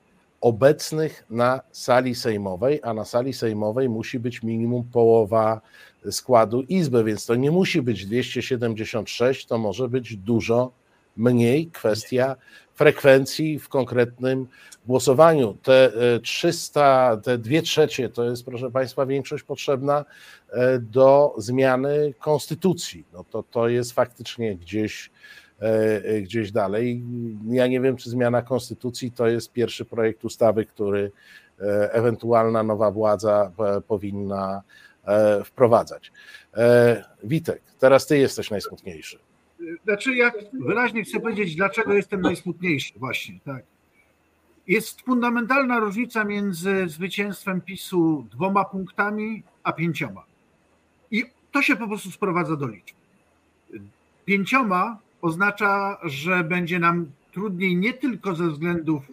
obecnych 0.41 1.25
na 1.31 1.61
sali 1.73 2.15
sejmowej, 2.15 2.81
a 2.83 2.95
na 2.95 3.05
sali 3.05 3.33
sejmowej 3.33 3.89
musi 3.89 4.19
być 4.19 4.43
minimum 4.43 4.85
połowa 4.93 5.61
składu 6.11 6.63
Izby, 6.63 7.05
więc 7.05 7.27
to 7.27 7.35
nie 7.35 7.51
musi 7.51 7.83
być 7.83 8.07
276, 8.07 9.47
to 9.47 9.59
może 9.59 9.89
być 9.89 10.17
dużo 10.17 10.71
mniej. 11.19 11.67
Kwestia 11.67 12.37
frekwencji 12.75 13.59
w 13.59 13.69
konkretnym 13.69 14.47
głosowaniu. 14.87 15.57
Te 15.63 15.93
300, 16.23 17.13
e, 17.13 17.23
te 17.23 17.39
dwie 17.39 17.63
trzecie 17.63 18.09
to 18.09 18.25
jest, 18.25 18.45
proszę 18.45 18.71
Państwa, 18.71 19.07
większość 19.07 19.45
potrzebna 19.45 20.05
e, 20.51 20.79
do 20.79 21.35
zmiany 21.39 22.15
konstytucji. 22.19 23.05
No 23.13 23.25
to, 23.25 23.43
to 23.43 23.69
jest 23.69 23.93
faktycznie 23.93 24.57
gdzieś 24.57 25.11
E, 25.61 26.21
gdzieś 26.21 26.53
dalej. 26.53 27.03
Ja 27.49 27.67
nie 27.67 27.81
wiem, 27.81 27.97
czy 27.97 28.11
zmiana 28.11 28.43
konstytucji 28.43 29.13
to 29.13 29.27
jest 29.27 29.53
pierwszy 29.53 29.85
projekt 29.85 30.25
ustawy, 30.25 30.65
który 30.65 31.13
ewentualna 31.93 32.63
nowa 32.63 32.91
władza 32.91 33.53
powinna 33.89 34.63
wprowadzać. 35.45 36.13
Witek, 37.25 37.63
teraz 37.79 38.07
ty 38.07 38.19
jesteś 38.19 38.51
najsmutniejszy. 38.51 39.19
Znaczy, 39.85 40.17
ja 40.17 40.33
wyraźnie 40.53 41.05
chcę 41.05 41.21
powiedzieć, 41.21 41.57
dlaczego 41.57 41.93
jestem 41.93 42.21
najsmutniejszy, 42.21 42.99
właśnie, 42.99 43.39
tak. 43.45 43.63
Jest 44.67 45.03
fundamentalna 45.03 45.79
różnica 45.81 46.25
między 46.25 46.89
zwycięstwem 46.89 47.61
PiSu 47.61 48.27
dwoma 48.31 48.65
punktami, 48.65 49.43
a 49.63 49.73
pięcioma. 49.73 50.25
I 51.11 51.25
to 51.53 51.63
się 51.63 51.77
po 51.77 51.89
prostu 51.89 52.11
sprowadza 52.11 52.57
do 52.57 52.67
liczb. 52.67 52.97
Pięcioma 54.25 54.99
oznacza, 55.23 55.99
że 56.03 56.45
będzie 56.45 56.79
nam 56.79 57.07
trudniej 57.33 57.77
nie 57.77 57.93
tylko 57.93 58.35
ze 58.35 58.49
względów 58.49 59.03
e, 59.03 59.13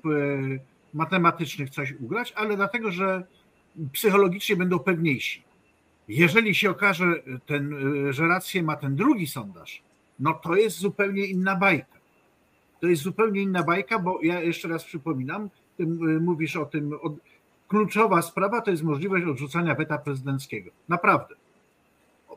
matematycznych 0.93 1.69
coś 1.69 1.91
ugrać, 1.91 2.33
ale 2.35 2.55
dlatego, 2.55 2.91
że 2.91 3.23
psychologicznie 3.91 4.55
będą 4.55 4.79
pewniejsi. 4.79 5.43
Jeżeli 6.07 6.55
się 6.55 6.69
okaże, 6.69 7.05
ten, 7.45 7.73
e, 8.07 8.13
że 8.13 8.27
rację 8.27 8.63
ma 8.63 8.75
ten 8.75 8.95
drugi 8.95 9.27
sondaż, 9.27 9.81
no 10.19 10.33
to 10.33 10.55
jest 10.55 10.77
zupełnie 10.77 11.25
inna 11.25 11.55
bajka. 11.55 11.95
To 12.81 12.87
jest 12.87 13.01
zupełnie 13.01 13.41
inna 13.41 13.63
bajka, 13.63 13.99
bo 13.99 14.19
ja 14.23 14.41
jeszcze 14.41 14.67
raz 14.67 14.83
przypominam, 14.83 15.49
ty 15.77 15.85
mówisz 16.19 16.55
o 16.55 16.65
tym, 16.65 16.93
kluczowa 17.67 18.21
sprawa 18.21 18.61
to 18.61 18.71
jest 18.71 18.83
możliwość 18.83 19.25
odrzucania 19.25 19.75
weta 19.75 19.97
prezydenckiego. 19.97 20.71
Naprawdę. 20.89 21.35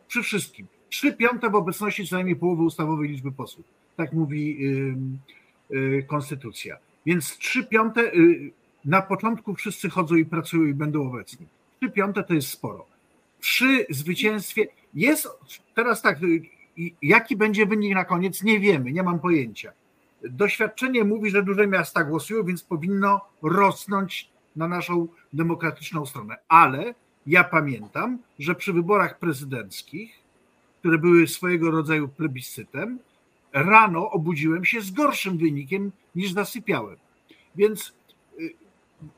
Przy 0.09 0.23
wszystkim. 0.23 0.67
Trzy 0.89 1.13
piąte 1.13 1.51
w 1.51 1.55
obecności 1.55 2.07
co 2.07 2.17
najmniej 2.17 2.37
połowy 2.37 2.63
ustawowej 2.63 3.09
liczby 3.09 3.33
posłów. 3.33 3.67
Tak 3.97 4.13
mówi 4.13 4.59
y, 5.73 6.03
konstytucja. 6.07 6.77
Więc 7.07 7.39
trzy 7.39 7.65
piąte 7.65 8.01
y, 8.15 8.51
na 8.85 9.03
początku 9.03 9.55
wszyscy 9.55 9.91
chodzą 9.91 10.15
i 10.15 10.25
pracują 10.25 10.65
i 10.65 10.75
będą 10.75 11.09
obecni. 11.09 11.47
Trzy 11.81 11.91
piąte 11.91 12.25
to 12.25 12.35
jest 12.35 12.49
sporo. 12.49 12.87
Przy 13.41 13.87
zwycięstwie 13.91 14.69
jest 14.95 15.29
teraz 15.75 16.03
tak, 16.03 16.19
y, 16.79 16.91
jaki 17.03 17.37
będzie 17.37 17.67
wynik 17.67 17.95
na 17.95 18.05
koniec, 18.05 18.43
nie 18.43 18.61
wiemy, 18.61 18.93
nie 18.93 19.03
mam 19.03 19.21
pojęcia. 19.21 19.73
Doświadczenie 20.25 21.05
mówi, 21.05 21.31
że 21.31 21.43
duże 21.43 21.67
miasta 21.67 22.05
głosują, 22.05 22.45
więc 22.45 22.63
powinno 22.63 23.21
rosnąć 23.43 24.31
na 24.57 24.69
naszą 24.69 25.09
demokratyczną 25.33 26.07
stronę. 26.07 26.37
Ale 26.49 26.95
ja 27.27 27.45
pamiętam, 27.45 28.19
że 28.39 28.55
przy 28.55 28.73
wyborach 28.73 29.19
prezydenckich 29.19 30.29
które 30.79 30.99
były 30.99 31.29
swojego 31.29 31.71
rodzaju 31.71 32.09
plebiscytem, 32.09 32.99
rano 33.53 34.11
obudziłem 34.11 34.65
się 34.65 34.81
z 34.81 34.91
gorszym 34.91 35.39
wynikiem 35.39 35.93
niż 36.15 36.33
zasypiałem. 36.33 36.97
Więc 37.57 37.93
y, 38.41 38.55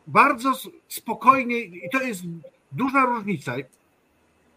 bardzo 0.06 0.52
spokojnie, 0.88 1.60
i 1.60 1.90
to 1.92 2.02
jest 2.02 2.22
duża 2.72 3.04
różnica. 3.04 3.54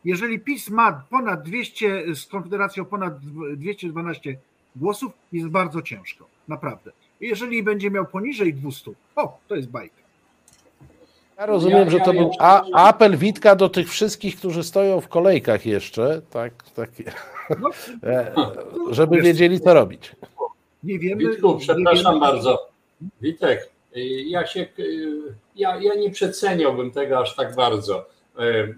Jeżeli 0.05 0.39
PiS 0.39 0.69
ma 0.69 1.03
ponad 1.09 1.43
200, 1.43 2.15
z 2.15 2.25
Konfederacją 2.25 2.85
ponad 2.85 3.13
212 3.57 4.37
głosów, 4.75 5.11
jest 5.31 5.47
bardzo 5.47 5.81
ciężko, 5.81 6.25
naprawdę. 6.47 6.91
Jeżeli 7.21 7.63
będzie 7.63 7.91
miał 7.91 8.05
poniżej 8.05 8.53
200, 8.53 8.91
o, 9.15 9.37
to 9.47 9.55
jest 9.55 9.69
bajka. 9.69 10.03
Ja 11.37 11.45
rozumiem, 11.45 11.89
że 11.89 11.99
to 11.99 12.13
był 12.13 12.31
a, 12.39 12.63
apel 12.73 13.17
Witka 13.17 13.55
do 13.55 13.69
tych 13.69 13.89
wszystkich, 13.89 14.35
którzy 14.35 14.63
stoją 14.63 15.01
w 15.01 15.07
kolejkach 15.07 15.65
jeszcze, 15.65 16.21
tak, 16.29 16.53
tak 16.75 16.89
żeby 18.91 19.21
wiedzieli, 19.21 19.59
co 19.59 19.73
robić. 19.73 20.15
Nie 20.83 20.99
wiemy. 20.99 21.29
Witku, 21.29 21.57
przepraszam 21.57 22.13
nie 22.13 22.21
bardzo. 22.21 22.69
Witek, 23.21 23.69
ja 24.25 24.47
się, 24.47 24.67
ja, 25.55 25.77
ja 25.81 25.95
nie 25.95 26.11
przeceniałbym 26.11 26.91
tego 26.91 27.19
aż 27.19 27.35
tak 27.35 27.55
bardzo. 27.55 28.05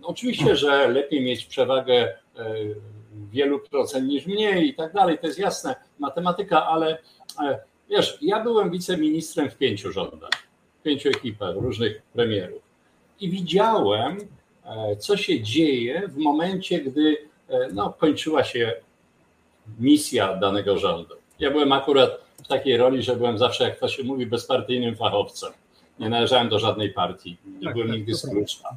Oczywiście, 0.04 0.56
że 0.56 0.88
lepiej 0.88 1.24
mieć 1.24 1.46
przewagę 1.46 2.18
wielu 3.32 3.60
procent 3.60 4.08
niż 4.08 4.26
mniej 4.26 4.68
i 4.70 4.74
tak 4.74 4.94
dalej, 4.94 5.18
to 5.18 5.28
jest 5.28 5.40
jasne, 5.40 5.76
matematyka, 6.00 6.66
ale 6.66 6.98
wiesz, 7.90 8.18
ja 8.22 8.44
byłem 8.44 8.72
wiceministrem 8.72 9.50
w 9.50 9.58
pięciu 9.58 9.92
rządach 9.92 10.30
pięciu 10.86 11.10
ekipach 11.10 11.56
różnych 11.56 12.02
premierów. 12.02 12.62
I 13.20 13.30
widziałem, 13.30 14.18
e, 14.66 14.96
co 14.96 15.18
się 15.18 15.42
dzieje 15.42 16.08
w 16.08 16.18
momencie, 16.18 16.80
gdy 16.80 17.18
e, 17.50 17.68
no, 17.74 17.94
kończyła 17.94 18.44
się 18.44 18.74
misja 19.80 20.36
danego 20.36 20.78
rządu. 20.78 21.14
Ja 21.40 21.52
byłem 21.52 21.72
akurat 21.72 22.12
w 22.44 22.48
takiej 22.48 22.78
roli, 22.78 23.04
że 23.04 23.16
byłem 23.16 23.38
zawsze, 23.38 23.64
jak 23.64 23.80
to 23.80 23.88
się 23.88 24.04
mówi, 24.04 24.26
bezpartyjnym 24.26 24.96
fachowcem. 24.96 25.52
Nie 26.00 26.10
należałem 26.10 26.50
do 26.50 26.60
żadnej 26.60 26.90
partii, 26.90 27.38
nie 27.46 27.66
tak, 27.66 27.74
byłem 27.74 27.88
tak, 27.88 27.98
nigdy 27.98 28.14
z 28.14 28.30
klucza. 28.30 28.70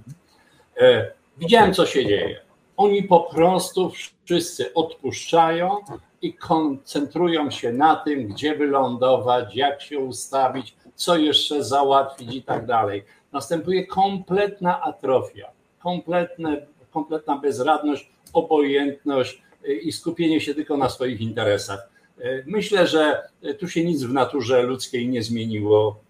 E, 0.80 1.10
widziałem, 1.38 1.74
co 1.74 1.86
się 1.86 2.06
dzieje. 2.06 2.40
Oni 2.76 3.02
po 3.02 3.20
prostu 3.20 3.92
wszyscy 4.24 4.74
odpuszczają 4.74 5.76
i 6.22 6.34
koncentrują 6.34 7.50
się 7.50 7.72
na 7.72 7.96
tym, 7.96 8.28
gdzie 8.28 8.54
wylądować, 8.56 9.56
jak 9.56 9.82
się 9.82 9.98
ustawić, 9.98 10.76
co 10.94 11.16
jeszcze 11.16 11.64
załatwić 11.64 12.34
i 12.34 12.42
tak 12.42 12.66
dalej. 12.66 13.04
Następuje 13.32 13.86
kompletna 13.86 14.82
atrofia, 14.82 15.50
kompletne, 15.82 16.66
kompletna 16.90 17.36
bezradność, 17.36 18.10
obojętność 18.32 19.42
y, 19.64 19.74
i 19.74 19.92
skupienie 19.92 20.40
się 20.40 20.54
tylko 20.54 20.76
na 20.76 20.88
swoich 20.88 21.20
interesach. 21.20 21.90
Y, 22.18 22.44
myślę, 22.46 22.86
że 22.86 23.22
tu 23.58 23.68
się 23.68 23.84
nic 23.84 24.02
w 24.02 24.12
naturze 24.12 24.62
ludzkiej 24.62 25.08
nie 25.08 25.22
zmieniło. 25.22 26.00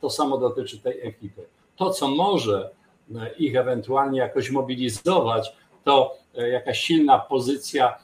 To 0.00 0.10
samo 0.10 0.38
dotyczy 0.38 0.78
tej 0.78 1.06
ekipy. 1.06 1.42
To, 1.76 1.90
co 1.90 2.08
może 2.08 2.70
ich 3.38 3.56
ewentualnie 3.56 4.18
jakoś 4.18 4.50
mobilizować, 4.50 5.52
to 5.84 6.18
jakaś 6.34 6.78
silna 6.78 7.18
pozycja 7.18 7.98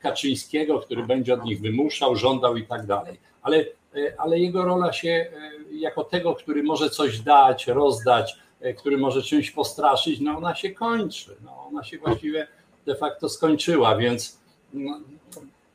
Kaczyńskiego, 0.00 0.78
który 0.78 1.06
będzie 1.06 1.34
od 1.34 1.44
nich 1.44 1.60
wymuszał, 1.60 2.16
żądał 2.16 2.56
i 2.56 2.66
tak 2.66 2.86
dalej. 2.86 3.20
Ale 3.42 3.64
E, 3.96 4.20
ale 4.20 4.38
jego 4.38 4.64
rola 4.64 4.92
się 4.92 5.08
e, 5.08 5.30
jako 5.70 6.04
tego, 6.04 6.34
który 6.34 6.62
może 6.62 6.90
coś 6.90 7.20
dać, 7.20 7.66
rozdać, 7.66 8.38
e, 8.60 8.74
który 8.74 8.98
może 8.98 9.22
czymś 9.22 9.50
postraszyć, 9.50 10.20
no 10.20 10.36
ona 10.36 10.54
się 10.54 10.70
kończy. 10.70 11.36
No 11.44 11.66
ona 11.68 11.84
się 11.84 11.98
właściwie 11.98 12.48
de 12.86 12.94
facto 12.94 13.28
skończyła, 13.28 13.96
więc 13.96 14.40
no, 14.72 15.00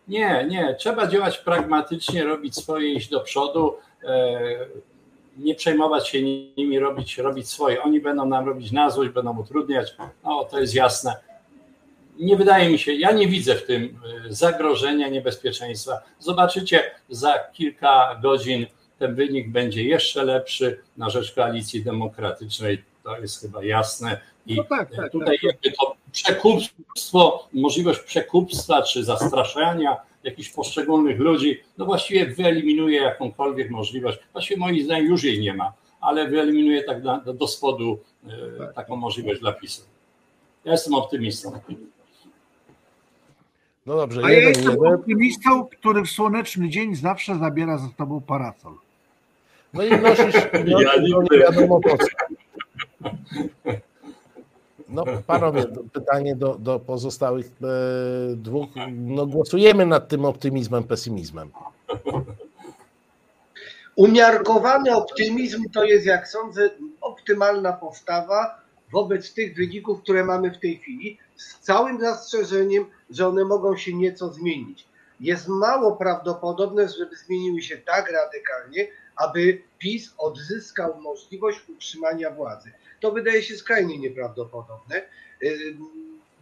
nie, 0.07 0.47
nie, 0.49 0.75
trzeba 0.79 1.07
działać 1.07 1.37
pragmatycznie, 1.37 2.23
robić 2.23 2.55
swoje, 2.55 2.93
iść 2.93 3.09
do 3.09 3.19
przodu, 3.19 3.75
nie 5.37 5.55
przejmować 5.55 6.07
się 6.07 6.21
nimi, 6.57 6.79
robić, 6.79 7.17
robić 7.17 7.49
swoje. 7.49 7.83
Oni 7.83 7.99
będą 7.99 8.25
nam 8.25 8.45
robić 8.45 8.71
na 8.71 8.89
złość, 8.89 9.11
będą 9.11 9.39
utrudniać, 9.39 9.95
no 10.23 10.43
to 10.43 10.59
jest 10.59 10.75
jasne 10.75 11.15
nie 12.19 12.37
wydaje 12.37 12.69
mi 12.69 12.79
się, 12.79 12.93
ja 12.93 13.11
nie 13.11 13.27
widzę 13.27 13.55
w 13.55 13.65
tym 13.65 13.99
y, 14.25 14.33
zagrożenia, 14.33 15.09
niebezpieczeństwa. 15.09 16.01
Zobaczycie, 16.19 16.91
za 17.09 17.39
kilka 17.53 18.19
godzin 18.21 18.65
ten 18.99 19.15
wynik 19.15 19.49
będzie 19.49 19.83
jeszcze 19.83 20.23
lepszy 20.23 20.79
na 20.97 21.09
rzecz 21.09 21.31
koalicji 21.31 21.83
demokratycznej. 21.83 22.83
To 23.03 23.19
jest 23.19 23.41
chyba 23.41 23.63
jasne. 23.63 24.21
I 24.45 24.55
no 24.55 24.63
tak, 24.63 24.95
tak, 24.95 25.11
tutaj 25.11 25.39
tak. 25.41 25.43
jakby 25.43 25.71
to 25.71 25.95
przekupstwo, 26.11 27.47
możliwość 27.53 27.99
przekupstwa 27.99 28.81
czy 28.81 29.03
zastraszania 29.03 29.97
jakichś 30.23 30.49
poszczególnych 30.49 31.19
ludzi, 31.19 31.59
no 31.77 31.85
właściwie 31.85 32.25
wyeliminuje 32.25 33.01
jakąkolwiek 33.01 33.69
możliwość. 33.69 34.19
Właściwie 34.33 34.59
moim 34.59 34.83
zdaniem 34.83 35.05
już 35.05 35.23
jej 35.23 35.39
nie 35.39 35.53
ma, 35.53 35.73
ale 36.01 36.27
wyeliminuje 36.27 36.83
tak 36.83 37.01
do, 37.01 37.33
do 37.33 37.47
spodu 37.47 37.99
y, 38.23 38.27
tak. 38.57 38.73
taką 38.73 38.95
możliwość 38.95 39.39
dla 39.39 39.53
PiSu. 39.53 39.81
Ja 40.65 40.71
jestem 40.71 40.93
optymistą. 40.93 41.59
No 43.85 43.95
dobrze, 43.95 44.21
A 44.23 44.31
jeden, 44.31 44.43
ja 44.43 44.49
jestem 44.49 44.71
jeden. 44.71 44.93
optymistą, 44.93 45.65
który 45.65 46.03
w 46.03 46.09
słoneczny 46.09 46.69
dzień 46.69 46.95
zawsze 46.95 47.35
zabiera 47.35 47.77
ze 47.77 47.87
sobą 47.97 48.21
parasol. 48.21 48.73
No 49.73 49.83
i 49.83 49.89
nosisz, 49.89 50.17
nosisz 50.25 50.43
ja 50.53 51.01
nie 51.01 51.39
wiadomo 51.39 51.79
po 51.79 51.97
co. 51.97 52.05
No 54.89 55.05
panowie, 55.27 55.65
pytanie 55.93 56.35
do, 56.35 56.55
do 56.55 56.79
pozostałych 56.79 57.45
e, 57.45 58.35
dwóch. 58.35 58.69
No 58.91 59.25
głosujemy 59.25 59.85
nad 59.85 60.07
tym 60.07 60.25
optymizmem, 60.25 60.83
pesymizmem. 60.83 61.51
Umiarkowany 63.95 64.95
optymizm 64.95 65.63
to 65.73 65.83
jest, 65.83 66.05
jak 66.05 66.27
sądzę, 66.27 66.69
optymalna 67.01 67.73
postawa 67.73 68.61
wobec 68.91 69.33
tych 69.33 69.55
wyników, 69.55 70.01
które 70.01 70.23
mamy 70.23 70.51
w 70.51 70.59
tej 70.59 70.77
chwili, 70.77 71.17
z 71.35 71.59
całym 71.59 71.99
zastrzeżeniem, 71.99 72.85
że 73.09 73.27
one 73.27 73.45
mogą 73.45 73.77
się 73.77 73.93
nieco 73.93 74.33
zmienić. 74.33 74.87
Jest 75.19 75.47
mało 75.47 75.95
prawdopodobne, 75.95 76.89
żeby 76.89 77.15
zmieniły 77.15 77.61
się 77.61 77.77
tak 77.77 78.11
radykalnie, 78.11 78.87
aby 79.17 79.61
PiS 79.77 80.13
odzyskał 80.17 81.01
możliwość 81.01 81.59
utrzymania 81.69 82.31
władzy. 82.31 82.71
To 82.99 83.11
wydaje 83.11 83.43
się 83.43 83.55
skrajnie 83.55 83.97
nieprawdopodobne. 83.97 85.01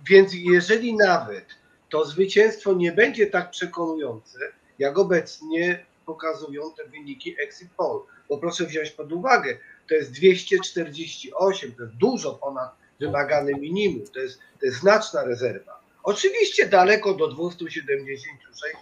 Więc 0.09 0.33
jeżeli 0.33 0.95
nawet 0.95 1.45
to 1.89 2.05
zwycięstwo 2.05 2.73
nie 2.73 2.91
będzie 2.91 3.27
tak 3.27 3.51
przekonujące, 3.51 4.39
jak 4.79 4.97
obecnie 4.97 5.85
pokazują 6.05 6.61
te 6.77 6.85
wyniki 6.85 7.35
exit 7.39 7.69
poll, 7.77 8.01
bo 8.29 8.37
proszę 8.37 8.65
wziąć 8.65 8.91
pod 8.91 9.11
uwagę, 9.11 9.57
to 9.89 9.95
jest 9.95 10.11
248, 10.11 11.71
to 11.71 11.83
jest 11.83 11.95
dużo 11.95 12.33
ponad 12.33 12.75
wymagane 12.99 13.53
minimum, 13.53 14.07
to 14.13 14.19
jest, 14.19 14.39
to 14.59 14.65
jest 14.65 14.77
znaczna 14.77 15.23
rezerwa. 15.23 15.81
Oczywiście 16.03 16.67
daleko 16.67 17.13
do 17.13 17.27
276 17.27 18.75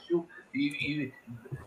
i, 0.53 0.59
i 0.59 1.11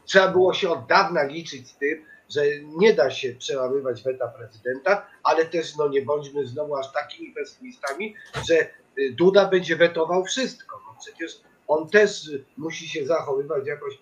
trzeba 0.04 0.28
było 0.28 0.54
się 0.54 0.70
od 0.70 0.86
dawna 0.86 1.22
liczyć 1.22 1.68
z 1.68 1.76
tym, 1.76 2.04
że 2.28 2.42
nie 2.76 2.94
da 2.94 3.10
się 3.10 3.32
przełamywać 3.32 4.02
weta 4.02 4.28
prezydenta, 4.28 5.06
ale 5.22 5.44
też 5.44 5.76
no 5.76 5.88
nie 5.88 6.02
bądźmy 6.02 6.46
znowu 6.46 6.76
aż 6.76 6.92
takimi 6.92 7.32
pesymistami, 7.32 8.14
że 8.48 8.66
y, 8.98 9.12
Duda 9.12 9.48
będzie 9.48 9.76
wetował 9.76 10.24
wszystko. 10.24 10.80
No 10.86 10.96
przecież 11.00 11.40
on 11.68 11.88
też 11.88 12.30
musi 12.56 12.88
się 12.88 13.06
zachowywać 13.06 13.66
jakoś 13.66 13.94
y, 13.94 13.98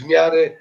w 0.00 0.08
miarę 0.08 0.56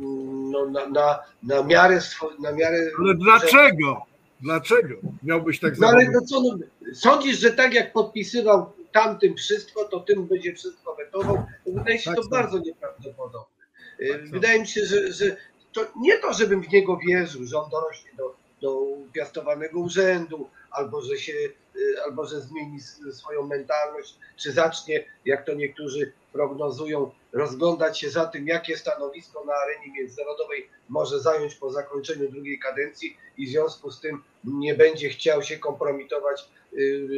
mm, 0.00 0.50
no, 0.50 0.66
na, 0.66 0.86
na, 0.86 1.18
na 1.42 1.62
miarę 1.62 2.00
na 2.38 2.52
miarę. 2.52 2.90
Ale 3.00 3.14
dlaczego? 3.14 4.06
Dlaczego 4.40 4.94
miałbyś 5.22 5.60
tak 5.60 5.78
no, 5.78 5.88
ale 5.88 6.10
no 6.10 6.20
co, 6.20 6.40
no, 6.40 6.58
Sądzisz, 6.94 7.38
że 7.38 7.52
tak 7.52 7.74
jak 7.74 7.92
podpisywał 7.92 8.72
tamtym 8.92 9.36
wszystko, 9.36 9.84
to 9.84 10.00
tym 10.00 10.26
będzie 10.26 10.54
wszystko 10.54 10.94
wetował? 10.94 11.46
Wydaje 11.66 11.98
się 11.98 12.10
tak, 12.10 12.16
to 12.16 12.22
tak. 12.22 12.30
bardzo 12.30 12.58
nieprawdopodobne. 12.58 13.64
Y, 14.00 14.08
tak, 14.08 14.30
wydaje 14.30 14.60
mi 14.60 14.66
się, 14.66 14.84
że, 14.84 15.12
że 15.12 15.36
to 15.74 15.86
nie 15.96 16.18
to, 16.18 16.32
żebym 16.32 16.62
w 16.62 16.72
niego 16.72 16.96
wierzył, 16.96 17.44
że 17.44 17.58
on 17.58 17.70
dorośnie 17.70 18.10
do, 18.16 18.34
do 18.62 18.86
piastowanego 19.12 19.80
urzędu, 19.80 20.50
albo 20.70 21.02
że 21.02 21.16
się, 21.16 21.32
y, 21.76 22.02
albo 22.04 22.26
że 22.26 22.40
zmieni 22.40 22.80
swoją 23.12 23.46
mentalność, 23.46 24.18
czy 24.36 24.52
zacznie, 24.52 25.04
jak 25.24 25.46
to 25.46 25.54
niektórzy 25.54 26.12
prognozują, 26.32 27.10
rozglądać 27.32 27.98
się 27.98 28.10
za 28.10 28.26
tym, 28.26 28.46
jakie 28.46 28.76
stanowisko 28.76 29.44
na 29.44 29.52
arenie 29.52 29.92
międzynarodowej 29.92 30.68
może 30.88 31.20
zająć 31.20 31.54
po 31.54 31.70
zakończeniu 31.70 32.30
drugiej 32.30 32.58
kadencji 32.58 33.16
i 33.36 33.46
w 33.46 33.50
związku 33.50 33.90
z 33.90 34.00
tym 34.00 34.22
nie 34.44 34.74
będzie 34.74 35.08
chciał 35.08 35.42
się 35.42 35.58
kompromitować 35.58 36.48
y, 36.72 37.08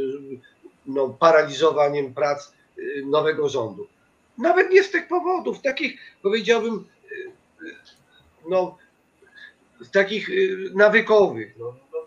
no, 0.87 1.09
paraliżowaniem 1.09 2.15
prac 2.15 2.53
y, 2.78 3.03
nowego 3.07 3.49
rządu. 3.49 3.87
Nawet 4.39 4.70
nie 4.70 4.85
z 4.85 4.91
tych 4.91 5.09
powodów, 5.09 5.62
takich 5.62 6.01
powiedziałbym, 6.23 6.85
y, 7.12 7.33
no, 8.48 8.78
takich 9.93 10.31
nawykowych. 10.74 11.55
No, 11.59 11.77
no, 11.93 11.98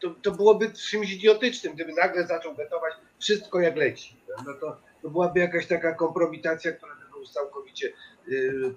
to, 0.00 0.10
to 0.22 0.30
byłoby 0.30 0.72
czymś 0.72 1.12
idiotycznym, 1.12 1.74
gdyby 1.74 1.92
nagle 1.92 2.26
zaczął 2.26 2.54
wetować 2.54 2.94
wszystko 3.18 3.60
jak 3.60 3.76
leci. 3.76 4.16
No 4.46 4.54
to, 4.54 4.76
to 5.02 5.10
byłaby 5.10 5.40
jakaś 5.40 5.66
taka 5.66 5.94
kompromitacja, 5.94 6.72
która 6.72 6.96
tego 7.06 7.18
już 7.18 7.30
całkowicie 7.30 7.92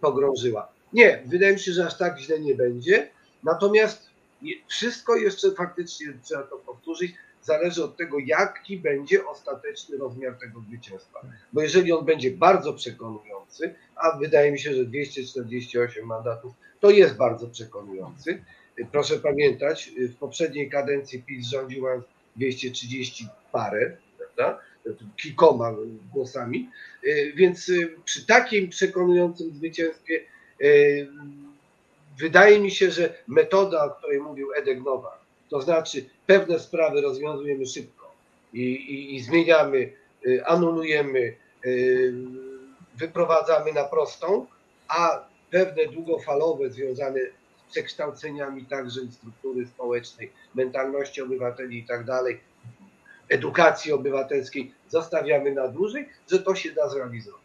pogrążyła. 0.01 0.71
Nie, 0.93 1.23
wydaje 1.25 1.53
mi 1.53 1.59
się, 1.59 1.71
że 1.71 1.85
aż 1.85 1.97
tak 1.97 2.19
źle 2.19 2.39
nie 2.39 2.55
będzie. 2.55 3.09
Natomiast 3.43 4.09
wszystko 4.67 5.15
jeszcze 5.15 5.51
faktycznie 5.51 6.07
trzeba 6.23 6.43
to 6.43 6.57
powtórzyć, 6.57 7.13
zależy 7.41 7.83
od 7.83 7.97
tego, 7.97 8.17
jaki 8.25 8.77
będzie 8.77 9.27
ostateczny 9.27 9.97
rozmiar 9.97 10.37
tego 10.39 10.61
zwycięstwa. 10.61 11.19
Bo 11.53 11.61
jeżeli 11.61 11.91
on 11.91 12.05
będzie 12.05 12.31
bardzo 12.31 12.73
przekonujący, 12.73 13.75
a 13.95 14.17
wydaje 14.17 14.51
mi 14.51 14.59
się, 14.59 14.73
że 14.73 14.85
248 14.85 16.05
mandatów 16.05 16.53
to 16.83 16.89
jest 16.89 17.15
bardzo 17.15 17.47
przekonujący. 17.47 18.43
Proszę 18.91 19.19
pamiętać, 19.19 19.91
w 19.97 20.15
poprzedniej 20.15 20.69
kadencji 20.69 21.23
PiS 21.23 21.47
rządził 21.47 21.85
230 22.35 23.27
parę, 23.51 23.97
prawda? 24.17 24.59
kilkoma 25.17 25.75
głosami, 26.13 26.69
więc 27.35 27.71
przy 28.05 28.25
takim 28.25 28.69
przekonującym 28.69 29.53
zwycięstwie 29.53 30.21
wydaje 32.17 32.59
mi 32.59 32.71
się, 32.71 32.91
że 32.91 33.13
metoda, 33.27 33.85
o 33.85 33.89
której 33.89 34.19
mówił 34.19 34.53
Edek 34.53 34.83
Nowak, 34.83 35.17
to 35.49 35.61
znaczy 35.61 36.05
pewne 36.25 36.59
sprawy 36.59 37.01
rozwiązujemy 37.01 37.65
szybko 37.65 38.11
i, 38.53 38.61
i, 38.61 39.15
i 39.15 39.19
zmieniamy, 39.19 39.93
y, 40.27 40.45
anulujemy, 40.45 41.35
y, 41.65 42.13
wyprowadzamy 42.95 43.73
na 43.73 43.83
prostą, 43.83 44.45
a 44.87 45.32
pewne 45.53 45.85
długofalowe 45.93 46.69
związane 46.69 47.19
z 47.19 47.71
przekształceniami 47.71 48.65
także 48.65 49.01
struktury 49.11 49.67
społecznej, 49.67 50.31
mentalności 50.55 51.21
obywateli 51.21 51.77
i 51.79 51.83
tak 51.83 52.05
dalej, 52.05 52.39
edukacji 53.29 53.91
obywatelskiej 53.91 54.71
zostawiamy 54.89 55.51
na 55.51 55.67
dłużej, 55.67 56.09
że 56.31 56.39
to 56.39 56.55
się 56.55 56.71
da 56.71 56.89
zrealizować. 56.89 57.41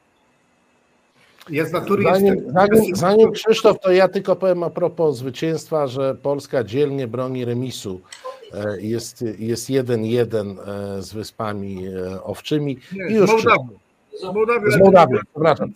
Ja 1.51 1.65
z 1.65 1.73
natury 1.73 2.03
zanim, 2.03 2.35
jestem... 2.35 2.53
zanim, 2.53 2.97
zanim 2.97 3.33
Krzysztof, 3.33 3.81
to 3.81 3.93
ja 3.93 4.09
tylko 4.09 4.37
powiem 4.37 4.63
a 4.63 4.71
propos 4.71 5.17
zwycięstwa, 5.17 5.87
że 5.87 6.15
Polska 6.15 6.65
dzielnie 6.65 7.07
broni 7.07 7.45
remisu. 7.45 8.01
E, 8.55 8.81
jest, 8.81 9.25
jest 9.39 9.71
jeden 9.71 10.05
jeden 10.05 10.59
e, 10.59 11.03
z 11.03 11.13
wyspami 11.13 11.87
e, 11.87 12.23
owczymi. 12.23 12.79
Nie, 12.93 13.09
I 13.09 13.15
już 13.15 13.31
z 13.31 13.33
Mołdawią. 13.33 13.69
Z 14.21 14.25
Mołdawią, 14.25 14.71
z 14.71 14.79
Mołdawią 14.79 15.19
przepraszam. 15.33 15.73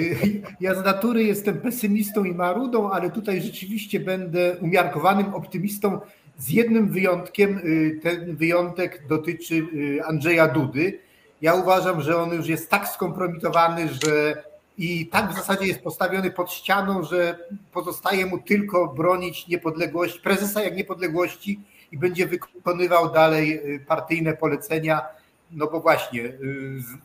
Ja 0.60 0.74
z 0.74 0.84
natury 0.84 1.24
jestem 1.24 1.60
pesymistą 1.60 2.24
i 2.24 2.34
marudą, 2.34 2.90
ale 2.90 3.10
tutaj 3.10 3.42
rzeczywiście 3.42 4.00
będę 4.00 4.56
umiarkowanym 4.60 5.34
optymistą 5.34 6.00
z 6.38 6.48
jednym 6.48 6.88
wyjątkiem. 6.88 7.60
Ten 8.02 8.36
wyjątek 8.36 9.06
dotyczy 9.06 9.66
Andrzeja 10.06 10.48
Dudy 10.48 10.98
ja 11.42 11.54
uważam, 11.54 12.02
że 12.02 12.16
on 12.16 12.30
już 12.30 12.46
jest 12.46 12.70
tak 12.70 12.88
skompromitowany, 12.88 13.88
że 13.88 14.42
i 14.78 15.06
tak 15.06 15.30
w 15.32 15.36
zasadzie 15.36 15.66
jest 15.66 15.80
postawiony 15.80 16.30
pod 16.30 16.52
ścianą, 16.52 17.04
że 17.04 17.38
pozostaje 17.72 18.26
mu 18.26 18.38
tylko 18.38 18.88
bronić 18.88 19.48
niepodległości, 19.48 20.20
prezesa 20.20 20.62
jak 20.62 20.76
niepodległości 20.76 21.60
i 21.92 21.98
będzie 21.98 22.26
wykonywał 22.26 23.12
dalej 23.12 23.74
y, 23.74 23.84
partyjne 23.86 24.36
polecenia, 24.36 25.02
no 25.50 25.66
bo 25.66 25.80
właśnie 25.80 26.20
y, 26.20 26.34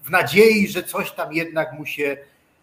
w 0.03 0.09
nadziei, 0.09 0.67
że 0.67 0.83
coś 0.83 1.11
tam 1.11 1.33
jednak 1.33 1.73
mu 1.73 1.85
się, 1.85 2.17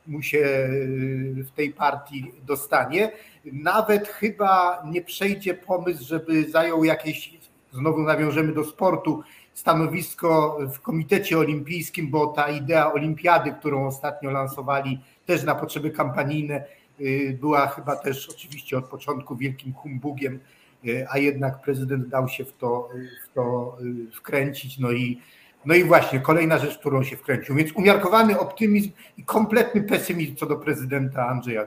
mu 0.07 0.23
się 0.23 0.39
y, 0.39 1.45
w 1.45 1.51
tej 1.51 1.73
partii 1.73 2.33
dostanie. 2.47 3.13
Nawet 3.45 4.09
chyba 4.09 4.83
nie 4.91 5.03
przejdzie 5.03 5.55
pomysł, 5.55 6.05
żeby 6.05 6.51
zajął 6.51 6.85
jakieś, 6.85 7.39
znowu 7.73 8.03
nawiążemy 8.03 8.53
do 8.53 8.65
sportu, 8.65 9.23
stanowisko 9.55 10.59
w 10.75 10.81
Komitecie 10.81 11.39
Olimpijskim, 11.39 12.11
bo 12.11 12.27
ta 12.27 12.49
idea 12.49 12.93
olimpiady, 12.93 13.53
którą 13.53 13.87
ostatnio 13.87 14.31
lansowali 14.31 15.01
też 15.27 15.45
na 15.45 15.55
potrzeby 15.55 15.91
kampanijne, 15.91 16.65
y, 17.01 17.39
była 17.41 17.67
chyba 17.67 17.97
też 17.97 18.29
oczywiście 18.31 18.79
od 18.79 18.85
początku 18.85 19.37
wielkim 19.37 19.73
humbugiem, 19.73 20.41
y, 20.87 21.07
a 21.11 21.19
jednak 21.19 21.61
prezydent 21.61 22.09
dał 22.09 22.29
się 22.29 22.45
w 22.45 22.53
to, 22.53 22.89
w 23.25 23.35
to 23.35 23.77
wkręcić. 24.13 24.79
No 24.79 24.93
i, 24.93 25.21
no 25.67 25.75
i 25.75 25.85
właśnie 25.85 26.21
kolejna 26.21 26.59
rzecz, 26.59 26.79
którą 26.79 27.03
się 27.03 27.17
wkręcił. 27.17 27.55
Więc 27.55 27.73
umiarkowany 27.73 28.39
optymizm 28.39 28.91
i 29.19 29.25
kompletny 29.25 29.83
pesymizm 29.83 30.37
co 30.37 30.47
do 30.47 30.57
prezydenta 30.57 31.27
Andrzeja. 31.27 31.67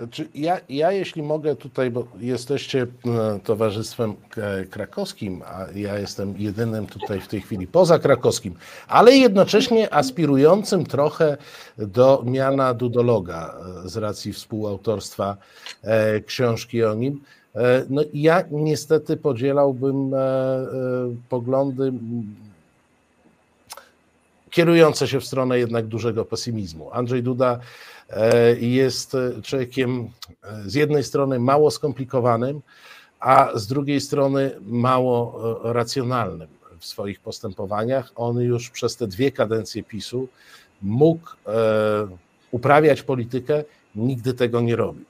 Znaczy, 0.00 0.28
ja, 0.34 0.60
ja, 0.68 0.92
jeśli 0.92 1.22
mogę 1.22 1.56
tutaj, 1.56 1.90
bo 1.90 2.06
jesteście 2.20 2.82
e, 2.82 3.40
towarzystwem 3.44 4.14
krakowskim, 4.70 5.42
a 5.46 5.66
ja 5.74 5.98
jestem 5.98 6.34
jedynym 6.38 6.86
tutaj 6.86 7.20
w 7.20 7.28
tej 7.28 7.40
chwili 7.40 7.66
poza 7.66 7.98
krakowskim, 7.98 8.54
ale 8.88 9.16
jednocześnie 9.16 9.94
aspirującym 9.94 10.86
trochę 10.86 11.36
do 11.78 12.22
miana 12.26 12.74
dudologa 12.74 13.54
e, 13.84 13.88
z 13.88 13.96
racji 13.96 14.32
współautorstwa 14.32 15.36
e, 15.82 16.20
książki 16.20 16.84
o 16.84 16.94
nim. 16.94 17.20
No 17.88 18.02
ja 18.14 18.44
niestety 18.50 19.16
podzielałbym 19.16 20.14
poglądy 21.28 21.92
kierujące 24.50 25.08
się 25.08 25.20
w 25.20 25.26
stronę 25.26 25.58
jednak 25.58 25.86
dużego 25.86 26.24
pesymizmu. 26.24 26.90
Andrzej 26.92 27.22
Duda 27.22 27.60
E, 28.12 28.56
jest 28.60 29.16
człowiekiem 29.42 30.10
e, 30.42 30.62
z 30.70 30.74
jednej 30.74 31.04
strony 31.04 31.38
mało 31.38 31.70
skomplikowanym, 31.70 32.60
a 33.20 33.50
z 33.54 33.66
drugiej 33.66 34.00
strony 34.00 34.50
mało 34.60 35.40
e, 35.64 35.72
racjonalnym 35.72 36.48
w 36.78 36.86
swoich 36.86 37.20
postępowaniach. 37.20 38.12
On 38.16 38.38
już 38.38 38.70
przez 38.70 38.96
te 38.96 39.06
dwie 39.06 39.32
kadencje 39.32 39.82
PiSu 39.82 40.28
mógł 40.82 41.30
uprawiać 42.50 43.02
politykę, 43.02 43.64
nigdy 43.94 44.34
tego 44.34 44.60
nie 44.60 44.76
robił. 44.76 45.04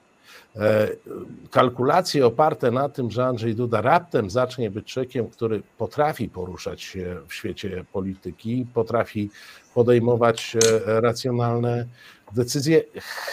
Kalkulacje 1.50 2.26
oparte 2.26 2.70
na 2.70 2.88
tym, 2.88 3.10
że 3.10 3.26
Andrzej 3.26 3.54
Duda 3.54 3.80
raptem 3.80 4.30
zacznie 4.30 4.70
być 4.70 4.86
człowiekiem, 4.86 5.26
który 5.28 5.62
potrafi 5.78 6.28
poruszać 6.28 6.82
się 6.82 7.16
w 7.28 7.34
świecie 7.34 7.84
polityki, 7.92 8.66
potrafi 8.74 9.30
podejmować 9.74 10.56
racjonalne 10.86 11.86
decyzje 12.32 12.84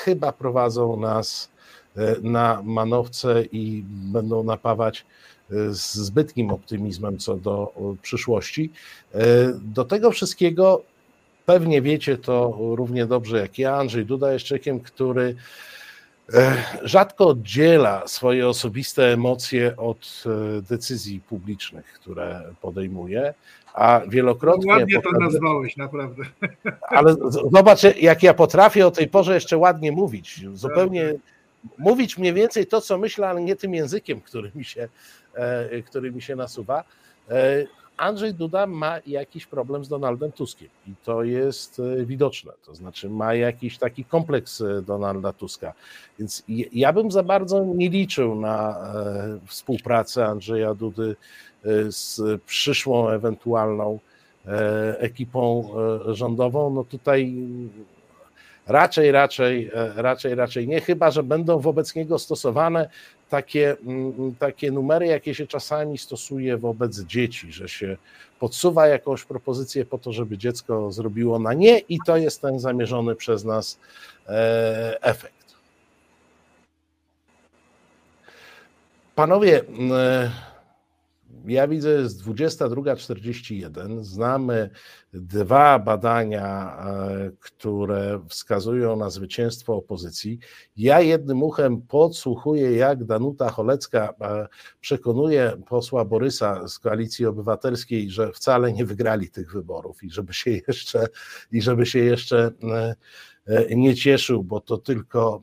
chyba 0.04 0.32
prowadzą 0.32 1.00
nas 1.00 1.50
e, 1.98 2.16
na 2.22 2.62
manowce 2.64 3.44
i 3.52 3.84
będą 3.88 4.44
napawać 4.44 5.06
e, 5.52 5.74
z 5.74 5.94
zbytnim 5.94 6.52
optymizmem 6.52 7.18
co 7.18 7.36
do 7.36 7.74
przyszłości. 8.02 8.72
E, 9.14 9.20
do 9.54 9.86
tego 9.86 10.12
wszystkiego 10.12 10.84
pewnie 11.46 11.82
wiecie 11.82 12.18
to 12.18 12.58
równie 12.60 13.06
dobrze 13.06 13.38
jak 13.38 13.60
ja. 13.60 13.76
Andrzej 13.76 14.06
Duda 14.06 14.34
jest 14.34 14.46
człowiekiem, 14.46 14.80
który 14.80 15.36
rzadko 16.84 17.28
oddziela 17.28 18.08
swoje 18.08 18.48
osobiste 18.48 19.14
emocje 19.14 19.78
od 19.78 20.24
decyzji 20.70 21.20
publicznych, 21.20 21.86
które 21.86 22.44
podejmuje 22.62 23.34
a 23.78 24.02
wielokrotnie. 24.08 24.74
Ładnie 24.74 25.02
to 25.02 25.12
nazwałeś, 25.12 25.78
naprawdę. 25.78 26.24
Ale 26.98 27.16
zobacz, 27.54 27.82
jak 28.02 28.24
ja 28.24 28.34
potrafię 28.34 28.88
o 28.88 28.92
tej 28.92 29.08
porze 29.08 29.34
jeszcze 29.34 29.58
ładnie 29.58 29.92
mówić. 29.92 30.42
Zupełnie 30.54 31.14
mówić 31.78 32.18
mniej 32.18 32.34
więcej 32.34 32.68
to, 32.68 32.82
co 32.82 32.98
myślę, 32.98 33.28
ale 33.28 33.42
nie 33.42 33.56
tym 33.56 33.74
językiem, 33.74 34.22
który 34.22 34.52
mi 34.56 34.66
się, 34.66 34.88
e, 35.34 35.82
który 35.82 36.12
mi 36.12 36.22
się 36.22 36.36
nasuwa. 36.36 36.84
E, 37.98 38.02
Andrzej 38.02 38.34
Duda 38.34 38.68
ma 38.68 39.00
jakiś 39.08 39.46
problem 39.46 39.86
z 39.86 39.90
Donaldem 39.90 40.32
Tuskiem 40.32 40.70
i 40.88 40.92
to 41.04 41.24
jest 41.24 41.80
e, 41.80 42.06
widoczne. 42.06 42.54
To 42.66 42.76
znaczy, 42.76 43.10
ma 43.10 43.34
jakiś 43.34 43.78
taki 43.78 44.06
kompleks 44.06 44.64
Donalda 44.82 45.34
Tuska. 45.34 45.74
Więc 46.20 46.44
ja 46.74 46.94
bym 46.94 47.12
za 47.12 47.24
bardzo 47.24 47.66
nie 47.66 47.90
liczył 47.90 48.36
na 48.36 48.78
współpracę 49.46 50.26
Andrzeja 50.26 50.74
Dudy 50.74 51.16
z 51.90 52.22
przyszłą 52.46 53.10
ewentualną 53.10 54.00
e, 54.48 55.00
ekipą 55.00 55.70
e, 56.10 56.16
rządową, 56.16 56.70
no 56.70 56.84
tutaj 56.84 57.34
raczej, 58.68 59.12
raczej, 59.12 59.72
e, 59.74 59.94
raczej, 59.96 60.36
raczej 60.36 60.68
nie, 60.68 60.82
chyba 60.82 61.12
że 61.12 61.24
będą 61.24 61.60
wobec 61.60 61.96
niego 61.96 62.20
stosowane 62.20 62.90
takie, 63.30 63.76
mm, 63.86 64.36
takie 64.40 64.72
numery, 64.72 65.08
jakie 65.08 65.36
się 65.36 65.48
czasami 65.48 65.98
stosuje 65.98 66.58
wobec 66.58 67.00
dzieci, 67.00 67.52
że 67.52 67.70
się 67.70 67.98
podsuwa 68.40 68.88
jakąś 68.88 69.24
propozycję 69.24 69.86
po 69.86 69.98
to, 69.98 70.14
żeby 70.14 70.38
dziecko 70.38 70.92
zrobiło 70.92 71.40
na 71.40 71.54
nie 71.54 71.80
i 71.80 71.98
to 72.06 72.18
jest 72.18 72.42
ten 72.42 72.60
zamierzony 72.60 73.16
przez 73.16 73.46
nas 73.46 73.80
efekt. 75.02 75.56
Panowie, 79.16 79.62
mm, 79.68 80.32
ja 81.48 81.68
widzę, 81.68 81.90
jest 81.90 82.24
22.41. 82.24 84.04
Znamy 84.04 84.70
dwa 85.14 85.80
badania, 85.80 86.78
e, 86.80 87.32
które 87.40 88.20
wskazują 88.30 88.96
na 88.96 89.10
zwycięstwo 89.10 89.76
opozycji. 89.76 90.40
Ja 90.78 91.02
jednym 91.02 91.44
uchem 91.44 91.82
podsłuchuję, 91.82 92.72
jak 92.72 93.04
Danuta 93.04 93.50
Cholecka 93.50 94.14
e, 94.22 94.48
przekonuje 94.82 95.54
posła 95.68 96.06
Borysa 96.06 96.68
z 96.68 96.80
Koalicji 96.80 97.26
Obywatelskiej, 97.26 98.10
że 98.10 98.32
wcale 98.32 98.74
nie 98.74 98.86
wygrali 98.86 99.30
tych 99.30 99.52
wyborów 99.54 100.04
i 100.04 100.12
żeby 100.12 100.34
się 100.34 100.52
jeszcze, 100.68 101.08
i 101.52 101.62
żeby 101.62 101.86
się 101.86 102.00
jeszcze 102.00 102.52
e, 102.64 102.96
nie 103.76 103.96
cieszył, 103.96 104.44
bo 104.44 104.62
to 104.62 104.78
tylko, 104.78 105.42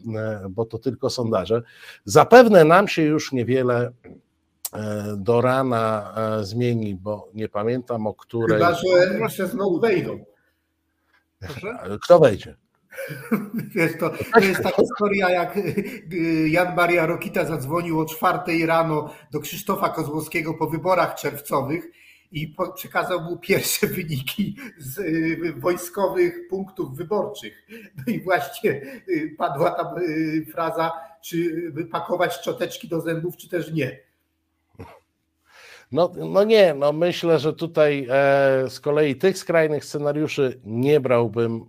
bo 0.50 0.64
to 0.64 0.78
tylko 0.78 1.10
sondaże. 1.10 1.62
Zapewne 2.04 2.64
nam 2.64 2.88
się 2.88 3.02
już 3.02 3.32
niewiele 3.32 3.92
do 5.16 5.40
rana 5.40 6.14
zmieni, 6.42 6.94
bo 6.94 7.30
nie 7.34 7.48
pamiętam 7.48 8.06
o 8.06 8.14
której. 8.14 8.58
Chyba, 8.58 8.74
że 8.74 9.18
jeszcze 9.20 9.46
znowu 9.46 9.80
wejdą. 9.80 10.24
Kto 12.04 12.18
wejdzie? 12.18 12.56
Wiesz, 13.74 13.92
to, 14.00 14.10
to 14.34 14.40
jest 14.40 14.62
ta 14.62 14.70
historia, 14.70 15.30
jak 15.30 15.58
Jan 16.46 16.76
Maria 16.76 17.06
Rokita 17.06 17.44
zadzwonił 17.44 18.00
o 18.00 18.04
czwartej 18.04 18.66
rano 18.66 19.14
do 19.32 19.40
Krzysztofa 19.40 19.88
Kozłowskiego 19.88 20.54
po 20.54 20.66
wyborach 20.66 21.14
czerwcowych 21.14 21.90
i 22.32 22.54
przekazał 22.74 23.20
mu 23.20 23.36
pierwsze 23.36 23.86
wyniki 23.86 24.56
z 24.78 24.98
y, 24.98 25.54
wojskowych 25.56 26.48
punktów 26.48 26.96
wyborczych. 26.96 27.66
No 27.96 28.12
i 28.12 28.20
właśnie 28.20 28.70
y, 29.08 29.34
padła 29.38 29.70
tam 29.70 29.98
y, 29.98 30.46
fraza, 30.52 30.92
czy 31.22 31.70
wypakować 31.72 32.34
szczoteczki 32.34 32.88
do 32.88 33.00
zębów, 33.00 33.36
czy 33.36 33.48
też 33.48 33.72
nie. 33.72 33.98
No, 35.92 36.12
no 36.16 36.44
nie, 36.44 36.74
no 36.74 36.92
myślę, 36.92 37.38
że 37.38 37.52
tutaj 37.52 38.06
e, 38.10 38.70
z 38.70 38.80
kolei 38.80 39.16
tych 39.16 39.38
skrajnych 39.38 39.84
scenariuszy 39.84 40.60
nie 40.64 41.00
brałbym 41.00 41.66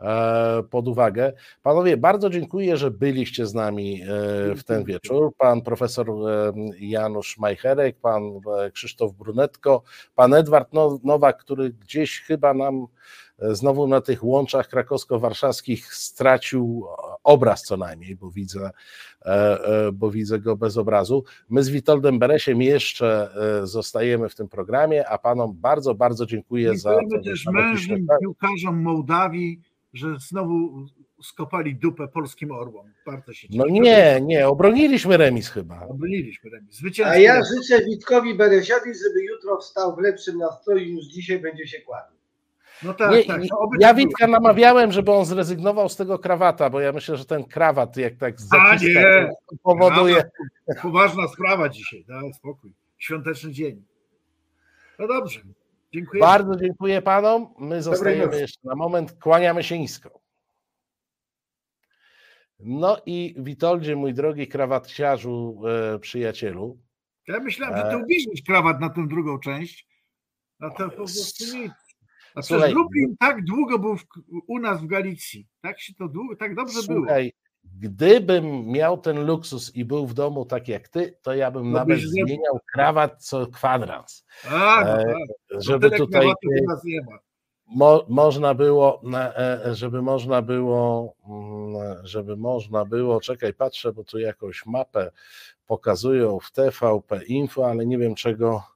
E, 0.00 0.62
pod 0.70 0.88
uwagę. 0.88 1.32
Panowie, 1.62 1.96
bardzo 1.96 2.30
dziękuję, 2.30 2.76
że 2.76 2.90
byliście 2.90 3.46
z 3.46 3.54
nami 3.54 4.02
e, 4.02 4.06
w 4.54 4.64
ten 4.64 4.84
wieczór. 4.84 5.32
Pan 5.38 5.62
profesor 5.62 6.10
e, 6.10 6.52
Janusz 6.78 7.38
Majcherek, 7.38 7.96
pan 8.00 8.40
Krzysztof 8.72 9.12
Brunetko, 9.12 9.82
pan 10.14 10.34
Edward 10.34 10.68
Nowak, 11.04 11.38
który 11.38 11.70
gdzieś 11.70 12.20
chyba 12.20 12.54
nam 12.54 12.86
znowu 13.38 13.86
na 13.86 14.00
tych 14.00 14.24
łączach 14.24 14.68
krakowsko-warszawskich 14.68 15.94
stracił 15.94 16.86
obraz 17.24 17.62
co 17.62 17.76
najmniej, 17.76 18.16
bo 18.16 18.30
widzę, 18.30 18.70
bo 19.92 20.10
widzę 20.10 20.38
go 20.38 20.56
bez 20.56 20.76
obrazu. 20.76 21.24
My 21.48 21.64
z 21.64 21.68
Witoldem 21.68 22.18
Beresiem 22.18 22.62
jeszcze 22.62 23.28
zostajemy 23.62 24.28
w 24.28 24.34
tym 24.34 24.48
programie, 24.48 25.08
a 25.08 25.18
panom 25.18 25.54
bardzo, 25.56 25.94
bardzo 25.94 26.26
dziękuję 26.26 26.72
Dziękujemy 26.72 27.08
za 27.10 27.20
też 27.24 27.46
mężnym 27.52 28.06
piłkarzom 28.20 28.82
Mołdawii, 28.82 29.60
że 29.92 30.16
znowu 30.28 30.86
skopali 31.22 31.76
dupę 31.76 32.08
polskim 32.08 32.50
orłom. 32.50 32.86
Bardzo 33.06 33.32
się 33.32 33.48
cieszę. 33.48 33.58
No 33.58 33.80
nie, 33.80 34.20
nie, 34.22 34.48
obroniliśmy 34.48 35.16
remis 35.16 35.48
chyba. 35.48 35.86
Obroniliśmy 35.86 36.50
remis. 36.50 36.80
A 37.04 37.16
ja 37.16 37.40
życzę 37.44 37.84
Witkowi 37.84 38.34
Beresiowi, 38.34 38.90
żeby 39.04 39.24
jutro 39.24 39.60
wstał 39.60 39.96
w 39.96 39.98
lepszym 39.98 40.38
nastroju 40.38 40.94
niż 40.94 41.06
dzisiaj 41.06 41.40
będzie 41.40 41.66
się 41.66 41.80
kładł. 41.80 42.13
No 42.82 42.94
tak, 42.94 43.10
nie, 43.10 43.24
tak. 43.24 43.42
ja 43.80 43.88
tak 43.88 43.96
Witka 43.96 44.26
namawiałem, 44.26 44.92
żeby 44.92 45.12
on 45.12 45.24
zrezygnował 45.24 45.88
z 45.88 45.96
tego 45.96 46.18
krawata, 46.18 46.70
bo 46.70 46.80
ja 46.80 46.92
myślę, 46.92 47.16
że 47.16 47.24
ten 47.24 47.44
krawat 47.44 47.96
jak 47.96 48.16
tak 48.16 48.40
zaciska, 48.40 49.28
powoduje... 49.62 50.30
Poważna 50.82 51.28
sprawa 51.28 51.68
dzisiaj, 51.68 52.04
daj 52.04 52.32
spokój. 52.32 52.72
Świąteczny 52.98 53.52
dzień. 53.52 53.84
No 54.98 55.06
dobrze. 55.06 55.40
Dziękuję. 55.92 56.20
Bardzo 56.20 56.56
dziękuję 56.56 57.02
panom. 57.02 57.54
My 57.58 57.82
zostajemy 57.82 58.40
jeszcze 58.40 58.60
na 58.64 58.74
moment. 58.74 59.12
Kłaniamy 59.12 59.62
się 59.62 59.78
nisko. 59.78 60.20
No 62.58 62.96
i 63.06 63.34
Witoldzie, 63.38 63.96
mój 63.96 64.14
drogi 64.14 64.48
krawatciarzu, 64.48 65.62
e, 65.94 65.98
przyjacielu. 65.98 66.78
Ja 67.28 67.40
myślałem, 67.40 67.76
że 67.76 67.82
ty 67.82 67.88
e, 67.88 67.98
ubierzesz 67.98 68.42
krawat 68.46 68.80
na 68.80 68.90
tę 68.90 69.06
drugą 69.08 69.38
część. 69.38 69.86
A 70.60 70.70
to 70.70 70.90
po 70.90 70.96
prostu 70.96 71.56
nic. 71.56 71.72
A 72.34 72.42
przecież 72.42 72.72
Lublin 72.72 73.16
tak 73.20 73.44
długo 73.44 73.78
był 73.78 73.96
w, 73.96 74.04
u 74.46 74.58
nas 74.58 74.82
w 74.82 74.86
Galicji. 74.86 75.46
Tak 75.60 75.80
się 75.80 75.94
to 75.94 76.08
długo, 76.08 76.36
tak 76.36 76.54
dobrze 76.54 76.82
słuchaj, 76.82 77.22
było. 77.22 77.44
Gdybym 77.80 78.66
miał 78.66 78.98
ten 78.98 79.26
luksus 79.26 79.76
i 79.76 79.84
był 79.84 80.06
w 80.06 80.14
domu 80.14 80.44
tak 80.44 80.68
jak 80.68 80.88
ty, 80.88 81.18
to 81.22 81.34
ja 81.34 81.50
bym 81.50 81.72
no 81.72 81.78
nawet 81.78 82.00
zmieniał 82.00 82.60
krawat 82.72 83.24
co 83.24 83.46
kwadrans. 83.46 84.24
A, 84.50 84.84
no 84.84 85.00
e, 85.00 85.04
tak. 85.04 85.62
żeby 85.62 85.90
tutaj 85.90 86.26
mo, 87.66 88.06
można 88.08 88.54
było, 88.54 89.02
e, 89.14 89.74
żeby 89.74 90.02
można 90.02 90.42
było, 90.42 91.14
mm, 91.28 92.06
żeby 92.06 92.36
można 92.36 92.84
było, 92.84 93.20
czekaj, 93.20 93.54
patrzę, 93.54 93.92
bo 93.92 94.04
tu 94.04 94.18
jakąś 94.18 94.66
mapę 94.66 95.10
pokazują 95.66 96.38
w 96.40 96.52
TVP 96.52 97.24
Info, 97.24 97.66
ale 97.66 97.86
nie 97.86 97.98
wiem 97.98 98.14
czego 98.14 98.73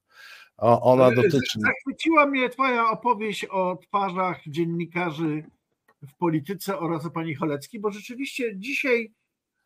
ona 0.58 1.10
dotyczy. 1.10 1.60
Zachwyciła 1.60 2.26
mnie 2.26 2.48
twoja 2.48 2.90
opowieść 2.90 3.44
o 3.44 3.76
twarzach 3.76 4.40
dziennikarzy 4.46 5.44
w 6.02 6.14
polityce 6.16 6.78
oraz 6.78 7.06
o 7.06 7.10
pani 7.10 7.34
Cholecki, 7.34 7.80
bo 7.80 7.90
rzeczywiście 7.90 8.56
dzisiaj, 8.56 9.12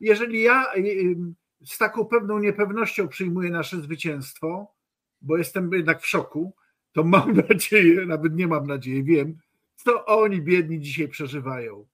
jeżeli 0.01 0.43
ja 0.43 0.74
y, 0.74 0.81
y, 0.81 1.16
z 1.64 1.78
taką 1.78 2.05
pewną 2.05 2.39
niepewnością 2.39 3.09
przyjmuję 3.09 3.51
nasze 3.51 3.81
zwycięstwo, 3.81 4.74
bo 5.20 5.36
jestem 5.36 5.73
jednak 5.73 6.01
w 6.01 6.06
szoku, 6.06 6.55
to 6.93 7.05
mam 7.05 7.32
nadzieję, 7.48 8.06
nawet 8.06 8.35
nie 8.35 8.47
mam 8.47 8.66
nadziei, 8.66 9.05
wiem, 9.05 9.39
co 9.77 10.06
oni 10.06 10.43
biedni 10.43 10.81
dzisiaj 10.81 11.09
przeżywają. 11.09 11.86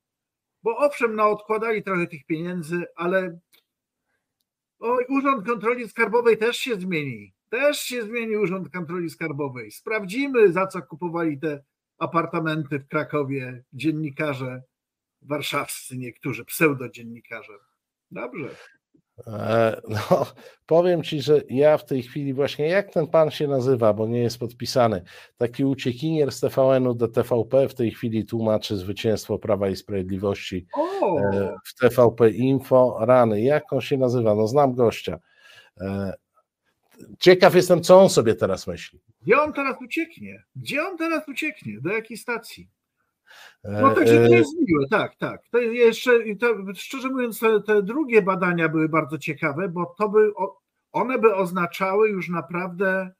Bo 0.63 0.77
owszem, 0.77 1.17
no 1.17 1.31
odkładali 1.31 1.83
trochę 1.83 2.07
tych 2.07 2.27
pieniędzy, 2.27 2.85
ale 2.97 3.39
oj, 4.79 5.05
Urząd 5.09 5.47
Kontroli 5.47 5.89
Skarbowej 5.89 6.39
też 6.39 6.57
się 6.57 6.75
zmieni. 6.75 7.38
Też 7.51 7.81
się 7.81 8.03
zmieni 8.03 8.37
Urząd 8.37 8.71
Kontroli 8.71 9.11
Skarbowej. 9.11 9.71
Sprawdzimy, 9.71 10.53
za 10.53 10.67
co 10.67 10.83
kupowali 10.83 11.41
te 11.41 11.65
apartamenty 11.99 12.79
w 12.79 12.89
Krakowie 12.89 13.65
dziennikarze 13.73 14.63
warszawscy, 15.23 15.99
niektórzy 15.99 16.45
pseudodziennikarze. 16.45 17.53
Dobrze. 18.11 18.49
E, 19.27 19.81
no, 19.89 20.27
powiem 20.67 21.03
ci, 21.03 21.23
że 21.23 21.43
ja 21.51 21.79
w 21.79 21.85
tej 21.85 22.03
chwili 22.03 22.35
właśnie, 22.35 22.69
jak 22.69 22.93
ten 22.93 23.07
pan 23.07 23.31
się 23.31 23.49
nazywa, 23.49 23.93
bo 23.93 24.07
nie 24.07 24.23
jest 24.23 24.39
podpisany, 24.39 25.03
taki 25.37 25.65
uciekinier 25.65 26.33
z 26.33 26.41
TVN-u 26.41 26.95
do 26.95 27.09
TVP 27.09 27.69
w 27.69 27.75
tej 27.75 27.91
chwili 27.91 28.27
tłumaczy 28.27 28.77
zwycięstwo 28.77 29.39
Prawa 29.39 29.69
i 29.69 29.77
Sprawiedliwości 29.77 30.67
o! 30.75 31.19
E, 31.19 31.57
w 31.65 31.75
TVP 31.75 32.31
Info. 32.31 32.97
Rany, 33.01 33.43
jak 33.43 33.73
on 33.73 33.81
się 33.81 33.97
nazywa? 33.97 34.35
No 34.35 34.47
znam 34.47 34.75
gościa. 34.75 35.19
E, 37.01 37.17
ciekaw 37.19 37.55
jestem, 37.55 37.83
co 37.83 38.01
on 38.01 38.11
sobie 38.11 38.35
teraz 38.35 38.67
myśli. 38.67 39.01
Gdzie 39.23 39.43
on 39.43 39.53
teraz 39.53 39.77
ucieknie? 39.83 40.43
Gdzie 40.57 40.83
on 40.83 40.99
teraz 40.99 41.29
ucieknie? 41.29 41.81
Do 41.81 41.93
jakiej 41.93 42.17
stacji? 42.17 42.69
No 43.65 43.95
także 43.95 44.29
to 44.29 44.35
jest 44.35 44.55
miłe, 44.69 44.89
tak, 44.91 45.17
tak. 45.17 45.43
To 45.51 45.59
jeszcze, 45.59 46.11
to, 46.41 46.47
szczerze 46.75 47.09
mówiąc, 47.09 47.41
te, 47.41 47.61
te, 47.61 47.83
drugie 47.83 48.23
badania 48.23 48.69
były 48.69 48.89
bardzo 48.89 49.19
ciekawe, 49.19 49.69
bo 49.69 49.95
to 49.99 50.09
by, 50.09 50.33
one 50.93 51.19
by 51.19 51.35
oznaczały 51.35 52.09
już 52.09 52.29
naprawdę. 52.29 53.11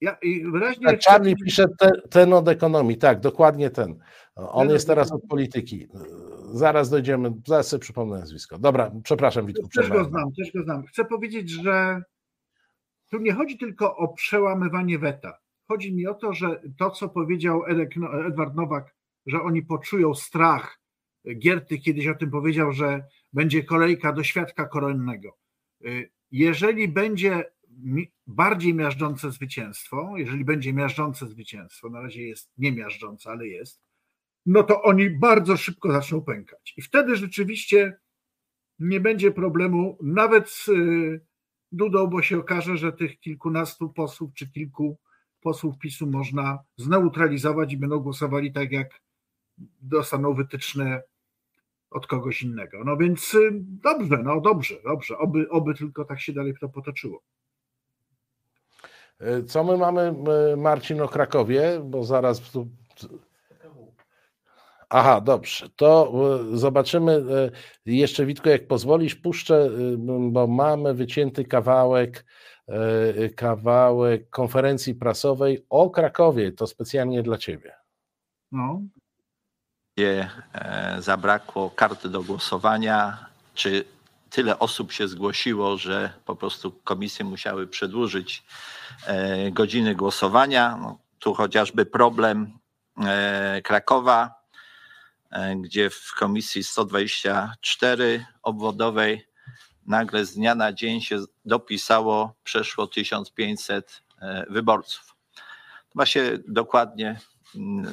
Ja, 0.00 0.16
wyraźnie 0.52 0.86
tak, 0.86 1.02
Charlie 1.02 1.36
pisze 1.36 1.64
te, 1.78 1.90
ten 2.10 2.32
od 2.32 2.48
ekonomii, 2.48 2.98
tak, 2.98 3.20
dokładnie 3.20 3.70
ten. 3.70 3.98
On 4.34 4.66
ten 4.66 4.74
jest 4.74 4.86
teraz 4.86 5.12
od 5.12 5.22
polityki. 5.28 5.88
Zaraz 6.52 6.90
dojdziemy, 6.90 7.32
zaraz 7.46 7.68
sobie 7.68 7.80
przypomnę 7.80 8.18
nazwisko. 8.18 8.58
Dobra, 8.58 8.92
przepraszam, 9.04 9.46
Witku. 9.46 9.68
Też 9.68 9.88
go 9.90 10.04
znam, 10.04 10.32
też 10.32 10.52
go 10.52 10.62
znam. 10.62 10.86
Chcę 10.86 11.04
powiedzieć, 11.04 11.50
że 11.50 12.02
tu 13.10 13.18
nie 13.18 13.32
chodzi 13.32 13.58
tylko 13.58 13.96
o 13.96 14.08
przełamywanie 14.08 14.98
weta. 14.98 15.38
Chodzi 15.68 15.94
mi 15.94 16.06
o 16.06 16.14
to, 16.14 16.32
że 16.32 16.62
to, 16.78 16.90
co 16.90 17.08
powiedział 17.08 17.62
no, 17.96 18.26
Edward 18.26 18.54
Nowak, 18.54 18.94
że 19.26 19.42
oni 19.42 19.62
poczują 19.62 20.14
strach. 20.14 20.80
Gierty 21.38 21.78
kiedyś 21.78 22.06
o 22.06 22.14
tym 22.14 22.30
powiedział, 22.30 22.72
że 22.72 23.04
będzie 23.32 23.64
kolejka 23.64 24.12
do 24.12 24.22
świadka 24.22 24.68
koronnego. 24.68 25.38
Jeżeli 26.30 26.88
będzie 26.88 27.52
bardziej 28.26 28.74
miażdżące 28.74 29.30
zwycięstwo, 29.30 30.12
jeżeli 30.16 30.44
będzie 30.44 30.72
miażdżące 30.72 31.28
zwycięstwo, 31.28 31.90
na 31.90 32.00
razie 32.00 32.22
jest 32.22 32.52
nie 32.58 32.72
miażdżące, 32.72 33.30
ale 33.30 33.46
jest, 33.46 33.80
no 34.46 34.62
to 34.62 34.82
oni 34.82 35.10
bardzo 35.10 35.56
szybko 35.56 35.92
zaczną 35.92 36.22
pękać. 36.22 36.74
I 36.76 36.82
wtedy 36.82 37.16
rzeczywiście 37.16 37.98
nie 38.78 39.00
będzie 39.00 39.32
problemu 39.32 39.98
nawet 40.02 40.50
z 40.50 40.70
Dudą, 41.72 42.06
bo 42.06 42.22
się 42.22 42.38
okaże, 42.38 42.76
że 42.76 42.92
tych 42.92 43.20
kilkunastu 43.20 43.88
posłów 43.88 44.30
czy 44.34 44.50
kilku 44.50 44.98
posłów 45.40 45.78
PiSu 45.78 46.06
można 46.06 46.58
zneutralizować 46.76 47.72
i 47.72 47.76
będą 47.76 47.98
głosowali 47.98 48.52
tak, 48.52 48.72
jak 48.72 49.00
dostaną 49.80 50.34
wytyczne 50.34 51.02
od 51.90 52.06
kogoś 52.06 52.42
innego. 52.42 52.84
No 52.84 52.96
więc 52.96 53.34
y, 53.34 53.50
dobrze, 53.62 54.18
no 54.24 54.40
dobrze, 54.40 54.74
dobrze. 54.84 55.18
Oby, 55.18 55.48
oby 55.50 55.74
tylko 55.74 56.04
tak 56.04 56.20
się 56.20 56.32
dalej 56.32 56.54
to 56.60 56.68
potoczyło. 56.68 57.22
Co 59.46 59.64
my 59.64 59.78
mamy, 59.78 60.14
Marcin, 60.56 61.00
o 61.00 61.08
Krakowie? 61.08 61.80
Bo 61.84 62.04
zaraz 62.04 62.40
tu 62.40 62.68
Aha, 64.94 65.20
dobrze. 65.20 65.68
To 65.76 66.12
e, 66.52 66.56
zobaczymy 66.56 67.12
e, 67.12 67.50
jeszcze, 67.86 68.26
Witko, 68.26 68.50
jak 68.50 68.66
pozwolisz, 68.66 69.14
puszczę, 69.14 69.54
e, 69.54 69.70
bo 70.30 70.46
mamy 70.46 70.94
wycięty 70.94 71.44
kawałek, 71.44 72.24
kawałek 73.36 74.30
konferencji 74.30 74.94
prasowej 74.94 75.66
o 75.70 75.90
Krakowie. 75.90 76.52
To 76.52 76.66
specjalnie 76.66 77.22
dla 77.22 77.38
Ciebie. 77.38 77.74
No. 78.52 78.80
gdzie 79.96 80.30
zabrakło 80.98 81.70
karty 81.70 82.08
do 82.08 82.22
głosowania, 82.22 83.26
czy 83.54 83.84
tyle 84.30 84.58
osób 84.58 84.92
się 84.92 85.08
zgłosiło, 85.08 85.76
że 85.76 86.12
po 86.24 86.36
prostu 86.36 86.72
komisje 86.84 87.24
musiały 87.24 87.66
przedłużyć 87.66 88.44
godziny 89.52 89.94
głosowania. 89.94 90.76
No, 90.76 90.98
tu 91.18 91.34
chociażby 91.34 91.86
problem 91.86 92.58
Krakowa, 93.62 94.41
gdzie 95.56 95.90
w 95.90 96.14
komisji 96.18 96.64
124 96.64 98.26
obwodowej 98.42 99.26
nagle 99.86 100.24
z 100.24 100.34
dnia 100.34 100.54
na 100.54 100.72
dzień 100.72 101.00
się 101.00 101.18
dopisało 101.44 102.34
przeszło 102.44 102.86
1500 102.86 104.02
wyborców. 104.48 105.16
Chyba 105.92 106.06
się 106.06 106.38
dokładnie 106.48 107.20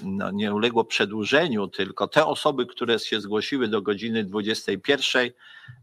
no, 0.03 0.31
nie 0.31 0.53
uległo 0.53 0.85
przedłużeniu, 0.85 1.67
tylko 1.67 2.07
te 2.07 2.25
osoby, 2.25 2.65
które 2.65 2.99
się 2.99 3.21
zgłosiły 3.21 3.67
do 3.67 3.81
godziny 3.81 4.23
21, 4.23 5.29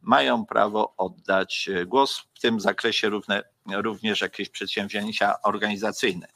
mają 0.02 0.46
prawo 0.46 0.94
oddać 0.96 1.68
e, 1.74 1.86
głos. 1.86 2.18
W 2.34 2.40
tym 2.40 2.60
zakresie 2.60 3.08
równe, 3.08 3.42
również 3.72 4.20
jakieś 4.20 4.48
przedsięwzięcia 4.48 5.42
organizacyjne. 5.42 6.26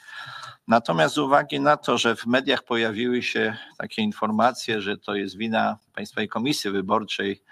Natomiast 0.68 1.14
z 1.14 1.18
uwagi 1.18 1.60
na 1.60 1.76
to, 1.76 1.98
że 1.98 2.16
w 2.16 2.26
mediach 2.26 2.62
pojawiły 2.62 3.22
się 3.22 3.56
takie 3.78 4.02
informacje, 4.02 4.80
że 4.80 4.98
to 4.98 5.14
jest 5.14 5.36
wina 5.36 5.78
Państwowej 5.94 6.28
Komisji 6.28 6.70
Wyborczej, 6.70 7.42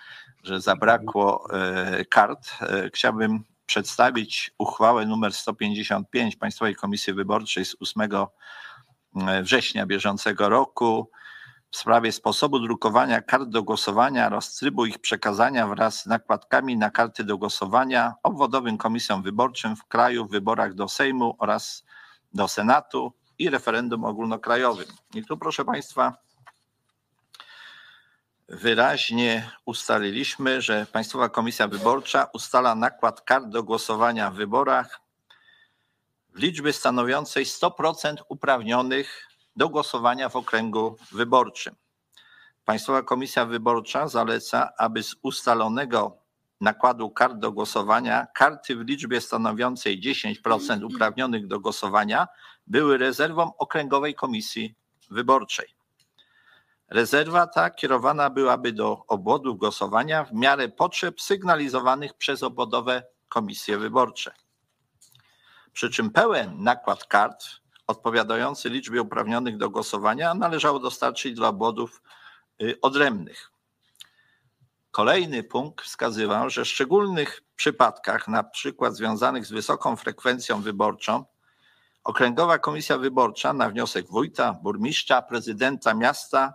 że 0.43 0.60
zabrakło 0.60 1.48
e, 1.52 2.05
kart, 2.05 2.48
e, 2.60 2.90
chciałbym 2.94 3.44
przedstawić 3.66 4.51
uchwałę 4.59 5.06
numer 5.06 5.32
155 5.32 6.36
Państwowej 6.36 6.74
Komisji 6.74 7.12
Wyborczej 7.12 7.64
z 7.64 7.76
8 7.80 8.09
E, 9.16 9.43
września 9.43 9.86
bieżącego 9.86 10.48
roku 10.48 11.10
w 11.70 11.76
sprawie 11.76 12.12
sposobu 12.12 12.59
drukowania 12.59 13.20
kart 13.20 13.48
do 13.48 13.62
głosowania 13.62 14.26
oraz 14.26 14.55
trybu 14.55 14.86
ich 14.86 14.98
przekazania 14.98 15.66
wraz 15.66 16.02
z 16.02 16.06
nakładkami 16.06 16.76
na 16.76 16.90
karty 16.90 17.24
do 17.24 17.39
głosowania 17.39 18.14
obwodowym 18.22 18.78
komisjom 18.78 19.22
wyborczym 19.22 19.76
w 19.76 19.85
kraju 19.85 20.26
w 20.26 20.30
wyborach 20.30 20.74
do 20.74 20.89
Sejmu 20.89 21.36
oraz 21.39 21.85
do 22.33 22.49
Senatu 22.49 23.13
i 23.39 23.51
referendum 23.51 24.05
ogólnokrajowym. 24.05 24.87
I 25.15 25.25
tu 25.25 25.39
proszę 25.39 25.65
Państwa, 25.65 26.17
wyraźnie 28.49 29.51
ustaliliśmy, 29.65 30.63
że 30.63 30.87
Państwowa 30.93 31.29
Komisja 31.29 31.69
Wyborcza 31.69 32.29
ustala 32.33 32.75
nakład 32.75 33.21
kart 33.21 33.47
do 33.47 33.63
głosowania 33.63 34.31
w 34.31 34.35
wyborach 34.35 35.01
liczby 36.35 36.73
stanowiącej 36.73 37.45
100% 37.45 38.17
uprawnionych 38.29 39.29
do 39.57 39.69
głosowania 39.69 40.29
w 40.29 40.37
okręgu 40.37 40.97
wyborczym. 41.13 41.75
Państwowa 42.65 43.03
Komisja 43.03 43.45
Wyborcza 43.45 44.09
zaleca, 44.09 44.73
aby 44.79 45.03
z 45.03 45.17
ustalonego 45.23 46.17
nakładu 46.60 47.10
kart 47.10 47.39
do 47.39 47.52
głosowania 47.52 48.26
karty 48.35 48.76
w 48.76 48.80
liczbie 48.80 49.20
stanowiącej 49.20 50.01
10% 50.01 50.85
uprawnionych 50.85 51.47
do 51.47 51.60
głosowania 51.60 52.28
były 52.66 52.98
rezerwą 52.98 53.56
Okręgowej 53.59 54.14
Komisji 54.14 54.74
Wyborczej. 55.10 55.74
Rezerwa 56.89 57.47
ta 57.47 57.70
kierowana 57.70 58.30
byłaby 58.30 58.72
do 58.72 59.05
obwodów 59.09 59.59
głosowania 59.59 60.24
w 60.24 60.32
miarę 60.32 60.68
potrzeb 60.68 61.20
sygnalizowanych 61.20 62.14
przez 62.14 62.43
obwodowe 62.43 63.02
komisje 63.28 63.78
wyborcze 63.78 64.32
przy 65.78 65.90
czym 65.90 66.10
pełen 66.10 66.62
nakład 66.62 67.05
kart 67.05 67.44
odpowiadający 67.86 68.70
liczbie 68.70 69.02
uprawnionych 69.02 69.56
do 69.56 69.70
głosowania 69.70 70.35
należało 70.35 70.78
dostarczyć 70.78 71.35
dla 71.35 71.48
obwodów 71.48 72.02
y, 72.62 72.80
odrębnych. 72.82 73.51
Kolejny 74.90 75.43
punkt 75.43 75.85
wskazywał, 75.85 76.51
że 76.51 76.65
w 76.65 76.69
szczególnych 76.69 77.43
przypadkach, 77.56 78.28
na 78.28 78.43
przykład 78.43 78.97
związanych 78.97 79.47
z 79.47 79.51
wysoką 79.51 79.97
frekwencją 79.97 80.62
wyborczą, 80.62 81.24
Okręgowa 82.05 82.59
Komisja 82.59 82.98
Wyborcza 82.98 83.52
na 83.52 83.70
wniosek 83.70 84.06
wójta, 84.06 84.52
burmistrza, 84.52 85.23
prezydenta 85.23 85.94
miasta 85.94 86.55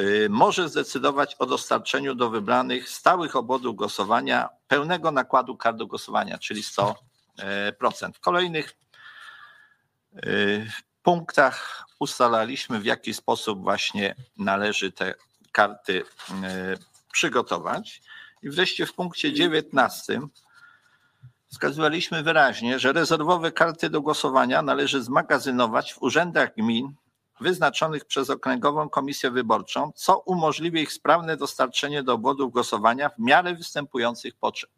y, 0.00 0.28
może 0.30 0.68
zdecydować 0.68 1.34
o 1.34 1.46
dostarczeniu 1.46 2.14
do 2.14 2.30
wybranych 2.30 2.88
stałych 2.88 3.36
obwodów 3.36 3.76
głosowania 3.76 4.48
pełnego 4.68 5.10
nakładu 5.10 5.56
kart 5.56 5.76
do 5.76 5.86
głosowania, 5.86 6.38
czyli 6.38 6.62
100 6.62 6.94
w 8.14 8.20
kolejnych 8.20 8.76
e, 10.16 10.20
punktach 11.02 11.84
ustalaliśmy, 11.98 12.80
w 12.80 12.84
jaki 12.84 13.14
sposób 13.14 13.62
właśnie 13.62 14.14
należy 14.38 14.92
te 14.92 15.14
karty 15.52 16.04
e, 16.44 16.76
przygotować. 17.16 18.02
I 18.42 18.50
wreszcie 18.50 18.86
w 18.86 18.94
punkcie 18.94 19.32
19 19.32 20.20
wskazywaliśmy 21.48 22.22
wyraźnie, 22.22 22.78
że 22.78 22.92
rezerwowe 22.92 23.52
karty 23.52 23.90
do 23.90 24.02
głosowania 24.02 24.62
należy 24.62 25.02
zmagazynować 25.02 25.92
w 25.92 26.02
urzędach 26.02 26.54
gmin 26.54 26.94
wyznaczonych 27.40 28.04
przez 28.04 28.30
Okręgową 28.30 28.88
Komisję 28.88 29.30
Wyborczą, 29.30 29.92
co 29.94 30.18
umożliwi 30.18 30.80
ich 30.80 30.92
sprawne 30.92 31.36
dostarczenie 31.36 32.02
do 32.02 32.12
obwodów 32.12 32.52
głosowania 32.52 33.08
w 33.08 33.18
miarę 33.18 33.54
występujących 33.54 34.34
potrzeb. 34.34 34.70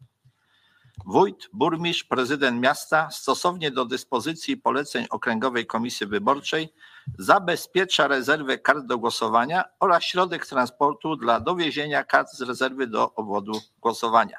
Wójt, 1.05 1.49
burmistrz, 1.53 2.03
prezydent 2.03 2.61
miasta 2.61 3.09
stosownie 3.11 3.71
do 3.71 3.85
dyspozycji 3.85 4.53
i 4.53 4.57
poleceń 4.57 5.05
Okręgowej 5.09 5.65
Komisji 5.65 6.07
Wyborczej 6.07 6.73
zabezpiecza 7.17 8.07
rezerwę 8.07 8.57
kart 8.57 8.85
do 8.85 8.97
głosowania 8.97 9.63
oraz 9.79 10.03
środek 10.03 10.45
transportu 10.47 11.15
dla 11.15 11.39
dowiezienia 11.39 12.03
kart 12.03 12.31
z 12.31 12.41
rezerwy 12.41 12.87
do 12.87 13.13
obwodu 13.13 13.61
głosowania. 13.81 14.37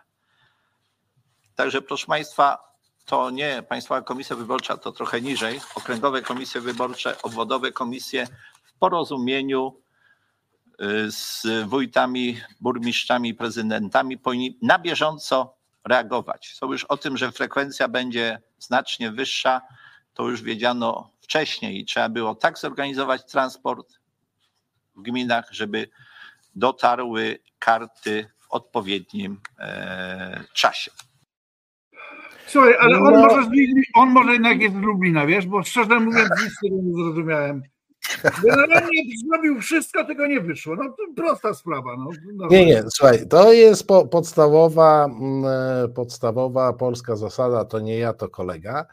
Także 1.55 1.82
proszę 1.82 2.06
Państwa, 2.06 2.59
to 3.05 3.30
nie 3.30 3.62
Państwowa 3.68 4.02
Komisja 4.02 4.36
Wyborcza, 4.36 4.76
to 4.76 4.92
trochę 4.92 5.20
niżej. 5.20 5.60
Okręgowe 5.74 6.22
komisje 6.22 6.60
wyborcze, 6.60 7.22
obwodowe 7.22 7.72
komisje 7.72 8.26
w 8.62 8.72
porozumieniu 8.72 9.80
y, 10.82 11.10
z 11.10 11.47
wójtami, 11.66 12.40
burmistrzami, 12.60 13.34
prezydentami 13.34 14.18
powinni 14.18 14.59
na 14.62 14.78
bieżąco 14.78 15.55
reagować. 15.84 16.55
Są 16.55 16.72
już 16.72 16.84
o 16.84 16.97
tym, 16.97 17.16
że 17.16 17.32
frekwencja 17.32 17.88
będzie 17.88 18.40
znacznie 18.59 19.10
wyższa, 19.10 19.60
to 20.14 20.28
już 20.28 20.42
wiedziano 20.42 21.10
wcześniej 21.20 21.80
i 21.80 21.84
trzeba 21.84 22.08
było 22.08 22.34
tak 22.34 22.58
zorganizować 22.58 23.24
transport 23.24 23.98
w 24.96 25.02
gminach, 25.02 25.48
żeby 25.50 25.88
dotarły 26.54 27.38
karty 27.58 28.26
w 28.38 28.50
odpowiednim 28.50 29.40
e, 29.58 30.44
czasie. 30.54 30.90
Słuchaj, 32.46 32.74
ale 32.80 32.96
on, 32.98 33.04
no. 33.04 33.10
może, 33.10 33.50
on 33.94 34.10
może 34.10 34.32
jednak 34.32 34.60
jest 34.60 34.74
z 34.74 34.78
Lublina, 34.78 35.26
wiesz, 35.26 35.46
bo 35.46 35.62
szczerze 35.62 36.00
mówiąc 36.00 36.30
nic 36.42 36.52
tego 36.62 36.76
nie 36.82 36.94
zrozumiałem. 36.94 37.62
Generalnie 38.44 39.02
zrobił 39.28 39.60
wszystko, 39.60 40.04
tego 40.04 40.26
nie 40.26 40.40
wyszło. 40.40 40.76
No 40.76 40.84
to 40.84 41.22
prosta 41.22 41.54
sprawa. 41.54 41.96
No, 41.96 42.10
no. 42.34 42.48
Nie, 42.50 42.66
nie, 42.66 42.82
słuchaj, 42.88 43.28
to 43.28 43.52
jest 43.52 43.86
po, 43.86 44.06
podstawowa, 44.06 45.04
mm, 45.04 45.44
e, 45.84 45.88
podstawowa 45.88 46.72
polska 46.72 47.16
zasada, 47.16 47.64
to 47.64 47.80
nie 47.80 47.98
ja, 47.98 48.12
to 48.12 48.28
kolega. 48.28 48.86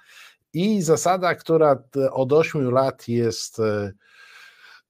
I 0.58 0.82
zasada, 0.82 1.36
która 1.36 1.84
od 2.12 2.34
8 2.34 2.72
lat 2.72 3.08
jest 3.08 3.60
e, 3.60 3.94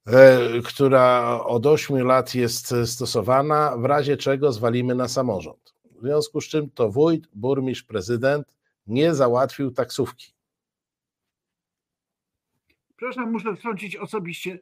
e, 0.05 0.61
która 0.65 1.39
od 1.43 1.65
8 1.65 2.07
lat 2.07 2.35
jest 2.35 2.73
stosowana, 2.85 3.77
w 3.77 3.85
razie 3.85 4.17
czego 4.17 4.51
zwalimy 4.51 4.95
na 4.95 5.07
samorząd. 5.07 5.75
W 5.91 6.01
związku 6.01 6.41
z 6.41 6.47
czym 6.47 6.69
to 6.69 6.89
wójt, 6.89 7.27
burmistrz, 7.33 7.83
prezydent 7.83 8.47
nie 8.87 9.15
załatwił 9.15 9.71
taksówki. 9.71 10.33
Przepraszam, 12.95 13.31
muszę 13.31 13.55
wtrącić 13.55 13.95
osobiście. 13.95 14.59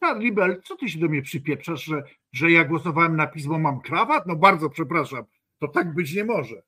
Charlie 0.00 0.32
Bell, 0.32 0.62
co 0.64 0.76
ty 0.76 0.88
się 0.88 0.98
do 0.98 1.08
mnie 1.08 1.22
przypieprzasz, 1.22 1.84
że, 1.84 2.02
że 2.32 2.50
ja 2.50 2.64
głosowałem 2.64 3.16
na 3.16 3.26
pismo, 3.26 3.58
mam 3.58 3.80
krawat? 3.80 4.26
No 4.26 4.36
bardzo 4.36 4.70
przepraszam, 4.70 5.24
to 5.58 5.68
tak 5.68 5.94
być 5.94 6.14
nie 6.14 6.24
może. 6.24 6.62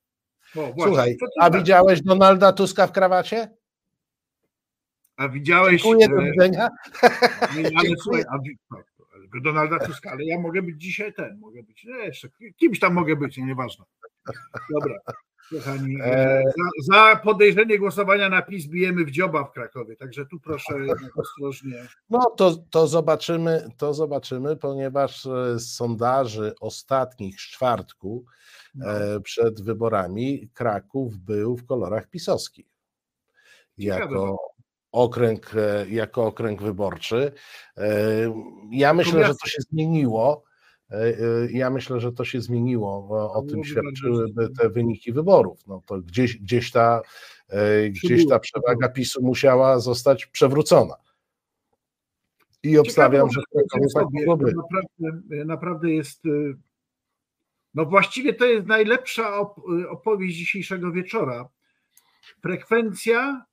O, 0.56 0.72
Słuchaj, 0.82 1.16
a 1.40 1.50
tak? 1.50 1.60
widziałeś 1.60 2.02
Donalda 2.02 2.52
Tuska 2.52 2.86
w 2.86 2.92
krawacie? 2.92 3.56
A 5.16 5.28
widziałeś... 5.28 5.82
Dziękuję, 5.82 6.08
do 6.08 6.22
widzenia. 6.22 6.68
Nie, 7.56 7.70
ale 7.76 7.88
słuchaj, 8.02 8.22
a, 8.22 8.38
tak, 8.74 8.84
Donalda 9.42 9.78
Tuska, 9.78 10.10
ale 10.10 10.24
ja 10.24 10.38
mogę 10.38 10.62
być 10.62 10.82
dzisiaj 10.82 11.14
ten, 11.14 11.38
mogę 11.38 11.62
być, 11.62 11.84
jeszcze 11.84 12.28
kimś 12.56 12.78
tam 12.80 12.94
mogę 12.94 13.16
być, 13.16 13.36
nieważne. 13.36 13.84
Dobra. 14.70 14.98
Kochani, 15.50 15.96
e, 16.00 16.04
e... 16.04 16.42
za, 16.42 16.94
za, 16.94 17.16
podejrzenie 17.16 17.78
głosowania 17.78 18.28
na 18.28 18.42
PiS 18.42 18.66
bijemy 18.66 19.04
w 19.04 19.10
dzioba 19.10 19.44
w 19.44 19.52
Krakowie, 19.52 19.96
także 19.96 20.26
tu 20.26 20.40
proszę 20.40 20.74
ostrożnie. 21.16 21.86
No 22.10 22.30
to, 22.36 22.56
to 22.70 22.86
zobaczymy, 22.86 23.68
to 23.76 23.94
zobaczymy, 23.94 24.56
ponieważ 24.56 25.26
e, 25.26 25.58
z 25.58 25.74
sondaży 25.74 26.54
ostatnich 26.60 27.40
z 27.40 27.50
czwartku 27.50 28.24
przed 29.22 29.62
wyborami 29.62 30.48
Kraków 30.54 31.16
był 31.16 31.56
w 31.56 31.66
kolorach 31.66 32.10
pisowskich. 32.10 32.66
Jako, 33.78 34.38
okręg 34.92 35.52
jako 35.88 36.26
okręg 36.26 36.62
wyborczy. 36.62 37.32
Ja 38.70 38.94
myślę, 38.94 39.26
że 39.26 39.34
to 39.34 39.46
się 39.46 39.62
zmieniło. 39.70 40.44
Ja 41.50 41.70
myślę, 41.70 42.00
że 42.00 42.12
to 42.12 42.24
się 42.24 42.40
zmieniło. 42.40 43.08
O 43.32 43.42
tym 43.42 43.64
świadczyłyby 43.64 44.48
te 44.58 44.70
wyniki 44.70 45.12
wyborów. 45.12 45.66
No 45.66 45.82
to 45.86 46.00
gdzieś, 46.00 46.36
gdzieś, 46.36 46.70
ta, 46.70 47.02
gdzieś 47.90 48.28
ta 48.28 48.38
przewaga 48.38 48.88
PiSu 48.88 49.22
musiała 49.22 49.78
zostać 49.78 50.26
przewrócona. 50.26 50.94
I 52.62 52.78
obstawiam, 52.78 53.30
że 53.30 53.40
tak 53.94 54.04
mogłoby. 54.12 54.52
Naprawdę, 54.54 55.44
naprawdę 55.44 55.90
jest. 55.90 56.22
No 57.74 57.86
właściwie 57.86 58.34
to 58.34 58.44
jest 58.46 58.66
najlepsza 58.66 59.38
opowieść 59.90 60.36
dzisiejszego 60.36 60.92
wieczora. 60.92 61.48
Frekwencja, 62.42 63.46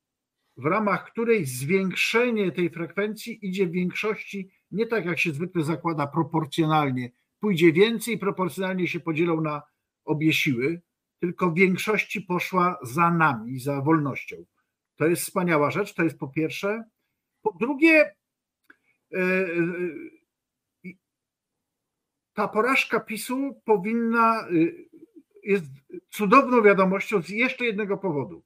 w 0.58 0.66
ramach 0.66 1.12
której 1.12 1.46
zwiększenie 1.46 2.52
tej 2.52 2.70
frekwencji 2.70 3.48
idzie 3.48 3.68
w 3.68 3.72
większości 3.72 4.50
nie 4.72 4.86
tak 4.86 5.06
jak 5.06 5.20
się 5.20 5.32
zwykle 5.32 5.64
zakłada 5.64 6.08
proporcjonalnie. 6.08 7.12
Pójdzie 7.40 7.74
więcej, 7.74 8.18
proporcjonalnie 8.18 8.88
się 8.88 9.00
podzielą 9.00 9.41
na 9.41 9.62
obie 10.06 10.34
siły, 10.34 10.82
tylko 11.20 11.52
w 11.52 11.56
większości 11.56 12.22
poszła 12.22 12.80
za 12.84 13.12
nami, 13.12 13.60
za 13.60 13.82
wolnością. 13.82 14.36
To 14.96 15.08
jest 15.08 15.22
wspaniała 15.22 15.72
rzecz, 15.72 15.94
to 15.94 16.04
jest 16.04 16.20
po 16.20 16.28
pierwsze. 16.28 16.84
Po 17.41 17.54
drugie, 17.60 18.16
e, 19.14 19.48
ta 22.34 22.47
porażka 22.47 22.99
PiSu 22.99 23.61
powinna, 23.65 24.47
y, 24.51 24.89
jest 25.43 25.65
cudowną 26.10 26.61
wiadomością 26.61 27.22
z 27.22 27.30
jeszcze 27.30 27.65
jednego 27.65 27.97
powodu. 27.97 28.43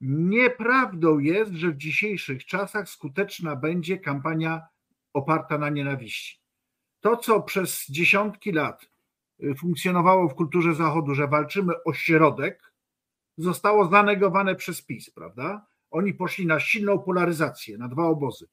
Nieprawdą 0.00 1.18
jest, 1.18 1.52
że 1.52 1.70
w 1.70 1.76
dzisiejszych 1.76 2.44
czasach 2.44 2.88
skuteczna 2.88 3.56
będzie 3.56 3.98
kampania 3.98 4.66
oparta 5.12 5.58
na 5.58 5.70
nienawiści. 5.70 6.40
To, 7.00 7.16
co 7.16 7.42
przez 7.42 7.86
dziesiątki 7.90 8.52
lat 8.52 8.90
y, 9.42 9.54
funkcjonowało 9.54 10.28
w 10.28 10.34
kulturze 10.34 10.74
Zachodu, 10.74 11.14
że 11.14 11.28
walczymy 11.28 11.82
o 11.84 11.94
środek, 11.94 12.72
zostało 13.38 13.88
zanegowane 13.88 14.54
przez 14.54 14.82
PiS, 14.82 15.10
prawda? 15.10 15.66
Oni 15.90 16.14
poszli 16.14 16.46
na 16.46 16.60
silną 16.60 16.98
polaryzację, 16.98 17.78
na 17.78 17.88
dwa 17.88 18.06
obozy 18.06 18.46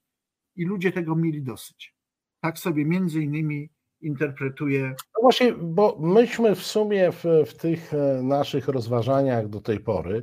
i 0.56 0.64
ludzie 0.64 0.92
tego 0.92 1.16
mieli 1.16 1.42
dosyć. 1.42 1.94
Tak 2.40 2.58
sobie 2.58 2.84
między 2.84 3.22
innymi 3.22 3.70
interpretuje. 4.02 4.82
No 4.88 5.22
właśnie, 5.22 5.52
bo 5.52 5.96
myśmy 6.00 6.54
w 6.54 6.62
sumie 6.62 7.12
w, 7.12 7.24
w 7.46 7.54
tych 7.54 7.94
e, 7.94 8.22
naszych 8.22 8.68
rozważaniach 8.68 9.48
do 9.48 9.60
tej 9.60 9.80
pory 9.80 10.22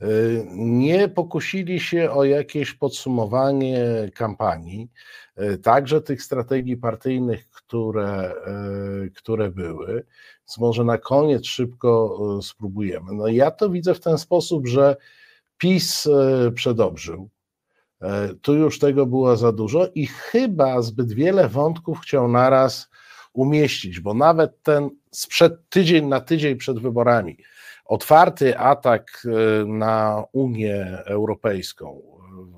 e, 0.00 0.06
nie 0.54 1.08
pokusili 1.08 1.80
się 1.80 2.10
o 2.10 2.24
jakieś 2.24 2.74
podsumowanie 2.74 3.84
kampanii, 4.14 4.90
e, 5.36 5.58
także 5.58 6.00
tych 6.00 6.22
strategii 6.22 6.76
partyjnych, 6.76 7.48
które, 7.50 8.32
które 9.16 9.50
były. 9.50 9.86
Więc 10.40 10.58
może 10.58 10.84
na 10.84 10.98
koniec 10.98 11.46
szybko 11.46 12.18
spróbujemy. 12.42 13.12
No 13.12 13.28
ja 13.28 13.50
to 13.50 13.70
widzę 13.70 13.94
w 13.94 14.00
ten 14.00 14.18
sposób, 14.18 14.66
że 14.66 14.96
PiS 15.58 16.08
przedobrzył 16.54 17.28
tu 18.42 18.54
już 18.54 18.78
tego 18.78 19.06
było 19.06 19.36
za 19.36 19.52
dużo 19.52 19.88
i 19.94 20.06
chyba 20.06 20.82
zbyt 20.82 21.12
wiele 21.12 21.48
wątków 21.48 22.00
chciał 22.00 22.28
naraz 22.28 22.88
umieścić, 23.38 24.00
bo 24.00 24.14
nawet 24.14 24.62
ten 24.62 24.90
sprzed 25.10 25.52
tydzień 25.68 26.06
na 26.06 26.20
tydzień 26.20 26.56
przed 26.56 26.78
wyborami 26.78 27.36
otwarty 27.88 28.58
atak 28.58 29.26
e, 29.26 29.28
na 29.64 30.24
Unię 30.32 30.98
Europejską 31.04 32.02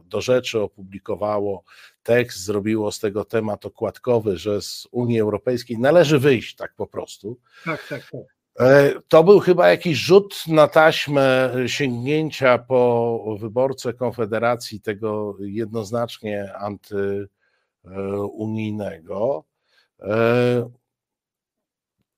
do 0.05 0.21
rzeczy 0.21 0.61
opublikowało 0.61 1.65
tekst, 2.03 2.45
zrobiło 2.45 2.93
z 2.93 3.01
tego 3.01 3.25
temat 3.25 3.67
okładkowy, 3.67 4.37
że 4.37 4.63
z 4.63 4.89
Unii 4.91 5.21
Europejskiej 5.21 5.79
należy 5.79 6.19
wyjść 6.19 6.57
tak 6.57 6.75
po 6.75 6.87
prostu. 6.87 7.39
Tak, 7.65 7.87
tak, 7.89 8.03
tak. 8.13 8.21
E, 8.61 8.93
to 9.09 9.25
był 9.25 9.41
chyba 9.41 9.69
jakiś 9.69 9.99
rzut 9.99 10.45
na 10.49 10.69
taśmę 10.69 11.55
sięgnięcia 11.67 12.59
po 12.59 13.37
wyborcę 13.41 13.93
Konfederacji, 13.93 14.81
tego 14.81 15.37
jednoznacznie 15.41 16.55
antyunijnego. 16.55 19.45
E, 20.03 20.71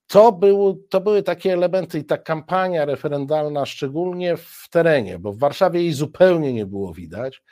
to, 0.07 0.33
był, 0.33 0.87
to 0.89 1.01
były 1.01 1.23
takie 1.23 1.53
elementy 1.53 1.99
i 1.99 2.05
ta 2.05 2.19
kampania 2.19 2.85
referendalna, 2.85 3.67
szczególnie 3.67 4.37
w 4.37 4.69
terenie, 4.71 5.19
bo 5.19 5.33
w 5.33 5.39
Warszawie 5.39 5.83
jej 5.83 5.93
zupełnie 5.93 6.53
nie 6.53 6.67
było 6.67 6.95
widać, 6.95 7.43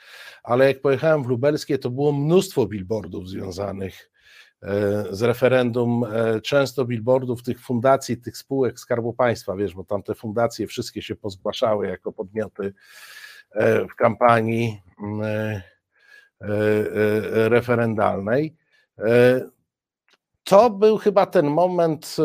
ale 0.43 0.67
jak 0.67 0.81
pojechałem 0.81 1.23
w 1.23 1.27
Lubelskie, 1.27 1.77
to 1.77 1.89
było 1.89 2.11
mnóstwo 2.11 2.65
billboardów 2.65 3.29
związanych 3.29 4.11
E, 4.63 5.05
z 5.15 5.21
referendum 5.21 6.03
e, 6.03 6.41
często 6.41 6.85
billboardów 6.85 7.43
tych 7.43 7.59
fundacji, 7.59 8.17
tych 8.17 8.37
spółek 8.37 8.79
Skarbu 8.79 9.13
Państwa, 9.13 9.55
wiesz, 9.55 9.73
bo 9.73 9.83
tam 9.83 10.03
te 10.03 10.15
fundacje 10.15 10.67
wszystkie 10.67 11.01
się 11.01 11.15
pozgłaszały 11.15 11.87
jako 11.87 12.11
podmioty 12.11 12.73
w 13.91 13.95
kampanii 13.95 14.81
mm, 15.03 15.61
referendalnej. 17.49 18.55
To 20.43 20.69
był 20.69 20.97
chyba 20.97 21.25
ten 21.25 21.47
moment, 21.47 22.15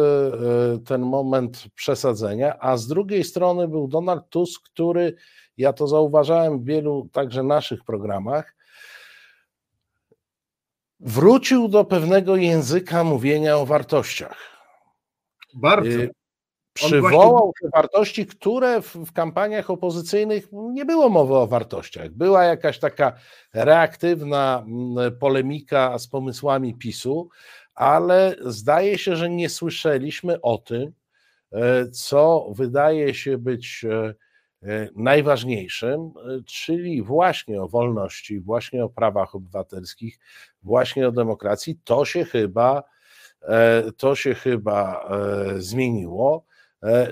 ten 0.87 1.01
moment 1.01 1.65
przesadzenia, 1.75 2.59
a 2.59 2.77
z 2.77 2.87
drugiej 2.87 3.25
strony 3.25 3.69
był 3.69 3.89
Donald 3.89 4.29
Tusk, 4.29 4.63
który 4.63 5.17
ja 5.57 5.73
to 5.73 5.87
zauważałem 5.87 6.61
w 6.61 6.65
wielu 6.65 7.09
także 7.13 7.43
naszych 7.43 7.85
programach, 7.85 8.57
wrócił 11.01 11.69
do 11.69 11.85
pewnego 11.85 12.37
języka 12.37 13.05
mówienia 13.05 13.57
o 13.57 13.67
wartościach. 13.67 14.37
Bardzo. 15.55 15.91
Y, 15.91 16.11
przywołał 16.73 17.53
te 17.63 17.69
wartości, 17.69 18.27
które 18.27 18.83
w, 18.83 18.95
w, 18.95 19.13
kampaniach 19.13 19.71
opozycyjnych 19.71 20.49
nie 20.53 20.85
było 20.85 21.09
mowy 21.09 21.35
o 21.35 21.47
wartościach. 21.47 22.11
Była 22.11 22.45
jakaś 22.45 22.79
taka 22.79 23.13
reaktywna 23.55 24.65
mm, 24.67 25.19
polemika 25.19 25.99
z 25.99 26.09
pomysłami 26.09 26.75
PiSu, 26.75 27.29
ale 27.77 28.37
zdaje 28.41 28.99
się, 28.99 29.17
że 29.17 29.31
nie 29.31 29.49
słyszeliśmy 29.49 30.41
o 30.41 30.59
tym, 30.59 30.93
e, 31.53 31.89
co 31.89 32.53
wydaje 32.55 33.15
się 33.15 33.39
być 33.39 33.85
e, 33.85 34.15
E, 34.63 34.89
najważniejszym, 34.97 36.13
czyli 36.47 37.03
właśnie 37.03 37.63
o 37.63 37.69
wolności, 37.69 38.41
właśnie 38.41 38.85
o 38.85 38.89
prawach 38.89 39.35
obywatelskich, 39.35 40.19
właśnie 40.63 41.09
o 41.09 41.13
demokracji, 41.13 41.79
to 41.85 42.05
się 42.05 42.25
chyba, 42.25 42.83
to 43.97 44.15
się 44.15 44.35
chyba 44.35 45.11
zmieniło. 45.57 46.45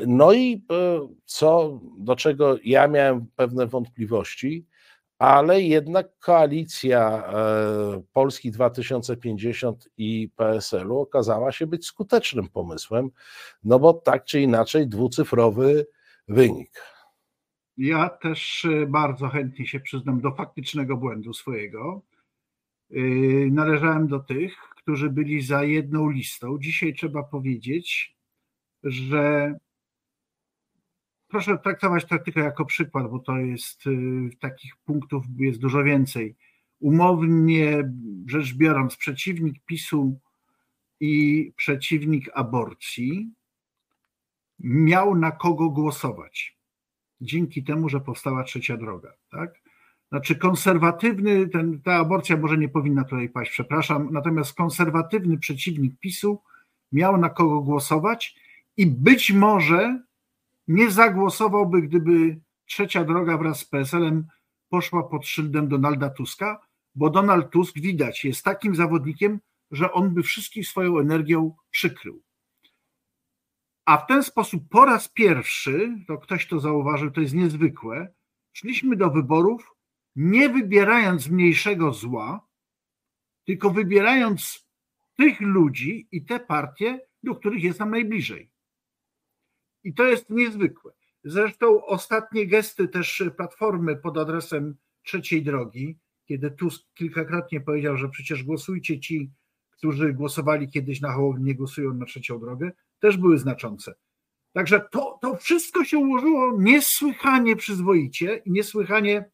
No 0.07 0.33
i 0.33 0.65
co, 1.25 1.81
do 1.99 2.17
czego 2.17 2.57
ja 2.65 2.89
miałem 2.89 3.27
pewne 3.37 3.67
wątpliwości, 3.67 4.67
ale 5.25 5.63
jednak 5.63 6.19
koalicja 6.19 7.25
Polski 8.13 8.51
2050 8.51 9.89
i 9.97 10.29
PSL-u 10.37 10.99
okazała 10.99 11.53
się 11.53 11.67
być 11.67 11.87
skutecznym 11.87 12.49
pomysłem, 12.49 13.11
no 13.65 13.79
bo 13.79 13.93
tak 13.93 14.25
czy 14.25 14.41
inaczej 14.41 14.89
dwucyfrowy 14.89 15.87
wynik. 16.29 16.95
Ja 17.77 18.09
też 18.09 18.65
e, 18.65 18.87
bardzo 18.87 19.29
chętnie 19.29 19.67
się 19.67 19.81
przyznam 19.81 20.21
do 20.21 20.35
faktycznego 20.35 20.97
błędu 20.97 21.33
swojego. 21.33 22.03
E, 22.91 23.01
należałem 23.51 24.09
do 24.09 24.21
tych, 24.21 24.55
którzy 24.77 25.11
byli 25.11 25.43
za 25.43 25.65
jedną 25.65 26.11
listą. 26.11 26.59
Dzisiaj 26.59 26.95
trzeba 26.95 27.23
powiedzieć, 27.23 28.17
że 28.83 29.55
proszę 31.35 31.59
traktować 31.59 32.05
to 32.05 32.41
jako 32.41 32.65
przykład, 32.65 33.11
bo 33.11 33.19
to 33.19 33.37
jest 33.37 33.85
e, 33.87 33.91
takich 34.41 34.77
punktów 34.77 35.25
jest 35.39 35.59
dużo 35.59 35.85
więcej. 35.85 36.37
Umownie 36.81 37.91
rzecz 38.27 38.55
biorąc, 38.55 38.97
przeciwnik 38.97 39.65
PiSu 39.67 40.21
i 41.01 41.53
przeciwnik 41.57 42.31
aborcji 42.35 43.31
miał 44.59 45.15
na 45.15 45.31
kogo 45.31 45.71
głosować 45.71 46.59
dzięki 47.21 47.65
temu, 47.65 47.89
że 47.89 48.01
powstała 48.01 48.45
trzecia 48.45 48.77
droga. 48.77 49.13
Tak? 49.31 49.61
Znaczy 50.09 50.37
konserwatywny, 50.37 51.49
ten, 51.49 51.81
ta 51.81 51.95
aborcja 51.95 52.37
może 52.37 52.59
nie 52.59 52.69
powinna 52.69 53.05
tutaj 53.05 53.29
paść, 53.29 53.51
przepraszam, 53.51 54.09
natomiast 54.13 54.55
konserwatywny 54.55 55.39
przeciwnik 55.39 56.01
PiSu 56.01 56.43
miał 56.93 57.17
na 57.17 57.31
kogo 57.31 57.61
głosować 57.61 58.37
i 58.77 58.87
być 58.87 59.33
może 59.33 60.05
nie 60.69 60.91
zagłosowałby, 60.91 61.83
gdyby 61.83 62.41
trzecia 62.65 63.05
droga 63.05 63.39
wraz 63.39 63.61
z 63.61 63.65
PSL-em 63.65 64.27
poszła 64.69 65.03
pod 65.03 65.27
szyldem 65.27 65.69
Donalda 65.69 66.11
Tuska, 66.11 66.67
bo 66.95 67.11
Donald 67.11 67.51
Tusk 67.51 67.75
widać 67.79 68.25
jest 68.25 68.45
takim 68.45 68.75
zawodnikiem, 68.75 69.41
że 69.71 69.93
on 69.93 70.15
by 70.15 70.23
wszystkich 70.23 70.69
swoją 70.69 70.99
energią 70.99 71.55
przykrył. 71.71 72.23
A 73.85 73.97
w 73.97 74.07
ten 74.07 74.23
sposób 74.23 74.63
po 74.71 74.85
raz 74.85 75.09
pierwszy, 75.09 76.05
to 76.07 76.19
ktoś 76.19 76.49
to 76.49 76.61
zauważył, 76.61 77.11
to 77.11 77.21
jest 77.21 77.35
niezwykłe, 77.35 78.15
szliśmy 78.53 78.97
do 78.97 79.11
wyborów 79.11 79.75
nie 80.17 80.49
wybierając 80.49 81.29
mniejszego 81.29 81.93
zła, 81.93 82.47
tylko 83.47 83.71
wybierając 83.71 84.69
tych 85.17 85.41
ludzi 85.41 86.09
i 86.13 86.25
te 86.25 86.41
partie, 86.41 87.01
do 87.23 87.35
których 87.35 87.63
jest 87.63 87.81
nam 87.81 87.91
najbliżej. 87.91 88.54
I 89.85 89.95
to 89.95 90.05
jest 90.05 90.31
niezwykłe. 90.31 90.93
Zresztą 91.25 91.85
ostatnie 91.85 92.47
gesty 92.47 92.89
też 92.89 93.23
Platformy 93.37 93.97
pod 93.97 94.19
adresem 94.19 94.77
trzeciej 95.03 95.43
drogi, 95.43 95.99
kiedy 96.27 96.51
Tusk 96.51 96.83
kilkakrotnie 96.95 97.61
powiedział, 97.61 97.97
że 97.97 98.09
przecież 98.09 98.45
głosujcie 98.45 99.01
ci, 99.01 99.31
którzy 99.71 100.13
głosowali 100.13 100.69
kiedyś 100.69 101.01
na 101.01 101.13
Hołownię, 101.13 101.45
nie 101.45 101.55
głosują 101.55 101.95
na 101.95 102.07
trzecią 102.07 102.41
drogę, 102.41 102.73
też 102.99 103.17
były 103.17 103.39
znaczące. 103.39 103.95
Także 104.53 104.81
to, 104.91 105.19
to 105.23 105.37
wszystko 105.37 105.85
się 105.85 105.99
ułożyło 105.99 106.57
niesłychanie 106.61 107.57
przyzwoicie 107.57 108.37
i 108.37 108.51
niesłychanie, 108.51 109.31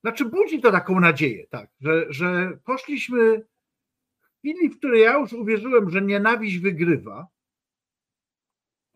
znaczy 0.00 0.24
budzi 0.24 0.60
to 0.60 0.72
taką 0.72 1.00
nadzieję, 1.00 1.46
tak, 1.46 1.70
że, 1.80 2.06
że 2.08 2.58
poszliśmy 2.64 3.46
w 4.20 4.38
chwili, 4.38 4.70
w 4.70 4.78
której 4.78 5.02
ja 5.02 5.18
już 5.18 5.32
uwierzyłem, 5.32 5.90
że 5.90 6.02
nienawiść 6.02 6.58
wygrywa, 6.58 7.26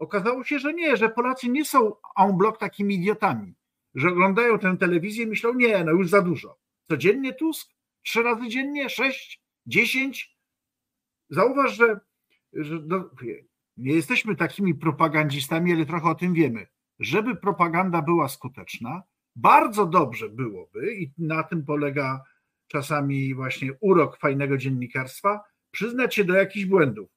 okazało 0.02 0.44
się, 0.44 0.58
że 0.58 0.74
nie, 0.74 0.96
że 0.96 1.08
Polacy 1.08 1.48
nie 1.48 1.64
są 1.64 1.92
en 2.18 2.36
bloc 2.36 2.58
takimi 2.58 2.94
idiotami, 2.94 3.54
że 3.94 4.08
oglądają 4.08 4.58
tę 4.58 4.76
telewizję 4.76 5.24
i 5.24 5.26
myślą, 5.26 5.54
nie, 5.54 5.84
no 5.84 5.92
już 5.92 6.08
za 6.08 6.22
dużo. 6.22 6.58
Codziennie 6.88 7.34
Tusk? 7.34 7.70
Trzy 8.02 8.22
razy 8.22 8.48
dziennie? 8.48 8.88
Sześć? 8.90 9.42
Dziesięć? 9.66 10.36
Zauważ, 11.30 11.76
że, 11.76 12.00
że 12.52 12.78
no, 12.86 13.10
nie 13.76 13.94
jesteśmy 13.94 14.36
takimi 14.36 14.74
propagandzistami, 14.74 15.72
ale 15.72 15.86
trochę 15.86 16.08
o 16.08 16.14
tym 16.14 16.34
wiemy. 16.34 16.66
Żeby 16.98 17.36
propaganda 17.36 18.02
była 18.02 18.28
skuteczna, 18.28 19.02
bardzo 19.36 19.86
dobrze 19.86 20.28
byłoby, 20.28 20.94
i 20.94 21.12
na 21.18 21.42
tym 21.42 21.64
polega 21.64 22.24
czasami 22.68 23.34
właśnie 23.34 23.72
urok 23.80 24.18
fajnego 24.18 24.58
dziennikarstwa, 24.58 25.40
przyznać 25.70 26.14
się 26.14 26.24
do 26.24 26.34
jakichś 26.34 26.66
błędów. 26.66 27.10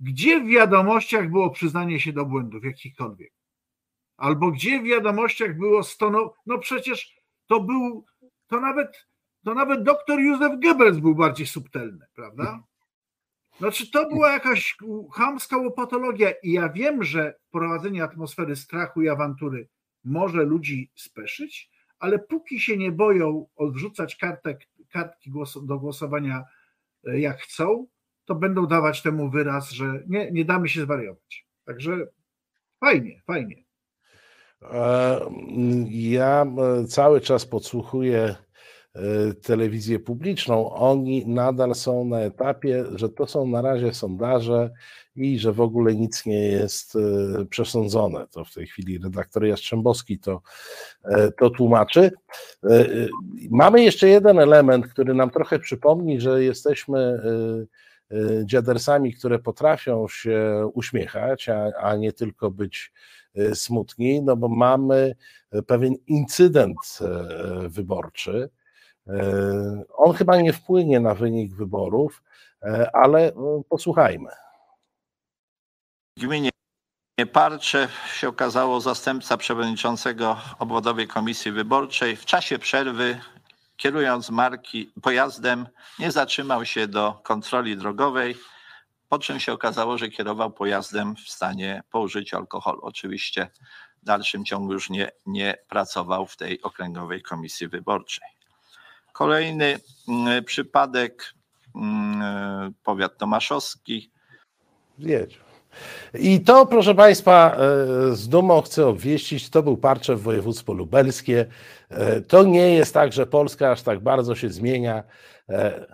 Gdzie 0.00 0.40
w 0.40 0.46
wiadomościach 0.46 1.30
było 1.30 1.50
przyznanie 1.50 2.00
się 2.00 2.12
do 2.12 2.24
błędów 2.24 2.64
jakichkolwiek? 2.64 3.32
Albo 4.16 4.50
gdzie 4.50 4.80
w 4.80 4.84
wiadomościach 4.84 5.58
było 5.58 5.82
stono... 5.82 6.34
No 6.46 6.58
przecież 6.58 7.14
to 7.46 7.60
był, 7.60 8.04
to 8.46 8.60
nawet, 8.60 9.06
to 9.44 9.54
nawet 9.54 9.82
doktor 9.82 10.20
Józef 10.20 10.60
Goebbels 10.60 10.98
był 10.98 11.14
bardziej 11.14 11.46
subtelny, 11.46 12.06
prawda? 12.14 12.62
Znaczy, 13.58 13.90
to 13.90 14.08
była 14.08 14.32
jakaś 14.32 14.76
chamska 15.12 15.56
łopatologia 15.56 16.30
i 16.42 16.52
ja 16.52 16.68
wiem, 16.68 17.04
że 17.04 17.34
wprowadzenie 17.48 18.04
atmosfery 18.04 18.56
strachu 18.56 19.02
i 19.02 19.08
awantury 19.08 19.68
może 20.04 20.42
ludzi 20.42 20.90
speszyć, 20.94 21.70
ale 21.98 22.18
póki 22.18 22.60
się 22.60 22.76
nie 22.76 22.92
boją 22.92 23.46
odrzucać 23.56 24.16
kartek, 24.16 24.60
kartki 24.88 25.32
do 25.62 25.78
głosowania 25.78 26.44
e, 27.04 27.20
jak 27.20 27.40
chcą, 27.40 27.86
to 28.28 28.34
będą 28.34 28.66
dawać 28.66 29.02
temu 29.02 29.30
wyraz, 29.30 29.70
że 29.70 30.02
nie, 30.08 30.30
nie 30.30 30.44
damy 30.44 30.68
się 30.68 30.82
zwariować. 30.82 31.46
Także 31.64 32.06
fajnie, 32.80 33.22
fajnie. 33.26 33.64
Ja 35.88 36.46
e, 36.58 36.84
cały 36.84 37.20
czas 37.20 37.46
podsłuchuję 37.46 38.34
E, 38.98 39.34
telewizję 39.34 39.98
publiczną, 39.98 40.70
oni 40.70 41.26
nadal 41.26 41.74
są 41.74 42.04
na 42.04 42.20
etapie, 42.20 42.84
że 42.94 43.08
to 43.08 43.26
są 43.26 43.46
na 43.46 43.62
razie 43.62 43.94
sondaże 43.94 44.70
i 45.16 45.38
że 45.38 45.52
w 45.52 45.60
ogóle 45.60 45.94
nic 45.94 46.26
nie 46.26 46.48
jest 46.48 46.96
e, 46.96 47.44
przesądzone. 47.44 48.26
To 48.30 48.44
w 48.44 48.54
tej 48.54 48.66
chwili 48.66 48.98
redaktor 48.98 49.44
Jastrzębowski 49.44 50.18
to, 50.18 50.42
to 51.38 51.50
tłumaczy. 51.50 52.10
Mamy 53.50 53.82
jeszcze 53.82 54.08
jeden 54.08 54.38
element, 54.38 54.86
który 54.86 55.14
nam 55.14 55.30
trochę 55.30 55.58
przypomni, 55.58 56.20
że 56.20 56.44
jesteśmy 56.44 57.22
dziadersami, 58.44 59.14
które 59.14 59.38
potrafią 59.38 60.08
się 60.08 60.68
uśmiechać, 60.74 61.48
a, 61.48 61.72
a 61.80 61.96
nie 61.96 62.12
tylko 62.12 62.50
być 62.50 62.92
smutni, 63.54 64.22
no 64.22 64.36
bo 64.36 64.48
mamy 64.48 65.14
pewien 65.66 65.94
incydent 66.06 66.98
wyborczy, 67.68 68.50
on 69.96 70.12
chyba 70.12 70.40
nie 70.40 70.52
wpłynie 70.52 71.00
na 71.00 71.14
wynik 71.14 71.54
wyborów, 71.54 72.22
ale 72.92 73.32
posłuchajmy. 73.68 74.30
W 76.16 76.20
gminie 76.20 76.50
Parcze 77.32 77.88
się 78.14 78.28
okazało 78.28 78.80
zastępca 78.80 79.36
przewodniczącego 79.36 80.36
obwodowej 80.58 81.08
komisji 81.08 81.52
wyborczej 81.52 82.16
w 82.16 82.24
czasie 82.24 82.58
przerwy 82.58 83.20
kierując 83.78 84.30
marki 84.30 84.92
pojazdem 85.02 85.66
nie 85.98 86.12
zatrzymał 86.12 86.64
się 86.64 86.88
do 86.88 87.20
kontroli 87.24 87.76
drogowej, 87.76 88.36
po 89.08 89.18
czym 89.18 89.40
się 89.40 89.52
okazało, 89.52 89.98
że 89.98 90.08
kierował 90.08 90.50
pojazdem 90.50 91.16
w 91.16 91.30
stanie 91.30 91.82
po 91.90 92.00
użyciu 92.00 92.36
alkoholu. 92.36 92.80
Oczywiście 92.82 93.50
w 94.02 94.04
dalszym 94.04 94.44
ciągu 94.44 94.72
już 94.72 94.90
nie, 94.90 95.10
nie 95.26 95.54
pracował 95.68 96.26
w 96.26 96.36
tej 96.36 96.62
okręgowej 96.62 97.22
komisji 97.22 97.68
wyborczej. 97.68 98.28
Kolejny 99.12 99.80
mm, 100.08 100.44
przypadek, 100.44 101.34
mm, 101.74 102.74
powiat 102.84 103.18
tomaszowski. 103.18 104.10
Wiedź. 104.98 105.47
I 106.14 106.40
to, 106.40 106.66
proszę 106.66 106.94
Państwa, 106.94 107.56
e, 107.56 107.56
z 108.16 108.28
dumą 108.28 108.60
chcę 108.62 108.86
obwieścić, 108.86 109.50
to 109.50 109.62
był 109.62 109.76
Parczew 109.76 110.22
województwo 110.22 110.72
lubelskie. 110.72 111.46
E, 111.88 112.20
to 112.20 112.44
nie 112.44 112.74
jest 112.74 112.94
tak, 112.94 113.12
że 113.12 113.26
Polska 113.26 113.70
aż 113.70 113.82
tak 113.82 114.00
bardzo 114.00 114.34
się 114.34 114.48
zmienia. 114.48 115.02
E, 115.48 115.86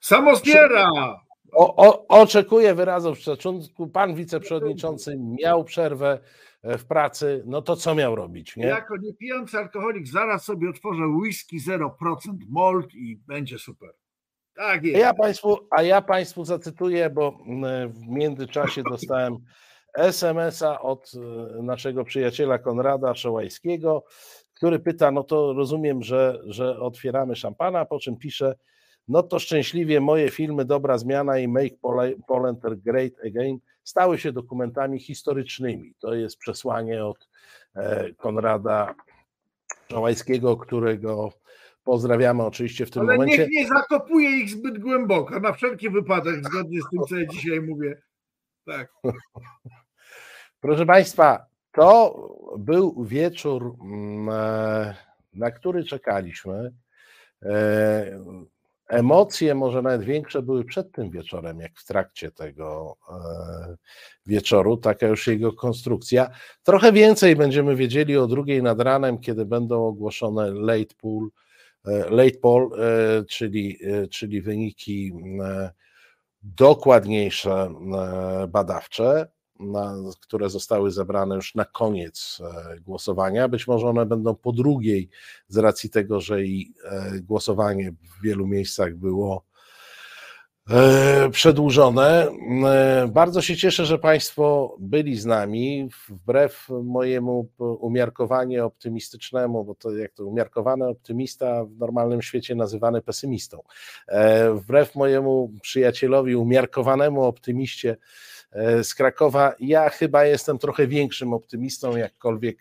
Samozbiera! 0.00 0.90
O, 1.52 1.76
o, 1.76 2.06
oczekuję 2.08 2.74
wyrazów 2.74 3.18
szacunku. 3.18 3.88
Pan 3.88 4.14
wiceprzewodniczący 4.14 5.16
miał 5.18 5.64
przerwę 5.64 6.18
w 6.62 6.84
pracy, 6.84 7.42
no 7.46 7.62
to 7.62 7.76
co 7.76 7.94
miał 7.94 8.14
robić? 8.14 8.56
Nie? 8.56 8.66
Jako 8.66 8.96
niepijący 8.96 9.58
alkoholik 9.58 10.06
zaraz 10.06 10.44
sobie 10.44 10.70
otworzę 10.70 11.06
whisky 11.06 11.58
0% 11.60 11.88
malt 12.48 12.94
i 12.94 13.16
będzie 13.16 13.58
super. 13.58 13.90
Tak 14.56 14.84
jest. 14.84 14.96
A 14.96 15.00
ja 15.00 15.14
Państwu, 15.14 15.58
a 15.70 15.82
ja 15.82 16.02
państwu 16.02 16.44
zacytuję, 16.44 17.10
bo 17.10 17.38
mm, 17.46 17.92
w 17.92 18.08
międzyczasie 18.08 18.82
dostałem 18.90 19.36
SMS-a 19.94 20.80
od 20.80 21.12
e, 21.14 21.62
naszego 21.62 22.04
przyjaciela 22.04 22.58
Konrada 22.58 23.14
Szołajskiego, 23.14 24.04
który 24.54 24.78
pyta, 24.78 25.10
no 25.10 25.24
to 25.24 25.52
rozumiem, 25.52 26.02
że, 26.02 26.40
że 26.46 26.80
otwieramy 26.80 27.36
szampana, 27.36 27.84
po 27.84 27.98
czym 27.98 28.16
pisze, 28.16 28.54
no 29.08 29.22
to 29.22 29.38
szczęśliwie 29.38 30.00
moje 30.00 30.30
filmy 30.30 30.64
Dobra 30.64 30.98
Zmiana 30.98 31.38
i 31.38 31.48
Make 31.48 31.72
Poland 32.26 32.60
Great 32.60 33.12
Again 33.26 33.58
stały 33.84 34.18
się 34.18 34.32
dokumentami 34.32 35.00
historycznymi. 35.00 35.94
To 35.98 36.14
jest 36.14 36.38
przesłanie 36.38 37.04
od 37.04 37.28
e, 37.74 38.12
Konrada 38.12 38.94
Żałajskiego, 39.90 40.56
którego 40.56 41.32
pozdrawiamy 41.84 42.42
oczywiście 42.42 42.86
w 42.86 42.90
tym 42.90 43.02
Ale 43.02 43.12
momencie. 43.12 43.38
niech 43.38 43.48
nie 43.50 43.68
zakopuje 43.68 44.30
ich 44.30 44.50
zbyt 44.50 44.78
głęboko, 44.78 45.40
na 45.40 45.52
wszelki 45.52 45.90
wypadek, 45.90 46.44
zgodnie 46.44 46.80
z 46.80 46.90
tym, 46.90 47.00
co 47.08 47.16
ja 47.16 47.26
dzisiaj 47.26 47.60
mówię. 47.60 48.02
Tak. 48.66 48.92
Proszę 50.60 50.86
Państwa, 50.86 51.46
to 51.72 52.14
był 52.58 53.04
wieczór, 53.04 53.76
mm, 53.82 54.28
e, 54.28 54.94
na 55.34 55.50
który 55.50 55.84
czekaliśmy. 55.84 56.72
E, 57.42 58.22
Emocje 58.88 59.54
może 59.54 59.82
nawet 59.82 60.02
większe 60.02 60.42
były 60.42 60.64
przed 60.64 60.92
tym 60.92 61.10
wieczorem, 61.10 61.60
jak 61.60 61.72
w 61.76 61.84
trakcie 61.84 62.30
tego 62.30 62.96
e, 63.08 63.14
wieczoru, 64.26 64.76
taka 64.76 65.06
już 65.06 65.26
jego 65.26 65.52
konstrukcja. 65.52 66.30
Trochę 66.62 66.92
więcej 66.92 67.36
będziemy 67.36 67.76
wiedzieli 67.76 68.16
o 68.16 68.26
drugiej 68.26 68.62
nad 68.62 68.80
ranem, 68.80 69.18
kiedy 69.18 69.44
będą 69.44 69.86
ogłoszone 69.86 70.50
late 70.50 70.94
pool, 71.00 71.28
late 72.10 72.38
poll, 72.38 72.70
e, 72.80 73.24
czyli, 73.24 73.78
czyli 74.10 74.42
wyniki 74.42 75.12
dokładniejsze 76.42 77.74
badawcze 78.48 79.26
na, 79.62 79.94
które 80.20 80.50
zostały 80.50 80.90
zebrane 80.90 81.34
już 81.34 81.54
na 81.54 81.64
koniec 81.64 82.38
e, 82.40 82.80
głosowania. 82.80 83.48
Być 83.48 83.66
może 83.66 83.86
one 83.86 84.06
będą 84.06 84.34
po 84.34 84.52
drugiej, 84.52 85.08
z 85.48 85.56
racji 85.56 85.90
tego, 85.90 86.20
że 86.20 86.44
i 86.44 86.74
e, 86.84 87.20
głosowanie 87.20 87.92
w 87.92 88.22
wielu 88.22 88.46
miejscach 88.46 88.94
było 88.94 89.44
e, 89.46 89.51
przedłużone. 91.30 92.28
E, 92.66 93.08
bardzo 93.12 93.42
się 93.42 93.56
cieszę, 93.56 93.86
że 93.86 93.98
Państwo 93.98 94.76
byli 94.80 95.16
z 95.16 95.26
nami, 95.26 95.88
wbrew 96.08 96.68
mojemu 96.82 97.48
umiarkowanie 97.58 98.64
optymistycznemu, 98.64 99.64
bo 99.64 99.74
to 99.74 99.96
jak 99.96 100.12
to 100.12 100.26
umiarkowany 100.26 100.88
optymista 100.88 101.64
w 101.64 101.78
normalnym 101.78 102.22
świecie 102.22 102.54
nazywany 102.54 103.02
pesymistą. 103.02 103.62
E, 104.08 104.54
wbrew 104.54 104.94
mojemu 104.94 105.52
przyjacielowi 105.62 106.36
umiarkowanemu 106.36 107.24
optymiście 107.24 107.96
z 108.82 108.94
Krakowa, 108.94 109.54
ja 109.60 109.90
chyba 109.90 110.24
jestem 110.24 110.58
trochę 110.58 110.86
większym 110.86 111.32
optymistą, 111.32 111.96
jakkolwiek, 111.96 112.58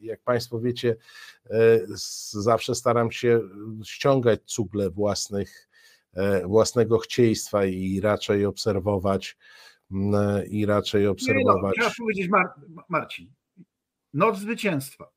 jak 0.00 0.20
Państwo 0.20 0.60
wiecie, 0.60 0.96
zawsze 2.32 2.74
staram 2.74 3.12
się 3.12 3.40
ściągać 3.84 4.40
cugle 4.44 4.90
własnych 4.90 5.68
E, 5.68 5.71
własnego 6.44 6.98
chcieństwa 6.98 7.64
i 7.64 8.00
raczej 8.00 8.46
obserwować 8.46 9.36
i 10.50 10.66
raczej 10.66 11.06
obserwować. 11.06 11.76
Nie, 11.76 11.82
no, 11.84 11.90
trzeba 11.90 11.94
powiedzieć 11.98 12.28
Mar 12.28 12.46
Marcin, 12.88 13.32
noc 14.14 14.38
zwycięstwa. 14.38 15.10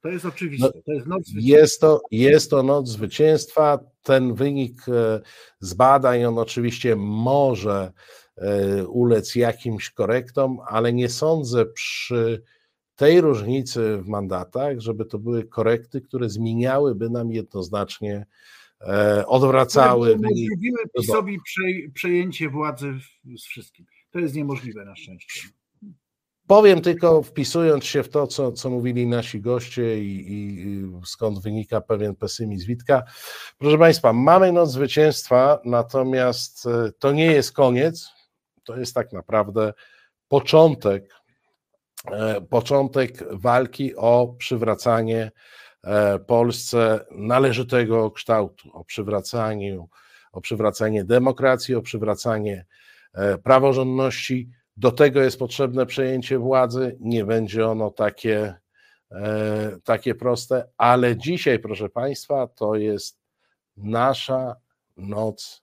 To 0.00 0.08
jest 0.08 0.24
oczywiste. 0.24 0.70
No, 0.74 0.82
to 0.86 0.92
jest, 0.92 1.06
noc 1.06 1.22
jest, 1.34 1.80
to, 1.80 2.00
jest 2.10 2.50
to 2.50 2.62
noc 2.62 2.88
zwycięstwa. 2.88 3.78
Ten 4.02 4.34
wynik 4.34 4.88
e, 4.88 5.20
z 5.60 5.74
badań, 5.74 6.24
on 6.24 6.38
oczywiście 6.38 6.96
może 6.96 7.92
e, 8.36 8.86
ulec 8.86 9.34
jakimś 9.34 9.90
korektom, 9.90 10.58
ale 10.68 10.92
nie 10.92 11.08
sądzę 11.08 11.66
przy 11.66 12.42
tej 12.96 13.20
różnicy 13.20 13.98
w 13.98 14.08
mandatach, 14.08 14.80
żeby 14.80 15.04
to 15.04 15.18
były 15.18 15.44
korekty, 15.44 16.00
które 16.00 16.28
zmieniałyby 16.28 17.10
nam 17.10 17.32
jednoznacznie 17.32 18.26
E, 18.26 18.67
odwracały. 19.26 20.14
Umożliwiły 20.14 20.78
PiSowi 20.96 21.38
przejęcie 21.94 22.48
władzy 22.48 22.94
z 23.38 23.44
wszystkim. 23.44 23.86
To 24.10 24.18
jest 24.18 24.34
niemożliwe 24.34 24.84
na 24.84 24.96
szczęście. 24.96 25.48
Powiem 26.48 26.80
tylko, 26.80 27.22
wpisując 27.22 27.84
się 27.84 28.02
w 28.02 28.08
to, 28.08 28.26
co, 28.26 28.52
co 28.52 28.70
mówili 28.70 29.06
nasi 29.06 29.40
goście 29.40 30.02
i, 30.02 30.32
i, 30.32 30.90
skąd 31.04 31.42
wynika 31.42 31.80
pewien 31.80 32.16
pesymizm 32.16 32.66
Witka. 32.66 33.02
Proszę 33.58 33.78
Państwa, 33.78 34.12
mamy 34.12 34.52
noc 34.52 34.70
zwycięstwa, 34.70 35.60
natomiast 35.64 36.66
e, 36.66 36.92
to 36.98 37.12
nie 37.12 37.26
jest 37.26 37.52
koniec, 37.52 38.08
to 38.64 38.76
jest 38.76 38.94
tak 38.94 39.12
naprawdę 39.12 39.72
początek, 40.28 41.14
e, 42.10 42.40
początek 42.40 43.24
walki 43.32 43.96
o 43.96 44.34
przywracanie 44.38 45.30
E, 45.30 45.32
Polsce 46.26 47.06
należytego 47.10 48.10
kształtu, 48.10 48.70
o 48.72 48.84
przywracaniu, 48.84 49.88
o 50.32 50.40
przywracanie 50.40 51.04
demokracji, 51.04 51.74
o 51.74 51.82
przywracanie 51.82 52.66
e, 53.14 53.38
praworządności. 53.38 54.48
Do 54.76 54.92
tego 54.92 55.22
jest 55.22 55.38
potrzebne 55.38 55.86
przejęcie 55.86 56.38
władzy. 56.38 56.96
Nie 57.00 57.24
będzie 57.24 57.68
ono 57.68 57.90
takie, 57.90 58.54
e, 59.10 59.78
takie 59.84 60.14
proste, 60.14 60.68
ale 60.76 61.16
dzisiaj, 61.16 61.58
proszę 61.58 61.88
Państwa, 61.88 62.46
to 62.46 62.74
jest 62.74 63.18
nasza 63.76 64.56
noc. 64.96 65.62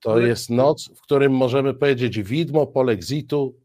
To 0.00 0.18
jest 0.18 0.50
noc, 0.50 0.90
w 0.96 1.00
którym 1.00 1.32
możemy 1.32 1.74
powiedzieć, 1.74 2.22
widmo 2.22 2.66
polexitu 2.66 3.60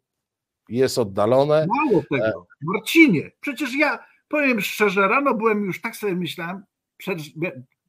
jest 0.69 0.97
oddalone. 0.97 1.67
Mało 1.67 2.03
tego, 2.11 2.47
Marcinie, 2.61 3.31
przecież 3.41 3.75
ja 3.75 3.99
Powiem 4.27 4.61
szczerze, 4.61 5.07
rano 5.07 5.33
byłem 5.33 5.65
już 5.65 5.81
tak 5.81 5.95
sobie 5.95 6.15
myślałem, 6.15 6.63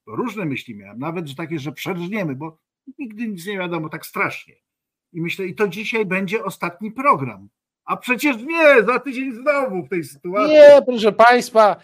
różne 0.06 0.44
myśli 0.44 0.74
miałem, 0.74 0.98
nawet 0.98 1.28
że 1.28 1.34
takie, 1.34 1.58
że 1.58 1.72
przerżniemy, 1.72 2.34
bo 2.34 2.58
nigdy 2.98 3.28
nic 3.28 3.46
nie 3.46 3.58
wiadomo 3.58 3.88
tak 3.88 4.06
strasznie. 4.06 4.54
I 5.12 5.20
myślę, 5.20 5.46
i 5.46 5.54
to 5.54 5.68
dzisiaj 5.68 6.06
będzie 6.06 6.44
ostatni 6.44 6.92
program. 6.92 7.48
A 7.84 7.96
przecież 7.96 8.36
nie, 8.36 8.82
za 8.82 8.98
tydzień 8.98 9.32
znowu 9.32 9.82
w 9.82 9.88
tej 9.88 10.04
sytuacji. 10.04 10.54
Nie, 10.54 10.82
proszę 10.86 11.12
Państwa, 11.12 11.76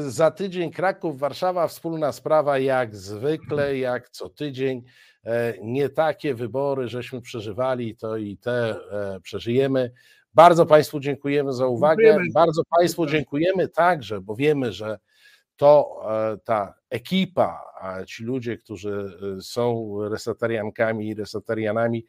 za 0.00 0.30
tydzień 0.30 0.70
Kraków, 0.70 1.18
Warszawa, 1.18 1.68
wspólna 1.68 2.12
sprawa 2.12 2.58
jak 2.58 2.96
zwykle, 2.96 3.78
jak 3.78 4.08
co 4.08 4.28
tydzień. 4.28 4.82
E, 5.24 5.54
nie 5.62 5.88
takie 5.88 6.34
wybory 6.34 6.88
żeśmy 6.88 7.20
przeżywali, 7.20 7.96
to 7.96 8.16
i 8.16 8.36
te 8.36 8.76
e, 8.92 9.20
przeżyjemy. 9.20 9.92
Bardzo 10.34 10.66
Państwu 10.66 11.00
dziękujemy 11.00 11.52
za 11.52 11.66
uwagę. 11.66 12.04
Dziękujemy. 12.04 12.32
Bardzo 12.32 12.62
Państwu 12.78 13.06
dziękujemy 13.06 13.68
także, 13.68 14.20
bo 14.20 14.36
wiemy, 14.36 14.72
że 14.72 14.98
to 15.56 16.02
e, 16.32 16.38
ta 16.44 16.74
ekipa, 16.90 17.60
ci 18.06 18.24
ludzie, 18.24 18.56
którzy 18.56 19.18
e, 19.38 19.42
są 19.42 19.94
resetariankami 20.08 21.08
i 21.08 21.14
resetarianami, 21.14 22.06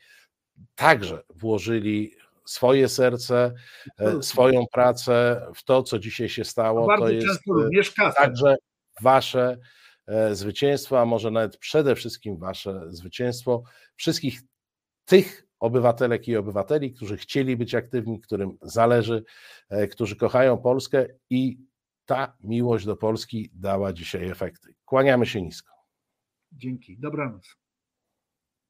także 0.75 1.23
włożyli 1.29 2.15
swoje 2.45 2.89
serce, 2.89 3.53
e, 3.99 4.23
swoją 4.23 4.65
pracę 4.71 5.47
w 5.55 5.63
to, 5.63 5.83
co 5.83 5.99
dzisiaj 5.99 6.29
się 6.29 6.45
stało. 6.45 6.87
Bardzo 6.87 7.05
to 7.05 7.11
jest 7.11 7.95
także 8.17 8.55
Wasze 9.01 9.57
zwycięstwo, 10.31 11.01
a 11.01 11.05
może 11.05 11.31
nawet 11.31 11.57
przede 11.57 11.95
wszystkim 11.95 12.37
Wasze 12.37 12.81
zwycięstwo 12.89 13.63
wszystkich 13.95 14.41
tych 15.05 15.50
obywatelek 15.61 16.27
i 16.27 16.37
obywateli, 16.37 16.93
którzy 16.93 17.17
chcieli 17.17 17.57
być 17.57 17.75
aktywni, 17.75 18.19
którym 18.19 18.57
zależy, 18.61 19.23
e, 19.69 19.87
którzy 19.87 20.15
kochają 20.15 20.57
Polskę 20.57 21.07
i 21.29 21.59
ta 22.05 22.37
miłość 22.43 22.85
do 22.85 22.97
Polski 22.97 23.51
dała 23.53 23.93
dzisiaj 23.93 24.29
efekty. 24.29 24.73
Kłaniamy 24.85 25.25
się 25.25 25.41
nisko. 25.41 25.73
Dzięki. 26.51 26.97
Dobranoc. 26.97 27.60